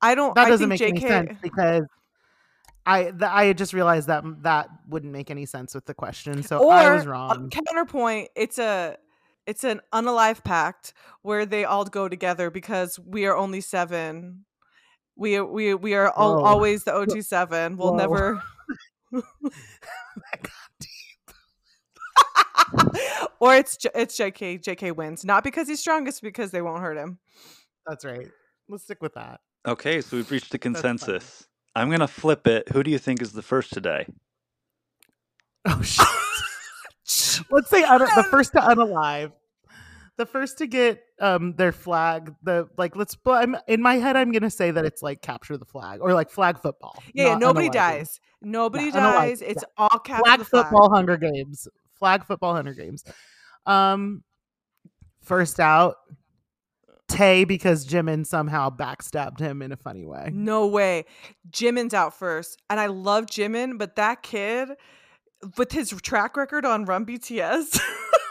I 0.00 0.14
don't 0.14 0.34
That 0.34 0.46
I 0.46 0.50
doesn't 0.50 0.68
think 0.68 0.80
make 0.80 1.02
JK 1.02 1.10
any 1.10 1.26
sense 1.26 1.38
because 1.42 1.84
I 2.86 3.04
th- 3.04 3.22
I 3.22 3.52
just 3.54 3.72
realized 3.72 4.08
that 4.08 4.24
that 4.42 4.68
wouldn't 4.88 5.12
make 5.12 5.30
any 5.30 5.46
sense 5.46 5.74
with 5.74 5.86
the 5.86 5.94
question, 5.94 6.42
so 6.42 6.58
or 6.58 6.72
I 6.72 6.94
was 6.94 7.06
wrong. 7.06 7.50
counterpoint, 7.50 8.28
it's 8.36 8.58
a 8.58 8.96
it's 9.46 9.64
an 9.64 9.80
unalive 9.92 10.44
pact 10.44 10.92
where 11.22 11.46
they 11.46 11.64
all 11.64 11.84
go 11.84 12.08
together 12.08 12.50
because 12.50 12.98
we 12.98 13.26
are 13.26 13.36
only 13.36 13.60
seven. 13.60 14.44
We 15.16 15.40
we 15.40 15.74
we 15.74 15.94
are 15.94 16.08
al- 16.08 16.36
Whoa. 16.36 16.44
always 16.44 16.84
the 16.84 16.92
OT 16.92 17.22
seven. 17.22 17.76
We'll 17.76 17.92
Whoa. 17.92 17.96
never. 17.96 18.42
or 23.40 23.54
it's 23.54 23.76
J- 23.76 23.90
it's 23.94 24.18
JK. 24.18 24.62
JK 24.62 24.94
wins 24.96 25.24
not 25.24 25.44
because 25.44 25.68
he's 25.68 25.80
strongest, 25.80 26.22
because 26.22 26.50
they 26.50 26.62
won't 26.62 26.80
hurt 26.82 26.96
him. 26.96 27.18
That's 27.86 28.04
right. 28.04 28.28
Let's 28.68 28.84
stick 28.84 29.02
with 29.02 29.14
that. 29.14 29.40
Okay, 29.66 30.00
so 30.00 30.16
we've 30.16 30.30
reached 30.30 30.52
a 30.54 30.58
consensus. 30.58 31.46
I'm 31.74 31.90
gonna 31.90 32.06
flip 32.08 32.46
it. 32.46 32.68
Who 32.70 32.82
do 32.82 32.90
you 32.90 32.98
think 32.98 33.20
is 33.22 33.32
the 33.32 33.42
first 33.42 33.72
today? 33.72 34.06
Oh 35.66 35.80
shit. 35.82 36.06
Let's 37.50 37.70
say 37.70 37.82
un- 37.84 38.00
the 38.00 38.26
first 38.30 38.52
to 38.52 38.60
unalive. 38.60 39.32
The 40.16 40.26
first 40.26 40.58
to 40.58 40.66
get 40.66 41.02
um 41.20 41.54
their 41.56 41.72
flag, 41.72 42.34
the 42.42 42.68
like 42.78 42.94
let's 42.96 43.14
but 43.16 43.42
I'm 43.42 43.56
in 43.66 43.80
my 43.82 43.94
head 43.94 44.14
I'm 44.16 44.30
gonna 44.30 44.50
say 44.50 44.70
that 44.70 44.84
it's 44.84 45.02
like 45.02 45.22
capture 45.22 45.56
the 45.56 45.64
flag 45.64 46.00
or 46.02 46.12
like 46.14 46.30
flag 46.30 46.58
football. 46.60 47.02
Yeah, 47.14 47.28
yeah, 47.28 47.34
nobody 47.38 47.68
unaliving. 47.68 47.72
dies. 47.72 48.20
Nobody 48.42 48.84
Yeah, 48.84 48.90
unalive, 48.92 49.14
dies. 49.16 49.42
It's 49.42 49.64
all 49.78 49.98
capture 49.98 50.22
Flag 50.24 50.38
the 50.40 50.44
flag. 50.44 50.64
football 50.66 50.90
Hunger 50.94 51.16
Games. 51.16 51.66
Flag 52.04 52.24
football 52.26 52.54
Hunger 52.54 52.74
Games. 52.74 53.02
Um 53.64 54.22
first 55.22 55.58
out 55.58 55.94
Tae 57.08 57.44
because 57.44 57.86
Jimin 57.86 58.26
somehow 58.26 58.68
backstabbed 58.68 59.40
him 59.40 59.62
in 59.62 59.72
a 59.72 59.76
funny 59.76 60.04
way. 60.04 60.28
No 60.34 60.66
way. 60.66 61.06
Jimin's 61.50 61.94
out 61.94 62.14
first. 62.14 62.60
And 62.68 62.78
I 62.78 62.86
love 62.86 63.24
Jimin, 63.24 63.78
but 63.78 63.96
that 63.96 64.22
kid 64.22 64.68
with 65.56 65.72
his 65.72 65.90
track 66.02 66.36
record 66.36 66.66
on 66.66 66.84
Run 66.84 67.06
BTS. 67.06 67.80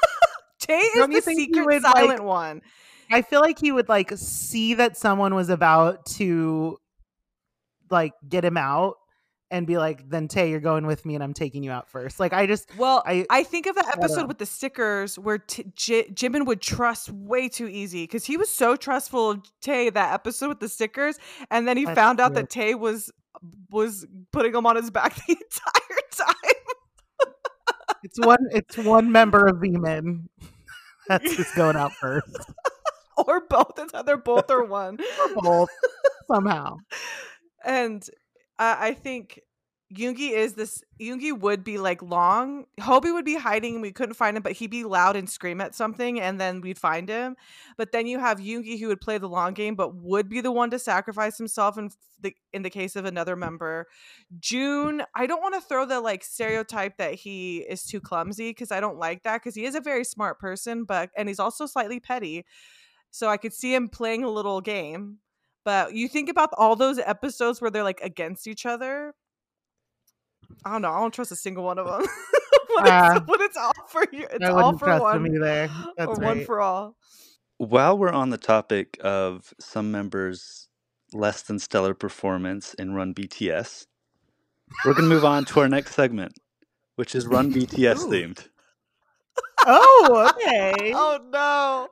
Tae 0.59 0.73
is 0.77 0.93
Don't 0.95 1.11
the 1.11 1.21
secret 1.21 1.65
would, 1.65 1.81
like- 1.81 1.95
silent 1.95 2.23
one. 2.23 2.61
I 3.11 3.23
feel 3.23 3.41
like 3.41 3.57
he 3.59 3.71
would 3.71 3.89
like 3.89 4.11
see 4.15 4.75
that 4.75 4.97
someone 4.97 5.33
was 5.33 5.49
about 5.49 6.05
to 6.17 6.77
like 7.89 8.13
get 8.29 8.45
him 8.45 8.57
out 8.57 8.95
and 9.53 9.65
be 9.67 9.77
like, 9.77 10.09
then 10.09 10.27
Tae, 10.27 10.49
you're 10.49 10.59
going 10.59 10.85
with 10.87 11.05
me 11.05 11.13
and 11.15 11.23
I'm 11.23 11.33
taking 11.33 11.63
you 11.63 11.71
out 11.71 11.87
first. 11.87 12.19
Like 12.19 12.33
I 12.33 12.45
just 12.47 12.69
Well, 12.75 13.03
I, 13.05 13.25
I- 13.29 13.43
think 13.43 13.67
of 13.67 13.75
don't 13.75 13.87
episode 13.87 14.27
with 14.27 14.39
the 14.39 14.45
stickers 14.45 15.17
where 15.17 15.37
T- 15.37 15.71
J- 15.75 16.09
Jimin 16.09 16.45
would 16.47 16.59
trust 16.59 17.09
way 17.11 17.47
too 17.47 17.67
easy 17.67 18.03
because 18.03 18.25
he 18.25 18.35
was 18.35 18.49
so 18.49 18.75
trustful 18.75 19.29
of 19.29 19.43
Tae 19.61 19.89
that 19.91 20.13
episode 20.13 20.49
with 20.49 20.59
the 20.59 20.67
stickers, 20.69 21.17
and 21.51 21.67
then 21.67 21.77
he 21.77 21.85
That's 21.85 21.95
found 21.95 22.19
out 22.19 22.29
true. 22.29 22.41
that 22.41 22.49
Tae 22.49 22.73
was 22.75 23.11
was 23.69 24.05
putting 24.31 24.53
him 24.55 24.65
on 24.65 24.75
his 24.75 24.89
back 24.91 25.15
the 25.27 25.31
entire 25.33 26.01
time. 26.11 27.33
It's 28.03 28.19
one. 28.19 28.39
It's 28.51 28.77
one 28.77 29.11
member 29.11 29.45
of 29.47 29.59
Vmin. 29.61 30.27
That's 31.07 31.35
just 31.35 31.55
going 31.55 31.75
out 31.75 31.93
first. 31.93 32.35
or 33.17 33.41
both. 33.47 33.73
It's 33.77 33.93
either 33.93 34.17
both 34.17 34.49
or 34.49 34.65
one. 34.65 34.97
Or 35.19 35.41
both 35.41 35.69
somehow. 36.31 36.77
And 37.63 38.03
uh, 38.59 38.75
I 38.79 38.93
think 38.93 39.41
Yoongi 39.93 40.31
is 40.31 40.53
this. 40.53 40.83
Yoongi 40.99 41.37
would 41.37 41.63
be 41.63 41.77
like 41.77 42.01
long. 42.01 42.65
Hobi 42.79 43.13
would 43.13 43.25
be 43.25 43.35
hiding 43.35 43.75
and 43.75 43.81
we 43.81 43.91
couldn't 43.91 44.15
find 44.15 44.35
him, 44.37 44.43
but 44.43 44.53
he'd 44.53 44.71
be 44.71 44.83
loud 44.83 45.15
and 45.15 45.29
scream 45.29 45.61
at 45.61 45.75
something, 45.75 46.19
and 46.19 46.39
then 46.39 46.61
we'd 46.61 46.79
find 46.79 47.09
him. 47.09 47.35
But 47.77 47.91
then 47.91 48.07
you 48.07 48.19
have 48.19 48.39
Yoongi 48.39 48.79
who 48.79 48.87
would 48.87 49.01
play 49.01 49.17
the 49.17 49.29
long 49.29 49.53
game, 49.53 49.75
but 49.75 49.95
would 49.95 50.29
be 50.29 50.41
the 50.41 50.51
one 50.51 50.69
to 50.71 50.79
sacrifice 50.79 51.37
himself 51.37 51.77
in 51.77 51.89
the 52.21 52.35
in 52.53 52.63
the 52.63 52.69
case 52.69 52.95
of 52.95 53.05
another 53.05 53.35
member. 53.35 53.87
June, 54.39 55.03
I 55.15 55.27
don't 55.27 55.41
want 55.41 55.55
to 55.55 55.61
throw 55.61 55.85
the 55.85 56.01
like 56.01 56.23
stereotype 56.23 56.97
that 56.97 57.15
he 57.15 57.59
is 57.59 57.83
too 57.83 57.99
clumsy 57.99 58.49
because 58.49 58.71
I 58.71 58.79
don't 58.79 58.97
like 58.97 59.23
that 59.23 59.41
because 59.41 59.55
he 59.55 59.65
is 59.65 59.75
a 59.75 59.81
very 59.81 60.03
smart 60.03 60.39
person, 60.39 60.85
but 60.85 61.11
and 61.15 61.27
he's 61.27 61.39
also 61.39 61.65
slightly 61.65 61.99
petty. 61.99 62.45
So 63.11 63.29
I 63.29 63.37
could 63.37 63.53
see 63.53 63.75
him 63.75 63.89
playing 63.89 64.23
a 64.23 64.29
little 64.29 64.59
game. 64.59 65.19
But 65.65 65.93
you 65.93 66.07
think 66.07 66.29
about 66.29 66.49
all 66.57 66.75
those 66.75 66.99
episodes 66.99 67.61
where 67.61 67.71
they're 67.71 67.83
like 67.83 68.01
against 68.01 68.47
each 68.47 68.65
other. 68.65 69.13
I 70.65 70.71
don't 70.73 70.81
know. 70.81 70.91
I 70.91 70.99
don't 70.99 71.13
trust 71.13 71.31
a 71.31 71.35
single 71.35 71.63
one 71.63 71.79
of 71.79 71.85
them. 71.87 72.01
when, 72.75 72.87
Uh, 72.87 73.13
it's, 73.15 73.27
when 73.27 73.41
it's 73.41 73.57
all 73.57 73.73
for 73.87 74.05
you, 74.11 74.27
it's 74.31 74.43
I 74.43 74.49
all 74.49 74.77
for 74.77 74.85
trust 74.85 75.01
one 75.01 75.25
him 75.25 75.35
either. 75.35 75.69
That's 75.97 76.09
or 76.09 76.15
right. 76.15 76.37
one 76.37 76.45
for 76.45 76.61
all. 76.61 76.95
While 77.57 77.97
we're 77.97 78.11
on 78.11 78.29
the 78.29 78.37
topic 78.37 78.97
of 79.03 79.53
some 79.59 79.91
members' 79.91 80.67
less 81.13 81.41
than 81.43 81.59
stellar 81.59 81.93
performance 81.93 82.73
in 82.73 82.93
Run 82.93 83.13
BTS, 83.13 83.85
we're 84.85 84.93
going 84.93 85.07
to 85.07 85.15
move 85.15 85.25
on 85.25 85.45
to 85.45 85.59
our 85.61 85.69
next 85.69 85.95
segment, 85.95 86.33
which 86.95 87.15
is 87.15 87.25
Run 87.25 87.53
BTS 87.53 87.99
Ooh. 88.03 88.09
themed. 88.09 88.47
Oh, 89.65 90.31
okay. 90.35 90.93
Oh 90.95 91.19
no! 91.31 91.89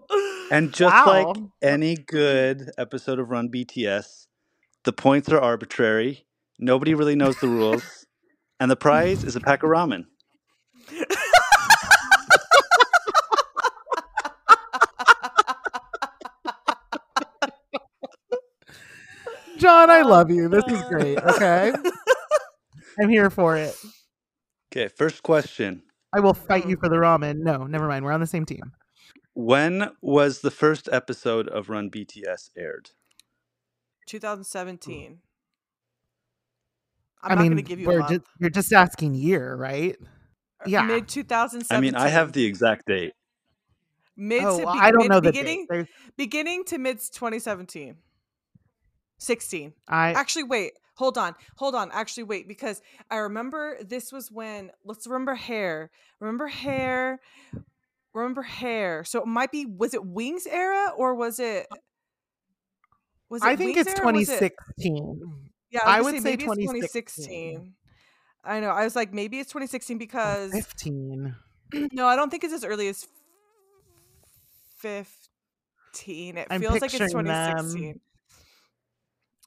And 0.56 0.74
just 0.74 1.06
like 1.06 1.38
any 1.62 1.96
good 1.96 2.72
episode 2.78 3.20
of 3.20 3.30
Run 3.30 3.50
BTS, 3.50 4.28
the 4.84 4.94
points 4.94 5.30
are 5.30 5.39
arbitrary. 5.39 6.26
Nobody 6.60 6.94
really 6.94 7.16
knows 7.16 7.38
the 7.39 7.48
rules. 7.48 8.06
And 8.60 8.70
the 8.70 8.76
prize 8.76 9.24
is 9.24 9.36
a 9.36 9.39
pack 9.39 9.64
of 9.64 9.70
ramen. 9.70 10.06
John, 19.58 19.89
I 19.92 20.02
love 20.02 20.32
you. 20.32 20.48
This 20.50 20.66
is 20.68 20.82
great. 20.84 21.18
Okay. 21.20 21.74
I'm 23.00 23.10
here 23.10 23.30
for 23.30 23.58
it. 23.58 23.76
Okay, 24.72 24.88
first 24.89 25.24
question. 25.24 25.84
I 26.14 26.20
will 26.20 26.34
fight 26.34 26.68
you 26.68 26.76
oh. 26.78 26.80
for 26.82 26.89
the 26.89 26.97
ramen. 26.97 27.38
No, 27.39 27.66
never 27.66 27.88
mind. 27.88 28.05
We're 28.05 28.12
on 28.12 28.20
the 28.20 28.28
same 28.28 28.45
team. 28.45 28.74
When 29.34 29.91
was 30.01 30.41
the 30.41 30.51
first 30.51 30.89
episode 30.91 31.47
of 31.47 31.70
Run 31.70 31.89
BTS 31.89 32.49
aired? 32.57 32.91
2017. 34.07 35.07
Hmm. 35.07 35.14
I'm 37.24 37.32
I 37.32 37.36
not 37.36 37.41
mean, 37.43 37.51
going 37.51 37.64
to 37.64 37.70
give 37.70 37.80
you 37.80 37.86
a 37.86 37.93
we're 37.93 37.99
month. 37.99 38.12
just, 38.12 38.26
you're 38.39 38.49
just 38.49 38.74
asking 38.74 39.14
year, 39.14 39.55
right? 39.55 39.95
Uh, 40.59 40.66
yeah. 40.68 40.82
Mid 40.82 41.07
2017. 41.07 41.78
I 41.78 41.80
mean, 41.80 41.95
I 41.95 42.09
have 42.09 42.34
the 42.34 42.45
exact 42.45 42.88
date. 42.88 43.14
mid 44.18 44.43
oh, 44.43 44.57
to 44.57 44.66
well, 44.66 44.74
be- 44.74 44.80
I 44.80 44.91
don't 44.91 45.03
mid- 45.03 45.12
know 45.12 45.20
the 45.20 45.32
beginning 45.32 45.68
date. 45.70 45.88
Beginning 46.18 46.64
to 46.66 46.78
mid 46.78 46.97
2017. 46.99 47.95
16. 49.20 49.74
I 49.88 50.14
Actually, 50.14 50.43
wait. 50.43 50.74
Hold 51.02 51.18
on. 51.18 51.34
Hold 51.56 51.74
on. 51.74 51.89
Actually, 51.91 52.26
wait 52.26 52.47
because 52.47 52.80
I 53.10 53.16
remember 53.16 53.76
this 53.84 54.12
was 54.12 54.30
when 54.32 54.70
let's 54.86 55.08
remember 55.08 55.34
hair. 55.34 55.89
Remember 56.20 56.45
hair. 56.45 57.20
Remember 58.14 58.43
hair. 58.43 59.04
So 59.04 59.20
it 59.20 59.26
might 59.26 59.52
be 59.52 59.66
was 59.66 59.95
it 59.95 60.06
Wings 60.06 60.45
era 60.45 60.91
or 60.95 61.16
was 61.16 61.39
it 61.39 61.66
uh 61.72 61.76
was 63.30 63.41
it 63.41 63.47
I 63.47 63.56
think 63.56 63.76
Wings 63.78 63.88
it's 63.88 63.99
era 63.99 64.10
or 64.10 64.14
was 64.14 64.30
it- 64.30 64.54
2016. 64.78 65.52
Yeah, 65.72 65.80
I 65.84 65.97
I, 65.97 66.02
would 66.02 66.14
would 66.14 66.22
say 66.22 66.36
2016. 66.36 67.26
2016. 67.26 67.74
I 68.43 68.60
know. 68.60 68.70
I 68.70 68.84
was 68.84 68.95
like, 68.95 69.12
maybe 69.12 69.39
it's 69.39 69.49
2016 69.49 69.97
because 69.97 70.52
15. 70.52 71.36
no, 71.93 72.06
I 72.06 72.16
don't 72.16 72.30
think 72.30 72.43
it's 72.43 72.54
as 72.54 72.64
early 72.64 72.89
as 72.89 73.08
15. 74.78 76.38
It 76.38 76.47
I'm 76.52 76.62
feels 76.62 76.74
like 76.74 76.93
it's 76.93 76.99
picturing 76.99 77.26
them. 77.26 78.02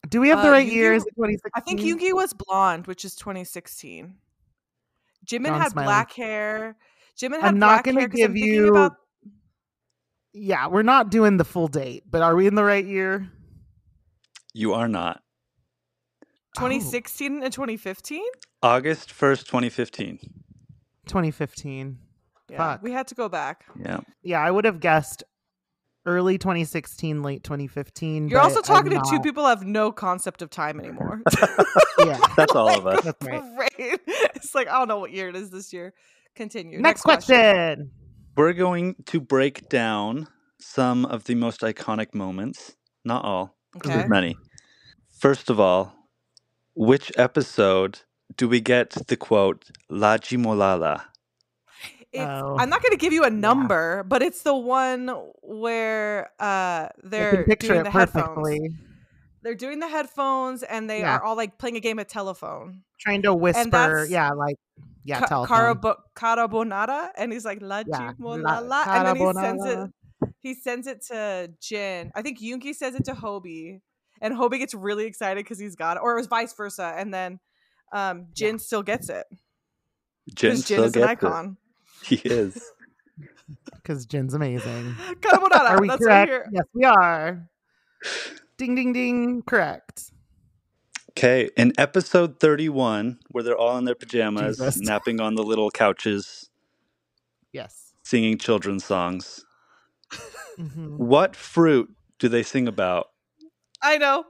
2016. 0.05 0.09
Do 0.11 0.21
we 0.21 0.29
have 0.29 0.43
the 0.43 0.49
Uh, 0.49 0.53
right 0.53 0.67
Yoongi- 0.67 0.73
year? 0.73 0.95
Is 0.95 1.05
it 1.07 1.15
2016? 1.17 1.51
I 1.55 1.61
think 1.61 1.81
Yoongi 1.81 2.13
was 2.15 2.33
blonde, 2.33 2.87
which 2.87 3.05
is 3.05 3.15
2016. 3.17 4.17
Jimin 5.27 5.47
John's 5.47 5.63
had 5.63 5.73
smiling. 5.73 5.87
black 5.87 6.13
hair. 6.13 6.77
Jimin 7.17 7.41
had 7.41 7.45
I'm 7.55 7.59
not 7.59 7.69
black 7.69 7.85
gonna 7.85 8.01
hair 8.01 8.09
'cause 8.09 8.17
give 8.17 8.31
I'm 8.31 8.37
you- 8.37 8.69
about 8.69 8.97
Yeah, 10.37 10.67
we're 10.67 10.83
not 10.83 11.11
doing 11.11 11.37
the 11.37 11.45
full 11.45 11.69
date, 11.69 12.03
but 12.11 12.21
are 12.21 12.35
we 12.35 12.49
in 12.49 12.57
the 12.57 12.65
right 12.65 12.85
year? 12.85 13.31
You 14.53 14.75
are 14.75 14.89
not. 14.89 15.23
Oh, 16.23 16.27
2016 16.57 17.43
and 17.43 17.53
2015. 17.53 18.25
August 18.61 19.11
1st, 19.13 19.47
2015. 19.47 20.19
2015. 21.07 21.99
Yeah, 22.49 22.57
Fuck. 22.59 22.83
we 22.83 22.91
had 22.93 23.07
to 23.09 23.15
go 23.15 23.29
back. 23.29 23.65
Yeah. 23.79 24.01
Yeah, 24.23 24.41
I 24.41 24.51
would 24.51 24.65
have 24.65 24.81
guessed 24.81 25.23
early 26.07 26.39
2016, 26.39 27.23
late 27.23 27.43
2015. 27.45 28.29
You're 28.29 28.41
also 28.41 28.61
talking 28.61 28.97
I'm 28.97 29.03
to 29.03 29.11
two 29.11 29.21
people 29.21 29.45
who 29.45 29.49
have 29.49 29.65
no 29.65 29.93
concept 29.93 30.43
of 30.43 30.51
time 30.51 30.79
anymore. 30.81 31.23
Yeah. 32.05 32.19
That's 32.37 32.55
all 32.55 32.69
of 32.77 32.87
us. 32.87 33.05
That's 33.05 33.25
right. 33.25 33.43
Great. 33.57 34.01
It's 34.35 34.55
like 34.55 34.69
I 34.69 34.79
don't 34.79 34.89
know 34.89 34.99
what 34.99 35.13
year 35.13 35.29
it 35.29 35.37
is 35.37 35.51
this 35.51 35.73
year. 35.73 35.95
Continue. 36.35 36.81
Next, 36.81 37.03
question. 37.03 37.91
We're 38.37 38.53
going 38.53 38.97
to 39.07 39.21
break 39.21 39.69
down 39.69 40.27
some 40.61 41.05
of 41.07 41.25
the 41.25 41.37
most 41.37 41.61
iconic 41.61 42.15
moments. 42.15 42.77
Not 43.05 43.25
all. 43.25 43.57
Okay. 43.77 43.91
there's 43.91 44.11
many. 44.11 44.37
First 45.19 45.51
of 45.51 45.61
all, 45.61 45.95
which 46.75 47.13
episode 47.17 48.01
do 48.37 48.49
we 48.49 48.61
get 48.61 48.91
the 49.07 49.17
quote 49.17 49.71
"Laji 49.91 50.37
Molala"? 50.37 51.05
It's, 52.15 52.23
Oh, 52.23 52.57
I'm 52.59 52.71
not 52.71 52.81
going 52.81 52.93
to 52.93 52.97
give 52.97 53.13
you 53.13 53.25
a 53.25 53.31
number, 53.31 54.05
but 54.05 54.23
it's 54.23 54.43
the 54.43 54.55
one 54.55 55.09
where 55.43 56.31
uh, 56.39 56.89
they're 57.03 57.45
doing 57.45 57.81
it 57.81 57.85
the 57.85 57.91
headphones. 57.91 58.75
They're 59.43 59.55
doing 59.57 59.81
the 59.81 59.89
headphones, 59.89 60.63
and 60.63 60.89
they 60.89 61.01
Yeah. 61.01 61.17
are 61.17 61.23
all 61.25 61.37
like 61.37 61.59
playing 61.59 61.77
a 61.77 61.81
game 61.81 61.99
of 61.99 62.07
telephone. 62.07 62.83
Trying 63.01 63.23
to 63.23 63.35
whisper. 63.35 63.69
that's 63.69 64.11
Yeah, 64.11 64.31
like, 64.31 64.57
yeah, 65.05 65.21
Ca- 65.21 65.27
telephone. 65.27 65.59
carabo- 65.59 65.97
carbonara, 66.17 67.11
and 67.17 67.33
he's 67.33 67.45
like 67.45 67.59
la 67.61 67.83
Yeah, 67.87 68.13
la 68.19 68.37
la- 68.37 68.59
la, 68.61 68.85
and 68.87 69.07
then 69.09 69.17
he 69.17 69.33
sends 69.35 69.65
it. 69.67 69.91
He 70.41 70.55
sends 70.55 70.87
it 70.87 71.03
to 71.09 71.51
Jin. 71.61 72.11
I 72.15 72.23
think 72.23 72.41
Yoongi 72.41 72.75
says 72.75 72.95
it 72.95 73.05
to 73.07 73.13
Hobi, 73.13 73.81
and 74.23 74.35
Hobi 74.35 74.59
gets 74.59 74.73
really 74.73 75.05
excited 75.05 75.45
because 75.45 75.59
he's 75.59 75.75
got 75.77 75.97
it, 75.97 76.01
or 76.03 76.13
it 76.13 76.17
was 76.17 76.27
vice 76.29 76.55
versa, 76.55 76.95
and 76.97 77.13
then 77.13 77.41
um, 77.93 78.29
Jin 78.35 78.59
still 78.59 78.83
gets 78.83 79.09
it 79.11 79.27
Jin 80.35 80.53
because 80.53 80.65
Jin 80.65 80.77
still 80.79 80.85
is 80.85 80.97
an 80.97 81.03
icon. 81.03 81.45
it. 81.61 81.64
He 82.05 82.17
is. 82.17 82.73
Because 83.75 84.07
Jin's 84.07 84.35
amazing. 84.35 84.95
Carbonara. 85.21 85.71
Are 85.71 85.81
we 85.81 85.89
that's 85.89 86.03
correct? 86.03 86.09
right 86.09 86.29
here. 86.29 86.49
Yes, 86.53 86.65
we 86.75 86.85
are. 86.85 87.49
Ding, 88.59 88.75
ding, 88.75 88.93
ding. 88.93 89.43
Correct. 89.43 90.11
Okay, 91.11 91.49
in 91.57 91.73
episode 91.79 92.41
31, 92.41 93.19
where 93.31 93.45
they're 93.45 93.57
all 93.57 93.79
in 93.79 93.85
their 93.85 93.95
pajamas, 93.95 94.59
Jesus. 94.59 94.79
napping 94.81 95.21
on 95.21 95.35
the 95.37 95.43
little 95.45 95.71
couches, 95.71 96.51
Yes. 97.53 97.93
singing 98.03 98.39
children's 98.39 98.85
songs, 98.85 99.45
Mhm. 100.59 100.99
what 100.99 101.37
fruit 101.37 101.91
do 102.19 102.29
they 102.29 102.43
sing 102.43 102.67
about? 102.69 103.09
I 103.83 103.99
know. 103.99 104.25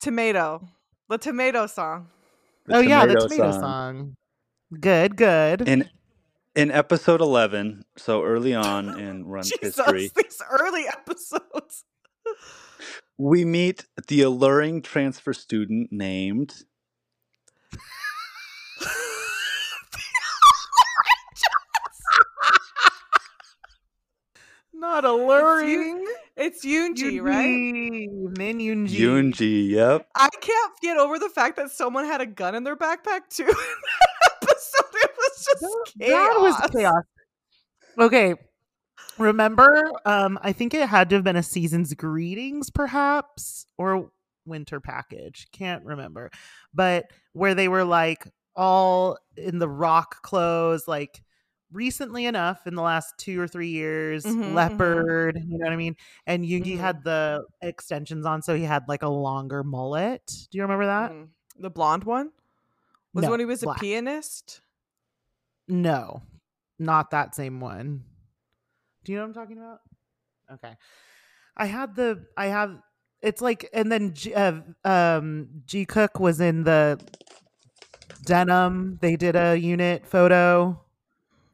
Tomato. 0.00 0.66
The 1.08 1.18
tomato 1.18 1.66
song. 1.66 2.08
The 2.66 2.76
oh, 2.76 2.80
yeah, 2.80 3.06
the 3.06 3.14
tomato 3.14 3.28
tomato 3.28 3.50
song. 3.52 3.60
song. 3.60 4.14
Good, 4.80 5.16
good. 5.16 5.68
In 5.68 5.88
in 6.54 6.70
episode 6.70 7.20
11, 7.20 7.84
so 7.96 8.22
early 8.22 8.54
on 8.54 8.98
in 9.04 9.24
Run 9.26 9.42
Jesus, 9.44 9.76
history, 9.76 10.10
these 10.14 10.40
early 10.50 10.84
episodes. 10.86 11.84
we 13.18 13.44
meet 13.44 13.86
the 14.08 14.22
alluring 14.22 14.82
transfer 14.82 15.32
student 15.32 15.90
named 15.92 16.64
Not 24.72 25.04
alluring. 25.04 26.04
It's 26.36 26.64
Yoonji, 26.64 27.22
right? 27.22 28.08
Min 28.36 28.58
Yoonji. 28.58 28.98
Yoonji. 28.98 29.70
Yep. 29.70 30.08
I 30.14 30.28
can't 30.40 30.72
get 30.82 30.96
over 30.98 31.18
the 31.18 31.28
fact 31.28 31.56
that 31.56 31.70
someone 31.70 32.04
had 32.04 32.20
a 32.20 32.26
gun 32.26 32.54
in 32.54 32.64
their 32.64 32.76
backpack 32.76 33.28
too. 33.30 33.44
in 33.48 33.48
that 33.48 34.32
episode, 34.42 34.94
it 34.94 35.10
was 35.16 35.44
just 35.44 35.46
That, 35.46 35.53
chaos. 35.98 36.10
that 36.10 36.40
was 36.40 36.70
chaos. 36.70 37.02
Okay. 37.98 38.34
Remember, 39.18 39.92
um, 40.04 40.38
I 40.42 40.52
think 40.52 40.74
it 40.74 40.88
had 40.88 41.08
to 41.10 41.16
have 41.16 41.24
been 41.24 41.36
a 41.36 41.42
season's 41.42 41.94
greetings, 41.94 42.70
perhaps, 42.70 43.66
or 43.78 44.10
winter 44.44 44.80
package. 44.80 45.46
Can't 45.52 45.84
remember. 45.84 46.30
But 46.74 47.06
where 47.32 47.54
they 47.54 47.68
were 47.68 47.84
like 47.84 48.26
all 48.56 49.18
in 49.36 49.58
the 49.60 49.68
rock 49.68 50.22
clothes, 50.22 50.88
like 50.88 51.22
recently 51.72 52.26
enough 52.26 52.66
in 52.66 52.74
the 52.74 52.82
last 52.82 53.14
two 53.18 53.40
or 53.40 53.46
three 53.46 53.68
years, 53.68 54.24
Mhm, 54.24 54.42
mhm. 54.42 54.54
leopard, 54.54 55.36
you 55.36 55.58
know 55.58 55.64
what 55.64 55.72
I 55.72 55.76
mean? 55.76 55.96
And 56.26 56.44
Yoongi 56.44 56.76
Mhm. 56.76 56.80
had 56.80 57.04
the 57.04 57.44
extensions 57.62 58.26
on, 58.26 58.42
so 58.42 58.56
he 58.56 58.64
had 58.64 58.88
like 58.88 59.02
a 59.02 59.08
longer 59.08 59.62
mullet. 59.62 60.26
Do 60.50 60.58
you 60.58 60.62
remember 60.62 60.86
that? 60.86 61.12
Mhm. 61.12 61.28
The 61.60 61.70
blonde 61.70 62.02
one 62.04 62.32
was 63.12 63.22
No, 63.22 63.30
when 63.30 63.40
he 63.40 63.46
was 63.46 63.62
a 63.62 63.72
pianist. 63.74 64.60
No, 65.68 66.22
not 66.78 67.10
that 67.10 67.34
same 67.34 67.60
one. 67.60 68.04
Do 69.04 69.12
you 69.12 69.18
know 69.18 69.24
what 69.24 69.28
I'm 69.28 69.34
talking 69.34 69.58
about? 69.58 69.80
Okay. 70.52 70.76
I 71.56 71.66
had 71.66 71.94
the 71.94 72.26
I 72.36 72.46
have 72.46 72.78
it's 73.22 73.40
like 73.40 73.68
and 73.72 73.90
then 73.90 74.14
G, 74.14 74.34
uh, 74.34 74.60
um 74.84 75.48
Jikook 75.66 76.20
was 76.20 76.40
in 76.40 76.64
the 76.64 77.00
denim. 78.24 78.98
They 79.00 79.16
did 79.16 79.36
a 79.36 79.56
unit 79.56 80.06
photo. 80.06 80.80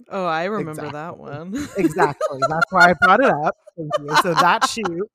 Oh, 0.08 0.24
I 0.24 0.44
remember 0.44 0.90
that 0.90 1.18
one. 1.18 1.68
Exactly. 1.76 2.40
That's 2.48 2.66
why 2.70 2.90
I 2.90 2.94
brought 2.94 3.20
it 3.20 3.30
up. 3.30 3.56
So 4.22 4.34
that 4.34 4.68
shoot. 4.68 5.08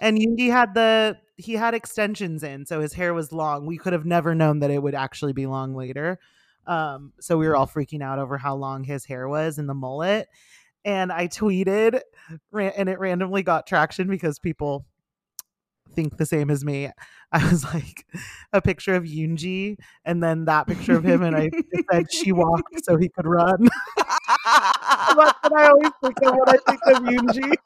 And 0.00 0.18
Yoongi 0.18 0.50
had 0.50 0.74
the 0.74 1.18
he 1.36 1.54
had 1.54 1.74
extensions 1.74 2.42
in, 2.42 2.66
so 2.66 2.80
his 2.80 2.94
hair 2.94 3.14
was 3.14 3.30
long. 3.32 3.66
We 3.66 3.78
could 3.78 3.92
have 3.92 4.04
never 4.06 4.34
known 4.34 4.60
that 4.60 4.70
it 4.70 4.82
would 4.82 4.94
actually 4.94 5.32
be 5.32 5.46
long 5.46 5.74
later. 5.74 6.18
Um, 6.66 7.12
so 7.20 7.36
we 7.38 7.46
were 7.46 7.56
all 7.56 7.66
freaking 7.66 8.02
out 8.02 8.18
over 8.18 8.38
how 8.38 8.56
long 8.56 8.84
his 8.84 9.04
hair 9.04 9.28
was 9.28 9.58
in 9.58 9.66
the 9.66 9.74
mullet. 9.74 10.28
And 10.84 11.12
I 11.12 11.28
tweeted, 11.28 12.00
and 12.52 12.88
it 12.88 12.98
randomly 12.98 13.42
got 13.42 13.66
traction 13.66 14.08
because 14.08 14.38
people 14.38 14.86
think 15.94 16.16
the 16.16 16.26
same 16.26 16.50
as 16.50 16.64
me. 16.64 16.90
I 17.32 17.50
was 17.50 17.64
like 17.64 18.06
a 18.52 18.62
picture 18.62 18.94
of 18.94 19.04
Yoonji, 19.04 19.76
and 20.04 20.22
then 20.22 20.44
that 20.44 20.66
picture 20.68 20.96
of 20.96 21.04
him, 21.04 21.22
and 21.22 21.34
I 21.36 21.50
said 21.90 22.12
she 22.12 22.30
walked 22.32 22.84
so 22.84 22.96
he 22.96 23.08
could 23.08 23.26
run. 23.26 23.68
That's 23.96 25.38
what 25.42 25.52
I 25.56 25.68
always 25.68 25.90
think 26.02 26.16
of 26.22 26.34
when 26.36 26.48
I 26.48 26.56
think 26.66 26.80
of 26.86 27.02
Yoonji. 27.02 27.52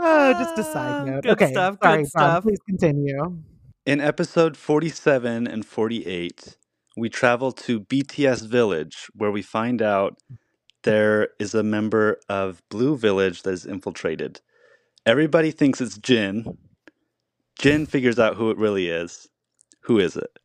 Oh, 0.00 0.32
just 0.34 0.56
a 0.58 0.62
Ah, 0.62 0.72
side 0.72 1.06
note. 1.06 1.22
good 1.24 1.32
okay, 1.32 1.50
stuff, 1.50 1.74
good 1.80 1.86
sorry, 1.88 2.02
Tom, 2.02 2.06
stuff. 2.06 2.42
Please 2.44 2.60
continue. 2.66 3.42
In 3.88 4.02
episode 4.02 4.54
47 4.54 5.46
and 5.46 5.64
48, 5.64 6.58
we 6.98 7.08
travel 7.08 7.52
to 7.52 7.80
BTS 7.80 8.46
Village 8.46 9.08
where 9.14 9.30
we 9.30 9.40
find 9.40 9.80
out 9.80 10.18
there 10.82 11.30
is 11.38 11.54
a 11.54 11.62
member 11.62 12.20
of 12.28 12.60
Blue 12.68 12.98
Village 12.98 13.44
that 13.44 13.54
is 13.54 13.64
infiltrated. 13.64 14.42
Everybody 15.06 15.50
thinks 15.50 15.80
it's 15.80 15.96
Jin. 15.96 16.58
Jin 17.58 17.86
figures 17.86 18.18
out 18.18 18.36
who 18.36 18.50
it 18.50 18.58
really 18.58 18.90
is. 18.90 19.26
Who 19.84 19.98
is 19.98 20.16
it? 20.16 20.38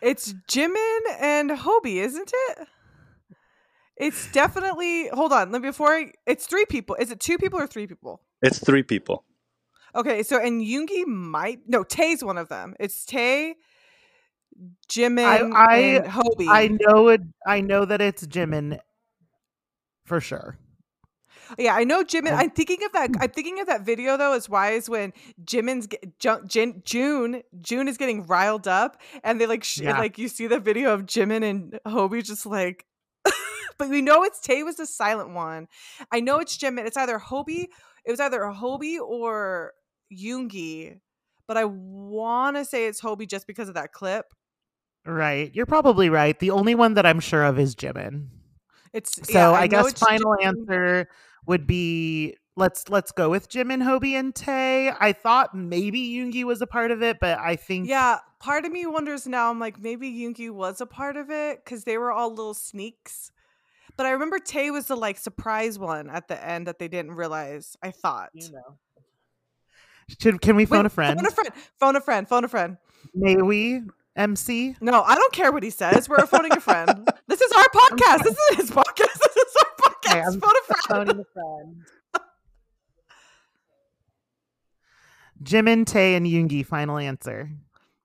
It's 0.00 0.32
Jimin 0.48 1.00
and 1.20 1.50
Hobi, 1.50 1.96
isn't 1.96 2.32
it? 2.32 2.68
It's 3.98 4.32
definitely. 4.32 5.08
Hold 5.08 5.34
on. 5.34 5.52
Let 5.52 5.60
me 5.60 5.68
before 5.68 5.92
I. 5.92 6.12
It's 6.26 6.46
three 6.46 6.64
people. 6.64 6.96
Is 6.98 7.10
it 7.10 7.20
two 7.20 7.36
people 7.36 7.60
or 7.60 7.66
three 7.66 7.86
people? 7.86 8.22
It's 8.40 8.64
three 8.64 8.82
people. 8.82 9.24
Okay, 9.96 10.22
so 10.22 10.38
and 10.40 10.60
Yoongi 10.62 11.06
might 11.06 11.60
no 11.66 11.84
Tae's 11.84 12.24
one 12.24 12.38
of 12.38 12.48
them. 12.48 12.74
It's 12.80 13.04
Tae, 13.04 13.54
Jimin, 14.88 15.52
I- 15.54 15.76
and 15.78 16.04
Hobi. 16.06 16.46
I 16.48 16.68
know 16.80 17.08
it. 17.08 17.22
I 17.46 17.60
know 17.60 17.84
that 17.84 18.00
it's 18.00 18.26
Jimin 18.26 18.78
for 20.04 20.20
sure. 20.20 20.58
yeah, 21.58 21.74
I 21.74 21.84
know 21.84 22.02
Jimin. 22.04 22.32
I- 22.32 22.42
I'm 22.42 22.50
thinking 22.50 22.82
of 22.84 22.92
that. 22.92 23.10
Hmm. 23.10 23.22
I'm 23.22 23.30
thinking 23.30 23.60
of 23.60 23.66
that 23.68 23.82
video 23.82 24.16
though. 24.16 24.32
Is 24.34 24.48
when 24.48 25.12
Jimin's 25.44 25.88
Jin, 26.48 26.82
June 26.84 27.42
June 27.60 27.88
is 27.88 27.96
getting 27.96 28.26
riled 28.26 28.66
up, 28.66 29.00
and 29.22 29.40
they 29.40 29.46
like 29.46 29.62
sh- 29.64 29.80
Yeah. 29.80 29.98
like 29.98 30.18
you 30.18 30.28
see 30.28 30.46
the 30.46 30.58
video 30.60 30.92
of 30.94 31.02
Jimin 31.06 31.48
and 31.48 31.78
Hobi 31.86 32.24
just 32.24 32.46
like. 32.46 32.84
but 33.78 33.88
we 33.88 34.02
know 34.02 34.22
it's 34.24 34.40
Tae 34.40 34.62
was 34.62 34.76
the 34.76 34.86
silent 34.86 35.30
one. 35.34 35.68
I 36.12 36.20
know 36.20 36.38
it's 36.38 36.56
Jimin. 36.58 36.86
It's 36.86 36.96
either 36.96 37.18
Hobi. 37.18 37.66
It 38.06 38.10
was 38.10 38.20
either 38.20 38.42
a 38.42 38.54
Hobi 38.54 38.98
or 39.00 39.72
Yoongi. 40.12 41.00
But 41.46 41.56
I 41.56 41.64
want 41.64 42.56
to 42.56 42.64
say 42.64 42.86
it's 42.86 43.00
Hobi 43.00 43.28
just 43.28 43.46
because 43.46 43.68
of 43.68 43.74
that 43.74 43.92
clip. 43.92 44.32
Right, 45.06 45.54
you're 45.54 45.66
probably 45.66 46.08
right. 46.08 46.38
The 46.38 46.50
only 46.50 46.74
one 46.74 46.94
that 46.94 47.04
I'm 47.04 47.20
sure 47.20 47.44
of 47.44 47.58
is 47.58 47.74
Jimin. 47.74 48.28
It's 48.94 49.14
So 49.30 49.38
yeah, 49.38 49.50
I, 49.50 49.66
know 49.66 49.82
guess 49.82 49.92
final 49.92 50.36
Jimin. 50.36 50.46
answer 50.46 51.08
would 51.46 51.66
be 51.66 52.36
let's 52.56 52.88
let's 52.88 53.12
go 53.12 53.28
with 53.28 53.50
Jimin, 53.50 53.82
Hobi, 53.82 54.12
and 54.12 54.34
Tae. 54.34 54.92
I 54.98 55.12
thought 55.12 55.54
maybe 55.54 56.00
Yoongi 56.00 56.44
was 56.44 56.62
a 56.62 56.66
part 56.66 56.90
of 56.90 57.02
it, 57.02 57.18
but 57.20 57.38
I 57.38 57.56
think 57.56 57.88
Yeah, 57.88 58.18
part 58.40 58.64
of 58.64 58.72
me 58.72 58.86
wonders 58.86 59.26
now. 59.26 59.50
I'm 59.50 59.58
like, 59.60 59.80
maybe 59.80 60.10
Yoongi 60.10 60.50
was 60.50 60.80
a 60.80 60.86
part 60.86 61.16
of 61.16 61.30
it 61.30 61.62
because 61.64 61.84
they 61.84 61.98
were 61.98 62.12
all 62.12 62.30
little 62.30 62.54
sneaks. 62.54 63.30
But 63.96 64.06
I 64.06 64.10
remember 64.10 64.38
Tae 64.38 64.70
was 64.70 64.86
the 64.86 64.96
like 64.96 65.18
surprise 65.18 65.78
one 65.78 66.08
at 66.08 66.28
the 66.28 66.42
end 66.42 66.66
that 66.66 66.78
they 66.78 66.88
didn't 66.88 67.12
realize. 67.12 67.76
I 67.82 67.90
thought. 67.90 68.30
you 68.32 68.50
know. 68.52 68.78
Should 70.20 70.40
can 70.40 70.56
we 70.56 70.64
phone 70.64 70.80
Wait, 70.80 70.86
a 70.86 70.90
friend? 70.90 71.18
Phone 71.18 71.26
a 71.26 71.30
friend. 71.30 71.50
Phone 71.78 71.96
a 71.96 72.00
friend. 72.00 72.28
Phone 72.28 72.44
a 72.44 72.48
friend. 72.48 72.76
May 73.14 73.36
we? 73.36 73.82
MC? 74.16 74.76
No, 74.80 75.02
I 75.02 75.16
don't 75.16 75.32
care 75.32 75.50
what 75.50 75.62
he 75.62 75.70
says. 75.70 76.08
We're 76.08 76.26
phoning 76.26 76.52
a 76.52 76.60
friend. 76.60 77.08
This 77.26 77.40
is 77.40 77.50
our 77.52 77.64
podcast. 77.64 78.22
This 78.22 78.36
is 78.36 78.56
his 78.56 78.70
podcast. 78.70 79.18
This 79.34 79.36
is 79.36 79.56
our 79.56 79.90
podcast. 79.90 80.10
Okay, 80.10 80.20
I'm 80.20 80.40
phone 80.40 80.50
a 80.50 80.64
friend. 80.66 81.08
Phoning 81.08 81.20
a 81.20 81.24
friend. 81.32 81.84
Jimin, 85.42 85.84
Tae, 85.84 86.14
and 86.14 86.26
Yoongi. 86.26 86.64
Final 86.64 86.98
answer. 86.98 87.50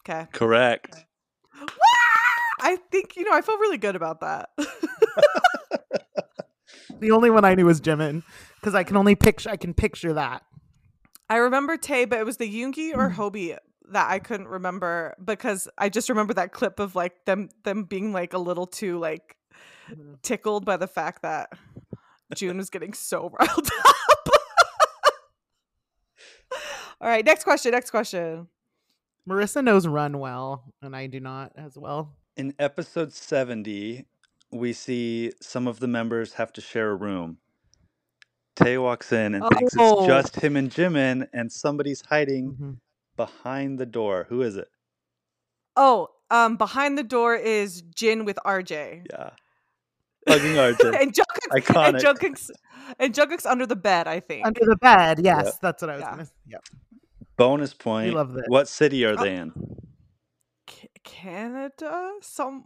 Okay. 0.02 0.28
Correct. 0.34 1.06
I 2.62 2.78
think 2.91 3.16
you 3.16 3.24
know. 3.26 3.34
I 3.34 3.41
feel 3.41 3.58
really 3.60 3.78
good 3.78 3.95
about 3.95 4.22
that. 4.22 4.50
The 7.00 7.12
only 7.12 7.30
one 7.30 7.45
I 7.45 7.56
knew 7.56 7.66
was 7.66 7.80
Jimin 7.80 8.24
because 8.56 8.76
I 8.76 8.84
can 8.84 8.97
only 8.97 9.16
picture. 9.16 9.50
I 9.50 9.56
can 9.56 9.74
picture 9.74 10.14
that. 10.14 10.43
I 11.30 11.38
remember 11.38 11.78
Tae, 11.78 12.06
but 12.06 12.20
it 12.20 12.26
was 12.26 12.38
the 12.38 12.52
Yoongi 12.52 12.96
or 12.96 13.10
Mm. 13.10 13.16
Hobi 13.16 13.58
that 13.92 14.10
I 14.10 14.20
couldn't 14.20 14.48
remember 14.48 15.16
because 15.24 15.68
I 15.78 15.90
just 15.90 16.10
remember 16.10 16.34
that 16.36 16.52
clip 16.52 16.80
of 16.80 16.96
like 16.96 17.26
them 17.26 17.50
them 17.64 17.84
being 17.84 18.14
like 18.14 18.34
a 18.34 18.38
little 18.38 18.68
too 18.68 19.00
like 19.00 19.36
tickled 20.22 20.66
by 20.66 20.78
the 20.78 20.88
fact 20.88 21.22
that 21.24 21.52
June 22.36 22.58
was 22.58 22.70
getting 22.70 22.94
so 22.94 23.32
riled 23.40 23.70
up. 23.88 24.30
All 27.02 27.08
right, 27.08 27.26
next 27.26 27.44
question. 27.46 27.72
Next 27.72 27.92
question. 27.92 28.48
Marissa 29.28 29.64
knows 29.64 29.88
run 29.88 30.20
well, 30.20 30.64
and 30.82 30.96
I 30.96 31.08
do 31.08 31.20
not 31.20 31.54
as 31.56 31.78
well. 31.78 32.14
In 32.36 32.54
episode 32.60 33.14
70, 33.14 34.06
we 34.52 34.74
see 34.74 35.32
some 35.42 35.68
of 35.68 35.80
the 35.80 35.88
members 35.88 36.34
have 36.34 36.52
to 36.54 36.62
share 36.62 36.92
a 36.92 36.96
room. 36.96 37.38
Tae 38.64 38.78
walks 38.78 39.12
in 39.12 39.36
and 39.36 39.43
thinks 39.49 39.74
Oh. 39.78 39.99
it's 39.99 40.07
just 40.07 40.36
him 40.43 40.55
and 40.55 40.70
Jimin, 40.70 41.28
and 41.34 41.51
somebody's 41.51 42.01
hiding 42.01 42.53
Mhm. 42.53 42.78
behind 43.16 43.80
the 43.80 43.86
door. 43.86 44.26
Who 44.30 44.41
is 44.41 44.55
it? 44.55 44.68
Oh, 45.76 46.10
um, 46.30 46.57
behind 46.57 46.97
the 46.97 47.03
door 47.03 47.36
is 47.36 47.82
Jin 47.82 48.26
with 48.26 48.38
RJ. 48.45 49.03
Yeah. 49.10 49.30
Hugging 50.28 50.57
RJ. 50.57 50.80
and 51.01 51.14
Jungkook's, 51.14 51.47
and 51.51 51.64
Iconic. 51.64 52.01
Jungkook's 52.01 52.51
and 52.99 53.14
Jungkook's 53.14 53.45
under 53.45 53.66
the 53.66 53.76
bed. 53.76 54.07
I 54.07 54.20
think. 54.20 54.45
Under 54.45 54.62
the 54.66 54.76
bed. 54.78 55.20
Yes, 55.24 55.57
that's 55.60 55.82
what 55.82 55.89
I 55.89 55.93
was 55.95 56.01
Yeah. 56.01 56.10
gonna. 56.12 56.28
Yep. 56.47 56.64
Bonus 57.38 57.74
point. 57.74 58.14
love 58.14 58.34
this. 58.34 58.43
What 58.47 58.68
city 58.68 59.05
are 59.05 59.14
Oh. 59.18 59.24
they 59.24 59.36
in? 59.36 59.53
Ca- 60.68 60.88
Canada, 61.03 62.12
some 62.22 62.66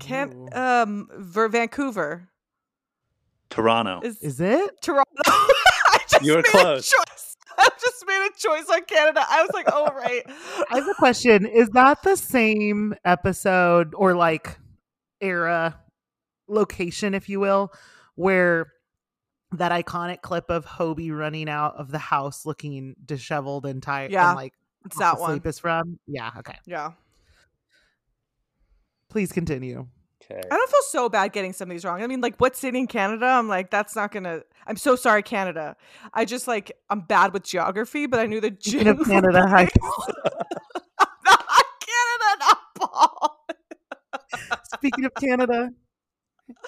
can 0.00 0.32
Ooh. 0.32 0.48
um 0.58 1.08
Ver- 1.12 1.48
Vancouver 1.48 2.28
Toronto. 3.50 4.00
is, 4.02 4.18
Is 4.22 4.40
it? 4.40 4.80
Toronto. 4.82 5.04
I 5.26 5.98
just 6.08 6.24
You 6.24 6.32
were 6.32 6.38
made 6.38 6.44
close. 6.46 6.88
a 6.92 6.96
choice. 6.96 7.36
I 7.58 7.68
just 7.80 8.04
made 8.06 8.28
a 8.28 8.30
choice 8.38 8.68
on 8.70 8.84
Canada. 8.84 9.24
I 9.28 9.42
was 9.42 9.50
like, 9.52 9.66
oh 9.72 9.86
right. 9.94 10.22
I 10.70 10.76
have 10.76 10.88
a 10.88 10.94
question. 10.94 11.44
Is 11.46 11.68
that 11.70 12.02
the 12.02 12.16
same 12.16 12.94
episode 13.04 13.94
or 13.96 14.14
like 14.14 14.56
era 15.20 15.78
location, 16.46 17.14
if 17.14 17.28
you 17.28 17.40
will, 17.40 17.72
where 18.14 18.72
that 19.52 19.72
iconic 19.72 20.20
clip 20.22 20.50
of 20.50 20.66
Hobi 20.66 21.10
running 21.10 21.48
out 21.48 21.74
of 21.76 21.90
the 21.90 21.98
house 21.98 22.44
looking 22.46 22.94
disheveled 23.04 23.64
and 23.66 23.82
tired 23.82 24.12
Yeah, 24.12 24.28
and 24.28 24.36
like 24.36 24.52
It's 24.84 25.00
half 25.00 25.14
that 25.16 25.20
one. 25.20 25.30
asleep 25.30 25.46
is 25.46 25.58
from? 25.58 25.98
Yeah, 26.06 26.30
okay. 26.38 26.58
Yeah. 26.66 26.92
Please 29.08 29.32
continue. 29.32 29.88
Okay. 30.30 30.40
I 30.50 30.56
don't 30.56 30.70
feel 30.70 30.82
so 30.90 31.08
bad 31.08 31.32
getting 31.32 31.54
some 31.54 31.70
of 31.70 31.74
these 31.74 31.84
wrong. 31.84 32.02
I 32.02 32.06
mean, 32.06 32.20
like, 32.20 32.36
what 32.38 32.54
city 32.54 32.78
in 32.78 32.86
Canada? 32.86 33.24
I'm 33.24 33.48
like, 33.48 33.70
that's 33.70 33.96
not 33.96 34.12
gonna. 34.12 34.42
I'm 34.66 34.76
so 34.76 34.94
sorry, 34.94 35.22
Canada. 35.22 35.74
I 36.12 36.26
just 36.26 36.46
like 36.46 36.72
I'm 36.90 37.00
bad 37.00 37.32
with 37.32 37.44
geography, 37.44 38.06
but 38.06 38.20
I 38.20 38.26
knew 38.26 38.40
the 38.40 38.54
Speaking 38.60 38.84
Jin 38.84 38.88
of 38.88 39.06
Canada, 39.06 39.46
hi. 39.48 39.68
Canada, 41.80 42.36
not 42.40 42.58
Paul. 42.78 43.46
Speaking 44.74 45.04
of 45.06 45.14
Canada, 45.14 45.70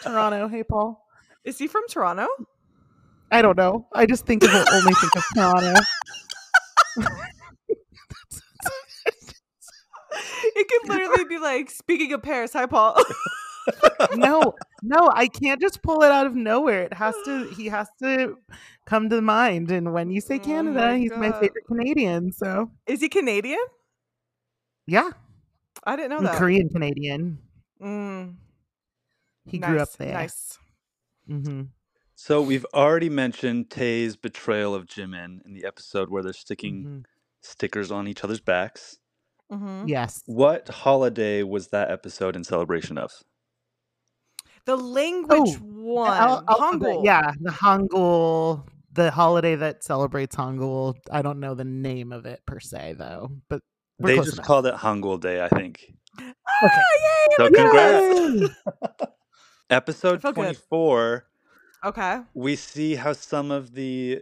Toronto. 0.03 0.49
Hey, 0.49 0.63
Paul. 0.63 1.07
Is 1.45 1.59
he 1.59 1.67
from 1.67 1.83
Toronto? 1.89 2.29
I 3.31 3.43
don't 3.43 3.59
know. 3.59 3.87
I 3.93 4.07
just 4.07 4.25
think 4.27 4.43
of 4.43 4.51
only 4.55 4.95
think 4.95 5.17
of 5.17 5.25
Toronto. 5.35 5.81
It 10.43 10.69
could 10.69 10.89
literally 10.89 11.25
be 11.25 11.39
like, 11.39 11.71
speaking 11.71 12.13
of 12.13 12.23
Paris, 12.23 12.53
hi 12.53 12.67
Paul. 12.67 13.01
No, 14.17 14.55
no, 14.83 15.11
I 15.15 15.29
can't 15.29 15.61
just 15.61 15.83
pull 15.83 16.03
it 16.03 16.11
out 16.11 16.27
of 16.27 16.35
nowhere. 16.35 16.83
It 16.83 16.95
has 16.95 17.15
to. 17.27 17.45
He 17.57 17.67
has 17.67 17.89
to 18.03 18.37
come 18.87 19.09
to 19.11 19.21
mind. 19.21 19.71
And 19.71 19.93
when 19.93 20.11
you 20.11 20.21
say 20.21 20.37
Oh 20.37 20.45
Canada, 20.45 20.81
my 20.81 20.99
he's 20.99 21.13
my 21.13 21.33
favorite 21.33 21.65
Canadian. 21.67 22.33
So 22.33 22.71
Is 22.87 23.01
he 23.01 23.09
Canadian? 23.09 23.61
yeah, 24.87 25.11
I 25.85 25.97
didn't 25.97 26.11
know 26.11 26.19
I'm 26.19 26.25
that. 26.25 26.37
Korean 26.39 26.69
Canadian. 26.69 27.39
Mm, 27.81 28.35
He 29.47 29.59
grew 29.59 29.79
up 29.79 29.89
nice, 29.89 29.97
there. 29.97 30.13
Nice. 30.13 30.59
hmm 31.29 31.63
So 32.15 32.43
we've 32.43 32.67
already 32.75 33.09
mentioned 33.09 33.71
Tae's 33.71 34.17
betrayal 34.17 34.75
of 34.75 34.87
Jimin 34.87 35.45
in 35.47 35.55
the 35.55 35.65
episode 35.65 36.11
where 36.11 36.23
they're 36.23 36.33
sticking 36.33 36.85
Mhm. 36.85 37.05
stickers 37.43 37.91
on 37.91 38.09
each 38.09 38.25
other's 38.25 38.41
backs. 38.41 38.99
Mm-hmm. 39.51 39.89
Yes. 39.89 40.23
What 40.27 40.69
holiday 40.69 41.43
was 41.43 41.69
that 41.69 41.91
episode 41.91 42.37
in 42.37 42.45
celebration 42.45 42.99
of? 42.99 43.11
The 44.67 44.77
language 44.77 45.39
Oh, 45.41 45.45
The 45.57 45.65
one, 45.65 46.17
al- 46.17 46.45
alphabet- 46.49 46.89
Hangul. 46.89 47.05
Yeah, 47.05 47.33
the 47.41 47.51
Hangul, 47.51 48.67
the 48.93 49.11
holiday 49.11 49.57
that 49.57 49.83
celebrates 49.83 50.37
Hangul. 50.37 50.95
I 51.11 51.23
don't 51.23 51.41
know 51.41 51.55
the 51.55 51.65
name 51.65 52.13
of 52.13 52.27
it 52.27 52.41
per 52.47 52.61
se, 52.61 52.95
though, 52.99 53.31
but 53.49 53.63
we're 53.99 54.09
they 54.09 54.15
close 54.15 54.27
just 54.27 54.37
enough. 54.39 54.47
called 54.47 54.67
it 54.67 54.75
Hangul 54.75 55.21
Day, 55.21 55.43
I 55.45 55.49
think. 55.49 55.93
Okay. 56.19 56.33
Ah, 56.65 57.27
So 57.37 57.45
yay! 57.45 57.51
congrats. 57.51 58.07
Yay! 58.41 58.49
Episode 59.71 60.21
felt 60.23 60.35
good. 60.35 60.43
24, 60.57 61.27
Okay. 61.87 62.21
we 62.35 62.57
see 62.57 62.97
how 62.97 63.13
some 63.13 63.51
of 63.51 63.73
the 63.75 64.21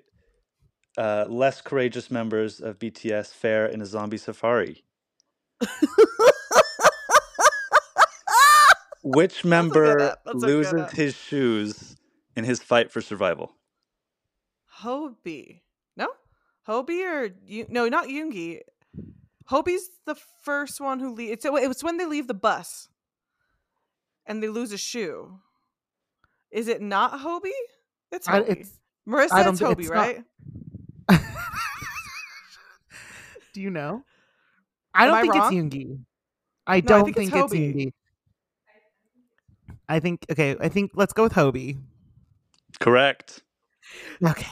uh, 0.97 1.25
less 1.29 1.61
courageous 1.61 2.11
members 2.11 2.61
of 2.61 2.79
BTS 2.79 3.33
fare 3.33 3.67
in 3.67 3.81
a 3.83 3.87
zombie 3.87 4.19
safari. 4.19 4.85
Which 9.03 9.45
member 9.57 9.99
ep- 9.99 10.19
that's 10.25 10.43
a 10.43 10.47
good 10.47 10.73
loses 10.73 10.91
his 10.93 11.15
shoes 11.17 11.97
in 12.37 12.45
his 12.45 12.61
fight 12.61 12.91
for 12.91 13.01
survival? 13.01 13.53
Hobi. 14.83 15.61
No? 15.97 16.09
Hobi 16.67 17.05
or 17.05 17.31
you 17.45 17.67
no, 17.69 17.89
not 17.89 18.09
Yoongi. 18.09 18.61
Hobi's 19.51 19.89
the 20.07 20.15
first 20.45 20.81
one 20.81 21.01
who 21.01 21.13
leaves. 21.15 21.43
So 21.43 21.57
it 21.57 21.67
was 21.69 21.83
when 21.83 21.97
they 21.97 22.05
leave 22.07 22.27
the 22.29 22.35
bus 22.35 22.89
and 24.27 24.43
they 24.43 24.49
lose 24.49 24.73
a 24.73 24.79
shoe. 24.79 25.39
Is 26.51 26.69
it 26.69 26.81
not 26.83 27.21
Hobi? 27.21 27.51
It's 28.13 28.29
I- 28.29 28.41
it's- 28.41 28.79
Marissa, 29.09 29.33
I 29.33 29.43
don't 29.43 29.55
it's 29.55 29.63
Hobi, 29.63 29.81
it's 29.81 29.91
not- 29.91 29.97
right? 29.97 30.25
Do 33.55 33.61
you 33.63 33.71
know? 33.71 34.05
I 34.95 35.05
Am 35.05 35.09
don't 35.11 35.17
I 35.19 35.21
think 35.23 35.35
wrong? 35.35 35.57
it's 35.67 35.75
Yoongi. 35.77 35.99
I 36.67 36.75
I 36.77 36.81
don't 36.81 37.05
think 37.05 37.17
think, 37.17 37.29
it's 37.35 37.37
it's, 37.37 37.53
Hobi. 37.55 37.75
Yoongi. 37.75 37.93
I 39.89 40.01
think 40.01 40.27
okay. 40.31 40.57
I 40.61 40.69
think 40.69 40.93
let's 40.95 41.13
go 41.13 41.23
with 41.25 41.33
Hobi. 41.33 41.79
Correct. 42.81 43.43
Okay. 44.23 44.47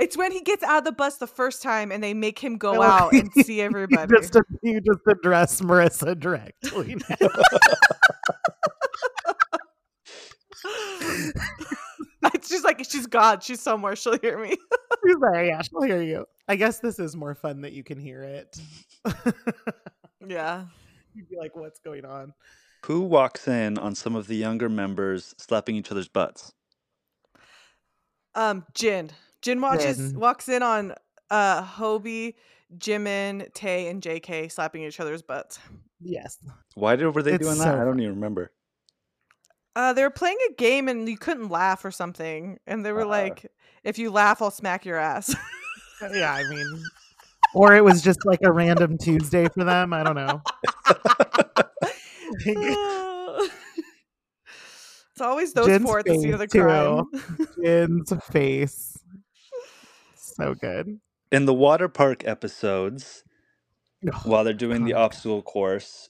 It's 0.00 0.16
when 0.16 0.30
he 0.32 0.40
gets 0.42 0.62
out 0.62 0.78
of 0.78 0.84
the 0.84 0.92
bus 0.92 1.16
the 1.16 1.26
first 1.26 1.60
time 1.62 1.90
and 1.90 2.02
they 2.02 2.14
make 2.14 2.38
him 2.38 2.56
go 2.56 2.80
out 2.88 3.12
and 3.12 3.32
see 3.32 3.58
you 3.58 3.64
everybody. 3.64 4.12
just 4.16 4.36
you 4.62 4.80
just 4.80 5.00
address 5.06 5.60
Marissa 5.60 6.18
directly. 6.18 6.96
now. 7.08 7.16
it's 12.34 12.48
just 12.48 12.64
like 12.64 12.84
she's 12.88 13.06
God. 13.06 13.42
She's 13.42 13.60
somewhere. 13.60 13.96
She'll 13.96 14.18
hear 14.18 14.38
me. 14.38 14.56
She's 15.06 15.16
there, 15.20 15.44
yeah, 15.44 15.62
she'll 15.62 15.82
hear 15.82 16.02
you. 16.02 16.26
I 16.48 16.56
guess 16.56 16.80
this 16.80 16.98
is 16.98 17.14
more 17.14 17.34
fun 17.34 17.60
that 17.60 17.72
you 17.72 17.84
can 17.84 18.00
hear 18.00 18.24
it. 18.24 18.58
Yeah. 20.26 20.64
You'd 21.14 21.28
be 21.28 21.36
like, 21.36 21.54
"What's 21.54 21.78
going 21.78 22.04
on?" 22.04 22.34
Who 22.86 23.00
walks 23.02 23.48
in 23.48 23.76
on 23.78 23.94
some 23.94 24.14
of 24.14 24.26
the 24.28 24.36
younger 24.36 24.68
members 24.68 25.34
slapping 25.38 25.74
each 25.76 25.90
other's 25.90 26.08
butts? 26.08 26.52
Um, 28.34 28.64
Jin. 28.74 29.10
Jin 29.42 29.60
watches 29.60 29.96
Jin. 29.96 30.18
walks 30.20 30.48
in 30.48 30.62
on 30.62 30.94
uh 31.30 31.62
Hobi, 31.64 32.34
Jimin, 32.78 33.52
Tae, 33.54 33.88
and 33.88 34.02
JK 34.02 34.50
slapping 34.50 34.82
each 34.84 35.00
other's 35.00 35.22
butts. 35.22 35.58
Yes. 36.00 36.38
Why 36.74 36.96
did, 36.96 37.14
were 37.14 37.22
they 37.22 37.32
It's 37.34 37.44
doing 37.44 37.58
that? 37.58 37.64
so 37.64 37.80
I 37.80 37.84
don't 37.84 38.00
even 38.00 38.14
remember. 38.14 38.52
Uh, 39.76 39.92
they 39.92 40.02
were 40.02 40.10
playing 40.10 40.38
a 40.48 40.52
game 40.54 40.88
and 40.88 41.08
you 41.08 41.16
couldn't 41.16 41.50
laugh 41.50 41.84
or 41.84 41.90
something, 41.90 42.58
and 42.66 42.84
they 42.84 42.90
were 42.92 43.02
Uh. 43.02 43.06
like, 43.08 43.46
"If 43.84 43.98
you 43.98 44.10
laugh, 44.10 44.40
I'll 44.42 44.50
smack 44.50 44.84
your 44.84 44.96
ass." 44.96 45.34
Yeah, 46.12 46.32
I 46.32 46.44
mean, 46.48 46.82
or 47.54 47.74
it 47.74 47.82
was 47.82 48.02
just 48.02 48.24
like 48.24 48.38
a 48.42 48.52
random 48.52 48.98
Tuesday 48.98 49.48
for 49.48 49.64
them. 49.64 49.92
I 49.92 50.04
don't 50.04 50.14
know. 50.14 50.40
it's 55.12 55.20
always 55.20 55.52
those 55.52 55.66
Jin's 55.66 55.84
four 55.84 56.00
at 56.00 56.06
the 56.06 56.14
scene 56.14 56.32
of 56.32 56.38
the 56.38 56.48
face, 56.48 56.62
crime. 56.62 57.04
Jin's 57.62 58.12
face. 58.30 58.98
So 60.16 60.54
good. 60.54 61.00
In 61.30 61.46
the 61.46 61.54
water 61.54 61.88
park 61.88 62.26
episodes, 62.26 63.24
Oh, 64.06 64.20
while 64.24 64.44
they're 64.44 64.52
doing 64.54 64.84
the 64.84 64.94
obstacle 64.94 65.42
course, 65.42 66.08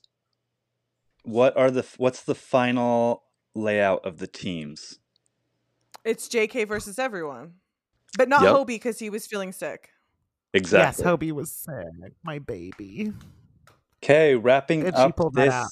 what 1.22 1.56
are 1.56 1.70
the 1.70 1.86
what's 1.96 2.22
the 2.22 2.34
final 2.34 3.22
layout 3.54 4.04
of 4.04 4.18
the 4.18 4.26
teams? 4.26 4.98
It's 6.04 6.28
JK 6.28 6.68
versus 6.68 6.98
everyone, 6.98 7.54
but 8.16 8.28
not 8.28 8.42
Yep. 8.42 8.54
Hobi 8.54 8.66
because 8.66 8.98
he 8.98 9.08
was 9.08 9.26
feeling 9.26 9.52
sick. 9.52 9.88
Exactly. 10.52 11.02
Yes, 11.02 11.10
Hobi 11.10 11.32
was 11.32 11.50
sick. 11.50 12.12
My 12.22 12.38
baby. 12.38 13.12
Okay, 14.02 14.34
wrapping 14.34 14.80
Good 14.80 14.96
she 14.96 15.02
up 15.02 15.16
pulled 15.16 15.34
this 15.34 15.52
out. 15.52 15.70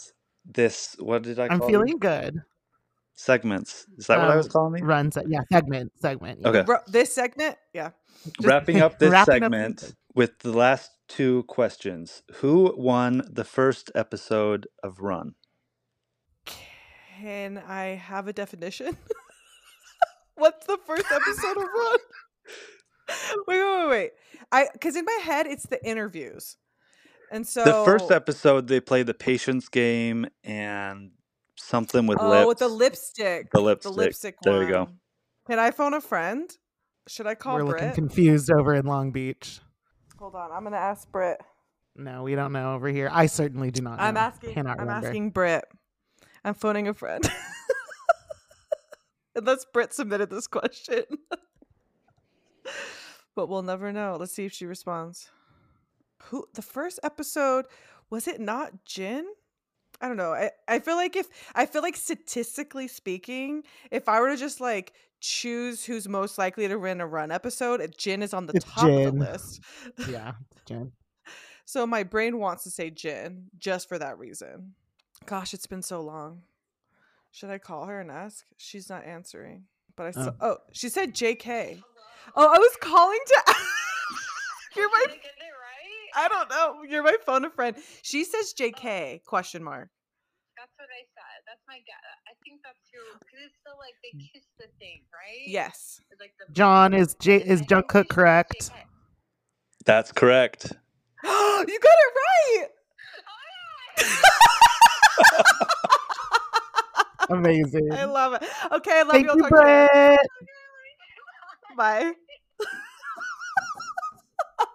This 0.49 0.97
what 0.99 1.22
did 1.22 1.38
I 1.38 1.49
I'm 1.51 1.61
feeling 1.61 1.99
them? 1.99 1.99
good. 1.99 2.42
segments? 3.14 3.86
Is 3.99 4.07
that 4.09 4.18
what 4.18 4.30
I 4.30 4.36
was 4.36 4.47
Um, 4.47 4.53
calling 4.53 4.72
these? 4.74 4.82
Runs. 4.82 5.16
Yeah, 5.26 5.40
segment. 5.51 5.92
Segment. 6.01 6.40
yeah. 6.42 6.49
Okay. 6.49 6.64
Ru- 6.66 6.78
this 6.86 7.12
segment, 7.14 7.57
yeah. 7.72 7.90
Just 8.24 8.47
Wrapping 8.47 8.80
up 8.80 8.99
this 9.01 9.11
wrapping 9.11 9.32
segment 9.42 9.80
this- 9.80 9.94
with 10.14 10.38
the 10.40 10.53
last 10.53 10.90
two 11.09 11.42
questions. 11.44 12.22
Who 12.36 12.74
won 12.76 13.22
the 13.30 13.44
first 13.44 13.90
episode 13.94 14.66
of 14.82 15.01
Run? 15.01 15.34
Can 17.18 17.59
I 17.59 17.94
have 17.97 18.28
a 18.28 18.32
definition? 18.32 18.97
What's 20.34 20.66
the 20.66 20.78
first 20.86 21.07
episode 21.11 21.57
of 21.57 21.64
Run? 21.64 21.99
wait, 23.47 23.59
wait, 23.59 23.78
wait, 23.78 23.88
wait. 23.88 24.11
I 24.53 24.68
because 24.72 24.97
in 24.97 25.05
my 25.07 25.18
head 25.22 25.47
it's 25.47 25.66
the 25.66 25.82
interviews, 25.86 26.57
and 27.31 27.47
so 27.47 27.64
the 27.64 27.85
first 27.85 28.11
episode 28.11 28.68
they 28.68 28.81
play 28.81 29.03
the 29.03 29.14
patience 29.14 29.68
game 29.68 30.27
and 30.45 31.11
something 31.57 32.07
with 32.07 32.18
Oh, 32.20 32.29
lips. 32.29 32.47
with 32.49 32.59
the 32.59 32.68
lipstick. 32.68 33.51
The 33.51 33.59
The 33.59 33.64
lipstick. 33.64 33.97
lipstick. 33.97 34.37
There 34.43 34.62
you 34.62 34.68
go. 34.68 34.89
Can 35.47 35.59
I 35.59 35.70
phone 35.70 35.95
a 35.95 36.01
friend? 36.01 36.51
Should 37.09 37.27
I 37.27 37.35
call 37.35 37.57
We're 37.57 37.64
looking 37.64 37.93
confused 37.93 38.51
over 38.51 38.74
in 38.74 38.87
Long 38.87 39.12
Beach. 39.12 39.61
Hold 40.18 40.35
on, 40.35 40.51
I'm 40.51 40.64
gonna 40.64 40.77
ask 40.77 41.11
Britt. 41.11 41.41
No, 41.95 42.22
we 42.24 42.35
don't 42.35 42.53
know 42.53 42.74
over 42.74 42.89
here. 42.89 43.09
I 43.12 43.27
certainly 43.27 43.70
do 43.70 43.83
not 43.83 43.99
know. 43.99 44.05
I'm 44.05 44.16
asking. 44.16 44.55
Cannot 44.55 44.81
I'm 44.81 44.89
remember. 44.89 45.07
asking 45.09 45.31
Britt. 45.31 45.64
I'm 46.45 46.55
phoning 46.55 46.89
a 46.89 46.95
friend. 46.95 47.24
Unless 49.35 49.66
Britt 49.72 49.93
submitted 49.93 50.31
this 50.31 50.47
question. 50.47 51.05
but 53.37 53.49
we'll 53.49 53.62
never 53.62 53.93
know. 53.93 54.16
Let's 54.18 54.33
see 54.33 54.47
if 54.47 54.53
she 54.53 54.66
responds. 54.66 55.31
Who 56.25 56.47
the 56.55 56.62
first 56.62 56.99
episode 57.03 57.67
was 58.11 58.27
it 58.29 58.41
not 58.41 58.85
Jin? 58.85 59.27
I 60.01 60.09
don't 60.09 60.17
know. 60.17 60.33
I, 60.33 60.51
I 60.69 60.79
feel 60.81 60.97
like 60.97 61.17
if 61.17 61.29
I 61.55 61.67
feel 61.67 61.83
like 61.83 61.97
statistically 61.97 62.89
speaking, 62.89 63.62
if 63.91 64.09
I 64.09 64.21
were 64.21 64.29
to 64.31 64.37
just 64.37 64.61
like 64.61 64.93
choose 65.21 65.85
who's 65.85 66.07
most 66.09 66.37
likely 66.39 66.69
to 66.69 66.77
win 66.77 67.01
a 67.01 67.07
run 67.07 67.31
episode, 67.31 67.95
Jin 67.97 68.23
is 68.23 68.35
on 68.35 68.47
the 68.47 68.53
It's 68.55 68.64
top 68.67 68.85
of 68.85 68.91
the 69.05 69.12
list. 69.12 69.61
yeah, 70.09 70.33
Jen. 70.67 70.93
So 71.69 71.85
my 71.85 72.05
brain 72.05 72.39
wants 72.39 72.62
to 72.62 72.71
say 72.71 72.91
Jin 72.91 73.47
just 73.59 73.89
for 73.89 73.99
that 73.99 74.19
reason. 74.19 74.75
Gosh, 75.25 75.53
it's 75.53 75.67
been 75.67 75.83
so 75.83 76.01
long. 76.01 76.43
Should 77.33 77.51
I 77.51 77.59
call 77.59 77.87
her 77.87 78.01
and 78.01 78.09
ask? 78.09 78.45
She's 78.57 78.89
not 78.89 79.05
answering. 79.05 79.64
But 79.97 80.07
I 80.07 80.11
saw, 80.12 80.31
Oh. 80.41 80.47
oh, 80.53 80.57
she 80.73 80.89
said 80.89 81.12
JK. 81.12 81.83
Oh, 82.37 82.47
I 82.55 82.57
was 82.59 82.77
calling 82.81 83.19
to 83.27 83.43
You're 84.77 84.91
my 84.91 85.07
I 86.17 86.23
get 86.23 86.33
it 86.33 86.35
right? 86.35 86.47
I 86.47 86.47
don't 86.47 86.51
know. 86.51 86.83
You're 86.89 87.03
my 87.03 87.17
phone 87.25 87.45
a 87.45 87.51
friend. 87.51 87.77
She 88.03 88.25
says 88.25 88.55
JK 88.59 89.25
question 89.25 89.62
mark. 89.62 89.89
That's 90.57 90.73
what 90.79 90.89
I 90.89 91.05
said. 91.14 91.43
That's 91.47 91.61
my 91.69 91.77
guess. 91.77 92.01
I 92.27 92.33
think 92.43 92.61
that's 92.64 92.79
your 92.93 93.03
because 93.19 93.47
it's 93.47 93.55
still 93.61 93.77
like 93.79 93.95
they 94.03 94.17
mm. 94.17 94.33
kiss 94.33 94.45
the 94.59 94.67
thing, 94.79 95.03
right? 95.12 95.47
Yes. 95.47 96.01
Like 96.19 96.33
the 96.39 96.53
John 96.53 96.95
is 96.95 97.14
J 97.21 97.37
is 97.37 97.61
I 97.61 97.64
think 97.64 97.69
Jungkook 97.69 98.09
correct? 98.09 98.71
JK. 98.71 98.73
That's 99.85 100.12
correct. 100.12 100.73
you 101.25 101.31
got 101.31 101.67
it 101.67 102.14
right. 102.17 102.67
Oh, 107.29 107.35
Amazing. 107.35 107.93
I 107.93 108.05
love 108.05 108.35
it. 108.35 108.43
Okay, 108.73 108.99
I 108.99 109.03
love 109.03 109.12
Thank 109.12 109.27
you. 109.27 109.31
I'll 109.31 109.37
you, 109.37 109.43
to 109.43 109.49
you. 109.49 109.51
Brett. 109.51 110.19
Bye. 111.77 112.12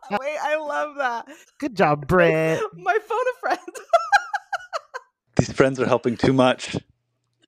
Wait, 0.12 0.38
I 0.41 0.56
love 0.58 0.95
that. 0.97 1.28
Good 1.60 1.76
job, 1.76 2.08
Brett. 2.08 2.62
My 2.76 2.97
phone 3.08 3.20
a 3.20 3.39
friend. 3.39 3.60
These 5.38 5.52
friends 5.52 5.80
are 5.80 5.86
helping 5.86 6.18
too 6.18 6.34
much. 6.34 6.76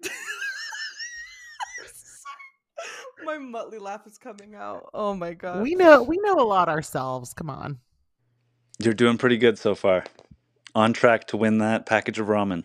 my 3.26 3.38
Muttley 3.38 3.80
laugh 3.80 4.08
is 4.08 4.18
coming 4.18 4.56
out. 4.56 4.89
Oh 4.93 5.14
my 5.14 5.34
god. 5.34 5.62
We 5.62 5.76
know 5.76 6.01
we 6.04 6.18
know 6.24 6.39
a 6.39 6.47
lot 6.47 6.70
ourselves. 6.70 7.34
Come 7.34 7.49
on. 7.49 7.80
You're 8.80 8.93
doing 8.93 9.18
pretty 9.18 9.38
good 9.38 9.58
so 9.60 9.76
far. 9.76 10.06
On 10.76 10.93
track 10.93 11.28
to 11.28 11.38
win 11.38 11.60
that 11.60 11.86
package 11.86 12.20
of 12.20 12.28
ramen. 12.28 12.64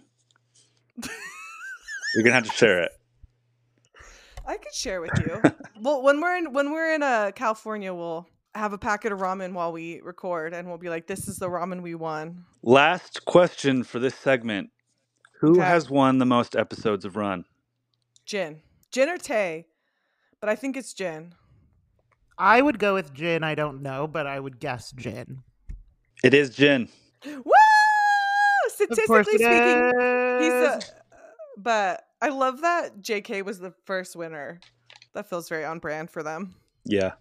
You're 2.15 2.25
gonna 2.25 2.35
have 2.35 2.47
to 2.47 2.53
share 2.53 2.83
it. 2.83 2.93
I 4.47 4.57
could 4.57 4.75
share 4.75 5.01
with 5.01 5.13
you. 5.19 5.43
well, 5.81 6.03
when 6.03 6.21
we're 6.21 6.37
in 6.37 6.53
when 6.53 6.73
we're 6.73 6.95
in 6.95 7.03
uh, 7.03 7.33
California, 7.35 7.93
we'll 7.93 8.27
have 8.59 8.73
a 8.73 8.79
packet 8.79 9.13
of 9.13 9.21
ramen 9.21 9.53
while 9.53 9.73
we 9.73 10.01
record, 10.01 10.53
and 10.53 10.69
we'll 10.69 10.79
be 10.79 10.91
like, 10.91 11.07
"This 11.07 11.29
is 11.29 11.37
the 11.39 11.49
ramen 11.49 11.83
we 11.83 11.95
won." 11.95 12.45
Last 12.63 13.25
question 13.25 13.85
for 13.85 13.99
this 13.99 14.15
segment: 14.15 14.71
Who 15.41 15.53
Okay. 15.53 15.61
has 15.61 15.89
won 15.89 16.19
the 16.19 16.27
most 16.27 16.57
episodes 16.57 17.05
of 17.05 17.17
Run? 17.17 17.45
Jin, 18.27 18.61
Jin 18.91 19.09
or 19.09 19.17
Tae, 19.19 19.67
but 20.41 20.49
I 20.51 20.57
think 20.57 20.77
it's 20.77 20.93
Jin. 20.93 21.35
I 22.37 22.61
would 22.61 22.79
go 22.79 22.95
with 22.95 23.15
Jin. 23.15 23.43
I 23.43 23.55
don't 23.55 23.83
know, 23.83 24.07
but 24.07 24.27
I 24.27 24.39
would 24.39 24.61
guess 24.61 24.93
Jin. 24.93 25.43
It 26.23 26.35
is 26.35 26.51
Jin. 26.51 26.89
Woo! 27.25 27.53
Statistically 28.69 29.35
it 29.35 29.41
speaking, 29.41 29.93
he's 30.41 30.53
a. 30.53 30.81
But 31.57 32.05
I 32.21 32.29
love 32.29 32.61
that 32.61 33.01
JK 33.01 33.45
was 33.45 33.59
the 33.59 33.73
first 33.85 34.15
winner. 34.15 34.61
That 35.15 35.29
feels 35.29 35.49
very 35.49 35.65
on 35.65 35.79
brand 35.79 36.11
for 36.11 36.23
them. 36.23 36.55
Yeah. 36.85 37.13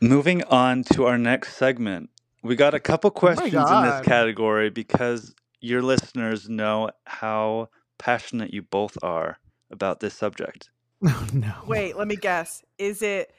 Moving 0.00 0.44
on 0.44 0.84
to 0.92 1.06
our 1.06 1.18
next 1.18 1.56
segment. 1.56 2.10
We 2.42 2.54
got 2.54 2.74
a 2.74 2.80
couple 2.80 3.08
oh 3.08 3.18
questions 3.18 3.52
in 3.52 3.60
this 3.60 3.66
God. 3.66 4.04
category 4.04 4.70
because 4.70 5.34
your 5.60 5.82
listeners 5.82 6.48
know 6.48 6.90
how 7.04 7.70
passionate 7.98 8.52
you 8.52 8.62
both 8.62 8.96
are 9.02 9.38
about 9.70 10.00
this 10.00 10.14
subject. 10.14 10.70
Oh, 11.04 11.28
no. 11.34 11.52
Wait, 11.66 11.94
let 11.94 12.08
me 12.08 12.16
guess. 12.16 12.64
Is 12.78 13.02
it 13.02 13.30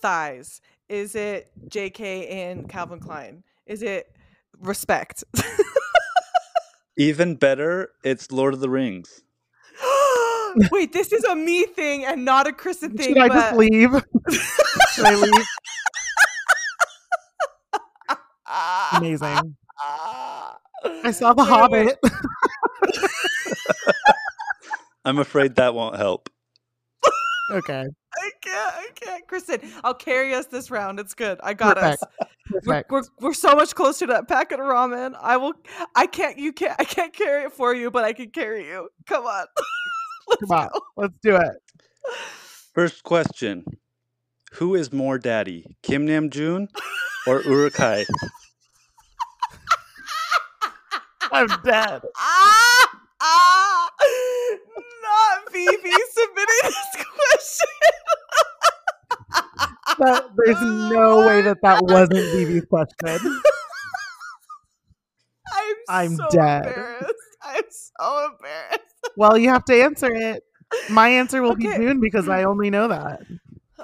thighs? 0.00 0.62
Is 0.88 1.14
it 1.14 1.50
JK 1.68 2.32
and 2.32 2.66
Calvin 2.66 2.98
Klein? 2.98 3.44
Is 3.66 3.82
it 3.82 4.10
respect? 4.58 5.22
Even 6.96 7.34
better, 7.34 7.90
it's 8.04 8.32
Lord 8.32 8.54
of 8.54 8.60
the 8.60 8.70
Rings. 8.70 9.22
Wait, 10.70 10.92
this 10.92 11.12
is 11.12 11.24
a 11.24 11.34
me 11.34 11.64
thing 11.66 12.04
and 12.04 12.24
not 12.24 12.46
a 12.46 12.52
Kristen 12.52 12.96
thing. 12.96 13.08
Should 13.08 13.18
I 13.18 13.28
just 13.28 13.56
leave? 13.56 13.90
Should 14.94 15.04
I 15.06 15.14
leave? 15.16 15.46
Amazing. 18.96 19.56
I 19.80 21.10
saw 21.10 21.32
the 21.32 21.42
Wait, 21.42 21.50
wait. 21.70 21.96
Hobbit. 21.98 21.98
I'm 25.04 25.18
afraid 25.18 25.56
that 25.56 25.74
won't 25.74 25.96
help. 25.96 26.28
okay. 27.50 27.84
I 28.16 28.30
can't. 28.40 28.74
I 28.76 28.88
can't. 28.94 29.26
Kristen, 29.26 29.60
I'll 29.82 29.94
carry 29.94 30.32
us 30.34 30.46
this 30.46 30.70
round. 30.70 31.00
It's 31.00 31.14
good. 31.14 31.40
I 31.42 31.54
got 31.54 31.76
Perfect. 31.76 32.02
us. 32.02 32.28
We're, 32.52 32.60
Perfect. 32.60 32.90
we're, 32.92 33.02
we're 33.20 33.34
so 33.34 33.54
much 33.56 33.74
closer 33.74 34.06
to 34.06 34.12
that 34.12 34.28
packet 34.28 34.60
of 34.60 34.66
ramen. 34.66 35.14
I 35.20 35.36
will. 35.36 35.54
I 35.96 36.06
can't. 36.06 36.38
You 36.38 36.52
can't. 36.52 36.76
I 36.78 36.84
can't 36.84 37.12
carry 37.12 37.44
it 37.44 37.52
for 37.52 37.74
you, 37.74 37.90
but 37.90 38.04
I 38.04 38.12
can 38.12 38.30
carry 38.30 38.66
you. 38.66 38.88
Come 39.06 39.26
on. 39.26 39.46
Let's 40.28 40.40
Come 40.42 40.58
on. 40.58 40.68
go. 40.72 40.80
Let's 40.96 41.14
do 41.22 41.36
it. 41.36 41.50
First 42.74 43.02
question 43.02 43.64
Who 44.54 44.74
is 44.76 44.92
more 44.92 45.18
daddy, 45.18 45.76
Kim 45.82 46.06
Namjoon 46.06 46.68
or 47.26 47.42
Uruk-hai? 47.42 48.04
I'm 51.32 51.48
dead. 51.64 52.02
Ah, 52.16 52.88
ah, 53.20 53.90
not 55.02 55.52
Vivi 55.52 55.90
submitting 56.10 56.62
this 56.62 57.04
question. 57.16 57.68
But 59.98 60.30
there's 60.36 60.60
no 60.62 61.26
way 61.26 61.42
that 61.42 61.58
that 61.62 61.82
wasn't 61.82 62.32
Vivi's 62.32 62.64
question. 62.66 63.40
I'm, 65.52 65.76
I'm 65.88 66.16
so 66.16 66.28
dead. 66.30 66.66
embarrassed. 66.66 67.14
I'm 67.42 67.64
so 67.70 68.30
embarrassed. 68.30 68.80
Well, 69.16 69.36
you 69.36 69.48
have 69.48 69.64
to 69.64 69.82
answer 69.82 70.14
it. 70.14 70.44
My 70.90 71.08
answer 71.08 71.42
will 71.42 71.56
be 71.56 71.64
June 71.64 72.00
because 72.00 72.28
I 72.28 72.44
only 72.44 72.70
know 72.70 72.86
that. 72.88 73.20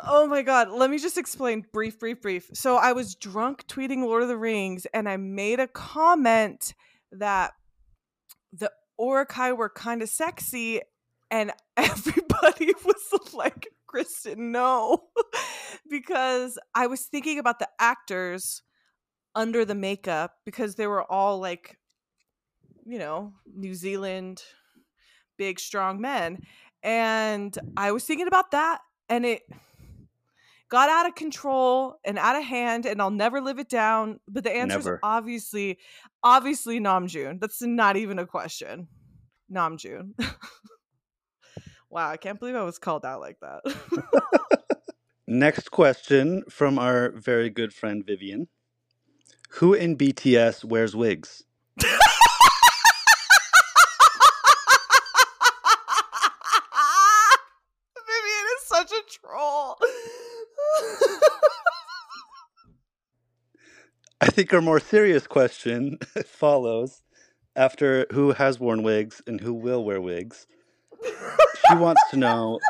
Oh 0.03 0.27
my 0.27 0.43
god, 0.43 0.71
let 0.71 0.91
me 0.91 0.99
just 0.99 1.19
explain 1.19 1.65
brief, 1.73 1.99
brief, 1.99 2.21
brief. 2.23 2.51
So 2.55 2.77
I 2.77 2.93
was 2.93 3.15
drunk 3.15 3.67
tweeting 3.67 4.03
Lord 4.03 4.23
of 4.23 4.29
the 4.29 4.37
Rings 4.37 4.87
and 4.95 5.09
I 5.09 5.17
made 5.17 5.61
a 5.61 5.67
comment 5.69 6.75
that 7.13 7.53
the 8.53 8.71
Uruk-hai 8.99 9.53
were 9.53 9.69
kind 9.69 10.03
of 10.03 10.09
sexy 10.09 10.81
and 11.31 11.53
everybody 11.77 12.73
was 12.85 13.35
like, 13.35 13.69
Kristen, 13.87 14.53
no. 14.53 15.05
because 15.91 16.59
I 16.75 16.87
was 16.87 17.03
thinking 17.03 17.39
about 17.39 17.59
the 17.59 17.69
actors 17.79 18.63
under 19.35 19.65
the 19.65 19.75
makeup 19.75 20.35
because 20.45 20.75
they 20.75 20.87
were 20.87 21.11
all 21.11 21.39
like, 21.39 21.79
you 22.85 22.99
know, 22.99 23.35
New 23.55 23.75
Zealand 23.75 24.43
big 25.39 25.59
strong 25.59 26.01
men. 26.01 26.39
And 26.83 27.57
I 27.77 27.93
was 27.93 28.05
thinking 28.05 28.27
about 28.27 28.51
that 28.51 28.81
and 29.09 29.25
it 29.25 29.43
got 30.71 30.89
out 30.89 31.07
of 31.07 31.15
control 31.17 31.97
and 32.05 32.19
out 32.19 32.37
of 32.37 32.45
hand 32.45 32.87
and 32.87 33.03
I'll 33.03 33.11
never 33.11 33.41
live 33.41 33.59
it 33.59 33.69
down. 33.69 34.21
But 34.29 34.45
the 34.45 34.57
answer 34.57 34.79
is 34.79 34.85
Never. 34.87 35.01
obviously, 35.03 35.79
obviously 36.23 36.81
Namjoon. 36.81 37.41
That's 37.41 37.61
not 37.61 37.97
even 37.97 38.19
a 38.19 38.27
question. 38.27 38.89
Namjoon. 39.53 40.13
wow, 41.91 42.09
I 42.09 42.17
can't 42.17 42.39
believe 42.39 42.55
I 42.55 42.63
was 42.63 42.79
called 42.79 43.05
out 43.05 43.21
like 43.21 43.39
that. 43.41 43.61
Next 45.27 45.71
question 45.71 46.45
from 46.49 46.79
our 46.79 47.11
very 47.11 47.51
good 47.51 47.73
friend 47.73 48.05
Vivian 48.07 48.49
Who 49.51 49.75
in 49.75 49.97
BTS 49.97 50.65
wears 50.65 50.95
wigs? 50.97 51.45
Vivian 51.81 51.91
is 58.57 58.67
such 58.67 58.93
a 58.93 59.03
troll. 59.09 59.77
I 64.21 64.27
think 64.27 64.53
our 64.53 64.61
more 64.61 64.81
serious 64.81 65.27
question 65.27 65.99
follows 66.27 67.03
after 67.57 68.07
who 68.13 68.33
has 68.33 68.61
worn 68.61 68.83
wigs 68.83 69.23
and 69.27 69.41
who 69.41 69.55
will 69.55 69.83
wear 69.83 70.01
wigs. 70.01 70.47
She 71.69 71.75
wants 71.75 72.03
to 72.11 72.17
know 72.19 72.61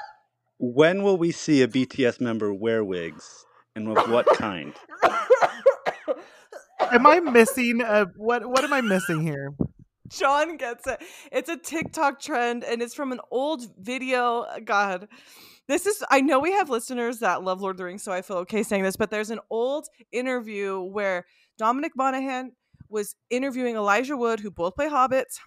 when 0.59 1.03
will 1.03 1.17
we 1.17 1.33
see 1.33 1.63
a 1.63 1.69
BTS 1.69 2.21
member 2.21 2.55
wear 2.55 2.85
wigs 2.85 3.45
and 3.75 3.89
of 3.89 4.11
what 4.11 4.27
kind? 4.37 4.75
Am 6.93 7.07
I 7.07 7.19
missing 7.19 7.81
a 7.81 8.07
what 8.17 8.47
what 8.47 8.63
am 8.63 8.73
I 8.73 8.81
missing 8.81 9.21
here? 9.23 9.53
John 10.09 10.57
gets 10.57 10.87
it. 10.87 11.03
It's 11.33 11.49
a 11.49 11.57
TikTok 11.57 12.21
trend 12.21 12.65
and 12.65 12.83
it's 12.83 12.95
from 12.95 13.13
an 13.13 13.21
old 13.31 13.63
video. 13.79 14.47
God. 14.65 15.09
This 15.69 15.87
is 15.87 16.05
I 16.11 16.21
know 16.21 16.41
we 16.41 16.53
have 16.53 16.69
listeners 16.69 17.21
that 17.21 17.45
love 17.45 17.61
Lord 17.61 17.75
of 17.75 17.79
the 17.79 17.85
Rings, 17.85 18.03
so 18.03 18.13
I 18.13 18.23
feel 18.23 18.39
okay 18.39 18.63
saying 18.65 18.83
this, 18.83 18.97
but 18.97 19.11
there's 19.11 19.31
an 19.31 19.39
old 19.51 19.87
interview 20.11 20.81
where 20.81 21.27
Dominic 21.61 21.93
Monaghan 21.95 22.53
was 22.89 23.15
interviewing 23.29 23.77
Elijah 23.77 24.17
Wood, 24.17 24.41
who 24.41 24.51
both 24.51 24.77
play 24.77 24.89
hobbits. 24.89 25.41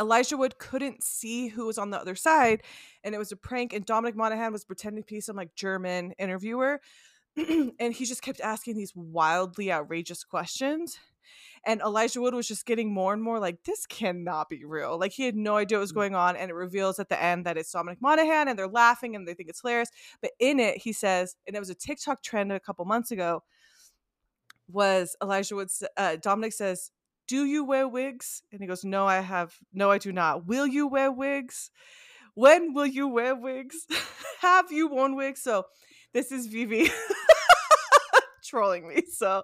Elijah 0.00 0.38
Wood 0.38 0.56
couldn't 0.58 1.04
see 1.04 1.48
who 1.48 1.66
was 1.66 1.76
on 1.76 1.90
the 1.90 1.98
other 1.98 2.14
side, 2.14 2.62
and 3.04 3.14
it 3.14 3.18
was 3.18 3.30
a 3.30 3.36
prank. 3.36 3.74
And 3.74 3.84
Dominic 3.84 4.16
Monaghan 4.16 4.50
was 4.50 4.64
pretending 4.64 5.04
to 5.04 5.12
be 5.12 5.20
some 5.20 5.36
like 5.36 5.54
German 5.54 6.12
interviewer, 6.12 6.80
and 7.36 7.92
he 7.92 8.06
just 8.06 8.22
kept 8.22 8.40
asking 8.40 8.78
these 8.78 8.96
wildly 8.96 9.70
outrageous 9.70 10.24
questions. 10.24 10.98
And 11.66 11.82
Elijah 11.82 12.22
Wood 12.22 12.32
was 12.32 12.48
just 12.48 12.64
getting 12.64 12.90
more 12.90 13.12
and 13.12 13.22
more 13.22 13.38
like, 13.38 13.62
this 13.64 13.84
cannot 13.84 14.48
be 14.48 14.64
real. 14.64 14.98
Like 14.98 15.12
he 15.12 15.24
had 15.24 15.36
no 15.36 15.58
idea 15.58 15.76
what 15.76 15.82
was 15.82 15.92
mm. 15.92 15.96
going 15.96 16.14
on. 16.14 16.34
And 16.34 16.50
it 16.50 16.54
reveals 16.54 16.98
at 16.98 17.10
the 17.10 17.22
end 17.22 17.44
that 17.44 17.58
it's 17.58 17.70
Dominic 17.70 18.00
Monaghan 18.00 18.48
and 18.48 18.58
they're 18.58 18.66
laughing 18.66 19.14
and 19.14 19.28
they 19.28 19.34
think 19.34 19.50
it's 19.50 19.60
hilarious. 19.60 19.90
But 20.22 20.30
in 20.40 20.58
it, 20.58 20.78
he 20.78 20.94
says, 20.94 21.36
and 21.46 21.54
it 21.54 21.58
was 21.58 21.68
a 21.68 21.74
TikTok 21.74 22.22
trend 22.22 22.50
a 22.50 22.58
couple 22.58 22.86
months 22.86 23.10
ago, 23.10 23.42
was 24.72 25.16
Elijah 25.22 25.56
Wood, 25.56 25.68
s- 25.68 25.82
uh, 25.96 26.16
Dominic 26.16 26.52
says, 26.52 26.90
do 27.28 27.44
you 27.44 27.64
wear 27.64 27.86
wigs? 27.88 28.42
And 28.50 28.60
he 28.60 28.66
goes, 28.66 28.84
no, 28.84 29.06
I 29.06 29.20
have, 29.20 29.54
no, 29.72 29.90
I 29.90 29.98
do 29.98 30.12
not. 30.12 30.46
Will 30.46 30.66
you 30.66 30.86
wear 30.88 31.12
wigs? 31.12 31.70
When 32.34 32.74
will 32.74 32.86
you 32.86 33.08
wear 33.08 33.34
wigs? 33.36 33.86
have 34.40 34.70
you 34.72 34.88
worn 34.88 35.14
wigs? 35.16 35.42
So 35.42 35.64
this 36.12 36.32
is 36.32 36.46
Vivi 36.46 36.88
trolling 38.44 38.88
me. 38.88 39.02
So 39.12 39.42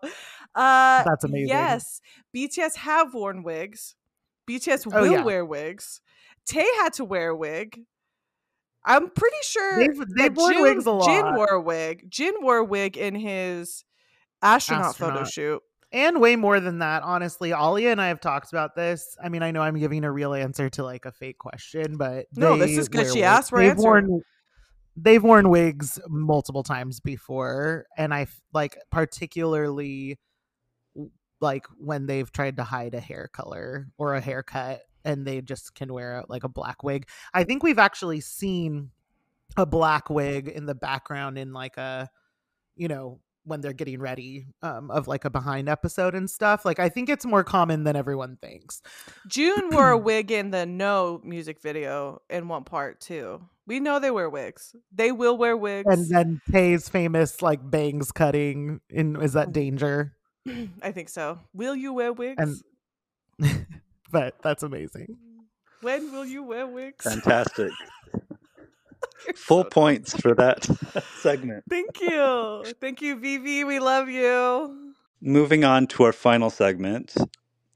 uh 0.54 1.02
That's 1.04 1.24
amazing. 1.24 1.48
Yes, 1.48 2.00
BTS 2.34 2.76
have 2.76 3.14
worn 3.14 3.42
wigs. 3.42 3.94
BTS 4.48 4.86
Oh, 4.92 5.00
will 5.02 5.12
yeah. 5.12 5.22
wear 5.24 5.44
wigs. 5.44 6.00
Tae 6.48 6.64
had 6.78 6.92
to 6.94 7.04
wear 7.04 7.30
a 7.30 7.36
wig. 7.36 7.80
I'm 8.84 9.10
pretty 9.10 9.36
sure 9.42 9.78
They've- 9.78 10.04
they've 10.16 10.36
worn 10.36 10.62
wigs 10.62 10.86
a 10.86 10.92
lot. 10.92 11.06
Jin 11.06 11.34
wore 11.34 11.48
a 11.48 11.60
wig. 11.60 12.04
Jin 12.08 12.34
wore 12.40 12.58
a 12.58 12.64
wig 12.64 12.96
in 12.96 13.14
his 13.16 13.84
astronaut, 14.42 14.96
photo 14.96 15.24
shoot. 15.24 15.62
and 15.92 16.20
way 16.20 16.36
more 16.36 16.60
than 16.60 16.78
that 16.80 17.02
honestly 17.02 17.52
alia 17.52 17.90
and 17.90 18.00
i 18.00 18.08
have 18.08 18.20
talked 18.20 18.52
about 18.52 18.74
this 18.74 19.16
i 19.22 19.28
mean 19.28 19.42
i 19.42 19.50
know 19.50 19.62
i'm 19.62 19.78
giving 19.78 20.04
a 20.04 20.10
real 20.12 20.34
answer 20.34 20.68
to 20.68 20.82
like 20.84 21.04
a 21.04 21.12
fake 21.12 21.38
question 21.38 21.96
but 21.96 22.26
No, 22.36 22.56
this 22.56 22.76
is 22.76 22.88
because 22.88 23.12
She 23.12 23.20
wigs. 23.20 23.26
asked 23.26 23.50
for 23.50 23.58
they've 23.60 23.70
answer. 23.70 23.82
worn 23.82 24.20
they've 24.96 25.22
worn 25.22 25.48
wigs 25.50 25.98
multiple 26.08 26.62
times 26.62 27.00
before 27.00 27.86
and 27.96 28.12
i 28.14 28.26
like 28.52 28.76
particularly 28.90 30.18
like 31.40 31.66
when 31.78 32.06
they've 32.06 32.30
tried 32.32 32.56
to 32.56 32.64
hide 32.64 32.94
a 32.94 33.00
hair 33.00 33.28
color 33.32 33.88
or 33.98 34.14
a 34.14 34.20
haircut 34.20 34.80
and 35.04 35.26
they 35.26 35.40
just 35.42 35.74
can 35.74 35.92
wear 35.92 36.24
like 36.28 36.44
a 36.44 36.48
black 36.48 36.82
wig 36.82 37.06
i 37.34 37.44
think 37.44 37.62
we've 37.62 37.78
actually 37.78 38.20
seen 38.20 38.90
a 39.56 39.66
black 39.66 40.08
wig 40.10 40.48
in 40.48 40.66
the 40.66 40.74
background 40.74 41.36
in 41.38 41.52
like 41.52 41.76
a 41.76 42.08
you 42.74 42.88
know 42.88 43.20
when 43.46 43.60
they're 43.60 43.72
getting 43.72 44.00
ready 44.00 44.46
um, 44.62 44.90
of 44.90 45.08
like 45.08 45.24
a 45.24 45.30
behind 45.30 45.68
episode 45.68 46.14
and 46.14 46.28
stuff 46.28 46.64
like 46.64 46.78
i 46.78 46.88
think 46.88 47.08
it's 47.08 47.24
more 47.24 47.44
common 47.44 47.84
than 47.84 47.96
everyone 47.96 48.36
thinks 48.42 48.82
Joon 49.26 49.70
wore 49.70 49.90
a 49.90 49.98
wig 49.98 50.30
in 50.30 50.50
the 50.50 50.66
No 50.66 51.20
music 51.24 51.60
video 51.60 52.22
in 52.30 52.48
one 52.48 52.64
part 52.64 53.00
too. 53.00 53.42
We 53.66 53.80
know 53.80 53.98
they 53.98 54.10
wear 54.10 54.30
wigs. 54.30 54.74
They 54.92 55.10
will 55.12 55.36
wear 55.36 55.56
wigs. 55.56 55.86
and 55.88 56.08
then 56.08 56.40
Tae's 56.50 56.88
famous 56.88 57.42
like 57.42 57.68
bangs 57.68 58.12
cutting 58.12 58.80
in 58.88 59.20
is 59.20 59.32
that 59.32 59.52
danger 59.52 60.14
I 60.82 60.92
think 60.92 61.08
so. 61.08 61.40
Will 61.52 61.74
you 61.74 61.92
wear 61.92 62.12
wigs? 62.12 62.62
and 63.38 63.66
but 64.12 64.34
that's 64.42 64.62
amazing 64.62 65.16
when 65.80 66.12
will 66.12 66.24
you 66.24 66.42
wear 66.42 66.66
wigs? 66.66 67.04
Fantastic. 67.04 67.70
You're 69.24 69.34
Full 69.34 69.62
so- 69.64 69.68
points 69.70 70.14
for 70.20 70.34
that 70.34 70.64
segment. 71.20 71.64
Thank 71.70 72.00
you. 72.00 72.64
Thank 72.80 73.00
you, 73.02 73.16
Vivi. 73.18 73.64
We 73.64 73.78
love 73.78 74.08
you. 74.08 74.94
Moving 75.20 75.64
on 75.64 75.86
to 75.88 76.02
our 76.04 76.12
final 76.12 76.50
segment. 76.50 77.14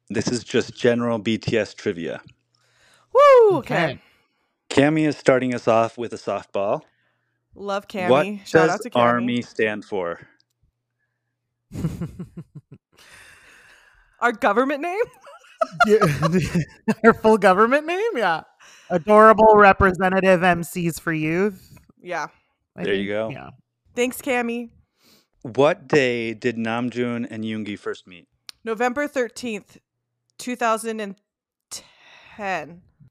This 0.08 0.28
is 0.28 0.44
just 0.44 0.76
general 0.76 1.18
BTS 1.20 1.74
trivia. 1.76 2.20
Woo! 3.12 3.58
Okay. 3.58 3.84
Okay. 3.84 4.00
Cami 4.68 5.06
is 5.08 5.16
starting 5.16 5.54
us 5.54 5.66
off 5.66 5.96
with 5.98 6.12
a 6.12 6.16
softball. 6.16 6.82
Love 7.54 7.88
Cami. 7.88 8.08
What 8.08 8.26
Shout 8.48 8.66
does 8.66 8.70
out 8.70 8.82
to 8.82 8.90
Cammy. 8.90 9.00
Army 9.00 9.42
stand 9.42 9.84
for? 9.84 10.20
Our 14.20 14.32
government 14.32 14.82
name? 14.82 15.02
Yeah, 15.86 15.98
Our 17.04 17.14
full 17.14 17.38
government 17.38 17.86
name, 17.86 18.16
yeah. 18.16 18.42
Adorable 18.90 19.54
representative 19.56 20.40
MCs 20.40 21.00
for 21.00 21.12
youth. 21.12 21.78
Yeah. 22.00 22.26
I 22.76 22.84
There 22.84 22.94
you 22.94 23.08
go. 23.08 23.30
Yeah. 23.30 23.50
Thanks, 23.94 24.20
Cammy. 24.20 24.70
What 25.42 25.88
day 25.88 26.34
did 26.34 26.56
Namjoon 26.56 27.26
and 27.30 27.44
Yoongi 27.44 27.78
first 27.78 28.06
meet? 28.06 28.28
November 28.64 29.08
13th, 29.08 29.78
2010. 30.38 31.16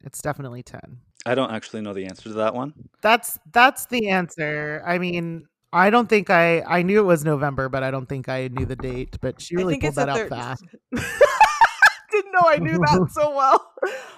It's 0.04 0.22
definitely 0.22 0.64
10. 0.64 0.80
I 1.26 1.36
don't 1.36 1.52
actually 1.52 1.82
know 1.82 1.94
the 1.94 2.06
answer 2.06 2.24
to 2.24 2.34
that 2.34 2.54
one. 2.54 2.74
That's 3.02 3.40
that's 3.52 3.88
the 3.88 4.10
answer. 4.10 4.82
I 4.86 4.98
mean, 5.00 5.48
I 5.74 5.90
don't 5.90 6.08
think 6.08 6.30
I 6.30 6.62
I 6.62 6.82
knew 6.82 7.00
it 7.00 7.04
was 7.04 7.26
November, 7.26 7.68
but 7.68 7.84
I 7.84 7.92
don't 7.92 8.08
think 8.08 8.30
I 8.30 8.48
knew 8.48 8.66
the 8.66 8.76
date, 8.76 9.18
but 9.22 9.42
she 9.42 9.56
really 9.56 9.76
I 9.76 9.80
think 9.80 9.96
pulled 9.96 9.96
that 9.96 10.06
the 10.06 10.12
out 10.12 10.18
third. 10.18 10.30
fast. 10.30 10.66
Didn't 12.12 12.32
know 12.32 12.44
I 12.46 12.58
knew 12.58 12.78
that 12.78 13.08
so 13.14 13.36
well. 13.36 13.74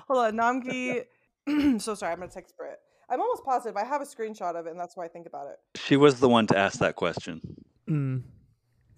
Hold 0.08 0.26
on, 0.26 0.34
Namgi. 0.36 1.04
so 1.80 1.96
sorry, 1.96 2.14
I'm 2.14 2.20
gonna 2.20 2.32
text 2.32 2.56
Britt. 2.58 2.80
I'm 3.10 3.20
almost 3.20 3.44
positive. 3.44 3.76
I 3.76 3.84
have 3.84 4.02
a 4.02 4.06
screenshot 4.06 4.56
of 4.56 4.68
it, 4.68 4.72
and 4.72 4.80
that's 4.80 4.96
why 4.96 5.06
I 5.06 5.08
think 5.10 5.28
about 5.28 5.48
it. 5.48 5.58
She 5.80 5.98
was 5.98 6.20
the 6.20 6.30
one 6.30 6.48
to 6.48 6.58
ask 6.58 6.80
that 6.80 6.96
question. 6.96 7.42
Mm, 7.90 8.24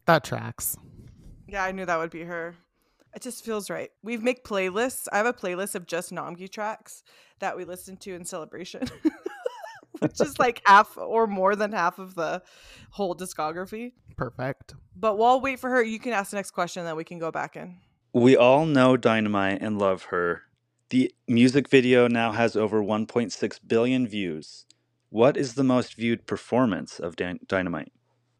that 0.05 0.23
tracks. 0.23 0.77
Yeah, 1.47 1.63
I 1.63 1.71
knew 1.71 1.85
that 1.85 1.97
would 1.97 2.11
be 2.11 2.23
her. 2.23 2.55
It 3.15 3.21
just 3.21 3.45
feels 3.45 3.69
right. 3.69 3.89
We 4.01 4.17
make 4.17 4.43
playlists. 4.43 5.07
I 5.11 5.17
have 5.17 5.25
a 5.25 5.33
playlist 5.33 5.75
of 5.75 5.85
just 5.85 6.11
Namgi 6.11 6.49
tracks 6.51 7.03
that 7.39 7.55
we 7.55 7.63
listen 7.63 7.97
to 7.97 8.13
in 8.13 8.25
celebration, 8.25 8.87
which 9.99 10.19
is 10.19 10.39
like 10.39 10.61
half 10.65 10.97
or 10.97 11.27
more 11.27 11.55
than 11.55 11.71
half 11.71 11.99
of 11.99 12.15
the 12.15 12.41
whole 12.91 13.15
discography. 13.15 13.93
Perfect. 14.17 14.73
But 14.95 15.17
while 15.17 15.41
wait 15.41 15.59
for 15.59 15.69
her, 15.69 15.83
you 15.83 15.99
can 15.99 16.13
ask 16.13 16.31
the 16.31 16.37
next 16.37 16.51
question, 16.51 16.85
then 16.85 16.95
we 16.95 17.03
can 17.03 17.19
go 17.19 17.31
back 17.31 17.55
in. 17.55 17.77
We 18.13 18.35
all 18.37 18.65
know 18.65 18.97
Dynamite 18.97 19.61
and 19.61 19.79
love 19.79 20.03
her. 20.05 20.43
The 20.89 21.13
music 21.27 21.69
video 21.69 22.07
now 22.07 22.31
has 22.31 22.55
over 22.55 22.81
1.6 22.83 23.59
billion 23.67 24.07
views. 24.07 24.65
What 25.09 25.37
is 25.37 25.53
the 25.55 25.63
most 25.63 25.95
viewed 25.95 26.25
performance 26.25 26.99
of 26.99 27.15
Dy- 27.15 27.39
Dynamite? 27.47 27.91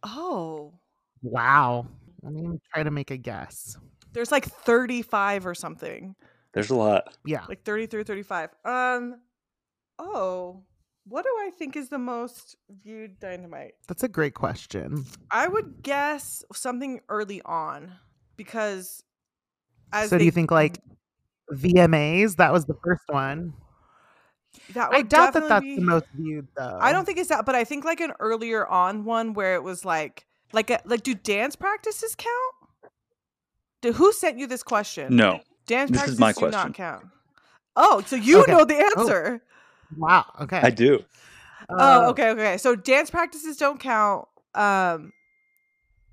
Oh, 0.04 0.74
Wow. 1.22 1.88
Let 2.22 2.34
me 2.34 2.60
try 2.74 2.84
to 2.84 2.92
make 2.92 3.12
a 3.12 3.18
guess. 3.18 3.78
there's 4.12 4.32
like 4.32 4.46
35 4.46 5.46
or 5.46 5.56
something, 5.56 6.16
There's 6.54 6.70
a 6.70 6.76
lot. 6.76 7.16
Yeah. 7.26 7.46
like 7.50 7.64
33 7.64 8.02
or 8.02 8.04
35. 8.04 8.50
Um, 8.66 9.22
oh, 10.00 10.64
what 11.06 11.24
do 11.24 11.30
I 11.30 11.52
think 11.58 11.76
is 11.76 11.90
the 11.90 11.98
most 11.98 12.58
viewed 12.84 13.20
Dynamite? 13.20 13.74
That's 13.88 14.04
a 14.04 14.08
great 14.08 14.34
question. 14.36 15.06
I 15.32 15.48
would 15.48 15.82
guess 15.82 16.44
something 16.54 17.02
early 17.10 17.42
on 17.44 17.94
because 18.38 19.04
as 19.92 20.10
so 20.10 20.18
do 20.18 20.26
you 20.26 20.32
think 20.32 20.52
like 20.52 20.80
VMAs? 21.52 22.36
That 22.38 22.54
was 22.54 22.66
the 22.66 22.76
first 22.84 23.04
one. 23.10 23.54
that 24.74 24.90
I 24.94 25.02
doubt 25.02 25.34
that 25.34 25.48
that's 25.50 25.64
be- 25.64 25.76
the 25.76 25.82
most 25.82 26.06
viewed 26.16 26.48
though. 26.56 26.78
I 26.80 26.92
don't 26.94 27.06
think 27.06 27.18
it's 27.18 27.30
that, 27.30 27.46
but 27.46 27.56
I 27.56 27.64
think 27.64 27.84
like 27.86 28.00
an 28.02 28.14
earlier 28.20 28.66
on 28.68 29.04
one 29.06 29.34
where 29.34 29.56
it 29.56 29.64
was 29.64 29.84
like 29.86 30.26
like 30.54 30.70
a, 30.70 30.80
like 30.86 31.04
do 31.04 31.14
dance 31.16 31.56
practices 31.56 32.16
count? 32.16 32.56
Do 33.82 33.92
who 33.94 34.14
sent 34.14 34.38
you 34.38 34.48
this 34.48 34.64
question? 34.64 35.16
No. 35.16 35.42
dance 35.66 35.90
this 35.92 35.98
practices 35.98 36.14
is 36.16 36.20
my 36.20 36.32
do 36.32 36.40
question. 36.40 36.52
not 36.60 36.74
count. 36.74 37.06
Oh, 37.76 38.02
so 38.06 38.16
you 38.16 38.42
Okay. 38.44 38.52
know 38.52 38.64
the 38.66 38.76
Oh. 38.76 39.02
answer. 39.02 39.42
Wow. 39.98 40.26
Okay. 40.42 40.60
I 40.62 40.70
do. 40.70 41.04
Oh, 41.70 42.06
Uh, 42.06 42.10
okay, 42.12 42.30
okay. 42.32 42.58
So 42.58 42.76
dance 42.76 43.10
practices 43.10 43.58
don't 43.58 43.80
count. 43.80 44.28
Um 44.56 45.12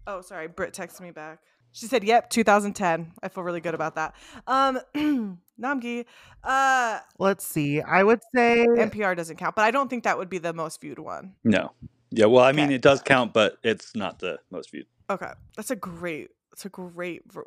Oh, 0.06 0.22
sorry. 0.22 0.48
Britt 0.48 0.72
texted 0.74 1.02
me 1.02 1.10
back. 1.12 1.38
She 1.72 1.86
said, 1.86 2.02
"Yep, 2.04 2.30
2010." 2.30 3.12
I 3.22 3.28
feel 3.28 3.44
really 3.44 3.60
good 3.60 3.74
about 3.74 3.94
that. 3.96 4.14
Um 4.46 4.80
Namgi, 5.60 6.04
uh 6.42 7.00
Let's 7.18 7.46
see. 7.46 7.80
I 7.80 8.02
would 8.02 8.20
say 8.34 8.66
NPR 8.68 9.16
doesn't 9.16 9.36
count, 9.36 9.54
but 9.56 9.62
I 9.62 9.70
don't 9.70 9.88
think 9.88 10.04
that 10.04 10.16
would 10.18 10.30
be 10.30 10.38
the 10.38 10.52
most 10.52 10.80
viewed 10.80 10.98
one. 10.98 11.34
No. 11.44 11.72
Yeah, 12.12 12.26
well, 12.26 12.44
I 12.44 12.50
mean, 12.52 12.72
it 12.72 12.82
does 12.82 13.02
count, 13.02 13.32
but 13.32 13.58
it's 13.62 13.94
not 13.94 14.18
the 14.18 14.38
most 14.50 14.72
viewed. 14.72 14.86
Okay, 15.08 15.30
that's 15.56 15.70
a 15.70 15.76
great. 15.76 16.30
That's 16.50 16.64
a 16.64 16.68
great. 16.68 17.22
ver- 17.32 17.46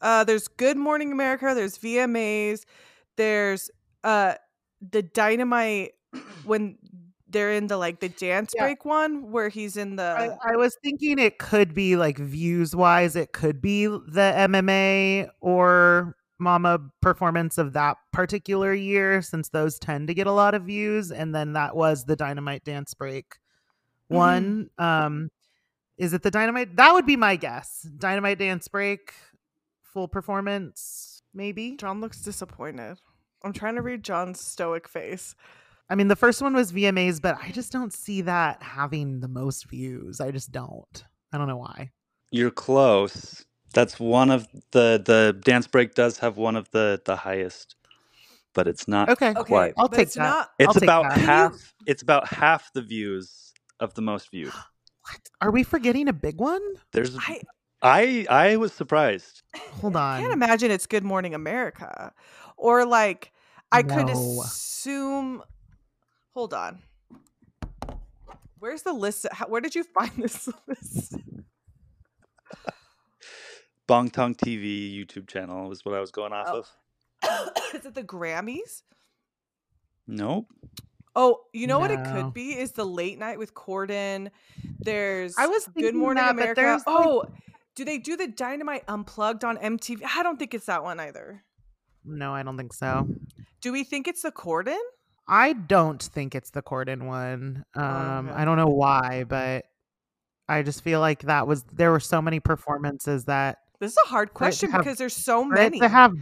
Uh, 0.00 0.24
there's 0.24 0.48
Good 0.48 0.76
Morning 0.78 1.12
America. 1.12 1.52
There's 1.54 1.76
VMAs. 1.78 2.64
There's 3.16 3.70
uh 4.04 4.34
the 4.80 5.02
Dynamite 5.02 5.92
when 6.44 6.78
they're 7.28 7.52
in 7.52 7.66
the 7.66 7.76
like 7.76 8.00
the 8.00 8.08
dance 8.08 8.52
Yeah. 8.54 8.62
break 8.64 8.84
one 8.84 9.30
where 9.30 9.48
he's 9.48 9.76
in 9.76 9.96
the. 9.96 10.02
I, 10.02 10.52
I 10.52 10.56
was 10.56 10.76
thinking 10.82 11.18
it 11.18 11.38
could 11.38 11.74
be 11.74 11.96
like 11.96 12.18
views 12.18 12.74
wise, 12.76 13.16
it 13.16 13.32
could 13.32 13.60
be 13.60 13.86
the 13.86 14.32
MMA 14.36 15.28
or 15.40 16.14
Mama 16.38 16.78
performance 17.00 17.56
of 17.56 17.72
that 17.72 17.96
particular 18.12 18.74
year, 18.74 19.22
since 19.22 19.48
those 19.48 19.78
tend 19.78 20.08
to 20.08 20.14
get 20.14 20.26
a 20.26 20.32
lot 20.32 20.54
of 20.54 20.64
views. 20.64 21.10
And 21.10 21.34
then 21.34 21.54
that 21.54 21.74
was 21.74 22.04
the 22.04 22.14
Dynamite 22.14 22.62
Dance 22.64 22.92
Break 22.94 23.36
one. 24.08 24.68
Um, 24.78 25.30
is 25.96 26.12
it 26.12 26.22
the 26.22 26.30
Dynamite? 26.30 26.76
That 26.76 26.92
would 26.92 27.06
be 27.06 27.16
my 27.16 27.36
guess. 27.36 27.88
Dynamite 27.98 28.38
Dance 28.38 28.68
Break, 28.68 29.14
full 29.82 30.08
performance, 30.08 31.22
maybe. 31.32 31.76
John 31.76 32.00
looks 32.02 32.20
disappointed. 32.20 32.98
I'm 33.42 33.54
trying 33.54 33.76
to 33.76 33.82
read 33.82 34.02
John's 34.02 34.40
stoic 34.40 34.88
face. 34.88 35.34
I 35.88 35.94
mean, 35.94 36.08
the 36.08 36.16
first 36.16 36.42
one 36.42 36.54
was 36.54 36.72
VMAs, 36.72 37.20
but 37.22 37.38
I 37.40 37.50
just 37.50 37.72
don't 37.72 37.92
see 37.92 38.22
that 38.22 38.62
having 38.62 39.20
the 39.20 39.28
most 39.28 39.68
views. 39.68 40.20
I 40.20 40.30
just 40.32 40.50
don't. 40.50 41.04
I 41.32 41.38
don't 41.38 41.46
know 41.48 41.56
why. 41.56 41.90
You're 42.30 42.50
close. 42.50 43.44
That's 43.72 44.00
one 44.00 44.30
of 44.30 44.48
the 44.72 45.00
the 45.04 45.38
dance 45.44 45.66
break 45.66 45.94
does 45.94 46.18
have 46.18 46.36
one 46.36 46.56
of 46.56 46.70
the 46.70 47.00
the 47.04 47.14
highest, 47.16 47.76
but 48.54 48.66
it's 48.66 48.88
not 48.88 49.10
Okay. 49.10 49.32
Okay. 49.36 49.72
I'll 49.76 49.88
but 49.88 49.96
take 49.96 50.06
it's 50.06 50.14
that. 50.14 50.22
not. 50.22 50.50
It's 50.58 50.76
I'll 50.76 50.82
about 50.82 51.10
that. 51.10 51.18
half. 51.18 51.74
It's 51.86 52.02
about 52.02 52.26
half 52.28 52.72
the 52.72 52.82
views 52.82 53.52
of 53.80 53.94
the 53.94 54.02
most 54.02 54.30
viewed. 54.30 54.52
What? 55.08 55.20
Are 55.40 55.52
we 55.52 55.62
forgetting 55.62 56.08
a 56.08 56.12
big 56.12 56.40
one? 56.40 56.60
There's 56.92 57.16
I 57.16 57.40
I 57.80 58.26
I 58.28 58.56
was 58.56 58.72
surprised. 58.72 59.42
Hold 59.80 59.94
on. 59.94 60.18
I 60.18 60.20
can't 60.20 60.32
imagine 60.32 60.72
it's 60.72 60.86
Good 60.88 61.04
Morning 61.04 61.32
America, 61.32 62.12
or 62.56 62.84
like 62.84 63.32
I 63.70 63.84
could 63.84 64.08
assume. 64.08 65.44
Hold 66.36 66.52
on. 66.52 66.80
Where's 68.58 68.82
the 68.82 68.92
list? 68.92 69.24
How, 69.32 69.46
where 69.48 69.62
did 69.62 69.74
you 69.74 69.84
find 69.98 70.10
this 70.18 70.46
list? 70.68 71.14
Bangtan 73.88 74.36
TV 74.36 74.94
YouTube 74.94 75.28
channel 75.28 75.66
was 75.70 75.82
what 75.82 75.94
I 75.94 76.00
was 76.00 76.10
going 76.10 76.34
off 76.34 76.46
Oh. 76.50 76.58
of. 76.58 77.52
Is 77.74 77.86
it 77.86 77.94
the 77.94 78.02
Grammys? 78.02 78.82
Nope. 80.06 80.52
Oh, 81.14 81.40
you 81.54 81.66
know 81.66 81.78
what 81.78 81.90
it 81.90 82.04
could 82.04 82.34
be 82.34 82.50
is 82.50 82.72
the 82.72 82.84
late 82.84 83.18
night 83.18 83.38
with 83.38 83.54
Corden. 83.54 84.30
There's 84.80 85.38
I 85.38 85.46
was 85.46 85.64
Good 85.64 85.74
thinking 85.74 85.98
Morning 86.00 86.22
that, 86.22 86.36
but 86.36 86.42
America. 86.42 86.60
there's, 86.60 86.86
like- 86.86 87.06
oh, 87.06 87.24
Do 87.76 87.86
they 87.86 87.96
do 87.96 88.14
the 88.18 88.26
Dynamite 88.28 88.84
Unplugged 88.88 89.42
on 89.42 89.56
MTV? 89.56 90.02
I 90.14 90.22
don't 90.22 90.38
think 90.38 90.52
it's 90.52 90.66
that 90.66 90.82
one 90.84 91.00
either. 91.00 91.42
No, 92.04 92.34
I 92.34 92.42
don't 92.42 92.58
think 92.58 92.74
so. 92.74 93.08
Do 93.62 93.72
we 93.72 93.84
think 93.84 94.06
it's 94.06 94.20
the 94.20 94.30
Corden? 94.32 94.76
I 95.28 95.52
don't 95.54 96.02
think 96.02 96.34
it's 96.34 96.50
the 96.50 96.62
Corden 96.62 97.02
one. 97.06 97.64
Um, 97.74 98.28
okay. 98.28 98.36
I 98.40 98.44
don't 98.44 98.56
know 98.56 98.68
why, 98.68 99.24
but 99.28 99.64
I 100.48 100.62
just 100.62 100.84
feel 100.84 101.00
like 101.00 101.22
that 101.22 101.46
was 101.48 101.64
there 101.72 101.90
were 101.90 102.00
so 102.00 102.22
many 102.22 102.38
performances 102.40 103.24
that 103.24 103.58
This 103.80 103.92
is 103.92 103.98
a 104.04 104.08
hard 104.08 104.32
question 104.34 104.70
have- 104.70 104.82
because 104.82 104.98
there's 104.98 105.16
so 105.16 105.44
many. 105.44 105.80
to 105.80 105.88
have 105.88 106.12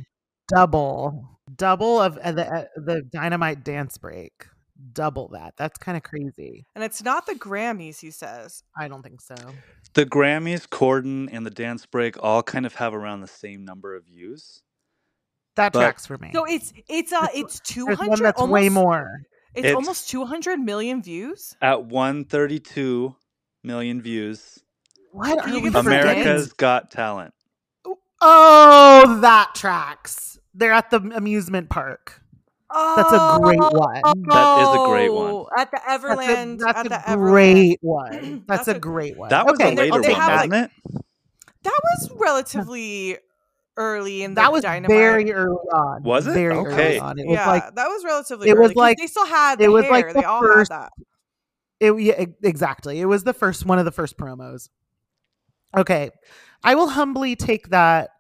double, 0.49 1.39
double 1.55 2.01
of 2.01 2.17
uh, 2.19 2.33
the 2.33 2.47
uh, 2.53 2.65
the 2.77 3.03
Dynamite 3.13 3.63
dance 3.65 3.99
break, 3.99 4.47
double 4.93 5.29
that. 5.29 5.55
That's 5.57 5.79
kind 5.79 5.97
of 5.97 6.03
crazy. 6.03 6.67
and 6.75 6.83
it's 6.83 7.03
not 7.03 7.27
the 7.27 7.35
Grammys, 7.35 8.01
he 8.01 8.11
says. 8.11 8.63
I 8.79 8.89
don't 8.89 9.03
think 9.03 9.21
so. 9.21 9.35
The 9.93 10.07
Grammys, 10.07 10.67
Corden, 10.67 11.29
and 11.31 11.45
the 11.47 11.51
dance 11.51 11.87
break 11.87 12.17
all 12.23 12.43
kind 12.43 12.67
of 12.67 12.75
have 12.77 12.95
around 12.95 13.21
the 13.21 13.29
same 13.29 13.65
number 13.65 13.95
of 13.95 14.07
views. 14.07 14.63
That 15.57 15.73
But- 15.73 15.81
tracks 15.81 16.07
for 16.07 16.19
me. 16.19 16.31
So 16.35 16.45
it's 16.45 16.73
it's 16.89 17.13
uh 17.13 17.29
it's 17.35 17.61
two 17.61 17.85
There's 17.87 17.99
one 17.99 18.09
hundred 18.09 18.25
that's 18.25 18.41
almost 18.41 18.53
way 18.55 18.69
more. 18.69 19.21
It's, 19.55 19.59
It's- 19.67 19.75
almost 19.75 20.09
two 20.11 20.25
hundred 20.25 20.59
million 20.61 21.01
views. 21.03 21.57
At 21.63 21.85
132 21.85 23.15
million 23.63 24.03
views, 24.03 24.59
What 25.13 25.39
are 25.39 25.49
you 25.49 25.55
we 25.57 25.61
give 25.71 25.75
forgetting? 25.75 26.23
America's 26.23 26.53
Got 26.53 26.91
Talent. 26.91 27.33
Oh, 28.21 29.19
that 29.21 29.55
tracks. 29.55 30.39
They're 30.55 30.73
at 30.73 30.91
the 30.91 30.97
amusement 30.99 31.69
park. 31.71 32.21
That's 32.73 33.13
a 33.13 33.39
great 33.41 33.59
one. 33.61 34.01
That 34.03 34.59
is 34.63 34.81
a 34.81 34.87
great 34.89 35.09
one. 35.13 35.31
Oh, 35.31 35.49
At 35.57 35.71
the 35.71 35.81
That's 35.87 36.03
Everland. 36.05 36.55
a, 36.55 36.57
that's 36.65 36.79
at 36.79 36.87
a 36.87 36.89
the 36.89 36.95
Everland. 36.97 37.17
great 37.31 37.79
one. 37.83 38.45
That's, 38.49 38.65
That's 38.67 38.69
a, 38.69 38.77
a- 38.77 38.81
great 38.81 39.17
one. 39.17 39.29
That 39.29 39.47
was 39.47 39.55
okay, 39.55 39.73
a 39.73 39.77
later 39.77 40.01
they 40.03 40.13
one, 40.13 40.19
wasn't 40.21 40.51
like, 40.53 40.63
it? 40.65 40.71
That 41.63 41.81
was 41.83 42.11
relatively 42.17 43.19
early 43.77 44.23
in 44.23 44.33
the 44.35 44.41
that 44.41 44.53
was 44.53 44.63
Dynamite. 44.63 44.97
very 44.97 45.33
early 45.33 45.57
on. 45.73 46.03
Was 46.03 46.27
it? 46.27 46.33
Very 46.35 46.55
Okay. 46.55 46.71
early 46.89 46.99
on. 47.01 47.19
It 47.19 47.27
was 47.27 47.35
yeah, 47.35 47.47
like 47.49 47.75
that 47.75 47.87
was 47.89 48.05
relatively. 48.05 48.49
it 48.49 48.53
was 48.57 48.67
early 48.67 48.75
'cause 48.75 48.77
like- 48.77 48.99
they 48.99 49.07
still 49.07 49.27
had. 49.27 49.61
it 49.61 49.69
was 49.69 49.85
hair. 49.85 49.93
like 49.93 50.07
the 50.09 50.15
they 50.21 50.25
all 50.25 50.43
first- 50.43 50.71
had 50.73 50.83
that. 50.83 50.93
it. 51.81 52.01
Yeah, 52.01 52.25
exactly. 52.43 53.01
It 53.01 53.07
was 53.07 53.25
the 53.25 53.33
first 53.35 53.67
one 53.67 53.79
of 53.79 53.85
the 53.85 53.91
first 53.93 54.17
promos. 54.17 54.69
Okay, 55.77 56.11
I 56.63 56.75
will 56.77 56.89
humbly 56.89 57.35
take 57.37 57.71
that 57.71 58.11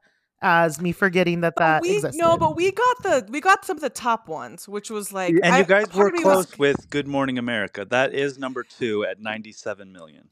as 0.43 0.81
me 0.81 0.93
forgetting 0.93 1.41
that 1.43 1.55
But 1.57 1.61
that 1.63 1.83
we 1.83 1.95
existed. 1.97 2.19
no, 2.21 2.37
but 2.37 2.57
we 2.57 2.73
got 2.73 3.03
the 3.03 3.27
we 3.31 3.41
got 3.41 3.65
some 3.65 3.77
of 3.77 3.81
the 3.81 3.89
top 3.91 4.29
ones, 4.29 4.69
which 4.69 4.91
was 4.91 5.13
like. 5.13 5.35
And 5.43 5.55
I- 5.55 5.59
you 5.61 5.65
guys 5.65 5.87
were 5.95 6.09
of 6.09 6.13
me 6.15 6.25
was- 6.25 6.47
close 6.47 6.59
with 6.59 6.91
Good 6.91 7.07
Morning 7.07 7.39
America. 7.39 7.85
That 7.85 8.13
is 8.13 8.39
number 8.39 8.65
two 8.65 9.05
at 9.05 9.21
97 9.21 9.93
million. 9.93 10.29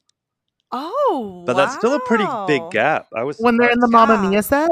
Oh, 0.75 1.45
But 1.47 1.55
that's 1.55 1.75
still 1.77 1.95
a 1.95 2.01
pretty 2.01 2.25
big 2.47 2.62
gap. 2.70 3.07
I 3.14 3.25
was 3.25 3.39
when 3.39 3.57
they're 3.59 3.70
in 3.70 3.79
the 3.79 3.87
surprised. 3.89 4.09
Mamma 4.09 4.23
Yeah. 4.25 4.31
Mia 4.31 4.43
set. 4.43 4.70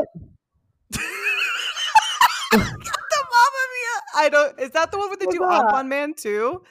the 2.59 2.59
Mamma 2.59 3.63
Mia. 3.73 4.01
I 4.17 4.29
don't. 4.31 4.61
Is 4.61 4.71
that 4.71 4.91
the 4.91 4.99
one 4.99 5.09
where 5.09 5.17
they 5.17 5.27
What's 5.27 5.39
do 5.39 5.47
that? 5.47 5.67
Anpanman 5.67 6.17
too? 6.17 6.63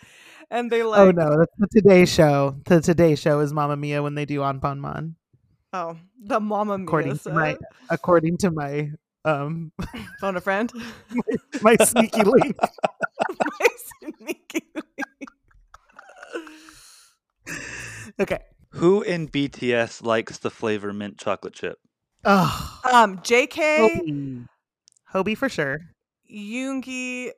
And 0.52 0.72
they 0.72 0.84
like. 0.84 1.00
oh 1.00 1.12
no, 1.12 1.38
that's 1.38 1.54
the 1.58 1.68
Today 1.68 2.06
Show. 2.06 2.56
The 2.66 2.82
Today 2.82 3.16
Show 3.16 3.40
is 3.40 3.54
Mamma 3.54 3.76
Mia 3.76 4.02
when 4.02 4.16
they 4.16 4.26
do 4.26 4.40
Anpanman. 4.40 5.16
Oh, 5.74 5.98
the 6.22 6.40
Mamma 6.40 6.78
Mia. 6.78 6.86
According 6.86 7.20
to 7.20 7.32
my, 7.32 7.58
according 7.90 8.38
to 8.38 8.52
my, 8.52 8.92
um, 9.26 9.72
phone 10.20 10.36
a 10.36 10.42
friend. 10.42 10.72
my 11.62 11.76
sneaky 11.78 12.24
link. 12.24 12.58
My 12.60 13.68
sneaky 14.18 14.64
Okay. 18.20 18.40
Who 18.72 19.02
in 19.02 19.28
BTS 19.30 20.04
likes 20.04 20.38
the 20.38 20.50
flavor 20.50 20.94
mint 20.94 21.18
chocolate 21.18 21.54
chip? 21.54 21.78
Oh, 22.26 22.82
Um, 22.92 23.22
J.K. 23.24 24.02
Hobi. 24.06 24.46
Hobi 25.14 25.38
for 25.38 25.50
sure. 25.50 25.80
Yoongi. 26.32 27.32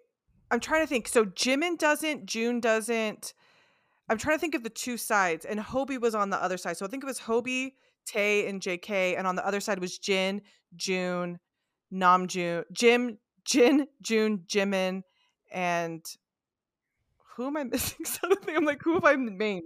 I'm 0.49 0.59
trying 0.59 0.81
to 0.81 0.87
think. 0.87 1.07
So 1.07 1.25
Jimin 1.25 1.77
doesn't. 1.77 2.25
Joon 2.25 2.59
doesn't. 2.59 3.33
I'm 4.09 4.17
trying 4.17 4.35
to 4.35 4.41
think 4.41 4.55
of 4.55 4.63
the 4.63 4.69
two 4.69 4.97
sides, 4.97 5.45
and 5.45 5.59
Hobi 5.59 5.99
was 5.99 6.13
on 6.15 6.29
the 6.29 6.43
other 6.43 6.57
side. 6.57 6.75
So 6.75 6.85
I 6.85 6.89
think 6.89 7.03
it 7.03 7.07
was 7.07 7.19
Hobi, 7.19 7.73
Tae, 8.05 8.47
and 8.47 8.61
J.K. 8.61 9.15
And 9.15 9.25
on 9.25 9.35
the 9.35 9.45
other 9.47 9.61
side 9.61 9.79
was 9.79 9.97
Jin, 9.97 10.41
Joon, 10.75 11.39
Namjoon, 11.93 12.65
Jim, 12.73 13.17
Jin, 13.45 13.87
Joon, 14.01 14.39
Jimin, 14.47 15.03
and 15.51 16.03
who 17.35 17.47
am 17.47 17.57
I 17.57 17.63
missing? 17.71 18.05
Suddenly, 18.05 18.55
I'm 18.55 18.65
like, 18.65 18.81
who 18.81 18.95
have 18.95 19.05
I 19.05 19.15
named? 19.15 19.63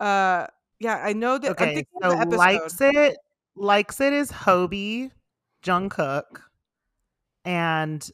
Uh, 0.00 0.46
yeah, 0.80 1.00
I 1.04 1.12
know 1.12 1.38
that. 1.38 1.50
Okay, 1.52 1.84
so 2.02 2.08
likes 2.08 2.80
it. 2.80 3.18
Likes 3.56 4.00
it 4.00 4.12
is 4.12 4.32
Hobi, 4.32 5.10
Jungkook, 5.62 6.40
and 7.44 8.08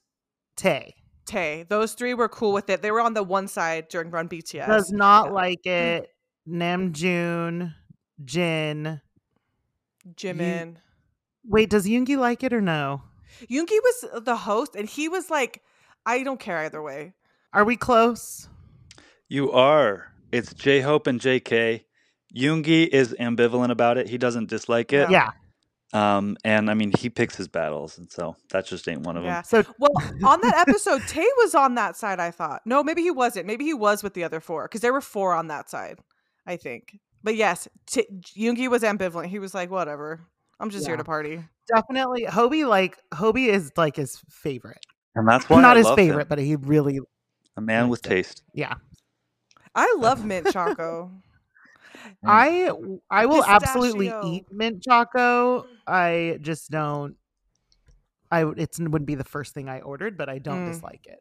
Tae. 0.57 0.95
Tae. 1.27 1.65
Those 1.69 1.95
three 1.95 2.15
were 2.15 2.29
cool 2.29 2.53
with 2.53 2.69
it. 2.71 2.83
They 2.83 2.91
were 2.91 3.01
on 3.01 3.15
the 3.15 3.23
one 3.23 3.49
side 3.49 3.89
during 3.89 4.11
Run 4.11 4.29
BTS. 4.29 4.67
Does 4.67 4.91
not 4.91 5.27
Yeah. 5.27 5.33
like 5.33 5.63
mm-hmm. 5.63 6.05
it. 6.05 6.11
Namjoon, 6.49 7.75
Jin. 8.25 9.01
Jimin. 10.15 10.77
Wait, 11.45 11.71
does 11.71 11.87
Yoongi 11.87 12.17
like 12.19 12.43
it 12.43 12.53
or 12.53 12.61
no? 12.61 13.03
Yoongi 13.49 13.79
was 13.83 14.25
the 14.25 14.37
host, 14.37 14.75
and 14.75 14.89
he 14.89 15.09
was 15.09 15.31
like, 15.31 15.63
"I 16.05 16.23
don't 16.23 16.41
care 16.41 16.59
either 16.59 16.83
way." 16.83 17.15
Are 17.53 17.65
we 17.65 17.77
close? 17.77 18.49
You 19.29 19.53
are. 19.53 20.13
It's 20.33 20.53
J 20.55 20.81
Hope 20.81 21.07
and 21.07 21.21
JK. 21.21 21.85
Yoongi 22.35 22.89
is 22.89 23.15
ambivalent 23.19 23.71
about 23.71 23.99
it. 23.99 24.09
He 24.09 24.19
doesn't 24.19 24.49
dislike 24.49 24.93
it. 24.93 25.11
Yeah. 25.11 25.31
Um, 25.93 26.37
and 26.45 26.71
I 26.71 26.75
mean, 26.75 26.93
he 26.97 27.11
picks 27.11 27.35
his 27.35 27.49
battles, 27.49 27.99
and 27.99 28.11
so 28.11 28.37
that 28.51 28.65
just 28.67 28.89
ain't 28.89 29.01
one 29.03 29.17
of 29.17 29.25
them. 29.25 29.31
Yeah. 29.33 29.43
So 29.43 29.65
Well, 29.79 29.91
on 30.25 30.41
that 30.43 30.55
episode, 30.69 31.03
Tae 31.09 31.27
was 31.39 31.55
on 31.55 31.75
that 31.75 31.97
side. 31.97 32.21
I 32.21 32.31
thought. 32.31 32.63
No, 32.65 32.85
maybe 32.85 33.03
he 33.03 33.11
wasn't. 33.11 33.47
Maybe 33.47 33.65
he 33.65 33.75
was 33.75 34.03
with 34.05 34.15
the 34.15 34.23
other 34.23 34.39
four 34.41 34.65
because 34.65 34.83
there 34.83 34.93
were 34.93 35.01
four 35.01 35.35
on 35.35 35.49
that 35.49 35.69
side. 35.69 35.99
I 36.47 36.57
think. 36.57 36.99
But 37.25 37.35
yes, 37.37 37.67
T- 37.87 38.07
Yoongi 38.37 38.69
was 38.69 38.83
ambivalent. 38.83 39.27
He 39.27 39.39
was 39.41 39.53
like, 39.53 39.71
"Whatever, 39.71 40.21
I'm 40.61 40.71
just 40.71 40.87
here 40.87 40.97
to 40.97 41.05
party." 41.05 41.43
definitely 41.73 42.25
Hobi 42.27 42.67
like 42.69 42.99
Hobi 43.13 43.47
is 43.49 43.71
like 43.77 43.95
his 43.97 44.21
favorite. 44.29 44.85
And 45.15 45.27
that's 45.29 45.49
why 45.49 45.61
Not 45.61 45.75
I 45.77 45.79
his 45.79 45.87
love 45.87 45.97
favorite, 45.97 46.23
him. 46.23 46.29
but 46.29 46.39
he 46.39 46.57
really 46.57 46.99
A 47.57 47.61
man 47.61 47.89
with 47.89 48.05
it. 48.07 48.09
taste. 48.09 48.43
yeah. 48.55 48.75
I 49.75 49.95
love 49.99 50.25
mint 50.33 50.53
choco. 50.53 51.11
I 52.25 52.71
I 53.11 53.27
will 53.27 53.45
absolutely 53.45 54.13
eat 54.25 54.47
mint 54.51 54.83
choco. 54.83 55.67
I 55.91 56.39
just 56.41 56.71
don't. 56.71 57.17
I 58.31 58.41
w- 58.41 58.63
it's 58.63 58.79
wouldn't 58.79 59.07
be 59.07 59.17
the 59.17 59.25
first 59.25 59.55
thing 59.55 59.69
I 59.69 59.81
ordered, 59.81 60.17
but 60.17 60.29
I 60.29 60.39
don't 60.39 60.65
Mm. 60.67 60.73
dislike 60.73 61.07
it. 61.07 61.19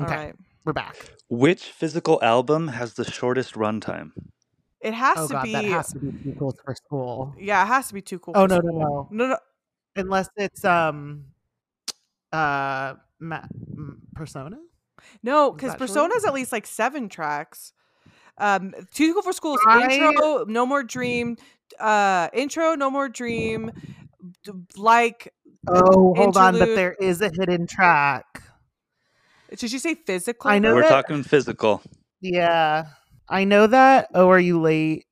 Okay, 0.00 0.16
right. 0.26 0.34
we're 0.64 0.72
back. 0.72 0.96
Which 1.28 1.64
physical 1.70 2.18
album 2.22 2.68
has 2.68 2.94
the 2.94 3.04
shortest 3.04 3.54
runtime? 3.54 4.10
It 4.80 4.94
has 4.94 5.18
Oh 5.18 5.26
to 5.28 5.32
god, 5.34 5.44
be. 5.44 5.52
that 5.52 5.64
has 5.64 5.92
to 5.92 5.98
be 6.00 6.10
too 6.22 6.34
cool 6.38 6.54
for 6.64 6.74
school. 6.74 7.34
yeah, 7.38 7.62
it 7.62 7.66
has 7.66 7.88
to 7.88 7.94
be 7.94 8.02
too 8.02 8.18
cool. 8.18 8.34
Oh, 8.36 8.48
for 8.48 8.48
no, 8.48 8.56
no, 8.56 8.70
school. 8.70 9.08
no. 9.12 9.24
no, 9.26 9.30
no. 9.34 9.38
Unless 9.96 10.30
it's 10.36 10.64
um, 10.64 11.26
uh, 12.32 12.94
ma- 13.20 13.46
Persona. 14.14 14.58
No, 15.22 15.52
because 15.52 15.72
that 15.72 15.78
short? 15.78 15.88
Persona's 15.90 16.24
at 16.24 16.34
least 16.34 16.50
like 16.52 16.66
seven 16.66 17.08
tracks. 17.08 17.72
Um, 18.40 18.72
Too 18.92 19.12
Cool 19.12 19.22
for 19.22 19.32
School's 19.32 19.60
I- 19.66 19.86
intro, 19.88 20.44
No 20.46 20.66
More 20.66 20.82
Dream, 20.82 21.36
uh, 21.78 22.28
intro, 22.32 22.74
No 22.74 22.90
More 22.90 23.08
Dream, 23.08 23.70
d- 24.44 24.52
like. 24.76 25.32
Oh, 25.68 26.14
hold 26.16 26.36
on, 26.38 26.58
but 26.58 26.74
there 26.74 26.94
is 26.94 27.20
a 27.20 27.30
hidden 27.38 27.66
track. 27.66 28.24
Did 29.56 29.72
you 29.72 29.78
say 29.78 29.94
physical? 29.94 30.50
I 30.50 30.58
know 30.58 30.74
We're 30.74 30.82
that- 30.82 30.88
talking 30.88 31.22
physical. 31.22 31.82
Yeah, 32.22 32.86
I 33.28 33.44
know 33.44 33.66
that. 33.66 34.08
Oh, 34.14 34.28
are 34.30 34.38
you 34.40 34.60
late? 34.60 35.06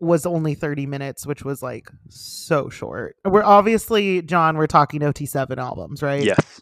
Was 0.00 0.26
only 0.26 0.54
thirty 0.56 0.86
minutes, 0.86 1.24
which 1.24 1.44
was 1.44 1.62
like 1.62 1.88
so 2.08 2.68
short. 2.68 3.14
We're 3.24 3.44
obviously 3.44 4.20
John. 4.22 4.56
We're 4.56 4.66
talking 4.66 5.00
OT 5.04 5.26
seven 5.26 5.60
albums, 5.60 6.02
right? 6.02 6.24
Yes. 6.24 6.60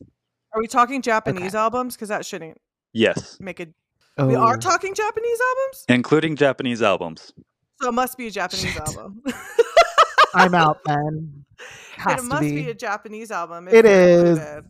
Are 0.53 0.61
we 0.61 0.67
talking 0.67 1.01
Japanese 1.01 1.55
albums? 1.55 1.95
Because 1.97 2.11
that 2.11 2.27
shouldn't 2.27 2.59
Yes. 2.93 3.39
make 3.41 3.59
it. 3.61 3.73
Oh. 4.19 4.27
We 4.27 4.35
are 4.35 4.55
oh. 4.55 4.59
talking 4.59 4.95
Japanese 4.95 5.39
albums, 5.51 5.85
Including 5.89 6.37
Japanese 6.37 6.83
albums. 6.83 7.33
so 7.81 7.89
it 7.89 7.93
must 7.93 8.19
be 8.19 8.27
a 8.27 8.31
Japanese 8.31 8.73
Shit. 8.73 8.81
album. 8.81 9.23
I'm 10.35 10.55
out 10.55 10.79
then. 10.87 11.45
Has 11.97 12.21
it 12.21 12.23
to 12.23 12.29
must 12.29 12.43
be. 12.43 12.65
be. 12.65 12.71
a 12.71 12.75
Japanese 12.75 13.31
album. 13.31 13.69
It's 13.69 13.75
included. 13.77 14.65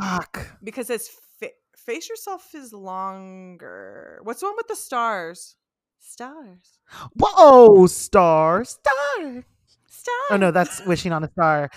Fuck. 0.00 0.46
because 0.64 0.90
it's 0.90 1.10
fa- 1.38 1.50
face 1.76 2.08
yourself 2.08 2.54
is 2.54 2.72
longer. 2.72 4.20
What's 4.22 4.40
the 4.40 4.46
one 4.46 4.56
with 4.56 4.68
the 4.68 4.76
stars? 4.76 5.56
Stars. 6.00 6.78
Whoa, 7.14 7.86
star, 7.86 8.64
star. 8.64 9.44
Stars. 9.88 10.30
Oh 10.30 10.36
no, 10.36 10.50
that's 10.50 10.84
wishing 10.86 11.12
on 11.12 11.22
a 11.22 11.30
star. 11.30 11.70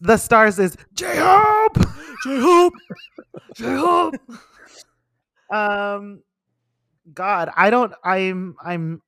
The 0.00 0.16
stars 0.16 0.58
is 0.58 0.76
J 0.94 1.06
Hope. 1.18 1.78
J 2.24 2.40
Hope. 2.40 2.74
J 3.54 3.64
Hope. 3.76 4.14
Um, 5.50 6.22
God, 7.12 7.50
I 7.56 7.70
don't. 7.70 7.92
I'm. 8.04 8.56
I'm. 8.64 9.02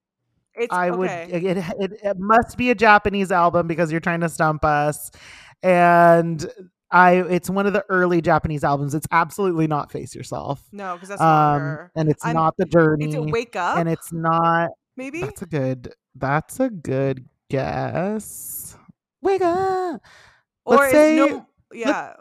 It's 0.55 0.73
I 0.73 0.90
would. 0.90 1.09
okay. 1.09 1.28
It, 1.32 1.56
it 1.56 1.93
it 2.02 2.16
must 2.19 2.56
be 2.59 2.70
a 2.70 2.74
Japanese 2.74 3.31
album 3.32 3.66
because 3.66 3.90
you're 3.90 4.01
trying 4.01 4.20
to 4.20 4.28
stump 4.28 4.64
us, 4.64 5.10
and 5.62 6.44
I. 6.90 7.23
It's 7.23 7.48
one 7.48 7.66
of 7.66 7.73
the 7.73 7.85
early 7.89 8.20
Japanese 8.20 8.64
albums. 8.64 8.94
It's 8.94 9.06
absolutely 9.12 9.66
not 9.66 9.90
Face 9.93 10.14
Yourself. 10.14 10.62
No, 10.73 10.94
because 10.94 11.09
that's 11.09 11.20
Um, 11.23 11.28
longer. 11.28 11.93
and 11.97 12.09
it's 12.10 12.24
I'm- 12.24 12.35
not 12.35 12.55
the 12.59 12.66
journey. 12.66 13.09
Is 13.09 13.14
it 13.14 13.20
Wake 13.20 13.56
Up? 13.56 13.78
and 13.78 13.89
it's 13.89 14.12
not. 14.12 14.70
maybe. 14.97 15.20
That's 15.23 15.43
a 15.43 15.47
good. 15.47 15.94
That's 16.14 16.60
a 16.60 16.69
good 16.69 17.24
guess. 17.48 18.77
Wake 19.23 19.40
up. 19.43 20.01
or 20.64 20.77
let's 20.77 20.86
is 20.89 20.93
say- 20.93 21.16
no. 21.16 21.47
Yeah. 21.73 22.14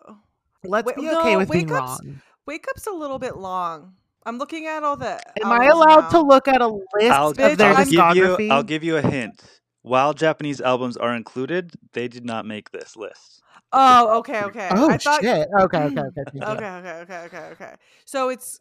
Let's 0.64 0.86
Wait, 0.86 0.96
be 0.96 1.10
okay 1.10 1.34
no, 1.34 1.38
with 1.40 1.52
being 1.52 1.72
Up's- 1.72 2.00
wrong. 2.06 2.22
Wake 2.46 2.66
Up's 2.70 2.88
a 2.88 2.92
little 2.92 3.20
bit 3.20 3.36
long. 3.38 3.94
I'm 4.26 4.38
looking 4.38 4.68
at 4.68 4.84
all 4.84 4.96
the. 4.98 5.20
Am 5.44 5.52
I 5.52 5.66
albums 5.66 5.74
allowed 5.74 6.10
to 6.12 6.20
look 6.22 6.48
at 6.48 6.62
a 6.62 6.68
list 6.68 7.12
I'll, 7.12 7.30
of 7.30 7.38
Bitch, 7.38 7.58
their 7.58 7.70
I'll 7.74 7.78
I'm- 7.78 8.14
give 8.16 8.40
you. 8.40 8.50
I'll 8.52 8.64
give 8.64 8.84
you 8.84 8.98
a 8.98 9.02
hint. 9.02 9.42
While 9.84 10.14
Japanese 10.14 10.62
albums 10.62 10.96
are 10.96 11.16
included, 11.16 11.72
they 11.94 12.08
did 12.08 12.24
not 12.24 12.46
make 12.46 12.70
this 12.72 12.96
list. 12.96 13.42
Oh, 13.74 14.20
okay, 14.20 14.44
okay. 14.44 14.70
oh 14.72 14.90
I 14.92 14.98
thought. 14.98 15.22
shit! 15.22 15.48
Okay, 15.60 15.78
okay, 15.86 16.02
okay. 16.02 16.22
Okay, 16.36 16.44
okay, 16.52 17.00
okay, 17.02 17.18
okay, 17.26 17.50
okay. 17.54 17.74
So 18.06 18.30
it's 18.30 18.60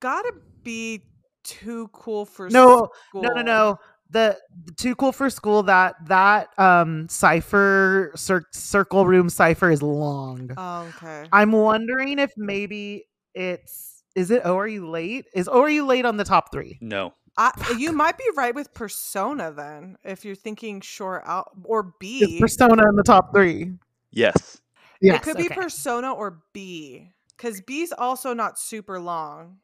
gotta 0.00 0.32
be 0.62 1.02
too 1.44 1.88
cool 1.92 2.26
for 2.26 2.50
No, 2.50 2.90
school. 3.08 3.22
No, 3.22 3.30
no, 3.34 3.42
no. 3.42 3.78
The, 4.10 4.36
the 4.64 4.72
too 4.72 4.94
cool 4.96 5.12
for 5.12 5.30
school. 5.30 5.62
That 5.62 5.94
that 6.06 6.48
um 6.58 7.08
cipher 7.08 8.12
cir- 8.14 8.44
circle 8.52 9.06
room 9.06 9.30
cipher 9.30 9.70
is 9.70 9.82
long. 9.82 10.50
Oh, 10.56 10.92
okay. 10.96 11.28
I'm 11.32 11.52
wondering 11.52 12.18
if 12.18 12.32
maybe 12.36 13.06
it's 13.34 13.95
is 14.16 14.30
it 14.30 14.42
Oh 14.44 14.56
Are 14.58 14.66
You 14.66 14.88
Late? 14.88 15.26
Is 15.34 15.48
Oh 15.48 15.62
Are 15.62 15.70
You 15.70 15.86
Late 15.86 16.04
on 16.04 16.16
the 16.16 16.24
top 16.24 16.50
three? 16.50 16.78
No. 16.80 17.12
I, 17.36 17.52
you 17.78 17.92
might 17.92 18.16
be 18.18 18.24
right 18.36 18.54
with 18.54 18.72
Persona 18.74 19.52
then, 19.52 19.98
if 20.02 20.24
you're 20.24 20.34
thinking 20.34 20.80
short 20.80 21.22
out 21.26 21.50
or 21.64 21.94
B. 22.00 22.24
Is 22.24 22.40
Persona 22.40 22.88
in 22.88 22.96
the 22.96 23.04
top 23.04 23.32
three? 23.34 23.72
Yes. 24.10 24.60
Yes, 25.00 25.16
it 25.16 25.22
could 25.22 25.36
be. 25.36 25.48
Persona 25.48 26.12
or 26.12 26.42
B, 26.54 27.12
because 27.36 27.60
B's 27.60 27.92
also 27.92 28.32
not 28.32 28.58
super 28.58 28.98
long. 28.98 29.58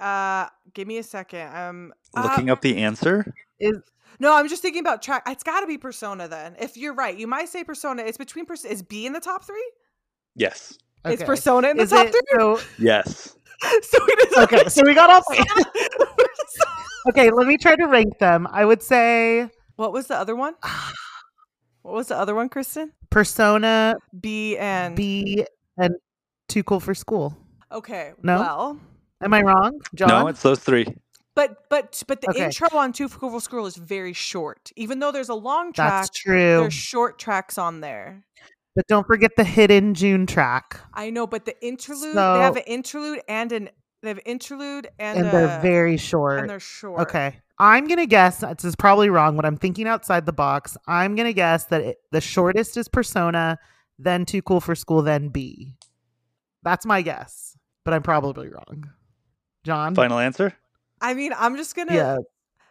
Uh, 0.00 0.46
give 0.72 0.88
me 0.88 0.96
a 0.96 1.02
second. 1.02 1.54
Um, 1.54 1.92
uh, 2.16 2.22
Looking 2.22 2.48
up 2.48 2.62
the 2.62 2.78
answer. 2.78 3.34
Is 3.60 3.76
No, 4.18 4.34
I'm 4.34 4.48
just 4.48 4.62
thinking 4.62 4.80
about 4.80 5.02
track. 5.02 5.24
It's 5.26 5.42
got 5.42 5.60
to 5.60 5.66
be 5.66 5.76
Persona 5.76 6.26
then. 6.28 6.56
If 6.58 6.78
you're 6.78 6.94
right, 6.94 7.14
you 7.16 7.26
might 7.26 7.50
say 7.50 7.64
Persona. 7.64 8.02
It's 8.04 8.16
between 8.16 8.46
Persona. 8.46 8.72
Is 8.72 8.82
B 8.82 9.04
in 9.04 9.12
the 9.12 9.20
top 9.20 9.44
three? 9.44 9.70
Yes. 10.34 10.78
It's 11.04 11.20
okay. 11.22 11.26
Persona 11.26 11.68
in 11.68 11.76
the 11.76 11.82
Is 11.82 11.90
top 11.90 12.06
it 12.06 12.12
three. 12.12 12.38
so? 12.38 12.60
Yes. 12.78 13.36
so 13.82 13.98
it 14.06 14.28
is 14.32 14.38
Okay, 14.38 14.68
so 14.68 14.82
we 14.84 14.94
got 14.94 15.10
all. 15.10 15.22
Okay, 17.10 17.30
let 17.30 17.46
me 17.46 17.56
try 17.56 17.74
to 17.74 17.86
rank 17.86 18.18
them. 18.18 18.46
I 18.50 18.64
would 18.64 18.82
say 18.82 19.48
what 19.76 19.92
was 19.92 20.08
the 20.08 20.16
other 20.16 20.36
one? 20.36 20.54
What 21.82 21.94
was 21.94 22.08
the 22.08 22.18
other 22.18 22.34
one, 22.34 22.50
Kristen? 22.50 22.92
Persona 23.08 23.94
B 24.20 24.58
and 24.58 24.94
B 24.94 25.46
and 25.78 25.94
Too 26.48 26.62
Cool 26.62 26.80
for 26.80 26.92
School. 26.94 27.34
Okay. 27.72 28.12
No? 28.22 28.38
Well, 28.40 28.80
Am 29.22 29.32
I 29.32 29.40
wrong, 29.42 29.80
John? 29.94 30.08
No, 30.08 30.26
it's 30.26 30.42
those 30.42 30.58
three. 30.60 30.86
but 31.34 31.68
but 31.70 32.02
but 32.06 32.20
the 32.20 32.28
Okay. 32.30 32.44
intro 32.46 32.68
on 32.76 32.92
Two 32.92 33.08
Cool 33.08 33.30
for 33.30 33.40
School 33.40 33.64
is 33.64 33.76
very 33.76 34.12
short. 34.12 34.70
Even 34.76 34.98
though 34.98 35.12
there's 35.12 35.30
a 35.30 35.34
long 35.34 35.72
track, 35.72 35.92
That's 36.02 36.10
true. 36.10 36.58
there's 36.60 36.74
short 36.74 37.18
tracks 37.18 37.56
on 37.56 37.80
there. 37.80 38.24
But 38.78 38.86
don't 38.86 39.08
forget 39.08 39.32
the 39.34 39.42
hidden 39.42 39.92
Joon 39.94 40.24
track. 40.24 40.78
I 40.94 41.10
know, 41.10 41.26
but 41.26 41.44
the 41.44 41.66
interlude 41.66 42.14
they 42.14 42.20
have 42.20 42.54
an 42.54 42.62
interlude 42.68 43.20
and 43.26 43.50
an 43.50 43.70
they 44.02 44.08
have 44.10 44.20
interlude 44.24 44.86
and, 45.00 45.18
And, 45.18 45.26
they're 45.32 45.60
very 45.60 45.96
short. 45.96 46.38
and 46.38 46.48
they're 46.48 46.60
short. 46.60 47.00
Okay. 47.00 47.40
I'm 47.58 47.88
going 47.88 47.98
to 47.98 48.06
guess, 48.06 48.38
this 48.38 48.64
is 48.64 48.76
probably 48.76 49.10
wrong, 49.10 49.34
but 49.34 49.44
I'm 49.44 49.56
thinking 49.56 49.88
outside 49.88 50.26
the 50.26 50.32
box. 50.32 50.76
I'm 50.86 51.16
going 51.16 51.26
to 51.26 51.32
guess 51.32 51.64
that 51.64 51.80
it, 51.80 51.96
the 52.12 52.20
shortest 52.20 52.76
is 52.76 52.86
Persona, 52.86 53.58
then 53.98 54.24
Too 54.24 54.42
Cool 54.42 54.60
for 54.60 54.76
School, 54.76 55.02
then 55.02 55.30
B. 55.30 55.74
That's 56.62 56.86
my 56.86 57.02
guess, 57.02 57.58
but 57.84 57.94
I'm 57.94 58.04
probably 58.04 58.48
wrong. 58.48 58.84
John? 59.64 59.96
Final 59.96 60.20
answer. 60.20 60.52
I 61.00 61.14
mean, 61.14 61.32
I'm 61.36 61.56
just 61.56 61.74
gonna 61.74 61.96
Yeah. 61.96 62.18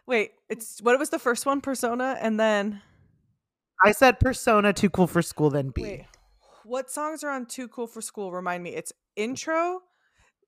wait. 0.06 0.30
It's 0.48 0.80
what 0.80 0.98
was 0.98 1.10
the 1.10 1.18
first 1.18 1.44
one? 1.44 1.60
Persona, 1.60 2.16
and 2.18 2.40
then 2.40 2.80
I 3.84 3.92
said 3.92 4.18
Persona, 4.20 4.72
Too 4.72 4.90
Cool 4.90 5.06
for 5.06 5.22
School, 5.22 5.50
then 5.50 5.70
B. 5.70 5.82
wait. 5.82 6.06
What 6.64 6.90
songs 6.90 7.24
are 7.24 7.30
on 7.30 7.46
Too 7.46 7.68
Cool 7.68 7.86
for 7.86 8.00
School? 8.00 8.32
Remind 8.32 8.62
me. 8.62 8.74
It's 8.74 8.92
intro, 9.16 9.80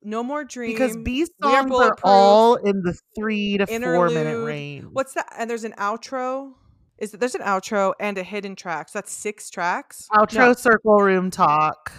No 0.03 0.23
More 0.23 0.45
Dream. 0.45 0.73
Because 0.73 0.97
B 0.97 1.25
Are 1.43 1.63
songs 1.63 1.73
are 1.73 1.97
all 2.05 2.57
in 2.57 2.83
the 2.83 2.95
three 3.17 3.57
to 3.59 3.67
four 3.67 4.09
minute 4.11 4.45
range. 4.45 4.85
What's 4.93 5.15
that? 5.15 5.33
And 5.39 5.49
there's 5.49 5.65
an 5.65 5.73
outro. 5.79 6.53
Is 6.99 7.13
that, 7.13 7.21
there's 7.21 7.35
an 7.35 7.41
outro 7.41 7.95
and 7.99 8.19
a 8.19 8.23
hidden 8.23 8.55
track? 8.55 8.91
So 8.91 8.99
that's 8.99 9.13
six 9.13 9.49
tracks. 9.49 10.07
outro 10.13 10.49
No. 10.49 10.53
circle 10.53 10.99
room 11.01 11.31
talk 11.31 11.91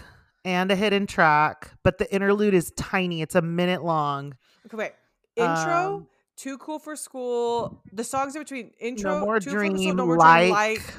and 0.46 0.72
a 0.72 0.76
hidden 0.76 1.08
track, 1.08 1.72
but 1.84 1.98
the 1.98 2.14
interlude 2.14 2.54
is 2.54 2.72
tiny. 2.78 3.24
It's 3.24 3.34
a 3.36 3.42
minute 3.42 3.84
long. 3.84 4.36
Okay, 4.68 4.78
wait. 4.78 4.92
Intro, 5.36 5.96
Um, 5.96 6.08
Too 6.36 6.60
Cool 6.60 6.78
for 6.78 6.96
School. 6.96 7.82
The 7.92 8.04
songs 8.04 8.36
in 8.36 8.44
between 8.44 8.72
intro, 8.80 9.20
no 9.20 9.26
more 9.26 9.40
Too 9.40 9.52
Cool 9.52 9.60
for 9.62 9.66
School, 9.66 9.78
dream, 9.78 9.96
No 9.96 10.06
More 10.06 10.18
like, 10.18 10.42
Dream, 10.44 10.52
like 10.52 10.96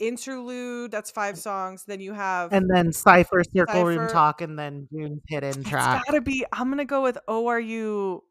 interlude. 0.00 0.90
That's 0.90 1.10
five 1.10 1.38
songs. 1.38 1.84
Then 1.86 2.00
you 2.00 2.12
have 2.12 2.52
and 2.52 2.68
then 2.68 2.92
cipher 2.92 3.42
circle 3.54 3.84
room 3.84 3.98
Cypher. 3.98 4.12
talk, 4.12 4.40
and 4.40 4.58
then 4.58 4.88
Joon's 4.92 5.20
hidden 5.28 5.62
track. 5.62 6.00
It's 6.00 6.10
gotta 6.10 6.20
be. 6.22 6.44
I'm 6.52 6.68
gonna 6.70 6.84
go 6.84 7.02
with 7.02 7.18
"Oh, 7.28 7.46
are 7.48 7.60
you 7.60 8.24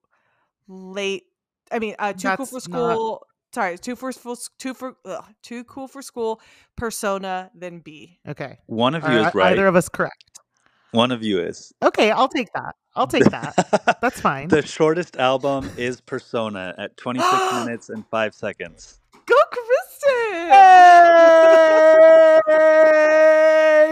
late?" 0.67 1.23
I 1.71 1.79
mean, 1.79 1.95
uh, 1.99 2.13
too 2.13 2.29
cool 2.35 2.45
for 2.45 2.55
That's 2.55 2.67
not- 2.67 2.93
school. 2.93 3.25
Sorry, 3.53 3.77
too 3.79 3.95
for 3.95 4.11
school. 4.11 4.37
Too 4.59 4.73
for 4.75 4.95
ugh, 5.05 5.25
too 5.41 5.63
cool 5.63 5.87
for 5.87 6.01
school. 6.03 6.39
Persona, 6.75 7.49
then 7.55 7.79
B. 7.79 8.19
Okay, 8.27 8.59
One 8.67 8.93
of 8.93 9.03
you 9.03 9.19
Are 9.19 9.27
is 9.29 9.33
right. 9.35 9.53
either 9.53 9.65
of 9.67 9.75
us 9.75 9.89
correct? 9.89 10.23
One 10.91 11.11
of 11.11 11.23
you 11.23 11.39
is. 11.39 11.71
Okay, 11.83 12.11
I'll 12.11 12.27
take 12.27 12.51
that. 12.53 12.75
I'll 12.95 13.07
take 13.07 13.23
that. 13.25 13.97
That's 14.01 14.19
fine. 14.21 14.47
the 14.49 14.61
shortest 14.63 15.17
album 15.17 15.69
is 15.77 15.99
Persona 16.01 16.73
at 16.77 16.95
26 16.97 17.53
minutes 17.65 17.89
and 17.89 18.05
5 18.09 18.33
seconds. 18.35 18.99
Go, 19.25 19.35
Kristen! 19.51 19.75
Hey! 20.49 21.95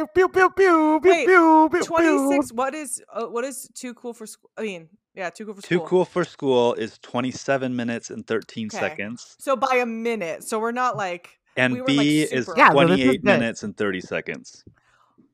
Pew 0.14 0.30
pew 0.30 0.50
pew 0.50 1.00
pew 1.02 1.12
Wait, 1.12 1.26
pew 1.26 1.70
pew. 1.72 1.84
Twenty 1.84 2.18
six. 2.30 2.52
What 2.52 2.74
is 2.74 3.04
uh, 3.14 3.26
what 3.26 3.46
is 3.46 3.70
too 3.76 3.94
cool 3.94 4.14
for 4.14 4.26
school? 4.26 4.50
I 4.58 4.64
mean, 4.64 4.90
yeah, 5.14 5.30
too 5.30 5.46
cool 5.46 5.54
for 5.54 5.62
school. 5.62 5.80
Too. 5.80 5.86
Cool 5.86 6.06
for 6.06 6.24
School 6.24 6.74
is 6.76 6.98
27 7.00 7.76
minutes 7.76 8.10
and 8.10 8.26
13 8.26 8.68
Okay. 8.68 8.78
seconds. 8.78 9.36
So 9.40 9.56
by 9.56 9.78
a 9.78 9.86
minute. 9.86 10.44
So 10.44 10.60
we're 10.60 10.72
not 10.72 10.98
like 10.98 11.40
And 11.56 11.74
We 11.74 11.82
were, 11.82 11.88
like, 11.88 11.98
B 11.98 12.22
is 12.24 12.46
super 12.46 12.58
Yeah, 12.58 12.70
no, 12.70 12.88
this 12.88 13.00
is 13.00 13.06
28 13.06 13.24
minutes 13.24 13.64
and 13.64 13.76
30 13.76 14.02
seconds. 14.02 14.64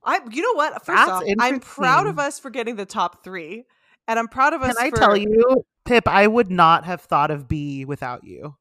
I. 0.04 0.20
You 0.32 0.42
know 0.42 0.54
what? 0.54 0.86
First 0.86 1.06
That's 1.06 1.10
off, 1.10 1.24
I'm 1.40 1.60
proud 1.60 2.08
of 2.08 2.20
us 2.20 2.40
for 2.40 2.50
getting 2.50 2.76
the 2.76 2.86
top 2.86 3.24
three, 3.24 3.66
and 4.08 4.20
I'm 4.20 4.28
proud 4.28 4.54
of 4.54 4.62
us. 4.62 4.76
Can 4.76 4.78
us. 4.78 4.94
I 4.94 5.00
tell 5.00 5.18
you, 5.18 5.66
Pip? 5.86 6.08
I 6.08 6.28
would 6.28 6.52
not 6.52 6.86
have 6.86 7.02
thought 7.02 7.32
of 7.32 7.48
B 7.48 7.86
without 7.86 8.24
you. 8.24 8.56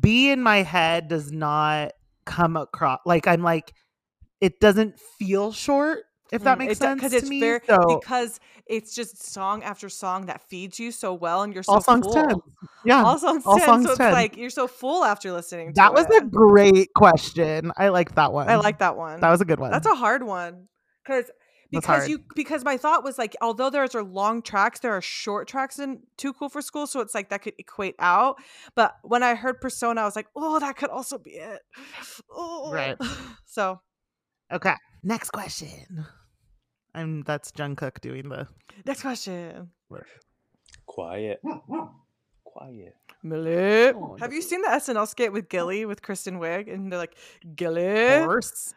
B 0.00 0.30
in 0.30 0.42
my 0.42 0.62
head 0.62 1.08
does 1.08 1.30
not 1.30 1.92
come 2.24 2.56
across 2.56 3.00
like 3.06 3.26
I'm 3.26 3.42
like 3.42 3.72
it 4.40 4.60
doesn't 4.60 4.98
feel 5.18 5.52
short. 5.52 6.04
If 6.32 6.42
that 6.44 6.58
makes 6.58 6.78
sense 6.78 7.00
because 7.00 7.12
Mm, 7.12 7.16
it's 7.18 7.28
me. 7.28 7.40
very 7.40 7.60
so 7.66 8.00
because 8.00 8.40
it's 8.66 8.94
just 8.94 9.22
song 9.22 9.62
after 9.62 9.88
song 9.88 10.26
that 10.26 10.40
feeds 10.48 10.80
you 10.80 10.90
so 10.90 11.14
well, 11.14 11.42
and 11.42 11.54
you're 11.54 11.62
so 11.62 11.74
all 11.74 11.80
songs 11.80 12.06
full. 12.06 12.14
ten. 12.14 12.36
Yeah, 12.84 13.04
All 13.04 13.18
songs 13.18 13.44
all 13.46 13.58
ten. 13.58 13.66
songs 13.66 13.84
so 13.84 13.90
it's 13.92 14.00
like 14.00 14.36
you're 14.36 14.50
so 14.50 14.66
full 14.66 15.04
after 15.04 15.32
listening. 15.32 15.68
to 15.68 15.72
that 15.76 15.94
was 15.94 16.06
it. 16.10 16.22
a 16.22 16.26
great 16.26 16.88
question. 16.94 17.72
I 17.76 17.88
like 17.90 18.14
that 18.16 18.32
one. 18.32 18.48
I 18.48 18.56
like 18.56 18.78
that 18.78 18.96
one. 18.96 19.20
that 19.20 19.30
was 19.30 19.40
a 19.40 19.44
good 19.44 19.60
one. 19.60 19.70
That's 19.70 19.86
a 19.86 19.94
hard 19.94 20.22
one 20.24 20.66
because 21.04 21.30
because 21.70 21.84
hard. 21.84 22.08
you 22.08 22.20
because 22.34 22.64
my 22.64 22.76
thought 22.76 23.04
was 23.04 23.18
like 23.18 23.36
although 23.40 23.70
there's 23.70 23.94
are 23.94 24.02
long 24.02 24.42
tracks, 24.42 24.80
there 24.80 24.92
are 24.92 25.00
short 25.00 25.48
tracks 25.48 25.78
in 25.78 26.00
Too 26.16 26.32
Cool 26.32 26.48
for 26.48 26.62
School, 26.62 26.86
so 26.86 27.00
it's 27.00 27.14
like 27.14 27.30
that 27.30 27.42
could 27.42 27.54
equate 27.58 27.94
out. 27.98 28.36
But 28.74 28.96
when 29.02 29.22
I 29.22 29.34
heard 29.34 29.60
Persona, 29.60 30.02
I 30.02 30.04
was 30.04 30.16
like, 30.16 30.28
oh, 30.36 30.58
that 30.60 30.76
could 30.76 30.90
also 30.90 31.18
be 31.18 31.32
it. 31.32 31.60
Oh. 32.30 32.72
Right. 32.72 32.96
So 33.46 33.80
okay. 34.52 34.74
Next 35.04 35.30
question. 35.30 36.06
I'm 36.92 37.22
that's 37.22 37.52
Jungkook 37.52 38.00
doing 38.00 38.28
the 38.28 38.48
next 38.84 39.02
question. 39.02 39.70
Quiet. 40.86 41.40
Quiet. 42.44 42.94
Millie. 43.22 43.92
Oh, 43.96 44.16
Have 44.20 44.32
you 44.32 44.42
seen 44.42 44.62
the 44.62 44.68
SNL 44.68 45.08
skit 45.08 45.32
with 45.32 45.48
Gilly 45.48 45.86
with 45.86 46.02
Kristen 46.02 46.38
Wiig? 46.38 46.72
And 46.72 46.92
they're 46.92 46.98
like, 46.98 47.16
Gilly. 47.56 48.22
horse. 48.22 48.74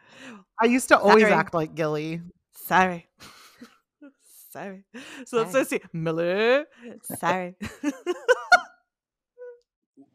I 0.60 0.66
used 0.66 0.88
to 0.88 0.98
always 0.98 1.22
Sorry. 1.22 1.32
act 1.32 1.54
like 1.54 1.74
Gilly. 1.74 2.22
Sorry. 2.68 3.08
Sorry. 4.50 4.84
So 5.26 5.38
let's 5.38 5.52
Sorry. 5.52 5.60
let's 5.60 5.70
see. 5.70 5.80
Millie. 5.92 6.64
Sorry. 7.02 7.56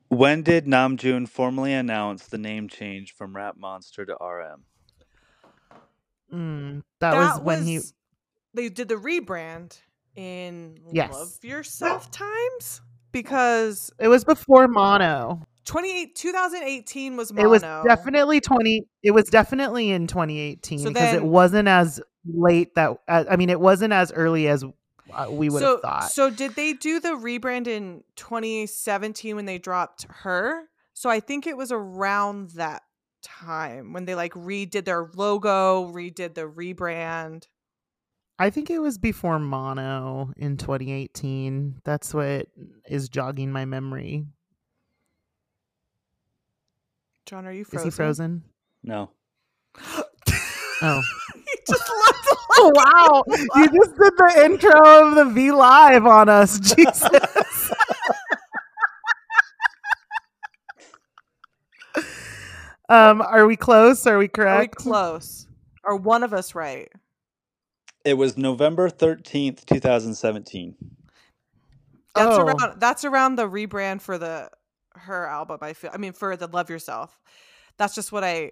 When 0.10 0.44
did 0.44 0.68
Namjoon 0.68 1.28
formally 1.28 1.74
announce 1.74 2.28
the 2.28 2.38
name 2.38 2.70
change 2.70 3.14
from 3.14 3.36
Rap 3.36 3.56
Monster 3.58 4.06
to 4.06 4.14
RM? 4.14 4.64
Mm, 6.32 6.82
that, 7.00 7.16
was 7.16 7.42
when 7.42 7.64
he 7.64 7.80
they 8.54 8.70
did 8.70 8.90
the 8.90 8.96
rebrand 8.96 9.80
in 10.16 10.78
Yes. 10.92 11.12
Love 11.12 11.44
Yourself 11.44 12.12
times 12.12 12.82
because 13.12 13.92
it 14.00 14.08
was 14.08 14.24
before 14.24 14.68
mono. 14.68 15.42
28 15.66 16.16
2018 16.16 17.18
was 17.18 17.34
mono. 17.34 17.48
It 17.48 17.50
was 17.50 17.64
definitely 17.84 18.40
20 18.40 18.84
it 19.02 19.12
was 19.12 19.26
definitely 19.26 19.90
in 19.90 20.06
2018 20.06 20.80
So 20.80 20.90
because 20.90 21.16
it 21.16 21.24
wasn't 21.24 21.68
as 21.68 22.00
late 22.26 22.76
that 22.76 22.98
uh, 23.08 23.26
I 23.30 23.36
mean 23.36 23.50
it 23.50 23.60
wasn't 23.60 23.94
as 23.94 24.12
early 24.12 24.48
as 24.48 24.64
uh, 25.14 25.28
we 25.30 25.50
would 25.50 25.62
so, 25.62 25.72
have 25.74 25.82
thought. 25.82 26.12
So 26.12 26.30
did 26.30 26.56
they 26.56 26.74
do 26.74 27.00
the 27.00 27.10
rebrand 27.10 27.68
in 27.68 28.04
2017 28.16 29.36
when 29.36 29.46
they 29.46 29.58
dropped 29.58 30.06
her? 30.10 30.70
So 30.94 31.10
I 31.10 31.20
think 31.20 31.48
it 31.48 31.58
was 31.58 31.72
around 31.72 32.52
that 32.52 32.84
time 33.22 33.94
when 33.94 34.06
they 34.06 34.16
like 34.16 34.34
redid 34.34 34.86
their 34.86 35.10
logo, 35.16 35.92
redid 35.92 36.36
the 36.36 36.42
rebrand. 36.42 37.48
I 38.40 38.50
think 38.50 38.70
it 38.70 38.80
was 38.80 38.98
before 38.98 39.40
Mono 39.40 40.34
in 40.38 40.58
2018. 40.58 41.82
That's 41.84 42.14
what 42.14 42.48
is 42.90 43.10
jogging 43.10 43.52
my 43.52 43.66
memory. 43.66 44.26
John, 47.26 47.46
are 47.46 47.54
you 47.54 47.66
Is 47.72 47.84
he 47.84 47.90
frozen? 47.90 48.44
No. 48.84 49.12
Oh. 50.82 51.02
he 51.68 51.74
just 51.74 51.90
looked 51.90 52.28
like 52.32 52.40
Oh 52.58 52.72
wow! 52.76 53.24
You 53.56 53.68
just 53.68 53.96
did 53.98 54.14
the 54.18 54.42
intro 54.46 55.08
of 55.10 55.16
the 55.16 55.26
V 55.26 55.52
Live 55.52 56.06
on 56.06 56.30
us, 56.30 56.60
Jesus. 56.76 57.72
um, 62.90 63.22
are 63.22 63.48
we 63.48 63.56
close? 63.56 64.06
Are 64.08 64.18
we 64.18 64.28
Are 64.48 64.58
we 64.58 64.68
correct? 64.68 64.76
close? 64.76 65.48
Are 65.84 65.96
one 65.96 66.24
of 66.24 66.34
us 66.34 66.56
right? 66.56 66.92
It 68.06 68.16
was 68.16 68.38
November 68.38 68.90
13th, 68.90 69.66
2017. 69.66 70.76
That's 72.16 72.38
Oh. 72.38 72.40
around 72.40 72.80
that's 72.80 73.06
around 73.06 73.36
the 73.38 73.50
rebrand 73.50 74.02
for 74.02 74.18
the 74.18 74.50
her 74.96 75.26
album. 75.28 75.60
I 75.62 75.74
feel. 75.74 75.92
I 75.94 75.98
mean, 75.98 76.14
for 76.14 76.36
the 76.38 76.48
Love 76.48 76.70
Yourself. 76.70 77.20
That's 77.78 77.96
just 77.96 78.12
what 78.12 78.24
I 78.24 78.52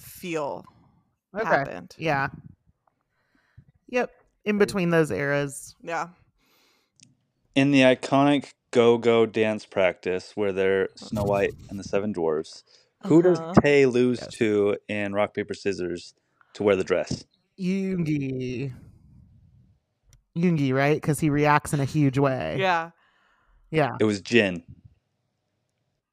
feel 0.00 0.64
Okay. 1.34 1.44
happened. 1.46 1.94
Yeah. 1.98 2.28
Yep. 3.88 4.10
In 4.44 4.58
between 4.58 4.90
those 4.90 5.10
eras. 5.10 5.74
Yeah. 5.82 6.08
In 7.54 7.70
the 7.72 7.80
iconic 7.82 8.52
Go 8.70 8.98
Go 8.98 9.26
dance 9.26 9.66
practice 9.66 10.32
where 10.36 10.52
they're 10.52 10.88
Snow 10.94 11.24
White 11.24 11.54
and 11.68 11.78
the 11.78 11.84
Seven 11.84 12.12
Dwarfs, 12.12 12.62
who 13.06 13.20
does 13.22 13.38
Uh-huh. 13.38 13.54
Tae 13.62 13.86
lose 13.86 14.20
Yes. 14.20 14.34
to 14.34 14.76
in 14.88 15.12
Rock, 15.12 15.34
Paper, 15.34 15.54
Scissors 15.54 16.14
to 16.54 16.62
wear 16.62 16.76
the 16.76 16.84
dress? 16.84 17.24
Yoongi. 17.58 18.72
Yoongi, 20.36 20.72
right? 20.72 20.96
Because 20.96 21.18
he 21.20 21.28
reacts 21.30 21.72
in 21.72 21.80
a 21.80 21.84
huge 21.84 22.18
way. 22.18 22.56
Yeah. 22.58 22.90
Yeah. 23.70 23.96
It 24.00 24.04
was 24.04 24.20
Jin. 24.20 24.62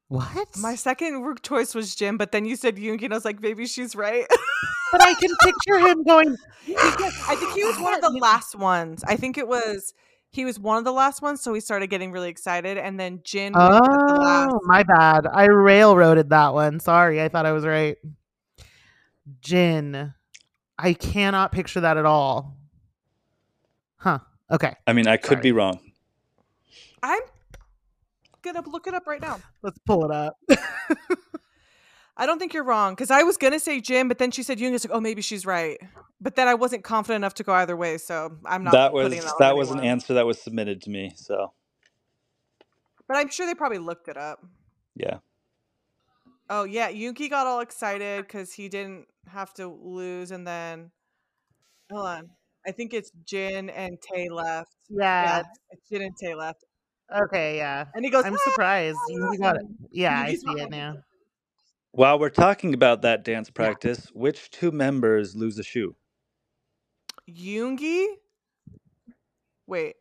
What? 0.08 0.56
My 0.56 0.74
second 0.74 1.20
word 1.20 1.42
choice 1.42 1.74
was 1.74 1.94
Jim, 1.94 2.16
but 2.16 2.32
then 2.32 2.46
you 2.46 2.56
said 2.56 2.76
Yoongi, 2.76 3.04
and 3.04 3.12
I 3.12 3.16
was 3.16 3.26
like, 3.26 3.40
maybe 3.42 3.66
she's 3.66 3.94
right. 3.94 4.26
but 4.92 5.02
I 5.02 5.12
can 5.14 5.30
picture 5.42 5.78
him 5.78 6.02
going. 6.02 6.36
I 6.66 7.36
think 7.38 7.52
he 7.52 7.64
was 7.64 7.78
one 7.78 7.94
of 7.94 8.00
the 8.00 8.18
last 8.18 8.54
ones. 8.54 9.04
I 9.06 9.16
think 9.16 9.36
it 9.36 9.46
was 9.46 9.92
he 10.30 10.44
was 10.44 10.58
one 10.58 10.78
of 10.78 10.84
the 10.84 10.92
last 10.92 11.22
ones, 11.22 11.42
so 11.42 11.52
he 11.54 11.60
started 11.60 11.88
getting 11.88 12.12
really 12.12 12.28
excited, 12.28 12.78
and 12.78 12.98
then 12.98 13.20
Jin 13.22 13.52
was 13.52 13.80
the 13.80 14.14
oh, 14.14 14.20
last. 14.20 14.50
Oh, 14.52 14.60
my 14.64 14.82
bad. 14.82 15.26
I 15.26 15.46
railroaded 15.46 16.30
that 16.30 16.52
one. 16.54 16.80
Sorry, 16.80 17.22
I 17.22 17.28
thought 17.28 17.46
I 17.46 17.52
was 17.52 17.64
right. 17.64 17.96
Jin. 19.40 20.14
I 20.78 20.92
cannot 20.92 21.52
picture 21.52 21.80
that 21.80 21.96
at 21.96 22.06
all. 22.06 22.56
Huh. 23.96 24.20
Okay. 24.50 24.74
I 24.86 24.92
mean, 24.92 25.08
I 25.08 25.16
could 25.16 25.28
Sorry. 25.28 25.42
be 25.42 25.52
wrong. 25.52 25.80
I'm 27.02 27.20
gonna 28.52 28.68
look 28.68 28.86
it 28.86 28.94
up 28.94 29.06
right 29.06 29.20
now. 29.20 29.40
Let's 29.62 29.78
pull 29.86 30.04
it 30.04 30.10
up. 30.10 30.36
I 32.16 32.26
don't 32.26 32.38
think 32.38 32.52
you're 32.52 32.64
wrong 32.64 32.94
because 32.94 33.10
I 33.10 33.22
was 33.22 33.36
gonna 33.36 33.60
say 33.60 33.80
Jim, 33.80 34.08
but 34.08 34.18
then 34.18 34.30
she 34.30 34.42
said 34.42 34.58
Yoongi. 34.58 34.74
It's 34.74 34.84
like, 34.84 34.96
oh, 34.96 35.00
maybe 35.00 35.22
she's 35.22 35.46
right. 35.46 35.78
But 36.20 36.34
then 36.34 36.48
I 36.48 36.54
wasn't 36.54 36.82
confident 36.82 37.22
enough 37.22 37.34
to 37.34 37.44
go 37.44 37.52
either 37.52 37.76
way, 37.76 37.96
so 37.98 38.36
I'm 38.44 38.64
not. 38.64 38.72
That 38.72 38.92
was 38.92 39.04
putting 39.04 39.20
that, 39.20 39.34
that 39.38 39.56
was 39.56 39.70
an 39.70 39.80
answer 39.80 40.14
that 40.14 40.26
was 40.26 40.40
submitted 40.40 40.82
to 40.82 40.90
me. 40.90 41.12
So 41.14 41.52
But 43.06 43.18
I'm 43.18 43.28
sure 43.28 43.46
they 43.46 43.54
probably 43.54 43.78
looked 43.78 44.08
it 44.08 44.16
up. 44.16 44.44
yeah, 44.96 45.18
Oh 46.50 46.64
yeah, 46.64 46.90
Yoongi 46.90 47.28
got 47.30 47.46
all 47.46 47.60
excited 47.60 48.26
because 48.26 48.52
he 48.52 48.68
didn't 48.68 49.06
have 49.28 49.52
to 49.54 49.68
lose, 49.68 50.30
and 50.30 50.46
then 50.46 50.90
hold 51.92 52.06
on, 52.06 52.30
I 52.66 52.72
think 52.72 52.94
it's 52.94 53.12
Jin 53.24 53.70
and 53.70 53.98
Tae 54.00 54.28
left. 54.30 54.74
yeah. 54.88 55.24
Yeah, 55.38 55.42
it's 55.70 55.88
Jin 55.88 56.02
and 56.02 56.14
Tae 56.20 56.34
left, 56.34 56.64
Okay. 57.14 57.56
Yeah. 57.56 57.86
and 57.94 58.04
he 58.04 58.10
goes, 58.10 58.24
I'm 58.24 58.34
"Ah!" 58.34 58.38
surprised. 58.44 58.98
You 59.08 59.38
got 59.38 59.56
it. 59.56 59.62
Yeah, 59.90 60.20
I 60.20 60.34
see 60.34 60.46
it 60.60 60.70
now. 60.70 60.96
while 61.92 62.18
we're 62.18 62.28
talking 62.30 62.74
about 62.74 63.02
that 63.02 63.24
dance 63.24 63.48
Yeah. 63.48 63.54
practice, 63.54 64.08
which 64.12 64.50
two 64.50 64.70
members 64.70 65.34
lose 65.34 65.58
a 65.58 65.62
shoe? 65.62 65.96
Yoongi. 67.28 68.06
Wait, 69.66 69.96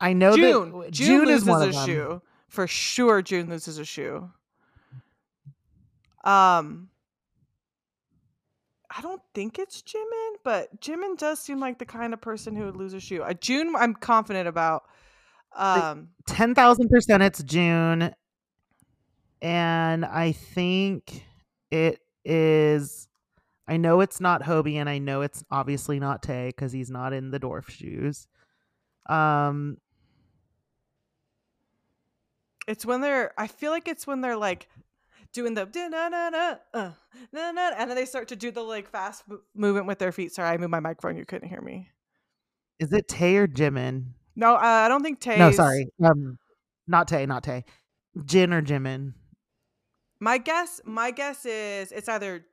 I 0.00 0.12
know 0.14 0.36
Joon. 0.36 0.80
that 0.80 0.90
Joon, 0.90 1.06
Joon 1.06 1.24
loses 1.26 1.42
is 1.42 1.48
one 1.48 1.62
a 1.62 1.66
of 1.66 1.72
them. 1.74 1.86
shoe 1.86 2.22
for 2.48 2.66
sure. 2.66 3.22
Joon 3.22 3.48
loses 3.48 3.78
a 3.78 3.84
shoe. 3.84 4.30
Um, 6.24 6.88
I 8.96 9.00
don't 9.00 9.22
think 9.34 9.58
it's 9.58 9.82
Jimin, 9.82 10.34
but 10.44 10.80
Jimin 10.80 11.16
does 11.18 11.40
seem 11.40 11.58
like 11.60 11.78
the 11.78 11.86
kind 11.86 12.12
of 12.12 12.20
person 12.20 12.54
who 12.56 12.64
would 12.66 12.76
lose 12.76 12.94
a 12.94 13.00
shoe. 13.00 13.22
Uh, 13.22 13.32
Joon, 13.34 13.74
I'm 13.76 13.94
confident 13.94 14.46
about. 14.48 14.84
Um, 15.56 16.08
ten 16.26 16.54
thousand 16.54 16.88
percent 16.88 17.22
it's 17.22 17.42
Joon, 17.42 18.14
and 19.40 20.04
I 20.04 20.32
think 20.32 21.24
it 21.70 22.00
is. 22.24 23.08
I 23.68 23.76
know 23.76 24.00
it's 24.00 24.20
not 24.20 24.42
Hobi, 24.42 24.74
and 24.76 24.88
I 24.88 24.98
know 24.98 25.22
it's 25.22 25.44
obviously 25.50 26.00
not 26.00 26.22
Tae 26.22 26.48
because 26.48 26.72
he's 26.72 26.90
not 26.90 27.12
in 27.12 27.30
the 27.30 27.38
dwarf 27.40 27.68
shoes. 27.70 28.26
Um, 29.08 29.78
It's 32.68 32.86
when 32.86 33.00
they're. 33.00 33.32
I 33.38 33.46
feel 33.46 33.70
like 33.72 33.88
it's 33.88 34.06
when 34.06 34.20
they're 34.20 34.36
like 34.36 34.68
doing 35.32 35.54
the 35.54 35.64
na 35.64 36.08
na 36.08 36.28
na 36.30 36.54
na 36.72 37.50
na, 37.52 37.70
and 37.76 37.90
then 37.90 37.96
they 37.96 38.04
start 38.04 38.28
to 38.28 38.36
do 38.36 38.50
the 38.50 38.60
like 38.62 38.88
fast 38.88 39.24
movement 39.54 39.86
with 39.86 39.98
their 39.98 40.12
feet. 40.12 40.32
Sorry, 40.32 40.48
I 40.48 40.56
moved 40.56 40.70
my 40.70 40.80
microphone. 40.80 41.16
You 41.16 41.24
couldn't 41.24 41.48
hear 41.48 41.60
me. 41.60 41.90
is 42.78 42.92
it 42.92 43.08
Tae 43.08 43.36
or 43.36 43.46
Jimin? 43.48 44.12
No, 44.34 44.54
uh, 44.54 44.58
I 44.60 44.88
don't 44.88 45.02
think 45.02 45.20
Tae. 45.20 45.38
No, 45.38 45.50
sorry. 45.50 45.88
Um, 46.02 46.38
not 46.86 47.08
Tae, 47.08 47.26
not 47.26 47.42
Tae. 47.44 47.64
Jin 48.24 48.52
or 48.52 48.62
Jimin? 48.62 49.14
My 50.20 50.38
guess. 50.38 50.80
My 50.84 51.10
guess 51.10 51.44
is 51.44 51.92
it's 51.92 52.08
either. 52.08 52.44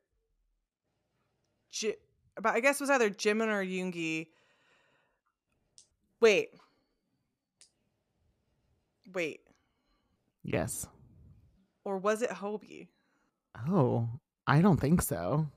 Ji- 1.72 1.96
but 2.42 2.54
I 2.54 2.60
guess 2.60 2.80
it 2.80 2.84
was 2.84 2.90
either 2.90 3.10
Jimin 3.10 3.48
or 3.48 3.64
Yoongi. 3.64 4.28
Wait. 6.20 6.50
Wait. 9.14 9.42
Yes. 10.44 10.88
Or 11.86 11.98
was 11.98 12.22
it 12.22 12.30
Hobi? 12.30 12.88
Oh, 13.70 14.10
I 14.48 14.62
don't 14.62 14.80
think 14.80 15.02
so. 15.02 15.48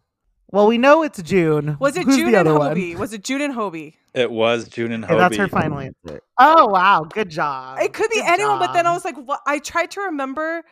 Well, 0.53 0.67
we 0.67 0.77
know 0.79 1.03
it's 1.03 1.21
Joon. 1.23 1.77
Was 1.81 1.97
it 1.97 2.05
Who's 2.05 2.17
Joon 2.17 2.33
the 2.33 2.39
and 2.41 2.49
other 2.49 2.59
one? 2.59 2.77
Hobi? 2.77 2.97
Was 2.97 3.13
it 3.15 3.25
Joon 3.25 3.41
and 3.41 3.55
Hobi? 3.55 3.95
It 4.15 4.31
was 4.31 4.69
Joon 4.69 4.93
and 4.93 5.05
Okay, 5.05 5.15
Hobi. 5.15 5.19
that's 5.19 5.37
her 5.39 5.49
final 5.49 5.79
answer. 5.79 6.21
Oh 6.39 6.67
wow, 6.67 7.05
good 7.09 7.31
job. 7.31 7.79
It 7.81 7.95
could 7.95 8.11
be 8.11 8.17
Good 8.17 8.29
anyone, 8.29 8.59
but 8.59 8.73
then 8.75 8.87
I 8.87 8.93
was 8.93 9.05
like, 9.05 9.17
what? 9.17 9.41
I 9.47 9.59
tried 9.59 9.91
to 9.93 10.03
remember. 10.03 10.63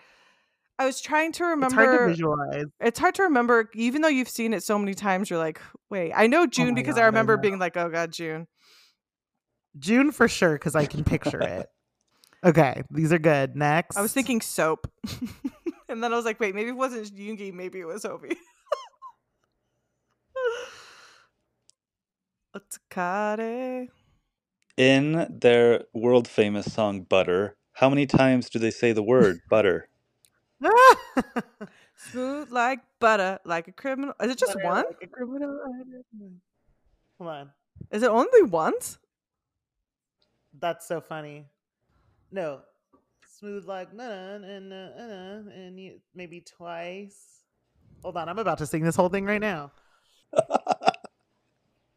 I 0.78 0.84
was 0.86 1.00
trying 1.00 1.32
to 1.32 1.44
remember. 1.44 1.66
it's 1.66 1.74
hard 1.74 1.86
to 1.86 1.90
remember. 1.92 2.10
visualize. 2.10 2.64
It's 2.80 2.98
hard 2.98 3.14
to 3.16 3.22
remember, 3.24 3.70
even 3.74 4.02
though 4.02 4.08
you've 4.08 4.28
seen 4.28 4.52
it 4.54 4.62
so 4.62 4.78
many 4.78 4.94
times. 4.94 5.30
You're 5.30 5.38
like, 5.38 5.60
wait, 5.90 6.12
I 6.14 6.26
know 6.26 6.42
oh 6.42 6.46
Joon 6.46 6.70
Oh 6.70 6.74
because 6.74 6.94
God, 6.96 7.00
I 7.00 7.04
I 7.04 7.06
remember 7.06 7.36
know. 7.36 7.42
being 7.42 7.58
like, 7.58 7.76
oh 7.78 7.88
god, 7.88 8.12
Joon. 8.12 8.46
Joon 9.78 10.10
for 10.12 10.28
sure 10.28 10.52
because 10.54 10.74
I 10.74 10.84
can 10.86 11.04
picture 11.04 11.40
it. 11.40 11.66
Okay, 12.44 12.82
these 12.90 13.12
are 13.12 13.18
good. 13.18 13.56
Next, 13.56 13.96
I 13.96 14.02
was 14.02 14.12
thinking 14.12 14.40
soap, 14.40 14.90
and 15.88 16.02
then 16.02 16.12
I 16.12 16.16
was 16.16 16.24
like, 16.24 16.40
wait, 16.40 16.54
maybe 16.54 16.70
it 16.70 16.76
wasn't 16.76 17.14
Yoongi, 17.14 17.52
maybe 17.52 17.80
it 17.80 17.86
was 17.86 18.02
Hobi. 18.04 18.36
Otakare. 22.54 23.88
In 24.76 25.26
their 25.30 25.84
world 25.92 26.26
famous 26.26 26.72
song 26.72 27.02
Butter, 27.02 27.56
how 27.74 27.88
many 27.88 28.06
times 28.06 28.48
do 28.48 28.58
they 28.58 28.70
say 28.70 28.92
the 28.92 29.02
word 29.02 29.40
butter? 29.50 29.88
Smooth 31.96 32.50
like 32.50 32.80
butter, 32.98 33.38
like 33.44 33.68
a 33.68 33.72
criminal. 33.72 34.14
Is 34.20 34.30
it 34.32 34.38
just 34.38 34.54
Butter 34.54 34.66
one? 34.66 34.84
like 34.86 35.02
a 35.02 35.06
criminal. 35.06 35.58
Hold 37.18 37.30
on, 37.30 37.50
Is 37.90 38.02
it 38.02 38.10
only 38.10 38.42
once? 38.42 38.98
that's 40.58 40.86
so 40.86 41.00
funny. 41.00 41.46
No, 42.32 42.60
smooth 43.38 43.66
like 43.66 43.92
na 43.94 44.02
and 44.36 44.72
uh, 44.72 44.76
uh, 44.76 45.42
and 45.54 45.78
you, 45.78 46.00
maybe 46.14 46.40
twice. 46.40 47.44
Hold 48.02 48.16
on, 48.16 48.28
I'm 48.28 48.38
about 48.38 48.58
to 48.58 48.66
sing 48.66 48.82
this 48.82 48.96
whole 48.96 49.08
thing 49.10 49.24
right 49.24 49.40
now. 49.40 49.72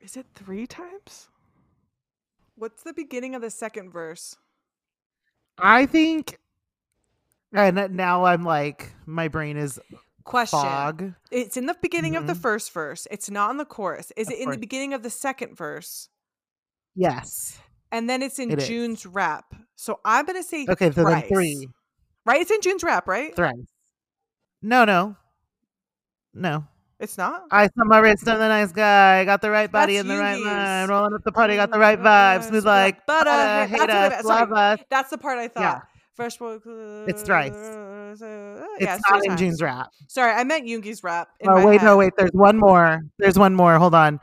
Is 0.02 0.18
it 0.18 0.26
three 0.36 0.68
times? 0.68 1.30
What's 2.56 2.84
the 2.84 2.94
beginning 2.94 3.36
of 3.36 3.42
the 3.42 3.50
second 3.50 3.92
verse? 3.92 4.36
I 5.58 5.86
think 5.86 6.40
And 7.54 7.96
now 7.96 8.26
I'm 8.26 8.44
like, 8.44 8.92
my 9.06 9.28
brain 9.28 9.58
is 9.58 9.80
Question. 10.24 10.60
fog. 10.60 11.14
It's 11.32 11.56
in 11.58 11.68
the 11.68 11.76
beginning 11.82 12.16
of 12.16 12.26
the 12.28 12.34
Mhm. 12.34 12.42
first 12.42 12.72
verse. 12.72 13.08
It's 13.12 13.30
not 13.30 13.52
in 13.52 13.58
the 13.58 13.66
chorus. 13.66 14.12
Is 14.18 14.28
Of 14.28 14.34
it 14.34 14.40
in 14.40 14.50
the 14.50 14.58
beginning 14.58 14.94
of 14.94 15.04
the 15.04 15.10
second 15.12 15.56
verse? 15.56 16.10
Yes. 16.96 17.60
And 17.92 18.10
then 18.10 18.24
it's 18.24 18.40
in 18.40 18.50
It 18.52 18.60
is. 18.60 18.68
Joon's 18.68 19.06
rap. 19.06 19.54
So 19.76 20.00
I'm 20.04 20.26
gonna 20.26 20.42
say 20.44 20.66
Okay, 20.68 20.92
so 20.92 21.04
then 21.04 21.28
three. 21.28 21.70
Right? 22.26 22.42
It's 22.42 22.50
in 22.52 22.62
Joon's 22.62 22.84
rap, 22.84 23.08
right? 23.08 23.36
Thrice. 23.36 23.54
No, 24.62 24.86
no. 24.86 25.16
No. 26.34 26.68
It's 27.00 27.18
not. 27.18 27.44
I 27.52 27.66
saw 27.66 27.84
my 27.86 28.00
wrist 28.00 28.28
on 28.28 28.40
the 28.40 28.48
nice 28.48 28.72
guy. 28.72 29.26
Got 29.26 29.42
the 29.42 29.50
right 29.50 29.70
body 29.72 29.96
That's 29.98 30.02
in 30.04 30.08
the 30.08 30.18
right 30.18 30.38
Yoongi's. 30.38 30.46
mind. 30.46 30.90
Rolling 30.90 31.14
up 31.14 31.24
the 31.24 31.32
party. 31.32 31.56
Got 31.56 31.72
the 31.72 31.80
right 31.80 32.00
vibe. 32.00 32.44
Smooth 32.44 32.66
like 32.66 33.06
Butter, 33.06 33.26
butter. 33.26 33.66
hey, 33.68 33.78
Hate 33.80 33.88
that's 33.88 34.16
us. 34.20 34.26
Love 34.26 34.52
us. 34.54 34.80
That's 34.90 35.10
the 35.10 35.18
part 35.18 35.38
I 35.40 35.48
thought. 35.50 35.62
Yeah. 35.62 35.82
Fresh 36.16 36.38
boy. 36.38 36.60
It's 37.08 37.24
thrice. 37.24 37.52
uh, 37.54 38.14
It's 38.14 38.22
yeah, 38.82 39.00
not 39.10 39.26
in. 39.26 39.36
Joon's 39.36 39.62
rap. 39.62 39.88
Sorry, 40.08 40.32
I 40.32 40.44
meant 40.44 40.66
Yoongi's 40.68 41.04
rap. 41.04 41.30
In 41.40 41.50
Oh 41.50 41.66
wait, 41.66 41.82
no 41.82 41.98
wait. 41.98 42.14
There's 42.18 42.30
one 42.34 42.58
more. 42.58 43.02
There's 43.18 43.38
one 43.38 43.56
more. 43.56 43.78
Hold 43.80 43.96
on. 43.96 44.20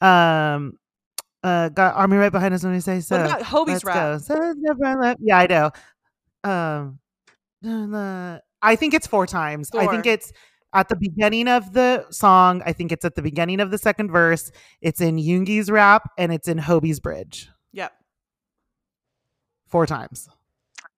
Um, 0.00 0.78
uh, 1.44 1.68
got 1.68 1.94
army 1.96 2.16
right 2.16 2.32
behind 2.32 2.54
us 2.54 2.64
when 2.64 2.72
we 2.72 2.80
say 2.80 3.00
so. 3.00 3.18
What 3.18 3.26
about 3.26 3.42
Hobi's 3.42 3.84
Let's 3.84 3.84
rap? 3.84 4.20
So 4.22 4.54
never 4.56 5.00
left- 5.00 5.20
Yeah, 5.22 5.38
I 5.38 5.46
know. 5.46 5.70
Um, 6.44 6.98
uh, 7.94 8.38
I 8.62 8.76
think 8.76 8.94
it's 8.94 9.06
four 9.06 9.26
times. 9.26 9.70
I 9.74 9.86
think 9.86 10.06
it's 10.06 10.32
at 10.74 10.88
the 10.88 10.96
beginning 10.96 11.48
of 11.48 11.72
the 11.72 12.06
song. 12.10 12.62
I 12.64 12.72
think 12.72 12.92
it's 12.92 13.04
at 13.04 13.14
the 13.14 13.22
beginning 13.22 13.60
of 13.60 13.70
the 13.70 13.78
second 13.78 14.10
verse. 14.10 14.50
It's 14.80 15.00
in 15.00 15.16
Yoongi's 15.16 15.70
rap 15.70 16.10
and 16.18 16.32
it's 16.32 16.48
in 16.48 16.58
Hobi's 16.58 16.98
bridge. 17.00 17.48
Yep. 17.72 17.92
Four 19.68 19.86
times. 19.86 20.28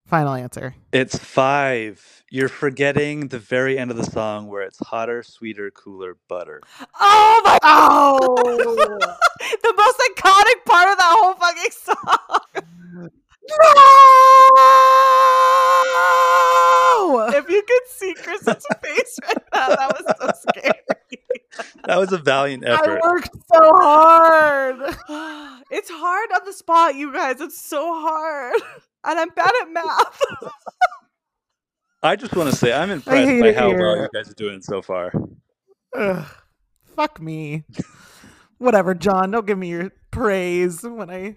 Final 0.06 0.34
answer. 0.34 0.74
It's 0.92 1.16
five. 1.18 2.24
You're 2.30 2.48
forgetting 2.50 3.28
the 3.28 3.38
very 3.38 3.78
end 3.78 3.90
of 3.90 3.96
the 3.96 4.04
song 4.04 4.48
where 4.48 4.60
it's 4.62 4.78
hotter, 4.78 5.22
sweeter, 5.22 5.70
cooler, 5.70 6.18
butter. 6.28 6.60
Oh 7.00 7.40
my 7.44 7.58
Oh, 7.62 8.18
the 9.62 9.74
most 9.76 9.98
iconic 10.10 10.64
part 10.66 10.90
of 10.90 10.98
that 10.98 11.16
whole 11.18 11.34
fucking 11.34 11.70
song. 11.70 13.08
no! 16.78 16.83
If 17.34 17.48
you 17.48 17.62
could 17.62 17.88
see 17.88 18.14
Chris's 18.14 18.66
face 18.82 19.18
right 19.22 19.36
now, 19.52 19.68
that 19.68 19.92
was 19.98 20.14
so 20.20 20.50
scary. 20.50 20.74
That 21.84 21.98
was 21.98 22.12
a 22.12 22.18
valiant 22.18 22.64
effort. 22.66 23.00
I 23.02 23.06
worked 23.06 23.30
so 23.52 23.70
hard. 23.76 24.76
it's 25.70 25.90
hard 25.90 26.30
on 26.34 26.44
the 26.44 26.52
spot, 26.52 26.94
you 26.94 27.12
guys. 27.12 27.40
It's 27.40 27.60
so 27.60 27.94
hard. 28.00 28.60
And 29.04 29.18
I'm 29.18 29.28
bad 29.30 29.52
at 29.62 29.70
math. 29.70 30.20
I 32.02 32.16
just 32.16 32.34
want 32.34 32.50
to 32.50 32.56
say 32.56 32.72
I'm 32.72 32.90
impressed 32.90 33.40
by 33.40 33.48
it 33.48 33.56
how 33.56 33.68
well 33.68 33.96
you 33.96 34.08
guys 34.12 34.30
are 34.30 34.34
doing 34.34 34.60
so 34.62 34.82
far. 34.82 35.12
Ugh, 35.96 36.26
fuck 36.96 37.20
me. 37.20 37.64
Whatever, 38.58 38.94
John. 38.94 39.30
Don't 39.30 39.46
give 39.46 39.58
me 39.58 39.68
your 39.68 39.90
praise 40.10 40.82
when 40.82 41.10
I 41.10 41.36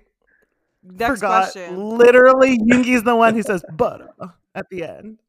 Next 0.83 1.19
forgot. 1.19 1.51
question. 1.51 1.97
Literally, 1.97 2.57
Yoongi's 2.57 3.03
the 3.03 3.15
one 3.15 3.33
who 3.33 3.43
says 3.43 3.63
butter 3.73 4.09
at 4.55 4.69
the 4.69 4.83
end. 4.83 5.19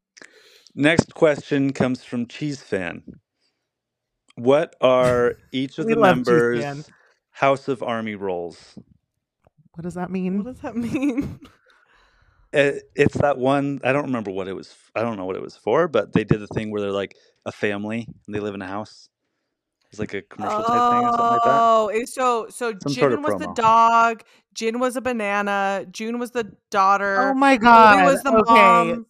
Next 0.75 1.13
question 1.13 1.73
comes 1.73 2.03
from 2.03 2.27
Cheese 2.27 2.61
Fan. 2.61 3.03
What 4.35 4.75
are 4.81 5.35
each 5.51 5.79
of 5.79 5.87
We 5.87 5.93
the 5.93 5.95
love 5.95 6.23
Cheese 6.23 6.45
members' 6.47 6.91
House 7.31 7.67
of 7.67 7.83
Army 7.83 8.15
roles? 8.15 8.77
What 9.73 9.83
does 9.83 9.95
that 9.95 10.11
mean? 10.11 10.37
What 10.37 10.45
mean? 10.45 10.53
does 10.53 10.61
that 10.61 10.75
mean? 10.77 11.39
It, 12.53 12.83
it's 12.95 13.17
that 13.17 13.37
one. 13.37 13.79
I 13.83 13.93
don't 13.93 14.05
remember 14.05 14.31
what 14.31 14.47
it 14.47 14.53
was. 14.53 14.75
I 14.95 15.01
don't 15.01 15.17
know 15.17 15.25
what 15.25 15.35
it 15.35 15.41
was 15.41 15.55
for, 15.55 15.87
but 15.87 16.13
they 16.13 16.23
did 16.23 16.39
the 16.39 16.47
thing 16.47 16.71
where 16.71 16.81
they're 16.81 16.91
like 16.91 17.15
a 17.45 17.51
family 17.51 18.07
and 18.25 18.35
they 18.35 18.39
live 18.39 18.55
in 18.55 18.61
a 18.61 18.67
house. 18.67 19.09
It's 19.91 19.99
like 19.99 20.13
a 20.13 20.21
commercial 20.21 20.63
type 20.63 20.83
thing 20.89 21.05
or 21.05 21.11
something 21.11 21.33
like 21.33 21.43
that. 21.43 21.65
Oh, 21.65 21.89
it's 21.93 22.13
so 22.13 22.47
so 22.49 22.73
Some 22.83 22.93
Jin 22.93 22.99
sort 22.99 23.13
of 23.13 23.21
was 23.23 23.35
the 23.35 23.47
promo. 23.47 23.55
dog, 23.55 24.23
Jin 24.53 24.79
was 24.79 24.95
a 24.95 25.01
banana, 25.01 25.85
Joon 25.91 26.19
was 26.19 26.31
the 26.31 26.51
daughter, 26.71 27.17
Oh 27.19 27.33
my 27.33 27.57
Hobi 27.57 27.57
god. 27.57 28.05
was 28.05 28.21
the 28.23 28.31
okay. 28.31 28.91
mom, 28.91 29.05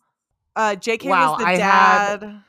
uh, 0.56 0.76
JK 0.76 1.06
Wow, 1.10 1.32
was 1.34 1.40
the 1.42 1.48
I 1.48 1.52
had 1.58 2.20
dad. 2.22 2.42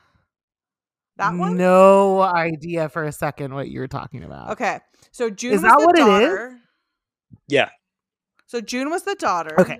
That 1.17 1.35
one? 1.35 1.57
No 1.57 2.21
idea 2.21 2.89
for 2.89 3.03
a 3.03 3.11
second 3.11 3.53
what 3.53 3.69
you 3.69 3.79
were 3.79 3.87
talking 3.87 4.23
about. 4.23 4.51
Okay. 4.51 4.79
So 5.11 5.29
Joon 5.29 5.53
Is 5.53 5.61
was 5.61 5.71
that 5.71 5.79
the 5.79 5.85
what 5.85 5.97
it 5.97 6.01
is? 6.01 6.29
daughter. 6.29 6.57
Yeah, 7.47 7.69
So 8.47 8.61
Joon 8.61 8.89
was 8.89 9.03
the 9.03 9.15
daughter. 9.15 9.59
Okay. 9.59 9.79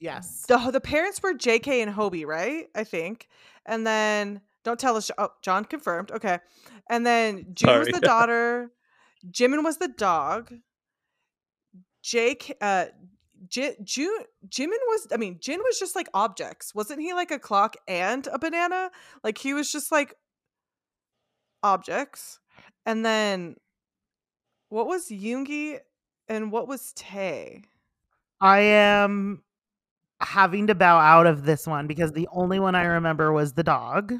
Yes. 0.00 0.44
The 0.46 0.58
the 0.70 0.80
parents 0.80 1.22
were 1.22 1.32
JK 1.34 1.82
and 1.82 1.94
Hobi, 1.94 2.26
right? 2.26 2.66
I 2.74 2.84
think. 2.84 3.28
And 3.66 3.86
then 3.86 4.40
don't 4.62 4.78
tell 4.78 4.96
us 4.96 5.10
oh, 5.18 5.30
John 5.42 5.64
confirmed. 5.64 6.10
Okay. 6.10 6.38
And 6.90 7.06
then 7.06 7.46
Joon 7.54 7.78
was 7.78 7.88
the 7.88 8.00
daughter, 8.02 8.70
Jimin 9.30 9.64
was 9.64 9.78
the 9.78 9.88
dog. 9.88 10.52
Jake 12.02 12.54
uh 12.60 12.86
J- 13.48 13.76
Joon 13.82 14.24
Jimin 14.48 14.78
was 14.88 15.08
I 15.12 15.16
mean 15.16 15.38
Jin 15.40 15.60
was 15.60 15.78
just 15.78 15.96
like 15.96 16.08
objects. 16.14 16.74
Wasn't 16.74 17.00
he 17.00 17.12
like 17.12 17.30
a 17.30 17.38
clock 17.38 17.76
and 17.88 18.26
a 18.32 18.38
banana? 18.38 18.90
Like 19.22 19.38
he 19.38 19.54
was 19.54 19.70
just 19.70 19.90
like 19.92 20.14
objects. 21.62 22.38
And 22.86 23.04
then 23.04 23.56
what 24.68 24.86
was 24.86 25.08
Yoongi 25.08 25.78
and 26.28 26.52
what 26.52 26.68
was 26.68 26.92
Tae? 26.94 27.62
I 28.40 28.60
am 28.60 29.42
having 30.20 30.66
to 30.68 30.74
bow 30.74 30.98
out 30.98 31.26
of 31.26 31.44
this 31.44 31.66
one 31.66 31.86
because 31.86 32.12
the 32.12 32.28
only 32.32 32.60
one 32.60 32.74
I 32.74 32.84
remember 32.84 33.32
was 33.32 33.52
the 33.52 33.62
dog, 33.62 34.14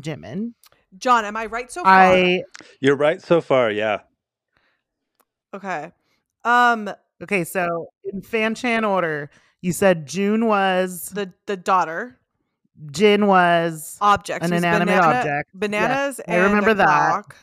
Jimin. 0.00 0.54
John, 0.98 1.24
am 1.24 1.36
I 1.36 1.46
right 1.46 1.70
so 1.70 1.82
far? 1.82 1.92
I 1.92 2.42
you're 2.80 2.96
right 2.96 3.20
so 3.20 3.40
far. 3.40 3.70
Yeah, 3.70 4.00
Okay. 5.54 5.92
Um 6.44 6.90
okay, 7.22 7.44
so 7.44 7.88
in 8.04 8.22
fan 8.22 8.54
chan 8.54 8.84
order, 8.84 9.30
you 9.62 9.72
said 9.72 10.06
Joon 10.06 10.46
was 10.46 11.10
the 11.10 11.32
the 11.46 11.56
daughter 11.56 12.18
Jin 12.90 13.26
was 13.26 13.96
objects. 14.00 14.46
An 14.46 14.52
It 14.52 14.56
was 14.56 14.62
inanimate 14.64 14.94
banana- 15.00 15.18
object. 15.18 15.50
Bananas 15.54 16.20
I 16.28 16.34
and 16.34 16.44
remember 16.44 16.70
a 16.70 16.74
that. 16.74 16.86
clock 17.10 17.36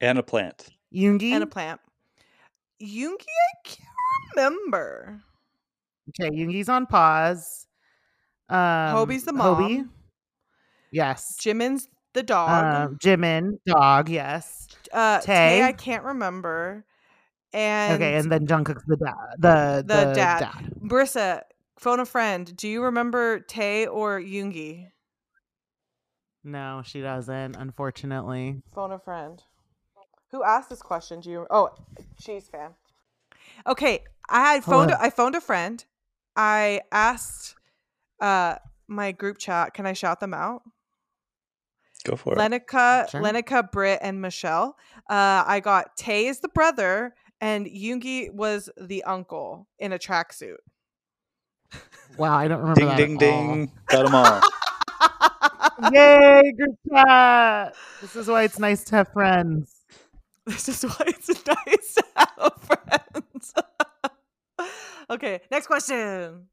and 0.00 0.18
a 0.18 0.22
plant. 0.22 0.68
Yoongi. 0.94 1.32
and 1.32 1.42
a 1.42 1.46
plant. 1.46 1.80
Yoongi, 2.82 3.14
I 3.24 3.54
can't 3.64 3.88
remember. 4.36 5.20
okay, 6.10 6.30
Yoongi's 6.36 6.68
on 6.68 6.86
pause. 6.86 7.66
Um 8.50 8.58
Hobi's 8.58 9.24
the 9.24 9.32
mom. 9.32 9.56
Hobie. 9.62 9.88
Yes. 10.90 11.36
Jimin's 11.40 11.88
the 12.12 12.22
dog. 12.22 12.90
Um, 12.90 12.96
Jimin, 12.98 13.58
dog, 13.66 14.08
yes. 14.08 14.68
uh, 14.92 15.18
Tae, 15.20 15.24
Tae. 15.26 15.62
I 15.64 15.72
can't 15.72 16.04
remember. 16.04 16.84
And 17.54 17.94
okay, 17.94 18.16
and 18.16 18.30
then 18.32 18.46
Jungkook's 18.48 18.82
the 18.84 18.96
dad. 18.96 19.14
The, 19.38 19.84
the, 19.86 19.94
the, 19.94 20.12
dad. 20.14 20.40
dad. 20.40 20.72
Marissa, 20.82 21.42
phone 21.78 22.00
a 22.00 22.04
friend. 22.04 22.54
Do 22.56 22.66
you 22.66 22.82
remember 22.82 23.38
Tae 23.38 23.86
or 23.86 24.20
Yoongi? 24.20 24.88
No, 26.42 26.82
she 26.84 27.00
doesn't, 27.00 27.54
unfortunately. 27.54 28.60
Phone 28.74 28.90
a 28.90 28.98
friend. 28.98 29.40
Who 30.32 30.42
asked 30.42 30.68
this 30.68 30.82
question? 30.82 31.20
Do 31.20 31.30
you? 31.30 31.46
Oh, 31.48 31.70
cheese 32.20 32.48
fan. 32.50 32.72
Okay, 33.68 34.02
I 34.28 34.54
had 34.54 34.64
phoned. 34.64 34.90
Hello. 34.90 35.02
I 35.02 35.10
phoned 35.10 35.36
a 35.36 35.40
friend. 35.40 35.84
I 36.34 36.80
asked 36.90 37.54
uh 38.20 38.56
my 38.88 39.12
group 39.12 39.38
chat. 39.38 39.74
Can 39.74 39.86
I 39.86 39.92
shout 39.92 40.18
them 40.18 40.34
out? 40.34 40.62
Go 42.04 42.16
for 42.16 42.34
it. 42.34 42.38
Lenica, 42.38 43.08
Sure. 43.08 43.22
Lenica, 43.22 43.70
Britt, 43.70 44.00
and 44.02 44.20
Michelle. 44.20 44.76
Uh, 45.08 45.42
I 45.46 45.60
got 45.60 45.96
Tae 45.96 46.26
is 46.26 46.40
the 46.40 46.48
brother, 46.48 47.14
and 47.44 47.66
Yoongi 47.66 48.32
was 48.32 48.70
the 48.80 49.04
uncle 49.04 49.68
in 49.78 49.92
a 49.92 49.98
tracksuit. 49.98 50.56
Wow, 52.16 52.38
I 52.38 52.48
don't 52.48 52.60
remember 52.60 52.80
Ding 52.80 52.88
that 52.88 52.96
ding 52.96 53.14
at 53.14 53.18
ding. 53.18 53.72
Got 53.86 54.04
them 54.06 54.14
all. 54.14 54.40
all. 55.76 55.92
Yay, 55.92 56.52
group 56.56 56.78
chat. 56.90 57.74
This 58.00 58.16
is 58.16 58.28
why 58.28 58.44
it's 58.44 58.58
nice 58.58 58.82
to 58.84 58.96
have 58.96 59.08
friends. 59.12 59.74
this 60.46 60.70
is 60.70 60.84
why 60.84 61.04
it's 61.06 61.28
nice 61.46 61.94
to 61.96 62.04
have 62.16 62.54
friends. 62.62 63.54
okay, 65.10 65.40
next 65.50 65.66
question. 65.66 66.46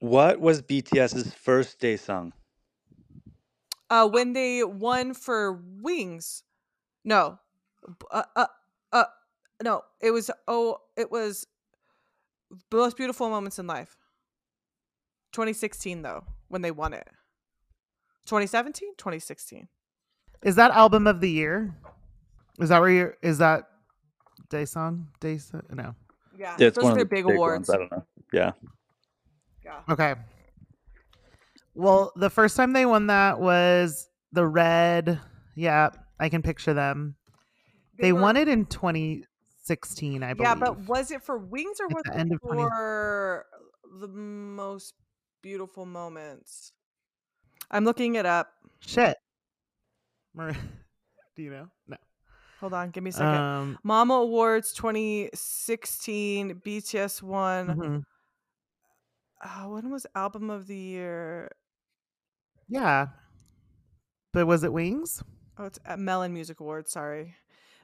What 0.00 0.40
was 0.40 0.60
BTS's 0.60 1.34
first 1.34 1.78
daesang? 1.78 2.32
Uh, 3.88 4.08
when 4.08 4.32
they 4.32 4.64
won 4.64 5.14
for 5.14 5.62
Wings, 5.80 6.42
no, 7.04 7.38
uh, 8.10 8.24
uh, 8.34 8.46
uh, 8.90 9.04
no, 9.62 9.82
it 10.00 10.10
was 10.10 10.30
oh, 10.48 10.78
it 10.96 11.10
was 11.10 11.46
the 12.70 12.76
most 12.76 12.96
beautiful 12.96 13.28
moments 13.30 13.58
in 13.58 13.66
life. 13.66 13.96
2016 15.32 16.02
though, 16.02 16.24
when 16.48 16.62
they 16.62 16.70
won 16.70 16.92
it. 16.92 17.06
2017, 18.26 18.94
2016. 18.96 19.68
Is 20.42 20.56
that 20.56 20.70
album 20.72 21.06
of 21.06 21.20
the 21.20 21.30
year? 21.30 21.74
Is 22.58 22.70
that 22.70 22.80
where 22.80 22.90
you're 22.90 23.16
is 23.22 23.38
that 23.38 23.68
daesang? 24.48 25.06
Day 25.20 25.38
song? 25.38 25.62
No. 25.72 25.94
Yeah, 26.38 26.56
Yeah, 26.58 26.66
it's 26.68 26.76
those 26.76 26.84
one 26.84 26.90
are 26.90 26.92
of 26.92 26.96
their 26.96 27.04
the 27.04 27.08
big, 27.08 27.26
big 27.26 27.34
awards. 27.36 27.68
ones. 27.68 27.70
I 27.70 27.76
don't 27.78 27.92
know. 27.92 28.04
Yeah. 28.32 28.52
Yeah. 29.64 29.80
Okay. 29.88 30.14
Well, 31.74 32.12
the 32.16 32.30
first 32.30 32.56
time 32.56 32.72
they 32.72 32.86
won 32.86 33.08
that 33.08 33.40
was 33.40 34.08
the 34.32 34.46
red. 34.46 35.20
Yeah, 35.54 35.90
I 36.18 36.28
can 36.28 36.42
picture 36.42 36.74
them. 36.74 37.16
They, 37.98 38.12
were- 38.12 38.20
won 38.20 38.36
it 38.36 38.48
in 38.48 38.64
2016, 39.66 40.22
I 40.22 40.34
believe. 40.34 40.46
Yeah, 40.48 40.54
but 40.54 40.78
was 40.86 41.10
it 41.10 41.22
for 41.22 41.38
wings 41.38 41.78
or 41.80 41.86
At 41.86 41.94
was 41.94 42.02
the 42.04 42.20
it 42.20 42.32
of 42.32 42.40
20 42.40 42.62
for 42.62 43.46
the 44.00 44.08
most 44.08 44.94
beautiful 45.42 45.86
moments? 45.86 46.72
I'm 47.70 47.84
looking 47.84 48.14
it 48.14 48.26
up. 48.26 48.48
shit. 48.80 49.16
Mar- 50.34 50.52
Do 51.36 51.42
you 51.42 51.50
know? 51.50 51.68
No. 51.88 51.96
Hold 52.60 52.72
on, 52.72 52.90
give 52.90 53.02
me 53.04 53.10
a 53.10 53.12
second. 53.12 53.34
Um, 53.34 53.78
Mama 53.82 54.14
Awards 54.14 54.72
2016, 54.72 56.54
BTS 56.64 57.22
won. 57.22 57.66
mhm. 57.68 58.02
Uh, 59.42 59.68
when 59.68 59.90
was 59.90 60.06
album 60.14 60.48
of 60.48 60.66
the 60.66 60.76
year? 60.76 61.50
Yeah. 62.68 63.08
But 64.32 64.46
was 64.46 64.64
it 64.64 64.72
Wings? 64.72 65.22
Oh, 65.58 65.64
it's 65.66 65.78
at 65.84 65.98
Melon 65.98 66.32
Music 66.32 66.60
Awards. 66.60 66.90
Sorry, 66.92 67.34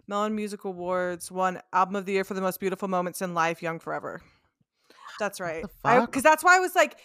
Melon 0.07 0.35
Music 0.35 0.65
Awards 0.65 1.31
won 1.31 1.61
album 1.73 1.97
of 1.97 2.07
the 2.07 2.13
year 2.13 2.25
for 2.25 2.35
the 2.35 2.41
most 2.41 2.61
beautiful 2.61 2.89
moments 2.89 3.23
in 3.23 3.35
life. 3.35 3.63
Young 3.63 3.79
Forever. 3.79 4.21
That's 5.19 5.41
right. 5.41 5.63
the 5.63 5.71
I 5.85 5.99
fuck? 6.01 6.11
because 6.11 6.23
that's 6.23 6.43
why 6.43 6.57
I 6.57 6.61
was 6.61 6.75
like, 6.75 6.99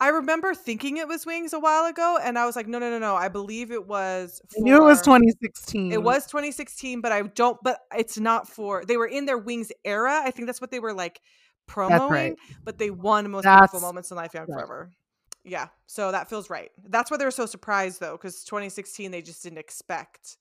I 0.00 0.08
remember 0.08 0.52
thinking 0.54 0.96
it 0.96 1.06
was 1.06 1.24
Wings 1.24 1.52
a 1.52 1.60
while 1.60 1.84
ago, 1.84 2.18
and 2.20 2.36
I 2.36 2.44
was 2.44 2.56
like, 2.56 2.66
no, 2.66 2.80
no, 2.80 2.90
no, 2.90 2.98
no. 2.98 3.14
I 3.14 3.28
believe 3.28 3.70
it 3.70 3.86
was. 3.86 4.40
I 4.56 4.60
knew 4.60 4.76
it 4.76 4.82
was 4.82 5.00
2016. 5.02 5.92
It 5.92 6.02
was 6.02 6.26
2016, 6.26 7.00
but 7.00 7.12
I 7.12 7.22
don't. 7.22 7.56
But 7.62 7.80
it's 7.94 8.18
not 8.18 8.48
for. 8.48 8.84
They 8.84 8.96
were 8.96 9.06
in 9.06 9.26
their 9.26 9.38
Wings 9.38 9.70
era. 9.84 10.22
I 10.24 10.32
think 10.32 10.46
that's 10.46 10.60
what 10.60 10.72
they 10.72 10.80
were 10.80 10.92
like 10.92 11.20
promoting. 11.66 12.08
right. 12.08 12.36
But 12.64 12.78
they 12.78 12.90
won 12.90 13.30
most 13.30 13.44
beautiful 13.44 13.80
moments 13.80 14.10
in 14.10 14.16
life, 14.16 14.34
young 14.34 14.46
right. 14.46 14.54
forever. 14.54 14.90
Yeah, 15.44 15.68
so 15.86 16.12
that 16.12 16.28
feels 16.28 16.50
right. 16.50 16.70
That's 16.88 17.10
why 17.10 17.16
they 17.16 17.24
were 17.24 17.30
so 17.30 17.46
surprised 17.46 18.00
though, 18.00 18.12
because 18.12 18.44
2016 18.44 19.10
they 19.10 19.22
just 19.22 19.42
didn't 19.42 19.58
expect 19.58 20.36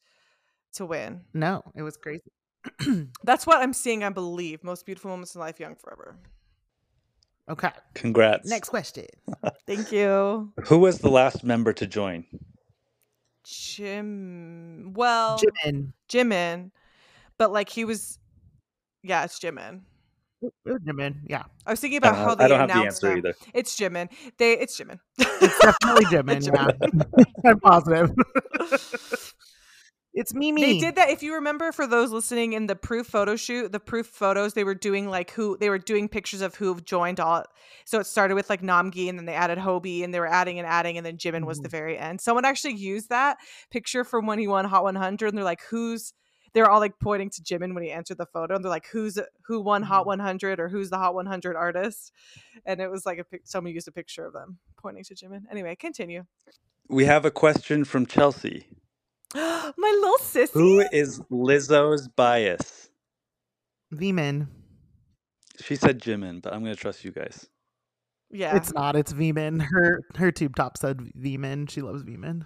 to 0.74 0.86
win. 0.86 1.22
No, 1.34 1.64
it 1.76 1.82
was 1.82 1.98
crazy. 1.98 2.32
That's 3.24 3.48
what 3.48 3.62
I'm 3.62 3.74
seeing. 3.74 4.04
I 4.04 4.10
believe 4.10 4.64
most 4.64 4.86
beautiful 4.86 5.10
moments 5.12 5.36
in 5.36 5.42
life, 5.42 5.60
young 5.60 5.76
forever. 5.76 6.16
okay. 7.50 7.72
Congrats. 7.96 8.50
Next 8.50 8.70
question. 8.70 9.06
Thank 9.68 9.92
you, 9.92 10.54
Who 10.66 10.80
was 10.80 11.00
the 11.00 11.10
last 11.10 11.44
member 11.44 11.74
to 11.74 11.88
join? 11.88 12.26
Jim. 13.44 14.94
Well, 14.94 15.40
Jimin. 15.40 15.94
Jimin, 16.10 16.72
but 17.38 17.52
like 17.52 17.70
he 17.70 17.86
was. 17.86 18.20
Yeah, 19.04 19.24
it's 19.24 19.40
Jimin. 19.40 19.82
It 20.44 20.54
was 20.64 20.82
Jimin. 20.82 21.16
Yeah. 21.28 21.44
I 21.66 21.72
was 21.72 21.80
thinking 21.80 21.98
about 21.98 22.16
don't, 22.16 22.24
how 22.24 22.32
uh, 22.32 22.36
they 22.36 22.46
I 22.46 22.48
don't 22.48 22.60
have 22.60 22.68
the 22.70 22.74
announced 22.74 23.04
answer 23.04 23.10
them. 23.10 23.18
either. 23.18 23.34
It's 23.54 23.76
Jimin. 23.80 24.10
They. 24.38 24.54
It's 24.60 24.80
Jimin. 24.80 25.00
It's 25.18 25.60
definitely 25.60 26.06
Jimin. 26.06 27.06
yeah. 27.44 27.50
I'm 27.50 27.60
positive. 27.60 28.12
It's 30.14 30.34
Mimi. 30.34 30.62
They 30.62 30.78
did 30.78 30.96
that. 30.96 31.10
If 31.10 31.24
you 31.24 31.36
remember, 31.36 31.72
for 31.72 31.88
those 31.88 32.12
listening 32.12 32.52
in 32.52 32.68
the 32.68 32.76
proof 32.76 33.08
photo 33.08 33.38
shoot, 33.38 33.72
the 33.72 33.80
proof 33.80 34.08
photos, 34.08 34.54
they 34.54 34.66
were 34.66 34.76
doing 34.76 35.08
like 35.08 35.32
who 35.32 35.56
they 35.58 35.70
were 35.70 35.78
doing 35.78 36.10
pictures 36.10 36.42
of 36.42 36.56
who 36.56 36.68
have 36.74 36.84
joined 36.84 37.22
all. 37.22 37.46
So 37.86 38.00
it 38.00 38.06
started 38.06 38.36
with 38.36 38.50
like 38.50 38.62
Namgi, 38.62 39.08
and 39.08 39.18
then 39.18 39.26
they 39.26 39.34
added 39.34 39.58
Hobi, 39.58 40.04
and 40.04 40.14
they 40.14 40.20
were 40.20 40.28
adding 40.28 40.60
and 40.60 40.68
adding, 40.68 40.98
and 40.98 41.06
then 41.06 41.18
Jimin 41.18 41.46
was 41.46 41.60
the 41.60 41.70
Mhm. 41.70 41.72
very 41.72 41.98
end. 41.98 42.20
Someone 42.20 42.44
actually 42.44 42.74
used 42.74 43.08
that 43.10 43.38
picture 43.70 44.04
from 44.04 44.26
when 44.26 44.38
he 44.38 44.48
won 44.48 44.66
Hot 44.66 44.84
100, 44.84 45.30
and 45.30 45.38
they're 45.38 45.46
like, 45.46 45.62
"Who's?" 45.70 46.14
They 46.54 46.60
were 46.62 46.70
all 46.70 46.82
like 46.82 47.00
pointing 47.00 47.30
to 47.30 47.42
Jimin 47.42 47.74
when 47.74 47.84
he 47.84 47.92
answered 47.92 48.18
the 48.18 48.26
photo, 48.26 48.56
and 48.56 48.66
they're 48.66 48.70
like, 48.70 48.88
"Who's 48.88 49.18
who 49.46 49.62
won 49.62 49.84
Hot 49.84 50.04
Mhm. 50.04 50.08
100 50.08 50.60
or 50.60 50.68
who's 50.68 50.90
the 50.90 50.98
Hot 50.98 51.16
100 51.16 51.56
artist?" 51.56 52.12
And 52.66 52.82
it 52.82 52.92
was 52.92 53.06
like 53.06 53.18
a 53.20 53.24
pic- 53.24 53.48
someone 53.48 53.74
used 53.74 53.88
a 53.88 53.94
picture 53.94 54.26
of 54.26 54.34
them 54.34 54.60
pointing 54.76 55.06
to 55.06 55.16
Jimin. 55.16 55.44
Anyway, 55.50 55.74
continue. 55.78 56.26
We 56.90 57.06
have 57.06 57.24
a 57.24 57.32
question 57.32 57.86
from 57.86 58.06
Chelsea. 58.06 58.68
My 59.36 59.72
little 59.78 60.18
sissy. 60.18 60.52
Who 60.54 60.80
is 60.92 61.20
Lizzo's 61.32 62.08
bias? 62.08 62.90
Vmin. 63.92 64.48
She 65.60 65.76
said 65.76 66.02
Jimin, 66.02 66.42
but 66.42 66.54
I'm 66.54 66.64
going 66.64 66.74
to 66.74 66.80
trust 66.80 67.04
you 67.04 67.12
guys. 67.12 67.48
Yeah, 68.32 68.56
It's 68.56 68.74
not. 68.74 68.96
It's 68.96 69.12
Vmin. 69.12 69.60
Her 69.60 70.02
her 70.16 70.32
tube 70.32 70.56
top 70.56 70.78
said 70.78 71.02
Vmin. 71.16 71.68
She 71.68 71.82
loves 71.82 72.04
Veman. 72.04 72.46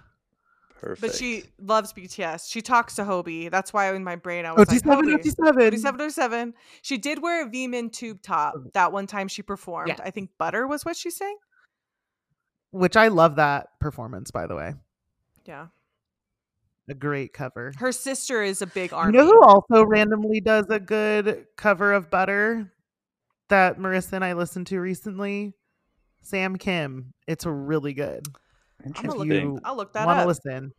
Perfect. 0.80 1.00
But 1.00 1.14
she 1.14 1.44
loves 1.58 1.92
BTS. 1.92 2.50
She 2.50 2.60
talks 2.60 2.96
to 2.96 3.02
Hobi. 3.02 3.50
That's 3.50 3.72
why 3.72 3.94
in 3.94 4.04
my 4.04 4.16
brain 4.16 4.44
I 4.44 4.50
oh, 4.50 4.56
was 4.56 4.68
like, 4.68 4.80
07, 4.80 5.06
Hobi. 5.06 5.22
07. 5.22 5.70
2707. 5.70 6.54
She 6.82 6.98
did 6.98 7.22
wear 7.22 7.46
a 7.46 7.48
V-Min 7.48 7.90
tube 7.90 8.20
top 8.20 8.54
that 8.74 8.92
one 8.92 9.06
time 9.06 9.28
she 9.28 9.42
performed. 9.42 9.88
Yeah. 9.88 10.04
I 10.04 10.10
think 10.10 10.30
Butter 10.38 10.66
was 10.66 10.84
what 10.84 10.96
she 10.96 11.10
sang. 11.10 11.36
Which 12.72 12.96
I 12.96 13.08
love 13.08 13.36
that 13.36 13.68
performance, 13.80 14.30
by 14.30 14.46
the 14.46 14.54
way. 14.54 14.74
Yeah. 15.46 15.68
A 16.88 16.94
great 16.94 17.32
cover. 17.32 17.72
Her 17.78 17.90
sister 17.90 18.42
is 18.42 18.62
a 18.62 18.66
big 18.66 18.92
artist. 18.92 19.14
You 19.14 19.20
know 19.20 19.26
who 19.32 19.42
also 19.42 19.84
randomly 19.84 20.40
does 20.40 20.66
a 20.70 20.78
good 20.78 21.46
cover 21.56 21.92
of 21.92 22.10
Butter 22.10 22.72
that 23.48 23.78
Marissa 23.78 24.12
and 24.12 24.24
I 24.24 24.34
listened 24.34 24.68
to 24.68 24.80
recently? 24.80 25.54
Sam 26.22 26.56
Kim. 26.56 27.12
It's 27.26 27.44
really 27.44 27.92
good. 27.92 28.26
I'm 28.84 28.92
gonna 28.92 29.08
Interesting. 29.14 29.18
look, 29.18 29.28
you 29.28 29.60
I'll 29.64 29.76
look 29.76 29.92
that 29.94 30.02
up. 30.02 30.06
Want 30.06 30.18
to 30.18 30.22
up. 30.22 30.28
listen? 30.28 30.72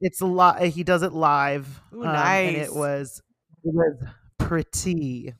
It's 0.00 0.20
a 0.20 0.26
lot. 0.26 0.62
He 0.62 0.82
does 0.82 1.02
it 1.02 1.12
live. 1.12 1.80
Ooh, 1.94 2.04
um, 2.04 2.14
And 2.14 2.56
it 2.56 2.74
was 2.74 3.20
it 3.64 3.74
was 3.74 3.96
pretty. 4.38 5.34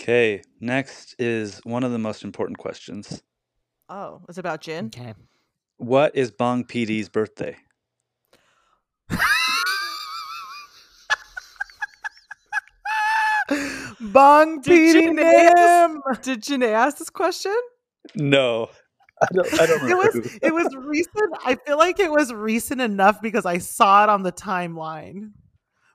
Okay, 0.00 0.42
next 0.60 1.14
is 1.18 1.60
one 1.64 1.84
of 1.84 1.92
the 1.92 1.98
most 1.98 2.24
important 2.24 2.58
questions. 2.58 3.22
Oh, 3.88 4.22
it's 4.28 4.38
about 4.38 4.60
Jin. 4.60 4.86
Okay. 4.86 5.14
What 5.78 6.14
is 6.16 6.30
Bang 6.30 6.64
PD's 6.64 7.08
birthday? 7.08 7.56
Bang 14.00 14.60
Did 14.60 14.64
Petey 14.94 15.04
you 15.06 15.14
nail 15.14 15.52
Nim! 15.54 16.02
Did 16.22 16.42
Janae 16.42 16.72
ask 16.72 16.98
this 16.98 17.10
question? 17.10 17.54
No. 18.14 18.68
I 19.20 19.26
don't, 19.32 19.60
I 19.60 19.66
don't 19.66 19.80
It 19.88 19.94
remember. 19.94 20.20
was 20.20 20.38
it 20.42 20.54
was 20.54 20.74
recent. 20.76 21.32
I 21.44 21.54
feel 21.54 21.78
like 21.78 22.00
it 22.00 22.10
was 22.10 22.32
recent 22.32 22.80
enough 22.80 23.20
because 23.22 23.46
I 23.46 23.58
saw 23.58 24.02
it 24.04 24.08
on 24.08 24.22
the 24.22 24.32
timeline. 24.32 25.30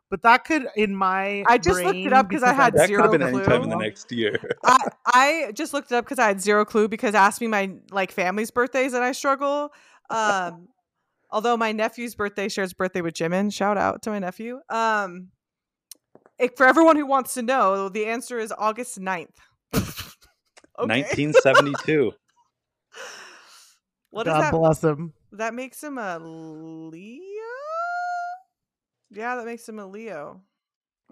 But 0.10 0.22
that 0.22 0.45
could, 0.45 0.68
in 0.77 0.95
my 0.95 1.44
I 1.48 1.57
just 1.57 1.84
looked 1.84 1.98
it 1.98 2.14
up 2.14 2.30
because 2.30 2.41
I 2.44 2.53
had 2.53 2.73
that 2.76 2.84
could 2.84 2.88
zero 2.88 3.03
have 3.03 3.11
been 3.11 3.22
any 3.22 3.44
time 3.44 3.64
in 3.64 3.69
the 3.69 3.76
clue. 3.76 3.84
next 3.85 4.10
year. 4.14 4.39
I, 4.64 4.88
I 5.06 5.52
just 5.53 5.73
looked 5.73 5.91
it 5.91 5.95
up 5.95 6.06
because 6.06 6.19
I 6.19 6.27
had 6.27 6.39
zero 6.41 6.64
clue 6.64 6.88
because 6.88 7.14
asked 7.14 7.41
me 7.41 7.48
my 7.48 7.72
like 7.91 8.14
family's 8.14 8.49
birthdays 8.49 8.94
and 8.94 9.03
I 9.03 9.11
struggle. 9.11 9.73
Um, 10.10 10.69
although 11.29 11.57
my 11.57 11.71
nephew's 11.71 12.15
birthday 12.15 12.47
shares 12.49 12.73
birthday 12.73 13.01
with 13.01 13.13
Jimin. 13.13 13.51
Shout 13.53 13.77
out 13.77 14.01
to 14.03 14.09
my 14.09 14.19
nephew. 14.19 14.59
Um, 14.69 15.29
it- 16.39 16.55
for 16.57 16.65
everyone 16.65 16.95
who 16.95 17.05
wants 17.05 17.33
to 17.35 17.41
know, 17.41 17.89
the 17.89 18.05
answer 18.05 18.39
is 18.39 18.53
August 18.57 18.99
9th. 18.99 19.27
okay. 19.73 20.03
1972. 20.77 22.11
What 24.09 24.23
does 24.23 24.33
God 24.33 24.41
that? 24.41 24.51
bless 24.53 24.83
him. 24.83 25.13
That 25.33 25.53
makes 25.53 25.83
him 25.83 25.97
a 25.97 26.17
Leo. 26.17 27.21
Yeah, 29.11 29.35
that 29.35 29.45
makes 29.45 29.67
him 29.67 29.79
a 29.79 29.85
Leo. 29.85 30.41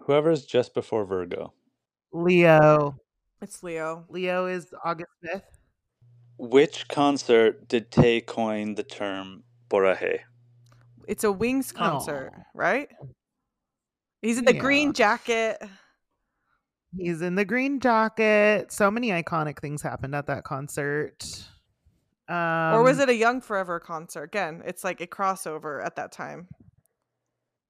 Whoever's 0.01 0.45
just 0.45 0.73
before 0.73 1.05
Virgo. 1.05 1.53
Leo. 2.11 2.95
It's 3.41 3.61
Leo. 3.63 4.05
Leo 4.09 4.45
is 4.47 4.73
August 4.83 5.11
5th. 5.25 5.41
Which 6.37 6.87
concert 6.87 7.67
did 7.67 7.91
Tay 7.91 8.21
coin 8.21 8.75
the 8.75 8.83
term 8.83 9.43
Borahae? 9.69 10.19
It's 11.07 11.23
a 11.23 11.31
Wings 11.31 11.71
concert, 11.71 12.33
Aw. 12.35 12.41
right? 12.53 12.89
He's 14.21 14.37
in 14.37 14.45
the 14.45 14.53
Yeah. 14.55 14.61
green 14.61 14.93
jacket. 14.93 15.61
He's 16.97 17.21
in 17.21 17.35
the 17.35 17.45
green 17.45 17.79
jacket. 17.79 18.71
So 18.71 18.89
many 18.89 19.09
iconic 19.09 19.59
things 19.59 19.81
happened 19.81 20.15
at 20.15 20.27
that 20.27 20.43
concert. 20.43 21.47
Um, 22.27 22.73
or 22.73 22.81
was 22.83 22.97
it 22.99 23.09
a 23.09 23.13
Young 23.13 23.39
Forever 23.41 23.79
concert? 23.79 24.23
Again, 24.23 24.63
it's 24.65 24.83
like 24.83 24.99
a 25.01 25.07
crossover 25.07 25.83
at 25.85 25.95
that 25.97 26.11
time. 26.11 26.47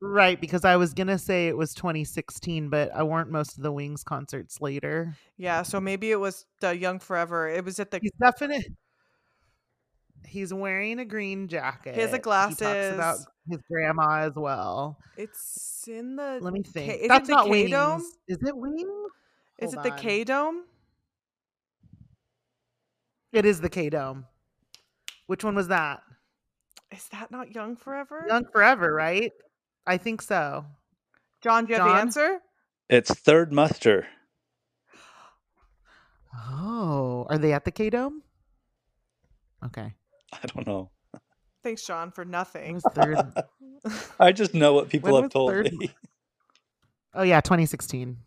right? 0.01 0.39
Because 0.39 0.63
I 0.65 0.75
was 0.75 0.93
gonna 0.93 1.17
say 1.17 1.47
it 1.47 1.57
was 1.57 1.73
2016, 1.73 2.69
but 2.69 2.93
I 2.93 3.01
weren't 3.01 3.31
most 3.31 3.57
of 3.57 3.63
the 3.63 3.71
Wings 3.71 4.03
concerts 4.03 4.61
later. 4.61 5.15
Yeah, 5.37 5.63
so 5.63 5.81
maybe 5.81 6.11
it 6.11 6.19
was 6.19 6.45
the 6.61 6.77
Young 6.77 6.99
Forever. 6.99 7.47
It 7.49 7.65
was 7.65 7.79
at 7.79 7.89
the 7.91 7.99
He's 8.01 8.11
definite. 8.21 8.65
He's 10.27 10.53
wearing 10.53 10.99
a 10.99 11.05
green 11.05 11.47
jacket. 11.47 11.95
the 11.95 12.17
He 12.17 12.19
talks 12.21 12.61
about 12.61 13.17
his 13.49 13.59
grandma 13.69 14.21
as 14.21 14.33
well. 14.35 14.97
it's 15.17 15.87
in 15.87 16.15
the 16.15 16.39
Let 16.41 16.53
me 16.53 16.63
K- 16.63 16.71
think. 16.71 16.93
is 16.93 17.01
it 17.05 17.07
That's 17.09 17.27
the 17.27 17.33
not 17.35 17.45
K 17.47 17.67
dome. 17.69 18.01
Is 18.27 18.37
it 18.41 18.55
Wings? 18.57 19.11
Is 19.59 19.73
Hold 19.73 19.85
it 19.85 19.95
the. 19.95 20.01
K 20.01 20.23
Dome? 20.23 20.63
It 23.31 23.45
is 23.45 23.61
the 23.61 23.69
K 23.69 23.89
Dome. 23.89 24.25
Which 25.27 25.43
one 25.43 25.55
was 25.55 25.67
that? 25.69 26.01
Is 26.91 27.07
that 27.09 27.31
not 27.31 27.53
Young 27.53 27.75
Forever? 27.75 28.25
Young 28.27 28.45
Forever, 28.51 28.93
right? 28.93 29.31
I 29.87 29.97
think 29.97 30.21
so. 30.21 30.65
John, 31.41 31.65
do 31.65 31.73
you 31.73 31.79
have 31.79 31.87
the 31.87 31.99
answer? 31.99 32.39
It's 32.89 33.13
Third 33.13 33.51
Muster. 33.53 34.07
Oh, 36.37 37.25
are 37.29 37.37
they 37.37 37.53
at 37.53 37.63
the 37.63 37.71
K 37.71 37.89
Dome? 37.89 38.21
Okay. 39.65 39.93
I 40.43 40.47
don't 40.47 40.67
know. 40.67 40.89
Thanks, 41.63 41.83
Sean, 41.83 42.11
for 42.11 42.25
nothing. 42.25 42.79
third? 42.93 43.17
I 44.19 44.31
just 44.31 44.53
know 44.53 44.73
what 44.73 44.89
people 44.89 45.11
When 45.13 45.23
have 45.23 45.29
was 45.29 45.33
told 45.33 45.51
third? 45.51 45.73
me. 45.73 45.91
Oh 47.17 47.23
yeah, 47.23 47.39
2016. 47.39 48.17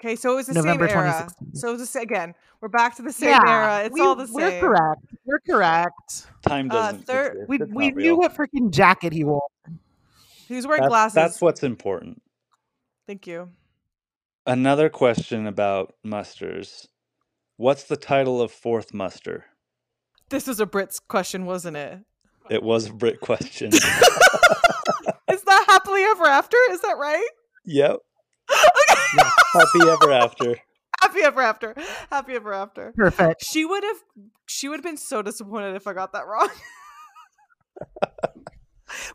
Okay, 0.00 0.16
so 0.16 0.32
it 0.32 0.34
was 0.34 0.46
the 0.48 0.54
November 0.54 0.88
same 0.88 0.96
era. 0.98 1.12
2016. 1.28 1.54
So 1.54 1.68
it 1.68 1.70
was 1.70 1.80
the, 1.82 1.86
sa- 1.86 2.00
again, 2.00 2.34
we're 2.60 2.66
back 2.68 2.96
to 2.96 3.02
the 3.02 3.12
same 3.12 3.28
yeah, 3.30 3.40
era. 3.46 3.84
It's 3.84 3.94
we, 3.94 4.00
all 4.00 4.16
the 4.16 4.26
same. 4.26 4.34
We're 4.34 4.60
correct. 4.60 5.00
We're 5.24 5.38
correct. 5.38 6.26
Time 6.42 6.68
Uh, 6.68 6.74
doesn't 6.74 7.06
third- 7.06 7.32
exist. 7.34 7.48
We 7.48 7.56
It's 7.60 7.70
we 7.72 7.86
not 7.90 7.96
knew 7.96 8.02
real. 8.02 8.16
what 8.18 8.34
freaking 8.34 8.72
jacket 8.72 9.12
he 9.12 9.22
wore. 9.22 9.40
He 10.48 10.56
was 10.56 10.66
wearing 10.66 10.82
That's, 10.82 10.90
glasses. 10.90 11.14
that's 11.14 11.40
what's 11.40 11.62
important. 11.62 12.20
Thank 13.06 13.28
you. 13.28 13.50
Another 14.44 14.88
question 14.88 15.46
about 15.46 15.94
musters. 16.02 16.88
What's 17.56 17.84
the 17.84 17.96
title 17.96 18.42
of 18.42 18.50
fourth 18.50 18.92
muster? 18.92 19.44
This 20.28 20.46
was 20.46 20.60
a 20.60 20.66
Brit's 20.66 20.98
question, 20.98 21.46
wasn't 21.46 21.76
it? 21.76 22.00
It 22.50 22.62
was 22.62 22.86
a 22.86 22.92
Brit 22.92 23.20
question. 23.20 23.68
Is 23.72 23.82
that 25.42 25.64
happily 25.68 26.02
ever 26.02 26.26
after? 26.26 26.56
Is 26.70 26.80
that 26.82 26.96
right? 26.98 27.28
yep. 27.64 27.98
okay. 28.50 29.28
Happy 29.52 29.88
ever 29.88 30.12
after. 30.12 30.56
Happy 31.00 31.20
ever 31.22 31.40
after. 31.40 31.74
Happy 32.10 32.34
ever 32.34 32.52
after. 32.52 32.92
Perfect. 32.96 33.44
She 33.44 33.64
would 33.64 33.82
have 33.82 33.96
she 34.46 34.68
would 34.68 34.76
have 34.76 34.84
been 34.84 34.96
so 34.96 35.22
disappointed 35.22 35.74
if 35.74 35.86
I 35.86 35.92
got 35.92 36.12
that 36.12 36.26
wrong. 36.26 36.48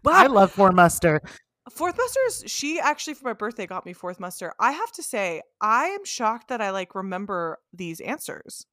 wow. 0.04 0.12
I 0.14 0.28
love 0.28 0.52
Four 0.52 0.72
Muster. 0.72 1.22
Fourth 1.70 1.98
Musters, 1.98 2.52
she 2.52 2.80
actually 2.80 3.14
for 3.14 3.26
my 3.26 3.34
birthday 3.34 3.66
got 3.66 3.86
me 3.86 3.94
Fourth 3.94 4.20
Muster. 4.20 4.54
I 4.60 4.72
have 4.72 4.92
to 4.94 5.04
say, 5.04 5.42
I 5.62 5.86
am 5.86 6.04
shocked 6.04 6.50
that 6.50 6.60
I 6.60 6.72
like 6.72 6.96
remember 6.96 7.60
these 7.72 8.02
answers. 8.02 8.66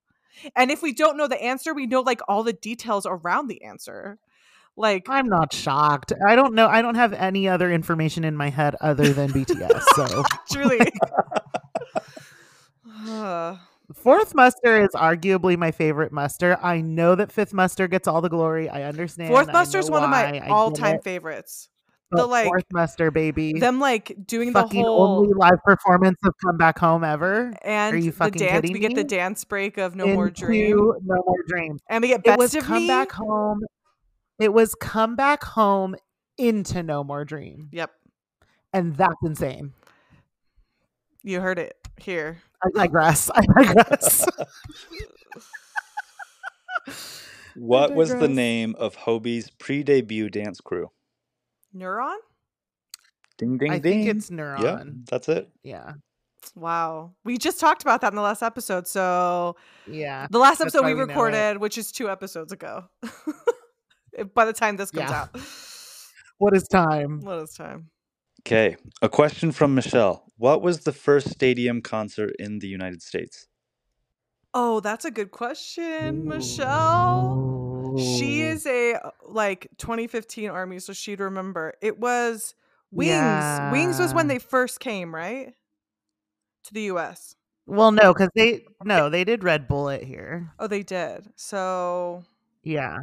And 0.57 0.71
if 0.71 0.83
we 0.83 0.93
don't 0.93 1.17
know 1.17 1.27
the 1.27 1.43
answer, 1.43 1.75
we 1.75 1.87
know 1.87 2.01
like 2.01 2.21
all 2.29 2.43
the 2.43 2.53
details 2.53 3.07
around 3.07 3.49
the 3.49 3.63
answer. 3.65 4.19
Like 4.77 5.07
I'm 5.09 5.29
not 5.29 5.53
shocked. 5.53 6.13
I 6.27 6.37
don't 6.37 6.55
know. 6.55 6.69
I 6.69 6.83
don't 6.83 6.95
have 6.95 7.13
any 7.13 7.49
other 7.49 7.71
information 7.71 8.25
in 8.25 8.37
my 8.37 8.49
head 8.49 8.77
other 8.81 9.13
than 9.13 9.31
BTS. 9.31 9.83
So 9.95 10.23
truly. 10.53 10.81
Uh, 13.07 13.57
Fourth 13.95 14.35
Muster 14.35 14.83
is 14.83 14.91
arguably 14.95 15.57
my 15.57 15.71
favorite 15.71 16.13
muster. 16.13 16.59
I 16.61 16.81
know 16.81 17.15
that 17.15 17.33
Fifth 17.33 17.55
Muster 17.55 17.89
gets 17.89 18.07
all 18.07 18.21
the 18.21 18.29
glory. 18.29 18.69
I 18.69 18.83
understand. 18.83 19.31
Fourth 19.31 19.51
Muster 19.53 19.79
is 19.79 19.91
one 19.91 20.03
of 20.03 20.11
my 20.11 20.41
all-time 20.49 21.01
favorites. 21.01 21.69
But 22.11 22.17
the, 22.23 22.27
like, 22.27 22.47
Fourth 22.47 22.65
Muster, 22.73 23.11
baby. 23.11 23.53
Them 23.59 23.81
like 23.81 24.17
doing 24.27 24.53
the 24.55 24.67
whole 24.67 25.19
only 25.21 25.35
live 25.35 25.63
performance 25.65 26.19
of 26.25 26.33
Come 26.43 26.57
Back 26.57 26.79
Home 26.79 27.05
ever. 27.05 27.53
and 27.63 27.95
are 27.95 27.99
you 27.99 28.11
the 28.11 28.17
fucking 28.17 28.39
dance. 28.41 28.53
kidding 28.53 28.73
We 28.73 28.79
get 28.79 28.95
the 28.95 29.05
dance 29.05 29.45
break 29.45 29.77
of 29.77 29.95
No 29.95 30.07
More 30.07 30.31
Dream, 30.31 30.77
No 31.05 31.23
More 31.27 31.43
Dream. 31.49 31.79
and 31.91 32.01
we 32.01 32.09
get 32.09 32.23
It 32.25 32.39
was 32.39 32.55
of 32.55 32.65
Come 32.65 32.83
Me. 32.83 32.89
Back 32.89 33.13
Home. 33.13 33.61
It 34.39 34.53
was 34.55 34.75
Come 34.77 35.17
Back 35.17 35.45
Home 35.45 35.97
into 36.39 36.83
No 36.83 37.05
More 37.05 37.25
Dream. 37.27 37.69
Yep, 37.73 37.91
And 38.73 38.97
that's 38.97 39.17
insane. 39.23 39.75
you 41.23 41.41
heard 41.43 41.59
it 41.59 41.77
here. 41.99 42.39
I 42.65 42.69
digress. 42.75 43.31
I 43.35 43.43
digress. 43.65 44.27
What 47.55 47.95
was 47.95 48.11
the 48.15 48.29
name 48.29 48.77
of 48.79 48.97
Hobi's 48.97 49.51
pre-debut 49.51 50.31
dance 50.31 50.61
crew? 50.61 50.91
Neuron. 51.75 52.17
Ding 53.37 53.57
ding 53.59 53.71
I 53.71 53.79
ding. 53.79 54.05
think 54.05 54.17
it's 54.17 54.31
Neuron. 54.31 54.63
Yeah, 54.63 54.83
that's 55.11 55.29
it. 55.29 55.49
Yeah. 55.63 55.93
Wow, 56.55 57.13
we 57.25 57.37
just 57.37 57.61
talked 57.61 57.83
about 57.83 58.01
that 58.01 58.13
in 58.13 58.17
the 58.17 58.23
last 58.23 58.43
episode. 58.43 58.87
So 58.87 59.57
Yeah. 59.87 60.27
the 60.31 60.39
last 60.39 60.61
episode 60.61 60.83
why 60.83 60.89
we 60.89 60.95
we 60.95 61.01
recorded, 61.01 61.59
which 61.59 61.77
is 61.79 61.93
two 61.93 62.09
episodes 62.09 62.53
ago. 62.53 62.85
By 64.35 64.45
the 64.47 64.53
time 64.53 64.77
this 64.77 64.91
comes 64.91 65.11
Yeah. 65.11 65.23
out, 65.23 65.41
What 66.39 66.57
is 66.57 66.65
time? 66.69 67.21
what 67.21 67.39
is 67.43 67.55
time? 67.55 67.91
Okay, 68.43 68.77
a 69.03 69.09
question 69.09 69.53
from 69.53 69.75
Michelle. 69.75 70.25
What 70.37 70.63
was 70.63 70.81
the 70.81 70.93
first 70.93 71.29
stadium 71.31 71.83
concert 71.83 72.35
in 72.39 72.61
the 72.61 72.69
United 72.69 73.03
States? 73.03 73.47
Oh, 74.55 74.81
that's 74.81 75.05
a 75.05 75.11
good 75.11 75.31
question, 75.33 76.25
Michelle. 76.27 77.68
She 77.99 78.43
is 78.43 78.67
a 78.67 78.95
uh, 78.95 79.11
like 79.27 79.69
2015 79.79 80.51
army, 80.51 80.79
so 80.79 80.93
she'd 80.93 81.21
remember. 81.21 81.75
It 81.81 81.99
was 81.99 82.55
Wings. 82.91 83.73
Wings 83.73 83.99
was 83.99 84.15
when 84.15 84.29
they 84.29 84.39
first 84.39 84.81
came, 84.81 85.15
right? 85.15 85.55
To 86.65 86.75
the 86.75 86.83
US. 86.83 87.35
Well, 87.67 87.93
no, 87.93 88.15
because 88.15 88.31
they 88.35 88.65
no, 88.85 89.11
they 89.11 89.25
did 89.25 89.45
Red 89.45 89.69
Bullet 89.69 90.03
here. 90.03 90.53
Oh, 90.59 90.67
they 90.67 90.83
did. 90.83 91.31
So 91.37 92.25
Yeah. 92.63 92.99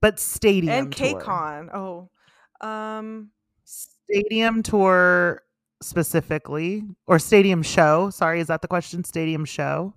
But 0.00 0.20
stadium 0.20 0.72
and 0.72 0.92
tour. 0.96 1.20
KCON. 1.20 1.74
Oh. 1.74 2.08
Um 2.66 3.30
Stadium 3.64 4.62
tour 4.62 5.42
specifically. 5.80 6.84
Or 7.06 7.18
stadium 7.18 7.62
show. 7.62 8.10
Sorry, 8.10 8.40
is 8.40 8.46
that 8.48 8.62
the 8.62 8.68
question? 8.68 9.04
Stadium 9.04 9.44
show. 9.44 9.94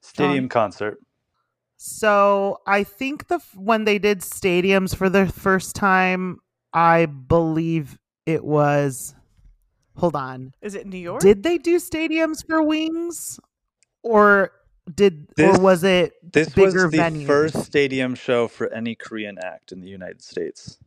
Stadium 0.00 0.48
concert. 0.48 0.98
So 1.80 2.58
I 2.66 2.82
think 2.84 3.28
the 3.28 3.38
when 3.54 3.84
they 3.84 3.98
did 3.98 4.20
stadiums 4.20 4.94
for 4.96 5.08
the 5.08 5.26
first 5.28 5.76
time, 5.76 6.38
I 6.72 7.06
believe 7.06 7.98
it 8.26 8.44
was. 8.44 9.14
Hold 9.96 10.14
on. 10.16 10.52
is 10.60 10.74
it 10.74 10.86
New 10.86 10.98
York? 10.98 11.20
Did 11.22 11.42
they 11.42 11.56
do 11.58 11.76
stadiums 11.78 12.44
for 12.46 12.62
Wings, 12.62 13.40
or 14.02 14.52
did 14.92 15.28
This- 15.36 15.56
or 15.56 15.60
was 15.60 15.82
it 15.84 16.14
This 16.32 16.48
was 16.48 16.74
bigger 16.74 16.88
the 16.88 16.96
venues? 16.98 17.26
first 17.26 17.62
stadium 17.64 18.14
show 18.14 18.48
for 18.48 18.72
any 18.72 18.94
Korean 18.94 19.38
act 19.38 19.70
in 19.72 19.80
the 19.80 19.88
United 19.88 20.22
States. 20.22 20.78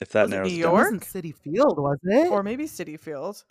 If 0.00 0.10
that 0.10 0.24
Was 0.24 0.32
it 0.32 0.34
New 0.34 0.36
it 0.36 0.40
down. 0.42 0.50
That 0.50 0.58
York? 0.58 0.72
wasn't 0.74 1.02
Citi 1.02 1.34
Field, 1.34 1.78
was 1.78 1.98
it? 2.02 2.30
or 2.30 2.42
maybe 2.42 2.64
Citi 2.66 2.98
Field? 2.98 3.44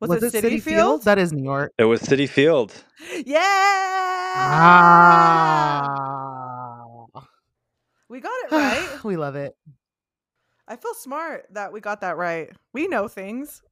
Was, 0.00 0.08
was 0.10 0.22
it, 0.34 0.42
Citi, 0.44 0.60
Field? 0.62 1.02
That 1.04 1.18
is 1.18 1.32
New 1.32 1.42
York. 1.44 1.72
It 1.78 1.84
was 1.84 2.00
Citi 2.02 2.28
Field. 2.28 2.72
Yeah. 3.26 3.40
Ah, 5.92 6.72
We 8.08 8.20
got 8.20 8.32
it 8.44 8.50
right. 8.52 8.98
we 9.04 9.16
love 9.16 9.36
it. 9.36 9.54
I 10.66 10.76
feel 10.76 10.94
smart 10.94 11.46
that 11.52 11.72
we 11.72 11.80
got 11.80 12.00
that 12.02 12.16
right. 12.16 12.50
We 12.72 12.86
know 12.88 13.08
things. 13.08 13.62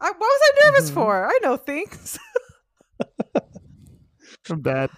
I, 0.00 0.08
what 0.10 0.20
was 0.20 0.40
I 0.42 0.52
nervous 0.70 0.90
Mhm. 0.90 0.94
for? 0.94 1.26
I 1.26 1.38
know 1.42 1.56
things. 1.56 2.18
I'm 4.50 4.62
dead. 4.62 4.90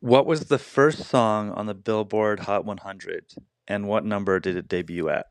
What 0.00 0.26
was 0.26 0.46
the 0.46 0.58
first 0.58 1.04
song 1.04 1.50
on 1.50 1.66
the 1.66 1.74
Billboard 1.74 2.40
Hot 2.40 2.64
100 2.64 3.32
and 3.66 3.88
what 3.88 4.04
number 4.04 4.38
did 4.40 4.56
it 4.56 4.68
debut 4.68 5.08
at? 5.08 5.26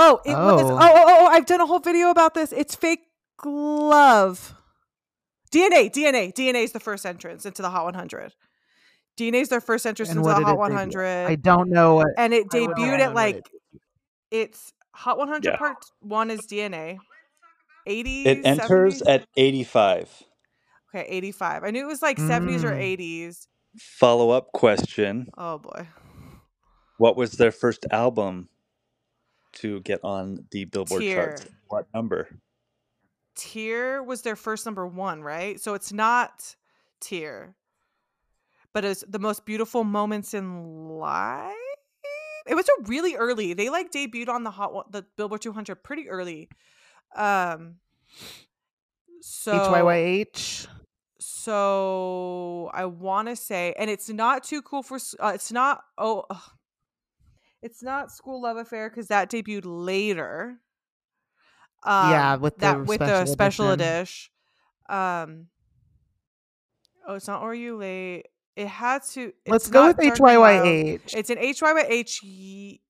Oh, 0.00 0.20
it 0.24 0.30
was. 0.30 0.62
Oh. 0.62 0.78
Oh, 0.80 0.92
oh, 0.94 1.04
oh, 1.08 1.26
I've 1.26 1.44
done 1.46 1.60
a 1.60 1.66
whole 1.66 1.80
video 1.80 2.10
about 2.10 2.32
this. 2.34 2.52
It's 2.52 2.74
fake 2.74 3.00
love. 3.44 4.54
DNA, 5.52 5.90
DNA, 5.90 6.32
DNA 6.32 6.62
is 6.64 6.72
the 6.72 6.80
first 6.80 7.04
entrance 7.04 7.44
into 7.46 7.62
the 7.62 7.70
Hot 7.70 7.84
100. 7.84 8.34
DNA 9.18 9.40
is 9.40 9.48
their 9.48 9.60
first 9.60 9.86
entrance 9.86 10.10
And 10.10 10.18
into 10.18 10.28
the 10.28 10.34
Hot 10.34 10.42
it 10.42 10.44
debut 10.44 10.58
100, 10.58 11.26
I 11.26 11.34
don't 11.34 11.70
know 11.70 11.96
what. 11.96 12.08
and 12.16 12.32
it 12.34 12.48
debuted 12.48 13.00
at 13.00 13.14
like 13.14 13.36
it- 13.36 13.48
it's 14.30 14.72
Hot 14.92 15.16
100 15.18 15.44
Yeah. 15.52 15.56
Part 15.56 15.78
One 16.00 16.30
is 16.30 16.40
DNA. 16.46 16.98
80s. 17.88 18.26
It 18.26 18.44
enters 18.44 19.00
70s? 19.02 19.08
at 19.08 19.26
85. 19.36 20.22
okay 20.94 21.06
85. 21.08 21.64
I 21.64 21.70
knew 21.70 21.82
it 21.82 21.86
was 21.86 22.02
like 22.02 22.18
70s 22.18 22.62
or 22.64 22.72
Mm. 22.72 22.80
80s. 22.82 23.46
Follow 23.78 24.30
up 24.30 24.52
question 24.52 25.28
Oh 25.38 25.58
boy. 25.58 25.88
What 26.98 27.16
was 27.16 27.32
their 27.32 27.52
first 27.52 27.86
album 27.90 28.48
to 29.60 29.80
get 29.80 30.00
on 30.04 30.46
the 30.50 30.64
Billboard 30.64 31.02
charts? 31.02 31.42
Tear. 31.42 31.52
What 31.68 31.86
number? 31.94 32.28
Tear 33.34 34.02
was 34.02 34.22
their 34.22 34.36
first 34.36 34.66
number 34.66 34.86
one, 34.86 35.22
right? 35.22 35.60
So 35.60 35.74
it's 35.74 35.92
not 35.92 36.56
Tear, 37.00 37.54
but 38.72 38.84
it's 38.84 39.04
the 39.08 39.18
most 39.18 39.46
beautiful 39.46 39.84
moments 39.84 40.34
in 40.34 40.88
life. 40.88 41.54
It 42.46 42.54
was 42.54 42.66
a 42.66 42.82
really 42.84 43.14
early. 43.14 43.52
They 43.52 43.68
like 43.68 43.92
debuted 43.92 44.28
on 44.28 44.42
the 44.42 44.50
hot 44.50 44.72
one, 44.72 44.86
the 44.90 45.04
Billboard 45.16 45.42
200 45.42 45.76
pretty 45.82 46.08
early. 46.08 46.48
Um. 47.14 47.76
So 49.20 49.52
HYYH. 49.52 50.66
So 51.20 52.70
I 52.72 52.86
want 52.86 53.28
to 53.28 53.36
say, 53.36 53.74
and 53.78 53.90
it's 53.90 54.08
not 54.08 54.44
too 54.44 54.62
cool 54.62 54.82
for. 54.82 54.98
Uh, 55.20 55.32
it's 55.34 55.52
not. 55.52 55.82
Oh, 55.96 56.24
ugh. 56.30 56.40
It's 57.62 57.82
not 57.82 58.08
Skool 58.08 58.40
Luv 58.42 58.56
Affair 58.56 58.88
because 58.88 59.08
that 59.08 59.30
debuted 59.30 59.62
later. 59.64 60.58
Um, 61.82 62.10
Yeah, 62.10 62.36
with 62.36 62.54
the 62.56 62.60
that 62.60 62.86
with 62.86 62.98
the 63.00 63.06
special 63.06 63.26
special 63.32 63.70
edition. 63.70 63.94
edition. 63.98 64.30
Um. 64.88 65.46
Oh, 67.06 67.14
it's 67.14 67.26
not 67.26 67.42
Or 67.42 67.54
You 67.54 67.76
Late. 67.76 68.26
It 68.56 68.66
had 68.68 69.02
to. 69.12 69.32
Let's 69.46 69.64
it's 69.66 69.70
go 69.70 69.88
with 69.88 69.96
Dark 69.98 70.18
Wild. 70.20 70.66
HYYH. 70.66 71.14
It's 71.14 71.30
an 71.30 71.38
HYYH. 71.38 72.80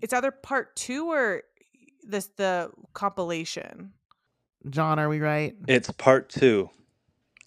It's 0.00 0.12
either 0.12 0.30
part 0.30 0.76
two 0.76 1.10
or 1.10 1.42
this 2.02 2.28
the 2.36 2.70
compilation. 2.94 3.92
John, 4.70 4.98
are 4.98 5.08
we 5.08 5.20
right? 5.20 5.54
It's 5.66 5.90
part 5.90 6.28
two. 6.28 6.70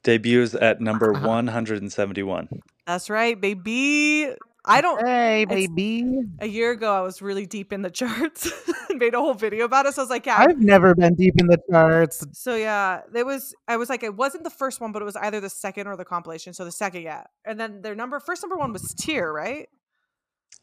Debuts 0.04 0.56
at 0.56 0.82
number 0.82 1.14
Uh-huh. 1.16 1.28
171. 1.28 2.50
That's 2.88 3.10
right, 3.10 3.40
baby. 3.40 4.34
I 4.64 4.82
don't. 4.82 5.04
Hey, 5.06 5.46
baby. 5.46 6.06
A 6.40 6.48
year 6.48 6.72
ago, 6.72 6.94
I 6.94 7.02
was 7.02 7.22
really 7.22 7.48
deep 7.48 7.74
in 7.74 7.82
the 7.82 7.90
charts 7.90 8.52
and 8.90 9.00
made 9.00 9.16
a 9.16 9.20
whole 9.20 9.34
video 9.34 9.66
about 9.66 9.88
it. 9.88 9.96
So 9.96 10.02
I 10.02 10.04
was 10.04 10.10
like, 10.12 10.28
yeah. 10.28 10.38
I've 10.38 10.60
never 10.60 10.94
been 10.94 11.16
deep 11.16 11.34
in 11.40 11.48
the 11.48 11.58
charts. 11.70 12.24
So 12.34 12.56
yeah, 12.56 13.02
it 13.16 13.26
was. 13.26 13.56
I 13.68 13.78
was 13.78 13.90
like, 13.90 14.04
it 14.04 14.16
wasn't 14.16 14.44
the 14.44 14.52
first 14.52 14.80
one, 14.80 14.92
but 14.92 15.02
it 15.02 15.06
was 15.06 15.16
either 15.16 15.40
the 15.40 15.50
second 15.50 15.88
or 15.88 15.96
the 15.96 16.06
compilation. 16.06 16.54
So 16.54 16.64
the 16.64 16.72
second, 16.72 17.02
yeah. 17.02 17.24
And 17.44 17.60
then 17.60 17.82
their 17.82 17.96
number 17.96 18.20
first 18.20 18.44
number 18.44 18.56
one 18.56 18.72
was 18.72 18.94
Tear, 18.94 19.34
right? 19.34 19.68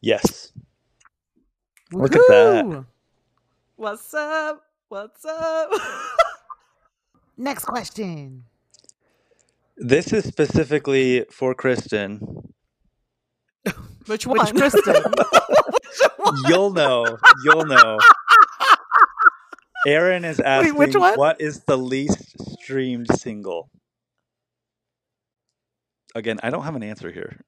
Yes. 0.01 0.53
Look 1.93 2.15
at 2.15 2.23
that. 2.29 2.85
What's 3.75 4.15
up? 4.15 4.63
What's 4.89 5.25
up? 5.25 5.71
Next 7.37 7.65
question. 7.65 8.45
This 9.77 10.13
is 10.13 10.25
specifically 10.25 11.25
for 11.31 11.55
Kristen. 11.55 12.53
Which 14.09 14.27
one? 14.27 14.39
Which 14.39 14.53
one? 14.53 14.71
Kristen? 14.71 14.95
You'll 16.49 16.73
know. 16.73 17.19
You'll 17.45 17.67
know. 17.67 17.99
Aaron 19.87 20.25
is 20.25 20.41
asking, 20.41 20.75
which 20.77 20.97
one? 20.97 21.15
what 21.17 21.41
is 21.41 21.63
the 21.65 21.77
least 21.79 22.35
streamed 22.61 23.07
single? 23.19 23.71
Again, 26.15 26.41
I 26.43 26.51
don't 26.51 26.65
have 26.65 26.75
an 26.75 26.83
answer 26.83 27.13
here. 27.13 27.45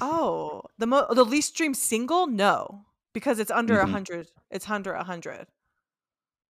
Oh, 0.00 0.62
the 0.78 0.86
mo- 0.86 1.06
the 1.10 1.24
least 1.24 1.50
streamed 1.54 1.76
single? 1.76 2.26
No, 2.26 2.82
because 3.14 3.38
it's 3.38 3.50
under 3.50 3.80
a 3.80 3.86
Mhm. 3.86 3.90
hundred. 3.92 4.28
It's 4.50 4.68
under 4.68 4.92
a 4.92 5.04
hundred. 5.04 5.46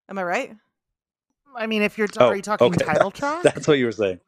Am 0.10 0.18
I 0.20 0.24
right? 0.24 0.56
I 1.56 1.68
mean, 1.68 1.82
if 1.82 1.98
you're 1.98 2.08
Oh, 2.18 2.28
are 2.28 2.36
you 2.36 2.42
talking 2.42 2.68
okay. 2.68 2.86
title 2.86 3.12
track? 3.12 3.44
That's 3.44 3.68
what 3.68 3.78
you 3.78 3.86
were 3.86 3.92
saying. 3.92 4.20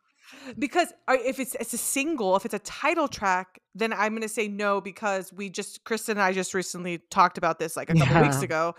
Because 0.57 0.93
uh, 1.07 1.15
if 1.23 1.39
it's 1.39 1.55
it's 1.55 1.73
a 1.73 1.77
single, 1.77 2.35
if 2.35 2.45
it's 2.45 2.53
a 2.53 2.59
title 2.59 3.07
track, 3.07 3.59
then 3.75 3.93
I'm 3.93 4.13
gonna 4.13 4.27
say 4.27 4.47
no 4.47 4.81
because 4.81 5.31
we 5.33 5.49
just 5.49 5.83
Kristen 5.83 6.17
and 6.17 6.21
I 6.23 6.33
just 6.33 6.53
recently 6.53 6.99
talked 7.09 7.37
about 7.37 7.59
this 7.59 7.75
like 7.77 7.89
a 7.89 7.93
couple 7.95 8.21
weeks 8.21 8.41
ago, 8.41 8.75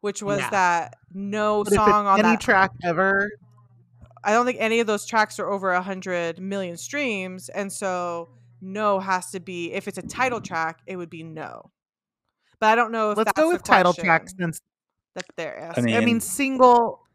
which 0.00 0.22
was 0.22 0.38
Yeah. 0.40 0.50
that 0.50 0.96
no 1.12 1.64
But 1.64 1.72
if 1.72 1.78
it's 1.78 1.84
song 1.84 2.06
on 2.06 2.18
any 2.20 2.28
that. 2.30 2.40
track 2.40 2.70
ever. 2.84 3.30
I 4.24 4.32
don't 4.32 4.44
think 4.46 4.58
any 4.60 4.80
of 4.80 4.86
those 4.86 5.06
tracks 5.06 5.38
are 5.38 5.48
over 5.48 5.72
a 5.72 5.80
hundred 5.82 6.40
million 6.40 6.76
streams, 6.76 7.48
and 7.48 7.72
so 7.72 8.28
no 8.60 8.98
has 8.98 9.30
to 9.30 9.40
be 9.40 9.72
if 9.72 9.86
it's 9.88 9.98
a 9.98 10.02
title 10.02 10.40
track, 10.40 10.80
it 10.86 10.96
would 10.96 11.10
be 11.10 11.22
no. 11.22 11.70
But 12.60 12.70
I 12.70 12.74
don't 12.74 12.90
know 12.90 13.12
if 13.12 13.16
Let's 13.18 13.28
that's 13.28 13.38
go 13.40 13.48
the 13.48 13.54
with 13.54 13.62
title 13.62 13.92
track 13.92 14.28
since 14.28 14.60
that 15.14 15.24
they're 15.36 15.58
I 15.60 15.66
asking. 15.66 15.84
mean, 15.84 15.96
I 15.96 16.00
mean 16.00 16.20
single. 16.20 17.06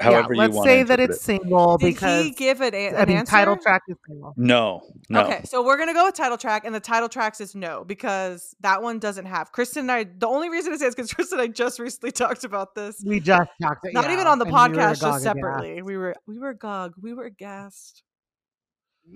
However 0.00 0.32
yeah, 0.32 0.34
you 0.34 0.38
let's 0.38 0.54
want 0.56 0.68
say 0.68 0.82
that 0.84 1.00
interpret 1.00 1.16
it's 1.16 1.24
single 1.24 1.76
Did 1.76 1.86
because 1.94 2.24
he 2.24 2.30
give 2.30 2.60
it 2.62 2.72
a, 2.72 2.90
I 2.90 3.02
an 3.02 3.08
mean 3.08 3.18
answer? 3.18 3.30
title 3.30 3.56
track 3.56 3.82
is 3.88 3.96
single. 4.06 4.32
No, 4.36 4.82
no. 5.08 5.24
Okay, 5.24 5.40
so 5.44 5.64
we're 5.64 5.76
gonna 5.76 5.92
go 5.92 6.04
with 6.04 6.14
title 6.14 6.38
track, 6.38 6.64
and 6.64 6.72
the 6.74 6.80
title 6.80 7.08
tracks 7.08 7.40
is 7.40 7.56
no 7.56 7.84
because 7.84 8.54
that 8.60 8.80
one 8.80 9.00
doesn't 9.00 9.26
have 9.26 9.50
Kristen 9.50 9.80
and 9.82 9.92
I. 9.92 10.04
The 10.04 10.28
only 10.28 10.50
reason 10.50 10.72
I 10.72 10.76
say 10.76 10.86
is 10.86 10.94
because 10.94 11.12
Kristen 11.14 11.40
and 11.40 11.48
I 11.50 11.52
just 11.52 11.80
recently 11.80 12.10
talked 12.12 12.44
about 12.44 12.74
this, 12.76 13.02
We 13.04 13.18
just 13.18 13.50
talked. 13.60 13.86
not 13.92 14.10
even 14.10 14.26
on 14.28 14.38
the 14.38 14.44
and 14.44 14.54
we 14.54 14.58
podcast, 14.58 15.00
just 15.00 15.22
separately. 15.24 15.82
We 15.82 15.96
were 15.96 16.14
we 16.26 16.38
were 16.38 16.54
gog, 16.54 16.94
we 17.00 17.12
were 17.12 17.30
gassed. 17.30 18.04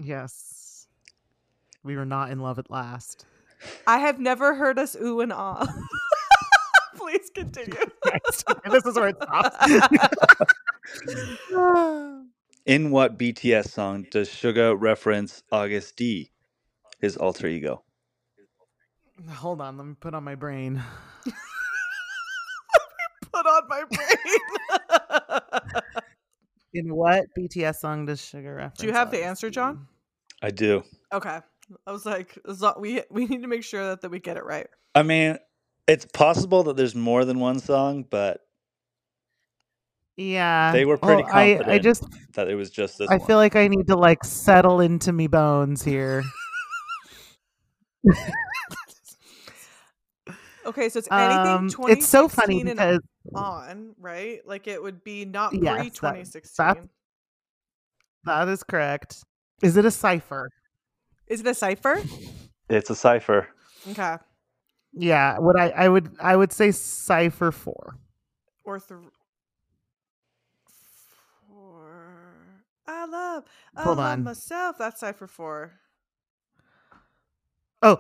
Yes. 0.02 0.88
We 1.84 1.96
were 1.96 2.06
not 2.06 2.30
in 2.30 2.40
love 2.40 2.59
at 2.59 2.70
last. 2.70 3.26
I 3.86 3.98
have 3.98 4.18
never 4.18 4.54
heard 4.54 4.78
us 4.78 4.96
ooh 5.00 5.20
and 5.20 5.32
ah. 5.32 5.66
Please 7.03 7.31
continue. 7.35 7.74
this 8.70 8.87
is 8.87 8.95
where 8.95 9.09
it 9.09 9.16
stops. 9.20 9.57
In 12.65 12.93
what 12.93 13.19
BTS 13.19 13.70
song 13.70 14.07
does 14.11 14.29
Suga 14.29 14.77
reference 14.79 15.43
Agust 15.53 15.97
D, 15.97 16.31
his 17.01 17.16
alter 17.16 17.49
ego? 17.49 17.83
Hold 19.29 19.61
on, 19.61 19.77
let 19.77 19.85
me 19.87 19.95
put 19.99 20.15
on 20.15 20.23
my 20.23 20.37
brain. 20.37 20.81
Put 23.33 23.47
on 23.47 23.62
my 23.69 23.83
brain. 23.91 24.16
In 26.74 26.95
what 26.95 27.24
BTS 27.37 27.74
song 27.77 28.07
does 28.07 28.20
Suga 28.20 28.55
reference? 28.55 28.79
Do 28.79 28.87
you 28.87 28.93
have 28.93 29.11
the 29.11 29.24
answer, 29.24 29.51
John? 29.51 29.89
I 30.41 30.51
do. 30.51 30.85
okay, 31.12 31.41
I 31.87 31.93
was 31.93 32.07
like, 32.07 32.39
we 32.79 33.03
we 33.11 33.27
need 33.27 33.43
to 33.43 33.49
make 33.49 33.65
sure 33.65 33.89
that, 33.89 34.03
that 34.03 34.11
we 34.11 34.20
get 34.20 34.37
it 34.37 34.45
right. 34.45 34.69
I 34.95 35.03
mean, 35.03 35.39
it's 35.88 36.06
possible 36.06 36.62
that 36.64 36.76
there's 36.76 36.94
more 36.94 37.24
than 37.24 37.38
one 37.40 37.59
song, 37.59 38.04
but 38.09 38.40
Yeah. 40.16 40.72
they 40.72 40.84
were 40.84 40.96
pretty 40.98 41.22
Well, 41.24 41.32
I, 41.34 41.48
confident 41.54 41.68
I 41.70 41.78
just 41.78 42.04
that 42.34 42.48
it 42.48 42.54
was 42.54 42.70
just 42.70 42.98
this 42.98 43.10
I 43.10 43.16
one. 43.16 43.26
feel 43.26 43.36
like 43.36 43.56
I 43.56 43.68
need 43.68 43.86
to 43.88 43.96
like 43.96 44.24
settle 44.24 44.80
into 44.80 45.12
me 45.12 45.26
bones 45.26 45.82
here. 45.82 46.22
Okay, 50.64 50.88
so 50.88 51.00
it's 51.00 51.09
anything 51.10 51.74
Um, 51.76 51.90
it's 51.90 52.06
so 52.06 52.28
funny 52.28 52.60
and 52.60 52.70
because 52.70 53.00
on, 53.34 53.96
right? 53.98 54.46
Like 54.46 54.68
it 54.68 54.80
would 54.80 55.02
be 55.02 55.24
not 55.24 55.52
Yes, 55.52 55.60
pre 55.80 55.88
that- 55.88 55.94
2016. 55.96 56.88
that 58.24 58.46
is 58.48 58.62
correct. 58.62 59.24
Is 59.60 59.76
it 59.76 59.84
a 59.84 59.90
cipher? 59.90 60.48
Is 61.26 61.40
it 61.40 61.48
a 61.48 61.54
cipher? 61.54 62.00
it's 62.70 62.90
a 62.90 62.94
cipher. 62.94 63.48
Okay. 63.90 64.18
Yeah, 64.94 65.39
what 65.39 65.59
I 65.59 65.70
I 65.70 65.89
would 65.89 66.14
I 66.20 66.36
would 66.36 66.52
say 66.52 66.70
cipher 66.73 67.51
4. 67.52 67.97
Or 68.64 68.78
three. 68.78 68.98
four. 71.48 72.62
I 72.86 73.06
love, 73.06 73.44
I 73.77 73.82
Hold 73.82 73.98
love 73.98 74.12
on. 74.19 74.24
myself. 74.24 74.77
That's 74.78 75.01
cipher 75.01 75.27
four. 75.27 75.73
Oh, 77.82 77.98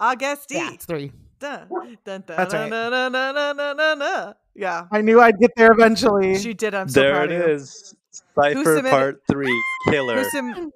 Agust 0.00 0.39
D. 0.39 0.54
yeah, 0.54 0.72
it's 0.72 0.86
3. 0.86 1.12
Dun, 1.40 1.68
dun, 1.68 1.98
dun, 2.04 2.22
That's 2.26 2.54
right. 2.54 2.70
dun, 2.70 2.90
dun, 2.92 3.12
dun, 3.12 3.34
dun, 3.34 3.56
dun, 3.56 3.76
dun, 3.76 3.98
dun. 3.98 4.34
Yeah. 4.54 4.86
I 4.90 5.02
knew 5.02 5.20
I'd 5.20 5.38
get 5.38 5.52
there 5.56 5.70
eventually. 5.72 6.38
She 6.38 6.54
did. 6.54 6.74
I'm 6.74 6.88
so 6.88 7.00
there 7.00 7.12
proud 7.12 7.30
it 7.30 7.40
of 7.40 7.48
you. 7.48 7.54
is. 7.54 7.94
Cipher 8.10 8.82
Part 8.82 9.22
Three, 9.30 9.62
Killer. 9.88 10.22
Who, 10.22 10.30
sub- 10.30 10.70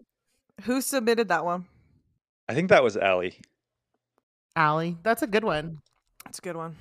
who 0.62 0.80
submitted 0.80 1.28
that 1.28 1.44
one? 1.44 1.66
I 2.48 2.54
think 2.54 2.68
that 2.70 2.82
was 2.82 2.96
Allie. 2.96 3.38
Allie, 4.56 4.96
that's 5.02 5.22
a 5.22 5.26
good 5.26 5.44
one. 5.44 5.78
That's 6.24 6.38
a 6.38 6.42
good 6.42 6.56
one. 6.56 6.76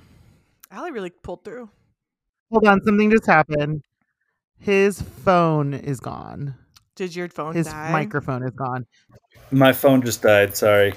Allie 0.70 0.90
really 0.90 1.10
pulled 1.10 1.44
through. 1.44 1.68
Hold 2.50 2.66
on, 2.66 2.82
something 2.84 3.10
just 3.10 3.26
happened. 3.26 3.82
His 4.58 5.00
phone 5.00 5.74
is 5.74 6.00
gone. 6.00 6.54
Did 6.94 7.16
your 7.16 7.28
phone 7.28 7.54
His 7.54 7.66
die? 7.66 7.90
microphone 7.90 8.42
is 8.42 8.52
gone. 8.52 8.86
My 9.50 9.72
phone 9.72 10.02
just 10.02 10.22
died. 10.22 10.56
Sorry. 10.56 10.94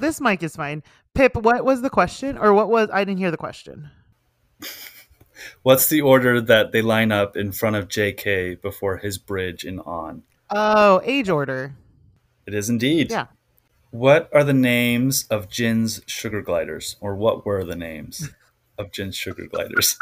This 0.00 0.20
mic 0.20 0.42
is 0.42 0.56
fine. 0.56 0.82
Pip, 1.14 1.36
what 1.36 1.64
was 1.64 1.82
the 1.82 1.90
question? 1.90 2.36
Or 2.38 2.52
what 2.52 2.68
was 2.68 2.88
I 2.92 3.04
didn't 3.04 3.18
hear 3.18 3.30
the 3.30 3.36
question. 3.36 3.90
What's 5.62 5.88
the 5.88 6.00
order 6.00 6.40
that 6.40 6.72
they 6.72 6.82
line 6.82 7.12
up 7.12 7.36
in 7.36 7.52
front 7.52 7.76
of 7.76 7.88
JK 7.88 8.60
before 8.62 8.98
his 8.98 9.18
bridge 9.18 9.64
in 9.64 9.80
On? 9.80 10.22
Oh, 10.50 11.00
age 11.04 11.28
order. 11.28 11.74
It 12.46 12.54
is 12.54 12.68
indeed. 12.68 13.10
Yeah. 13.10 13.26
What 13.90 14.28
are 14.32 14.44
the 14.44 14.52
names 14.52 15.26
of 15.30 15.48
Jin's 15.48 16.02
sugar 16.06 16.42
gliders? 16.42 16.96
Or 17.00 17.14
what 17.14 17.46
were 17.46 17.64
the 17.64 17.76
names 17.76 18.30
of 18.78 18.90
Jin's 18.92 19.16
sugar 19.16 19.46
gliders? 19.46 19.96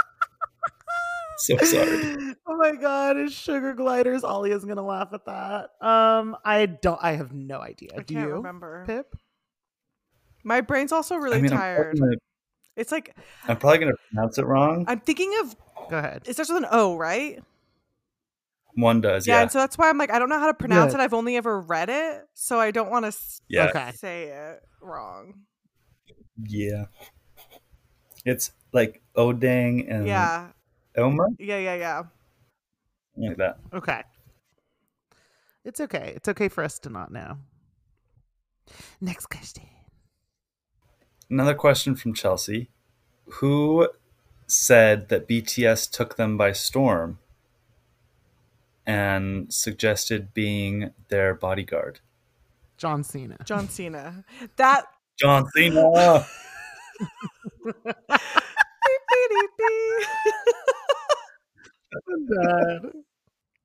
so 1.38 1.56
sorry. 1.59 2.34
Oh 2.46 2.56
my 2.56 2.72
god, 2.72 3.16
his 3.16 3.32
sugar 3.32 3.74
gliders. 3.74 4.24
Ollie 4.24 4.50
is 4.52 4.64
gonna 4.64 4.84
laugh 4.84 5.12
at 5.12 5.24
that. 5.26 5.70
Um, 5.86 6.36
I 6.44 6.66
don't 6.66 6.98
I 7.02 7.12
have 7.12 7.32
no 7.32 7.60
idea. 7.60 7.90
I 7.96 8.02
Do 8.02 8.14
can't 8.14 8.28
you? 8.28 8.34
remember. 8.36 8.84
Pip? 8.86 9.14
My 10.44 10.60
brain's 10.60 10.92
also 10.92 11.16
really 11.16 11.38
I 11.38 11.40
mean, 11.40 11.52
I'm 11.52 11.59
tired. 11.59 11.96
probably, 11.96 12.00
gonna, 12.00 12.16
It's 12.77 12.90
like 12.93 13.15
I'm 13.49 13.57
probably 13.59 13.78
gonna 13.78 13.93
pronounce 14.11 14.39
it 14.39 14.47
wrong. 14.47 14.85
I'm 14.89 15.01
thinking 15.01 15.32
of 15.40 15.57
Go 15.90 15.99
ahead. 15.99 16.23
it 16.27 16.32
starts 16.35 16.51
with 16.51 16.62
an 16.62 16.69
O, 16.70 16.97
right? 16.97 17.43
One 18.74 19.03
does, 19.03 19.27
Yeah, 19.27 19.35
yeah. 19.36 19.43
and 19.43 19.51
so 19.53 19.59
that's 19.59 19.77
why 19.77 19.90
I'm 19.90 19.99
like 19.99 20.11
I 20.11 20.19
don't 20.19 20.31
know 20.31 20.39
how 20.39 20.47
to 20.47 20.55
pronounce 20.55 20.93
Good. 20.93 21.01
it. 21.01 21.05
I've 21.05 21.12
only 21.15 21.36
ever 21.36 21.61
read 21.61 21.90
it, 21.90 22.27
so 22.35 22.59
I 22.59 22.70
don't 22.70 22.90
want 22.90 23.05
to 23.05 23.12
Yeah. 23.49 23.66
Okay. 23.66 23.93
say 23.94 24.24
it 24.28 24.62
wrong. 24.81 25.35
Yeah. 26.43 26.86
It's 28.24 28.53
like 28.73 29.03
Odeng 29.16 29.93
and 29.93 30.07
Yeah, 30.07 30.49
Elmer, 30.94 31.28
yeah, 31.39 31.59
yeah, 31.59 31.74
yeah. 31.74 32.03
like 33.16 33.36
that. 33.36 33.59
Okay. 33.74 34.03
It's 35.65 35.81
okay. 35.81 36.12
It's 36.16 36.28
okay 36.28 36.49
for 36.49 36.65
us 36.65 36.78
to 36.81 36.89
not 36.89 37.12
know. 37.12 37.36
Next 39.01 39.27
question. 39.27 39.65
Another 41.32 41.54
question 41.54 41.94
from 41.94 42.12
Chelsea. 42.12 42.68
Who 43.24 43.88
said 44.46 45.09
that 45.09 45.26
BTS 45.26 45.90
took 45.90 46.16
them 46.16 46.36
by 46.36 46.52
storm 46.52 47.20
and 48.84 49.50
suggested 49.50 50.34
being 50.34 50.90
their 51.09 51.32
bodyguard? 51.32 52.00
John 52.76 53.02
Cena. 53.02 53.38
John 53.46 53.66
Cena. 53.70 54.26
That. 54.56 54.84
John 55.18 55.48
Cena. 55.56 56.26
Beep, 57.64 57.76
beep, 57.88 59.30
beep, 59.30 59.50
beep. 62.28 62.92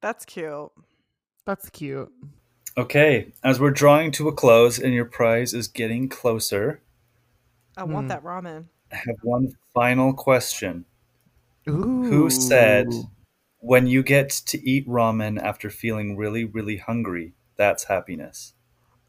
That's 0.01 0.23
cute. 0.23 0.71
That's 1.45 1.69
cute. 1.69 2.13
Okay, 2.77 3.33
as 3.43 3.59
we're 3.59 3.71
drawing 3.71 4.11
to 4.11 4.29
a 4.29 4.31
close 4.31 4.79
and 4.79 4.93
your 4.93 5.03
prize 5.03 5.53
is 5.53 5.67
getting 5.67 6.07
closer, 6.07 6.81
I 7.77 7.83
want 7.83 8.07
Mm. 8.07 8.09
that 8.09 8.23
ramen. 8.23 8.65
I 8.91 8.95
have 8.95 9.17
one 9.21 9.49
final 9.73 10.13
question. 10.13 10.85
Ooh. 11.69 12.03
Who 12.05 12.29
said 12.29 12.87
when 13.59 13.87
you 13.87 14.01
get 14.03 14.29
to 14.29 14.69
eat 14.69 14.87
ramen 14.87 15.41
after 15.41 15.69
feeling 15.69 16.15
really, 16.17 16.43
really 16.45 16.77
hungry, 16.77 17.33
that's 17.55 17.85
happiness? 17.85 18.53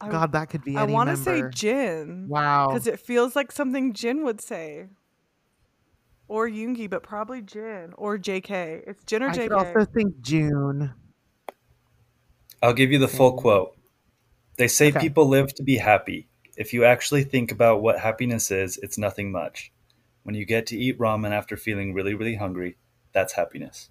I, 0.00 0.08
God, 0.10 0.32
that 0.32 0.50
could 0.50 0.62
be. 0.64 0.76
I 0.76 0.84
want 0.84 1.10
to 1.10 1.16
say. 1.16 1.42
Jin. 1.50 2.28
Wow. 2.28 2.68
Because 2.68 2.86
it 2.86 3.00
feels 3.00 3.34
like 3.34 3.50
something 3.50 3.92
Jin 3.92 4.22
would 4.24 4.40
say. 4.40 4.86
Or 6.28 6.46
Yoongi, 6.48 6.90
but 6.90 7.02
probably 7.02 7.40
Jin. 7.40 7.94
Or 7.96 8.18
JK. 8.18 8.82
It's 8.86 9.02
Jin 9.04 9.22
or 9.22 9.30
JK. 9.30 9.38
I 9.44 9.48
could 9.48 9.52
also 9.52 9.84
think 9.86 10.20
Joon. 10.20 10.92
I'll 12.62 12.74
give 12.74 12.92
you 12.92 12.98
the 12.98 13.08
full 13.08 13.32
quote. 13.32 13.76
They 14.56 14.68
say 14.68 14.88
Okay. 14.88 14.98
people 15.00 15.26
live 15.28 15.54
to 15.54 15.62
be 15.62 15.76
happy. 15.78 16.28
If 16.58 16.72
you 16.72 16.84
actually 16.84 17.22
think 17.22 17.52
about 17.52 17.82
what 17.82 18.00
happiness 18.00 18.50
is, 18.50 18.78
it's 18.82 18.98
nothing 18.98 19.30
much. 19.30 19.70
When 20.24 20.34
you 20.34 20.44
get 20.44 20.66
to 20.66 20.76
eat 20.76 20.98
ramen 20.98 21.30
after 21.30 21.56
feeling 21.56 21.94
really, 21.94 22.14
really 22.14 22.34
hungry, 22.34 22.76
that's 23.12 23.32
happiness. 23.34 23.90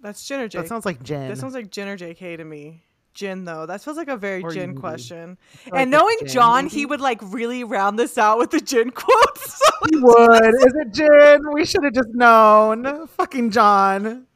That's 0.00 0.26
Jin 0.26 0.40
or 0.40 0.48
JK. 0.48 0.52
That 0.54 0.68
sounds 0.68 0.84
like 0.84 1.02
Jen. 1.04 1.28
That 1.28 1.38
sounds 1.38 1.54
like 1.54 1.70
Jin 1.70 1.86
or 1.86 1.96
JK 1.96 2.36
to 2.38 2.44
me. 2.44 2.82
Jin 3.14 3.44
though. 3.44 3.64
That 3.64 3.80
feels 3.80 3.96
like 3.96 4.08
a 4.08 4.16
very 4.16 4.42
Or 4.42 4.50
Jin 4.50 4.74
Yoongi. 4.74 4.80
question. 4.80 5.38
Like 5.70 5.82
and 5.82 5.90
knowing 5.92 6.16
Jen, 6.22 6.28
John, 6.28 6.66
he 6.66 6.80
mm-hmm. 6.82 6.90
would 6.90 7.00
like 7.00 7.20
really 7.22 7.62
round 7.62 7.96
this 7.96 8.18
out 8.18 8.38
with 8.38 8.50
the 8.50 8.60
Jin 8.60 8.90
quotes. 8.94 9.56
So 9.56 9.70
He 9.88 9.96
would. 10.00 10.48
Is 10.48 10.74
it 10.74 10.92
Jin? 10.92 11.40
We 11.52 11.64
should 11.64 11.84
have 11.84 11.94
just 11.94 12.12
known. 12.12 13.06
Fucking 13.06 13.50
John. 13.50 14.26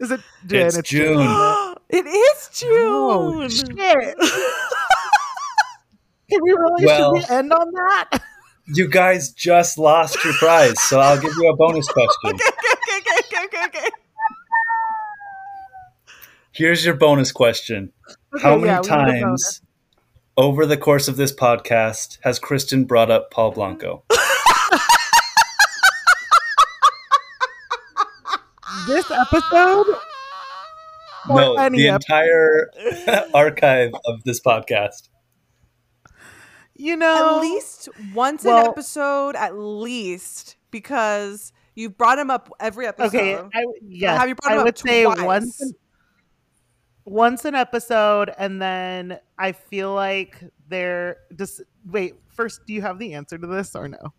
Is 0.00 0.10
it 0.10 0.20
Jin? 0.44 0.66
It's 0.66 0.82
Joon. 0.82 1.20
it 1.88 2.04
is 2.04 2.50
Oh, 2.64 3.48
Joon. 3.48 3.48
shit. 3.48 4.16
Can 6.30 6.40
we 6.42 6.50
really 6.52 6.84
Well- 6.86 7.16
should 7.16 7.28
we 7.30 7.36
end 7.36 7.52
on 7.52 7.70
that? 7.72 8.20
You 8.68 8.88
guys 8.88 9.30
just 9.30 9.78
lost 9.78 10.16
your 10.24 10.32
prize, 10.34 10.74
so 10.82 10.98
I'll 10.98 11.20
give 11.20 11.32
you 11.38 11.48
a 11.50 11.56
bonus 11.56 11.86
question. 11.88 12.32
okay, 12.34 12.34
okay, 12.34 12.98
okay, 12.98 13.18
okay, 13.20 13.44
okay, 13.44 13.64
okay. 13.80 13.88
Here's 16.52 16.84
your 16.84 16.94
bonus 16.96 17.30
question 17.32 17.92
How 18.42 18.56
many 18.56 18.66
yeah, 18.66 18.80
we 18.80 18.88
need 18.88 18.90
a 18.90 19.20
bonus. 19.20 19.20
times 19.20 19.62
over 20.36 20.66
the 20.66 20.76
course 20.76 21.06
of 21.06 21.16
this 21.16 21.32
podcast 21.32 22.18
has 22.22 22.38
Kristen 22.40 22.84
brought 22.86 23.10
up 23.10 23.30
Paul 23.30 23.52
Blanco? 23.52 24.02
This 28.88 29.10
episode? 29.10 29.86
No, 31.28 31.54
the 31.70 31.86
entire 31.88 32.70
archive 33.34 33.92
of 34.06 34.22
this 34.24 34.40
podcast. 34.40 35.08
You 36.78 36.96
know, 36.96 37.36
At 37.36 37.40
least 37.40 37.88
once 38.14 38.44
an 38.44 38.50
episode, 38.66 39.34
at 39.36 39.56
least, 39.56 40.56
because 40.70 41.52
you've 41.74 41.96
brought 41.96 42.18
him 42.18 42.30
up 42.30 42.50
every 42.60 42.86
episode. 42.86 43.08
Okay, 43.16 43.34
I, 43.34 43.60
w- 43.62 43.78
yes, 43.82 44.18
have 44.18 44.28
you 44.28 44.34
brought 44.34 44.52
I 44.52 44.54
him 44.56 44.60
up 44.60 44.64
would 44.66 44.78
say 44.78 45.04
twice? 45.04 45.20
once, 45.22 45.60
an, 45.62 45.72
once 47.04 47.44
an 47.44 47.54
episode, 47.54 48.30
and 48.36 48.60
then 48.60 49.18
I 49.38 49.52
feel 49.52 49.94
like 49.94 50.42
they're 50.68 51.18
just 51.38 51.62
wait. 51.90 52.14
First, 52.28 52.66
do 52.66 52.72
you 52.74 52.82
have 52.82 52.98
the 52.98 53.14
answer 53.14 53.38
to 53.38 53.46
this 53.46 53.74
or 53.74 53.88
no? 53.88 54.12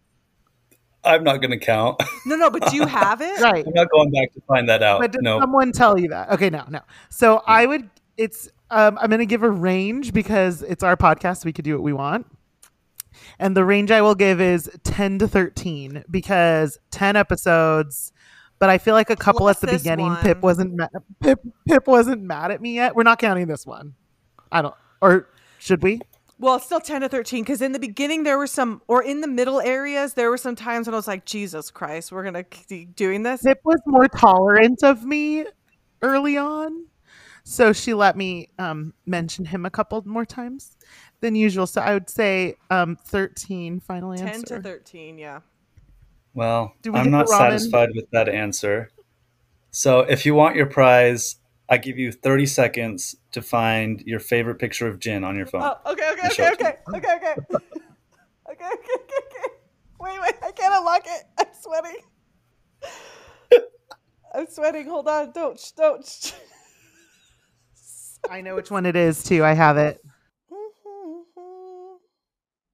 I'm 1.03 1.23
not 1.23 1.37
going 1.37 1.51
to 1.51 1.59
count. 1.59 2.01
No, 2.25 2.35
no, 2.35 2.49
but 2.49 2.67
do 2.69 2.75
you 2.75 2.85
have 2.87 3.21
it? 3.21 3.39
Right, 3.39 3.65
I'm 3.65 3.73
not 3.73 3.89
going 3.91 4.11
back 4.11 4.33
to 4.33 4.41
find 4.47 4.67
that 4.67 4.81
out. 4.83 4.99
but 4.99 5.11
did 5.11 5.21
No. 5.21 5.39
someone 5.39 5.71
tell 5.71 5.97
you 5.99 6.09
that? 6.09 6.31
Okay, 6.31 6.49
no, 6.49 6.65
no. 6.69 6.79
So 7.09 7.43
I 7.45 7.65
would. 7.65 7.89
It's. 8.17 8.49
Um, 8.69 8.97
I'm 8.99 9.09
going 9.09 9.19
to 9.19 9.25
give 9.25 9.43
a 9.43 9.49
range 9.49 10.11
because 10.11 10.61
it's 10.63 10.83
our 10.83 10.97
podcast. 10.97 11.45
We 11.45 11.53
could 11.53 11.63
do 11.63 11.73
what 11.75 11.83
we 11.83 11.93
want. 11.93 12.25
And 13.39 13.55
the 13.55 13.65
range 13.65 13.91
I 13.91 14.01
will 14.01 14.15
give 14.15 14.41
is 14.41 14.69
10 14.83 15.19
to 15.19 15.27
13 15.27 16.03
because 16.09 16.77
10 16.91 17.15
episodes. 17.15 18.11
But 18.59 18.69
I 18.69 18.77
feel 18.77 18.95
like 18.95 19.09
a 19.09 19.15
couple 19.15 19.41
Plus 19.41 19.63
at 19.63 19.69
the 19.69 19.77
beginning. 19.77 20.15
Pip 20.17 20.41
wasn't 20.41 20.75
ma- 20.75 20.87
Pip 21.21 21.39
Pip 21.67 21.87
wasn't 21.87 22.23
mad 22.23 22.51
at 22.51 22.61
me 22.61 22.75
yet. 22.75 22.95
We're 22.95 23.03
not 23.03 23.19
counting 23.19 23.47
this 23.47 23.65
one. 23.65 23.93
I 24.51 24.61
don't. 24.61 24.73
Or 25.01 25.29
should 25.59 25.83
we? 25.83 26.01
Well, 26.39 26.55
it's 26.55 26.65
still 26.65 26.79
10 26.79 27.01
to 27.01 27.09
13 27.09 27.43
because 27.43 27.61
in 27.61 27.71
the 27.71 27.79
beginning 27.79 28.23
there 28.23 28.37
were 28.37 28.47
some, 28.47 28.81
or 28.87 29.01
in 29.01 29.21
the 29.21 29.27
middle 29.27 29.59
areas, 29.59 30.13
there 30.13 30.29
were 30.29 30.37
some 30.37 30.55
times 30.55 30.85
when 30.85 30.93
I 30.93 30.97
was 30.97 31.07
like, 31.07 31.25
Jesus 31.25 31.71
Christ, 31.71 32.11
we're 32.11 32.21
going 32.21 32.35
to 32.35 32.43
keep 32.43 32.95
doing 32.95 33.23
this. 33.23 33.41
Pip 33.41 33.59
was 33.63 33.79
more 33.87 34.07
tolerant 34.07 34.83
of 34.83 35.03
me 35.03 35.45
early 36.03 36.37
on, 36.37 36.85
so 37.43 37.73
she 37.73 37.95
let 37.95 38.15
me 38.15 38.49
um, 38.59 38.93
mention 39.07 39.45
him 39.45 39.65
a 39.65 39.71
couple 39.71 40.03
more 40.05 40.25
times 40.25 40.77
than 41.21 41.35
usual. 41.35 41.67
So 41.67 41.81
I 41.81 41.93
would 41.93 42.09
say 42.09 42.55
um, 42.69 42.95
13. 43.05 43.79
Final 43.79 44.11
answer. 44.11 44.33
10 44.33 44.43
to 44.43 44.61
13, 44.61 45.17
yeah. 45.17 45.41
Well, 46.33 46.75
we 46.83 46.91
I'm 46.91 47.09
not 47.09 47.29
satisfied 47.29 47.89
with 47.95 48.05
that 48.11 48.29
answer. 48.29 48.91
So 49.71 50.01
if 50.01 50.25
you 50.25 50.35
want 50.35 50.55
your 50.55 50.67
prize, 50.67 51.37
I 51.69 51.77
give 51.77 51.97
you 51.97 52.11
30 52.11 52.45
seconds 52.45 53.15
to 53.31 53.41
find 53.41 54.01
your 54.05 54.19
favorite 54.19 54.55
picture 54.55 54.87
of 54.87 54.99
Jin 54.99 55.23
on 55.23 55.35
your 55.35 55.47
phone. 55.47 55.63
Oh, 55.63 55.91
okay, 55.91 56.09
okay, 56.13 56.21
I'll 56.23 56.53
okay, 56.53 56.53
okay, 56.53 56.77
okay, 56.95 56.95
okay. 56.95 57.15
okay, 57.17 57.35
okay, 58.51 58.65
okay, 58.65 58.69
okay. 58.69 59.53
Wait, 59.99 60.21
wait, 60.21 60.35
I 60.43 60.51
can't 60.51 60.75
unlock 60.77 61.05
it. 61.05 61.23
I'm 61.39 61.47
sweating. 61.59 61.97
I'm 64.33 64.47
sweating. 64.47 64.87
Hold 64.87 65.07
on. 65.07 65.31
Don't, 65.31 65.59
don't. 65.75 66.33
I 68.29 68.41
know 68.41 68.55
which 68.55 68.69
one 68.69 68.85
it 68.85 68.95
is 68.95 69.23
too. 69.23 69.43
I 69.43 69.53
have 69.53 69.77
it. 69.77 69.99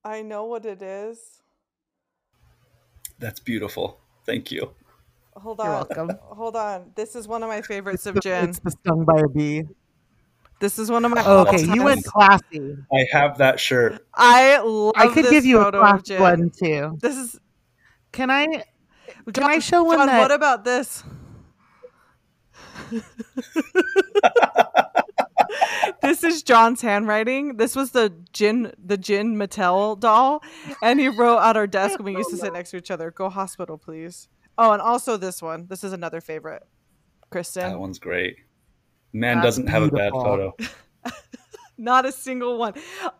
I 0.06 0.22
know 0.22 0.46
what 0.46 0.66
it 0.66 0.82
is. 0.82 1.42
That's 3.20 3.40
beautiful. 3.40 4.00
Thank 4.26 4.52
you. 4.52 4.72
Hold 5.36 5.60
on. 5.62 5.66
You're 5.66 5.76
on. 5.76 5.88
welcome. 5.88 6.18
Hold 6.38 6.56
on. 6.56 6.92
This 6.96 7.16
is 7.16 7.28
one 7.28 7.42
of 7.44 7.50
my 7.50 7.62
favorites 7.62 8.06
of 8.06 8.16
The- 8.16 8.22
Jen. 8.22 8.50
It's 8.50 8.60
the 8.60 8.72
stung 8.72 9.06
by 9.06 9.20
a 9.20 9.28
bee. 9.28 9.64
This 10.60 10.78
is 10.80 10.90
one 10.92 11.04
of 11.04 11.12
my. 11.12 11.24
Oh, 11.26 11.40
Okay, 11.42 11.64
you 11.64 11.84
went 11.84 12.06
classy. 12.06 12.78
I 12.94 13.06
have 13.12 13.38
that 13.40 13.60
shirt. 13.60 14.06
I 14.14 14.60
love. 14.60 14.94
I 14.96 15.08
could 15.08 15.26
this 15.26 15.32
give 15.32 15.46
you 15.46 15.60
a 15.60 15.64
photo 15.66 15.80
class 15.80 16.04
Jen. 16.04 16.22
one 16.22 16.50
too. 16.52 16.98
This 17.02 17.18
is. 17.18 17.40
Can 18.12 18.30
I? 18.32 18.64
John, 19.32 19.50
I 19.50 19.60
show 19.60 19.84
one 19.84 19.98
John, 19.98 20.08
that- 20.08 20.20
What 20.20 20.32
about 20.32 20.64
this? 20.64 21.04
this 26.02 26.24
is 26.24 26.44
John's 26.44 26.82
handwriting. 26.82 27.58
This 27.58 27.76
was 27.76 27.92
the 27.92 28.14
Jin, 28.32 28.74
the 28.84 28.98
Jin 28.98 29.36
Mattel 29.36 30.00
doll, 30.00 30.44
and 30.82 31.00
he 31.00 31.08
wrote 31.08 31.40
at 31.40 31.58
our 31.58 31.68
desk 31.68 32.00
when 32.00 32.14
we 32.14 32.18
used 32.18 32.30
to 32.30 32.38
sit 32.38 32.54
next 32.54 32.72
to 32.72 32.78
each 32.78 32.92
other. 32.92 33.12
Go 33.12 33.30
hospital, 33.30 33.78
please. 33.78 34.30
Oh, 34.58 34.72
and 34.72 34.82
also 34.82 35.18
this 35.18 35.42
one. 35.42 35.68
This 35.68 35.84
is 35.84 35.94
another 35.94 36.22
favorite. 36.22 36.64
Kristen. 37.32 37.72
That 37.72 37.80
one's 37.80 38.00
great. 38.00 38.38
Man 39.12 39.38
That's 39.38 39.46
doesn't 39.46 39.68
have 39.68 39.84
a 39.84 39.90
bad 39.90 40.12
photo. 40.12 40.56
Not 41.78 42.06
a 42.06 42.12
single 42.12 42.58
one. 42.58 42.74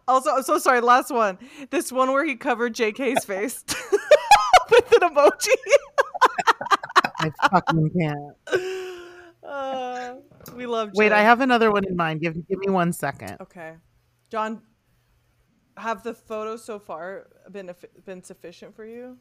Also, 0.08 0.32
I'm 0.32 0.44
so 0.44 0.60
sorry. 0.60 0.82
Last 0.82 1.12
one. 1.12 1.40
This 1.72 1.92
one 1.92 2.12
where 2.12 2.24
he 2.24 2.36
covered 2.36 2.76
JK's 2.76 3.26
face 3.26 3.64
with 4.72 4.92
an 5.02 5.10
emoji. 5.10 5.48
I 7.20 7.32
fucking 7.50 7.90
can't. 8.00 8.53
We 10.56 10.66
love. 10.66 10.92
Wait, 10.96 11.12
I 11.12 11.22
have 11.22 11.42
another 11.42 11.72
one 11.72 11.84
in 11.86 11.96
mind. 11.96 12.22
Give 12.22 12.34
give 12.48 12.60
me 12.60 12.70
one 12.70 12.92
second. 12.94 13.38
Okay, 13.42 13.74
John. 14.30 14.62
Have 15.78 16.04
the 16.04 16.14
photos 16.14 16.64
so 16.64 16.78
far 16.78 17.28
been 17.52 17.74
been 18.06 18.22
sufficient 18.22 18.76
for 18.76 18.86
you? 18.86 19.18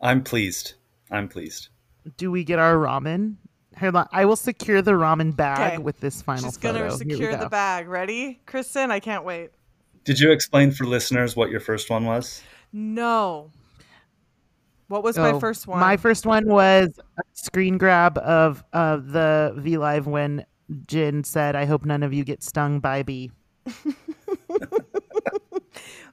I'm 0.00 0.22
pleased. 0.22 0.74
I'm 1.10 1.28
pleased. 1.28 1.68
Do 2.16 2.30
we 2.30 2.44
get 2.44 2.58
our 2.58 2.74
ramen? 2.76 3.36
Hold 3.78 3.96
on. 3.96 4.08
I 4.12 4.24
will 4.24 4.36
secure 4.36 4.82
the 4.82 4.92
ramen 4.92 5.34
bag 5.34 5.74
Okay. 5.74 5.78
with 5.82 5.98
this 6.00 6.22
final 6.22 6.44
She's 6.44 6.56
gonna 6.56 6.78
photo. 6.78 6.96
Here 6.98 7.06
we 7.06 7.12
secure 7.14 7.36
the 7.36 7.48
bag. 7.48 7.88
Ready, 7.88 8.40
Kristen? 8.46 8.90
I 8.90 9.00
can't 9.00 9.24
wait. 9.24 9.50
Did 10.04 10.20
you 10.20 10.30
explain 10.32 10.70
for 10.72 10.84
listeners 10.84 11.36
what 11.36 11.50
your 11.50 11.60
first 11.60 11.88
one 11.90 12.04
was? 12.04 12.42
No. 12.72 13.50
What 14.92 15.02
was 15.02 15.16
my 15.16 15.30
Oh, 15.30 15.40
first 15.40 15.66
one? 15.66 15.80
My 15.80 15.96
first 15.96 16.26
one 16.26 16.46
was 16.46 16.90
a 17.18 17.22
screen 17.32 17.78
grab 17.78 18.18
of 18.18 18.62
uh, 18.74 18.96
the 18.98 19.54
V 19.56 19.78
Live 19.78 20.06
when 20.06 20.44
Jin 20.86 21.24
said, 21.24 21.56
"I 21.56 21.64
hope 21.64 21.86
none 21.86 22.02
of 22.02 22.12
you 22.12 22.24
get 22.24 22.42
stung 22.42 22.78
by 22.78 22.98
a 22.98 23.04
bee." 23.04 23.30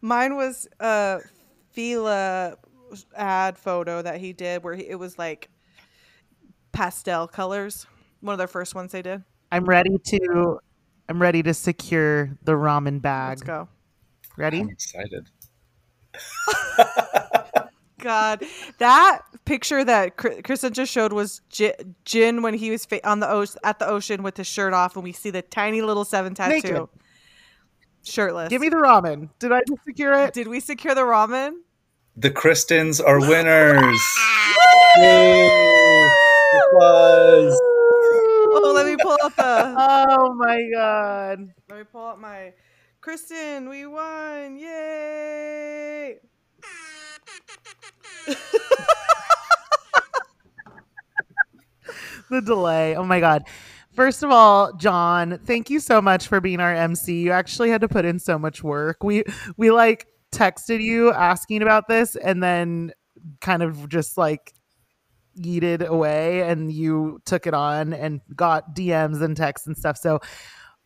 Mine 0.01 0.37
was 0.37 0.65
a 0.79 1.19
Fila 1.71 2.55
ad 3.15 3.57
photo 3.57 4.01
that 4.01 4.21
he 4.21 4.31
did 4.31 4.63
where 4.63 4.75
he, 4.75 4.87
it 4.87 4.95
was 4.95 5.19
like 5.19 5.49
pastel 6.71 7.27
colors. 7.27 7.85
One 8.21 8.31
of 8.31 8.37
their 8.37 8.47
first 8.47 8.75
ones 8.75 8.93
they 8.93 9.01
did. 9.01 9.25
I'm 9.51 9.65
ready 9.65 9.97
to. 9.97 10.61
I'm 11.09 11.21
ready 11.21 11.43
to 11.43 11.53
secure 11.53 12.29
the 12.43 12.53
ramen 12.53 13.01
bag. 13.01 13.39
Let's 13.39 13.41
go. 13.41 13.67
Ready? 14.37 14.61
I'm 14.61 14.69
excited. 14.69 15.27
god, 17.99 18.43
that 18.79 19.21
picture 19.45 19.83
that 19.83 20.17
Kr- 20.17 20.41
Kristen 20.43 20.73
just 20.73 20.91
showed 20.91 21.13
was 21.13 21.41
J- 21.49 21.75
Jin 22.05 22.41
when 22.41 22.53
he 22.53 22.71
was 22.71 22.85
fa- 22.85 23.07
on 23.07 23.19
the 23.19 23.31
o- 23.31 23.45
at 23.63 23.79
the 23.79 23.87
ocean 23.87 24.23
with 24.23 24.37
his 24.37 24.47
shirt 24.47 24.73
off, 24.73 24.95
and 24.95 25.03
we 25.03 25.11
see 25.11 25.29
the 25.29 25.41
tiny 25.41 25.81
little 25.81 26.05
seven 26.05 26.33
tattoo, 26.33 26.53
Naked. 26.55 26.87
shirtless. 28.03 28.49
Give 28.49 28.61
me 28.61 28.69
the 28.69 28.77
ramen. 28.77 29.29
Did 29.39 29.51
I 29.51 29.61
just 29.67 29.83
secure 29.85 30.13
it? 30.13 30.33
Did 30.33 30.47
we 30.47 30.59
secure 30.59 30.95
the 30.95 31.01
ramen? 31.01 31.53
The 32.17 32.31
Kristens 32.31 32.99
are 32.99 33.19
winners. 33.19 34.01
Yay! 34.97 36.09
Applause. 36.67 37.57
Oh, 37.61 38.71
let 38.75 38.85
me 38.87 38.95
pull 39.01 39.15
out 39.23 39.35
the. 39.35 39.75
Oh 39.77 40.33
my 40.33 40.61
god. 40.73 41.47
Let 41.69 41.77
me 41.79 41.85
pull 41.91 42.05
out 42.07 42.19
my. 42.19 42.53
Kristen, 43.01 43.69
we 43.69 43.85
won! 43.85 44.57
Yay! 44.57 46.17
the 52.29 52.41
delay. 52.41 52.95
Oh 52.95 53.03
my 53.03 53.19
god. 53.19 53.43
First 53.93 54.23
of 54.23 54.31
all, 54.31 54.71
John, 54.73 55.39
thank 55.45 55.69
you 55.69 55.79
so 55.79 56.01
much 56.01 56.27
for 56.27 56.39
being 56.39 56.59
our 56.59 56.73
MC. 56.73 57.21
You 57.21 57.31
actually 57.31 57.69
had 57.69 57.81
to 57.81 57.87
put 57.87 58.05
in 58.05 58.19
so 58.19 58.39
much 58.39 58.63
work. 58.63 59.03
We 59.03 59.23
we 59.57 59.71
like 59.71 60.07
texted 60.31 60.81
you 60.81 61.11
asking 61.11 61.61
about 61.61 61.87
this 61.87 62.15
and 62.15 62.41
then 62.41 62.93
kind 63.41 63.63
of 63.63 63.89
just 63.89 64.17
like 64.17 64.53
yeeted 65.37 65.85
away 65.85 66.41
and 66.41 66.71
you 66.71 67.19
took 67.25 67.47
it 67.47 67.53
on 67.53 67.93
and 67.93 68.21
got 68.35 68.75
DMs 68.75 69.21
and 69.21 69.35
texts 69.35 69.67
and 69.67 69.77
stuff. 69.77 69.97
So 69.97 70.19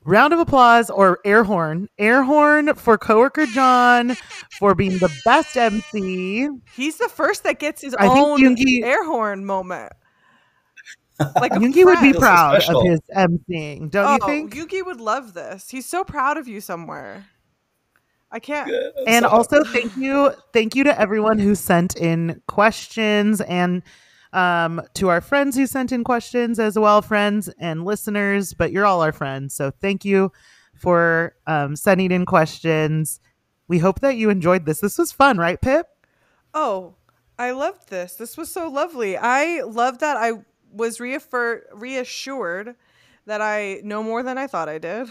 round 0.05 0.34
of 0.34 0.39
applause 0.39 0.89
or 0.89 1.19
air 1.25 1.43
horn. 1.43 1.89
Air 1.97 2.23
horn 2.23 2.73
for 2.75 2.97
coworker 2.97 3.45
John 3.45 4.15
for 4.59 4.75
being 4.75 4.97
the 4.99 5.13
best 5.25 5.55
MC. 5.57 6.49
He's 6.75 6.97
the 6.97 7.09
first 7.09 7.43
that 7.43 7.59
gets 7.59 7.81
his 7.81 7.93
I 7.95 8.07
own 8.07 8.39
Yoongi- 8.39 8.84
air 8.84 9.05
horn 9.05 9.45
moment. 9.45 9.93
Like 11.39 11.55
a 11.55 11.59
would 11.59 11.71
be 11.73 12.11
friend. 12.11 12.13
Feels 12.13 12.13
so 12.13 12.19
proud 12.19 12.63
of 12.69 12.85
his 12.85 12.99
MCing, 13.15 13.91
don't 13.91 14.07
oh, 14.07 14.13
you 14.13 14.34
think? 14.34 14.55
Yuki 14.55 14.81
would 14.81 14.99
love 14.99 15.35
this. 15.35 15.69
He's 15.69 15.85
so 15.85 16.03
proud 16.03 16.38
of 16.38 16.47
you 16.47 16.59
somewhere. 16.59 17.27
I 18.31 18.39
can't. 18.39 18.69
and 19.07 19.23
So- 19.23 19.30
also 19.30 19.63
thank 19.63 19.95
you 19.95 20.34
thank 20.53 20.75
you 20.75 20.84
to 20.85 20.99
everyone 20.99 21.38
who 21.38 21.53
sent 21.53 21.95
in 21.95 22.41
questions 22.47 23.41
and 23.41 23.84
um, 24.34 24.81
to 24.95 25.07
our 25.10 25.22
friends 25.22 25.55
who 25.55 25.65
sent 25.65 25.91
in 25.91 26.03
questions 26.03 26.60
as 26.60 26.77
well 26.77 27.01
friends 27.01 27.49
and 27.60 27.85
listeners 27.85 28.53
but 28.53 28.72
you're 28.72 28.85
all 28.85 29.01
our 29.01 29.11
friends 29.11 29.53
so 29.53 29.72
thank 29.72 30.03
you 30.03 30.31
for 30.76 31.35
um, 31.47 31.76
sending 31.76 32.11
in 32.11 32.26
questions 32.26 33.19
we 33.68 33.80
hope 33.80 34.01
that 34.01 34.15
you 34.18 34.30
enjoyed 34.30 34.65
this 34.65 34.81
this 34.81 34.97
was 34.97 35.11
fun 35.11 35.38
right 35.38 35.61
pip 35.61 35.88
Oh, 36.53 36.93
I 37.39 37.51
loved 37.51 37.89
this. 37.89 38.14
This 38.14 38.38
was 38.38 38.51
so 38.51 38.69
lovely. 38.69 39.18
I 39.18 39.61
love 39.61 39.99
that 39.99 40.18
I 40.18 40.34
was 40.72 40.99
reaffer- 40.99 41.61
reassured 41.73 42.76
that 43.26 43.41
I 43.41 43.81
know 43.84 44.03
more 44.03 44.22
than 44.22 44.38
I 44.38 44.47
thought 44.47 44.69
I 44.69 44.77
did, 44.77 45.10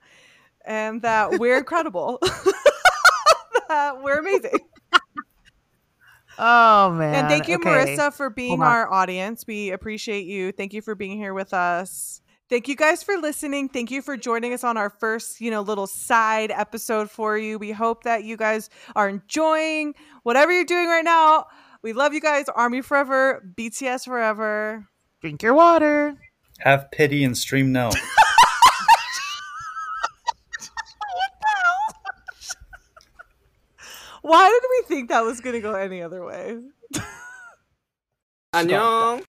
and 0.66 1.00
that 1.02 1.38
we're 1.38 1.56
incredible. 1.64 2.18
that 3.68 4.02
we're 4.02 4.18
amazing. 4.18 4.58
Oh 6.38 6.90
man 6.92 7.14
and 7.14 7.28
thank 7.28 7.48
you, 7.48 7.56
Okay. 7.56 7.68
Marissa, 7.68 8.12
for 8.12 8.30
being 8.30 8.60
our 8.62 8.92
audience. 8.92 9.44
We 9.46 9.70
appreciate 9.70 10.26
you. 10.26 10.52
Thank 10.52 10.72
you 10.72 10.82
for 10.82 10.94
being 10.94 11.16
here 11.16 11.34
with 11.34 11.52
us. 11.54 12.20
Thank 12.50 12.68
you 12.68 12.76
guys 12.76 13.02
for 13.02 13.16
listening. 13.16 13.70
Thank 13.70 13.90
you 13.90 14.02
for 14.02 14.16
joining 14.18 14.52
us 14.52 14.62
on 14.64 14.76
our 14.76 14.90
first, 14.90 15.40
you 15.40 15.50
know, 15.50 15.62
little 15.62 15.86
side 15.86 16.50
episode 16.50 17.10
for 17.10 17.38
you. 17.38 17.58
We 17.58 17.72
hope 17.72 18.04
that 18.04 18.24
you 18.24 18.36
guys 18.36 18.68
are 18.94 19.08
enjoying 19.08 19.94
whatever 20.24 20.52
you're 20.52 20.64
doing 20.64 20.86
right 20.86 21.04
now. 21.04 21.46
We 21.82 21.94
love 21.94 22.12
you 22.12 22.20
guys. 22.20 22.46
Army 22.54 22.82
forever, 22.82 23.42
BTS 23.56 24.04
forever. 24.04 24.86
drink 25.22 25.42
your 25.42 25.54
water 25.54 26.16
Have 26.60 26.90
pity 26.90 27.24
and 27.24 27.36
stream 27.36 27.72
no. 27.72 27.90
Why 34.24 34.48
did 34.48 34.62
we 34.70 34.96
think 34.96 35.10
that 35.10 35.22
was 35.22 35.42
to 35.52 35.60
go 35.60 35.74
any 35.74 36.00
other 36.00 36.24
way? 36.24 36.56
안녕. 38.52 39.22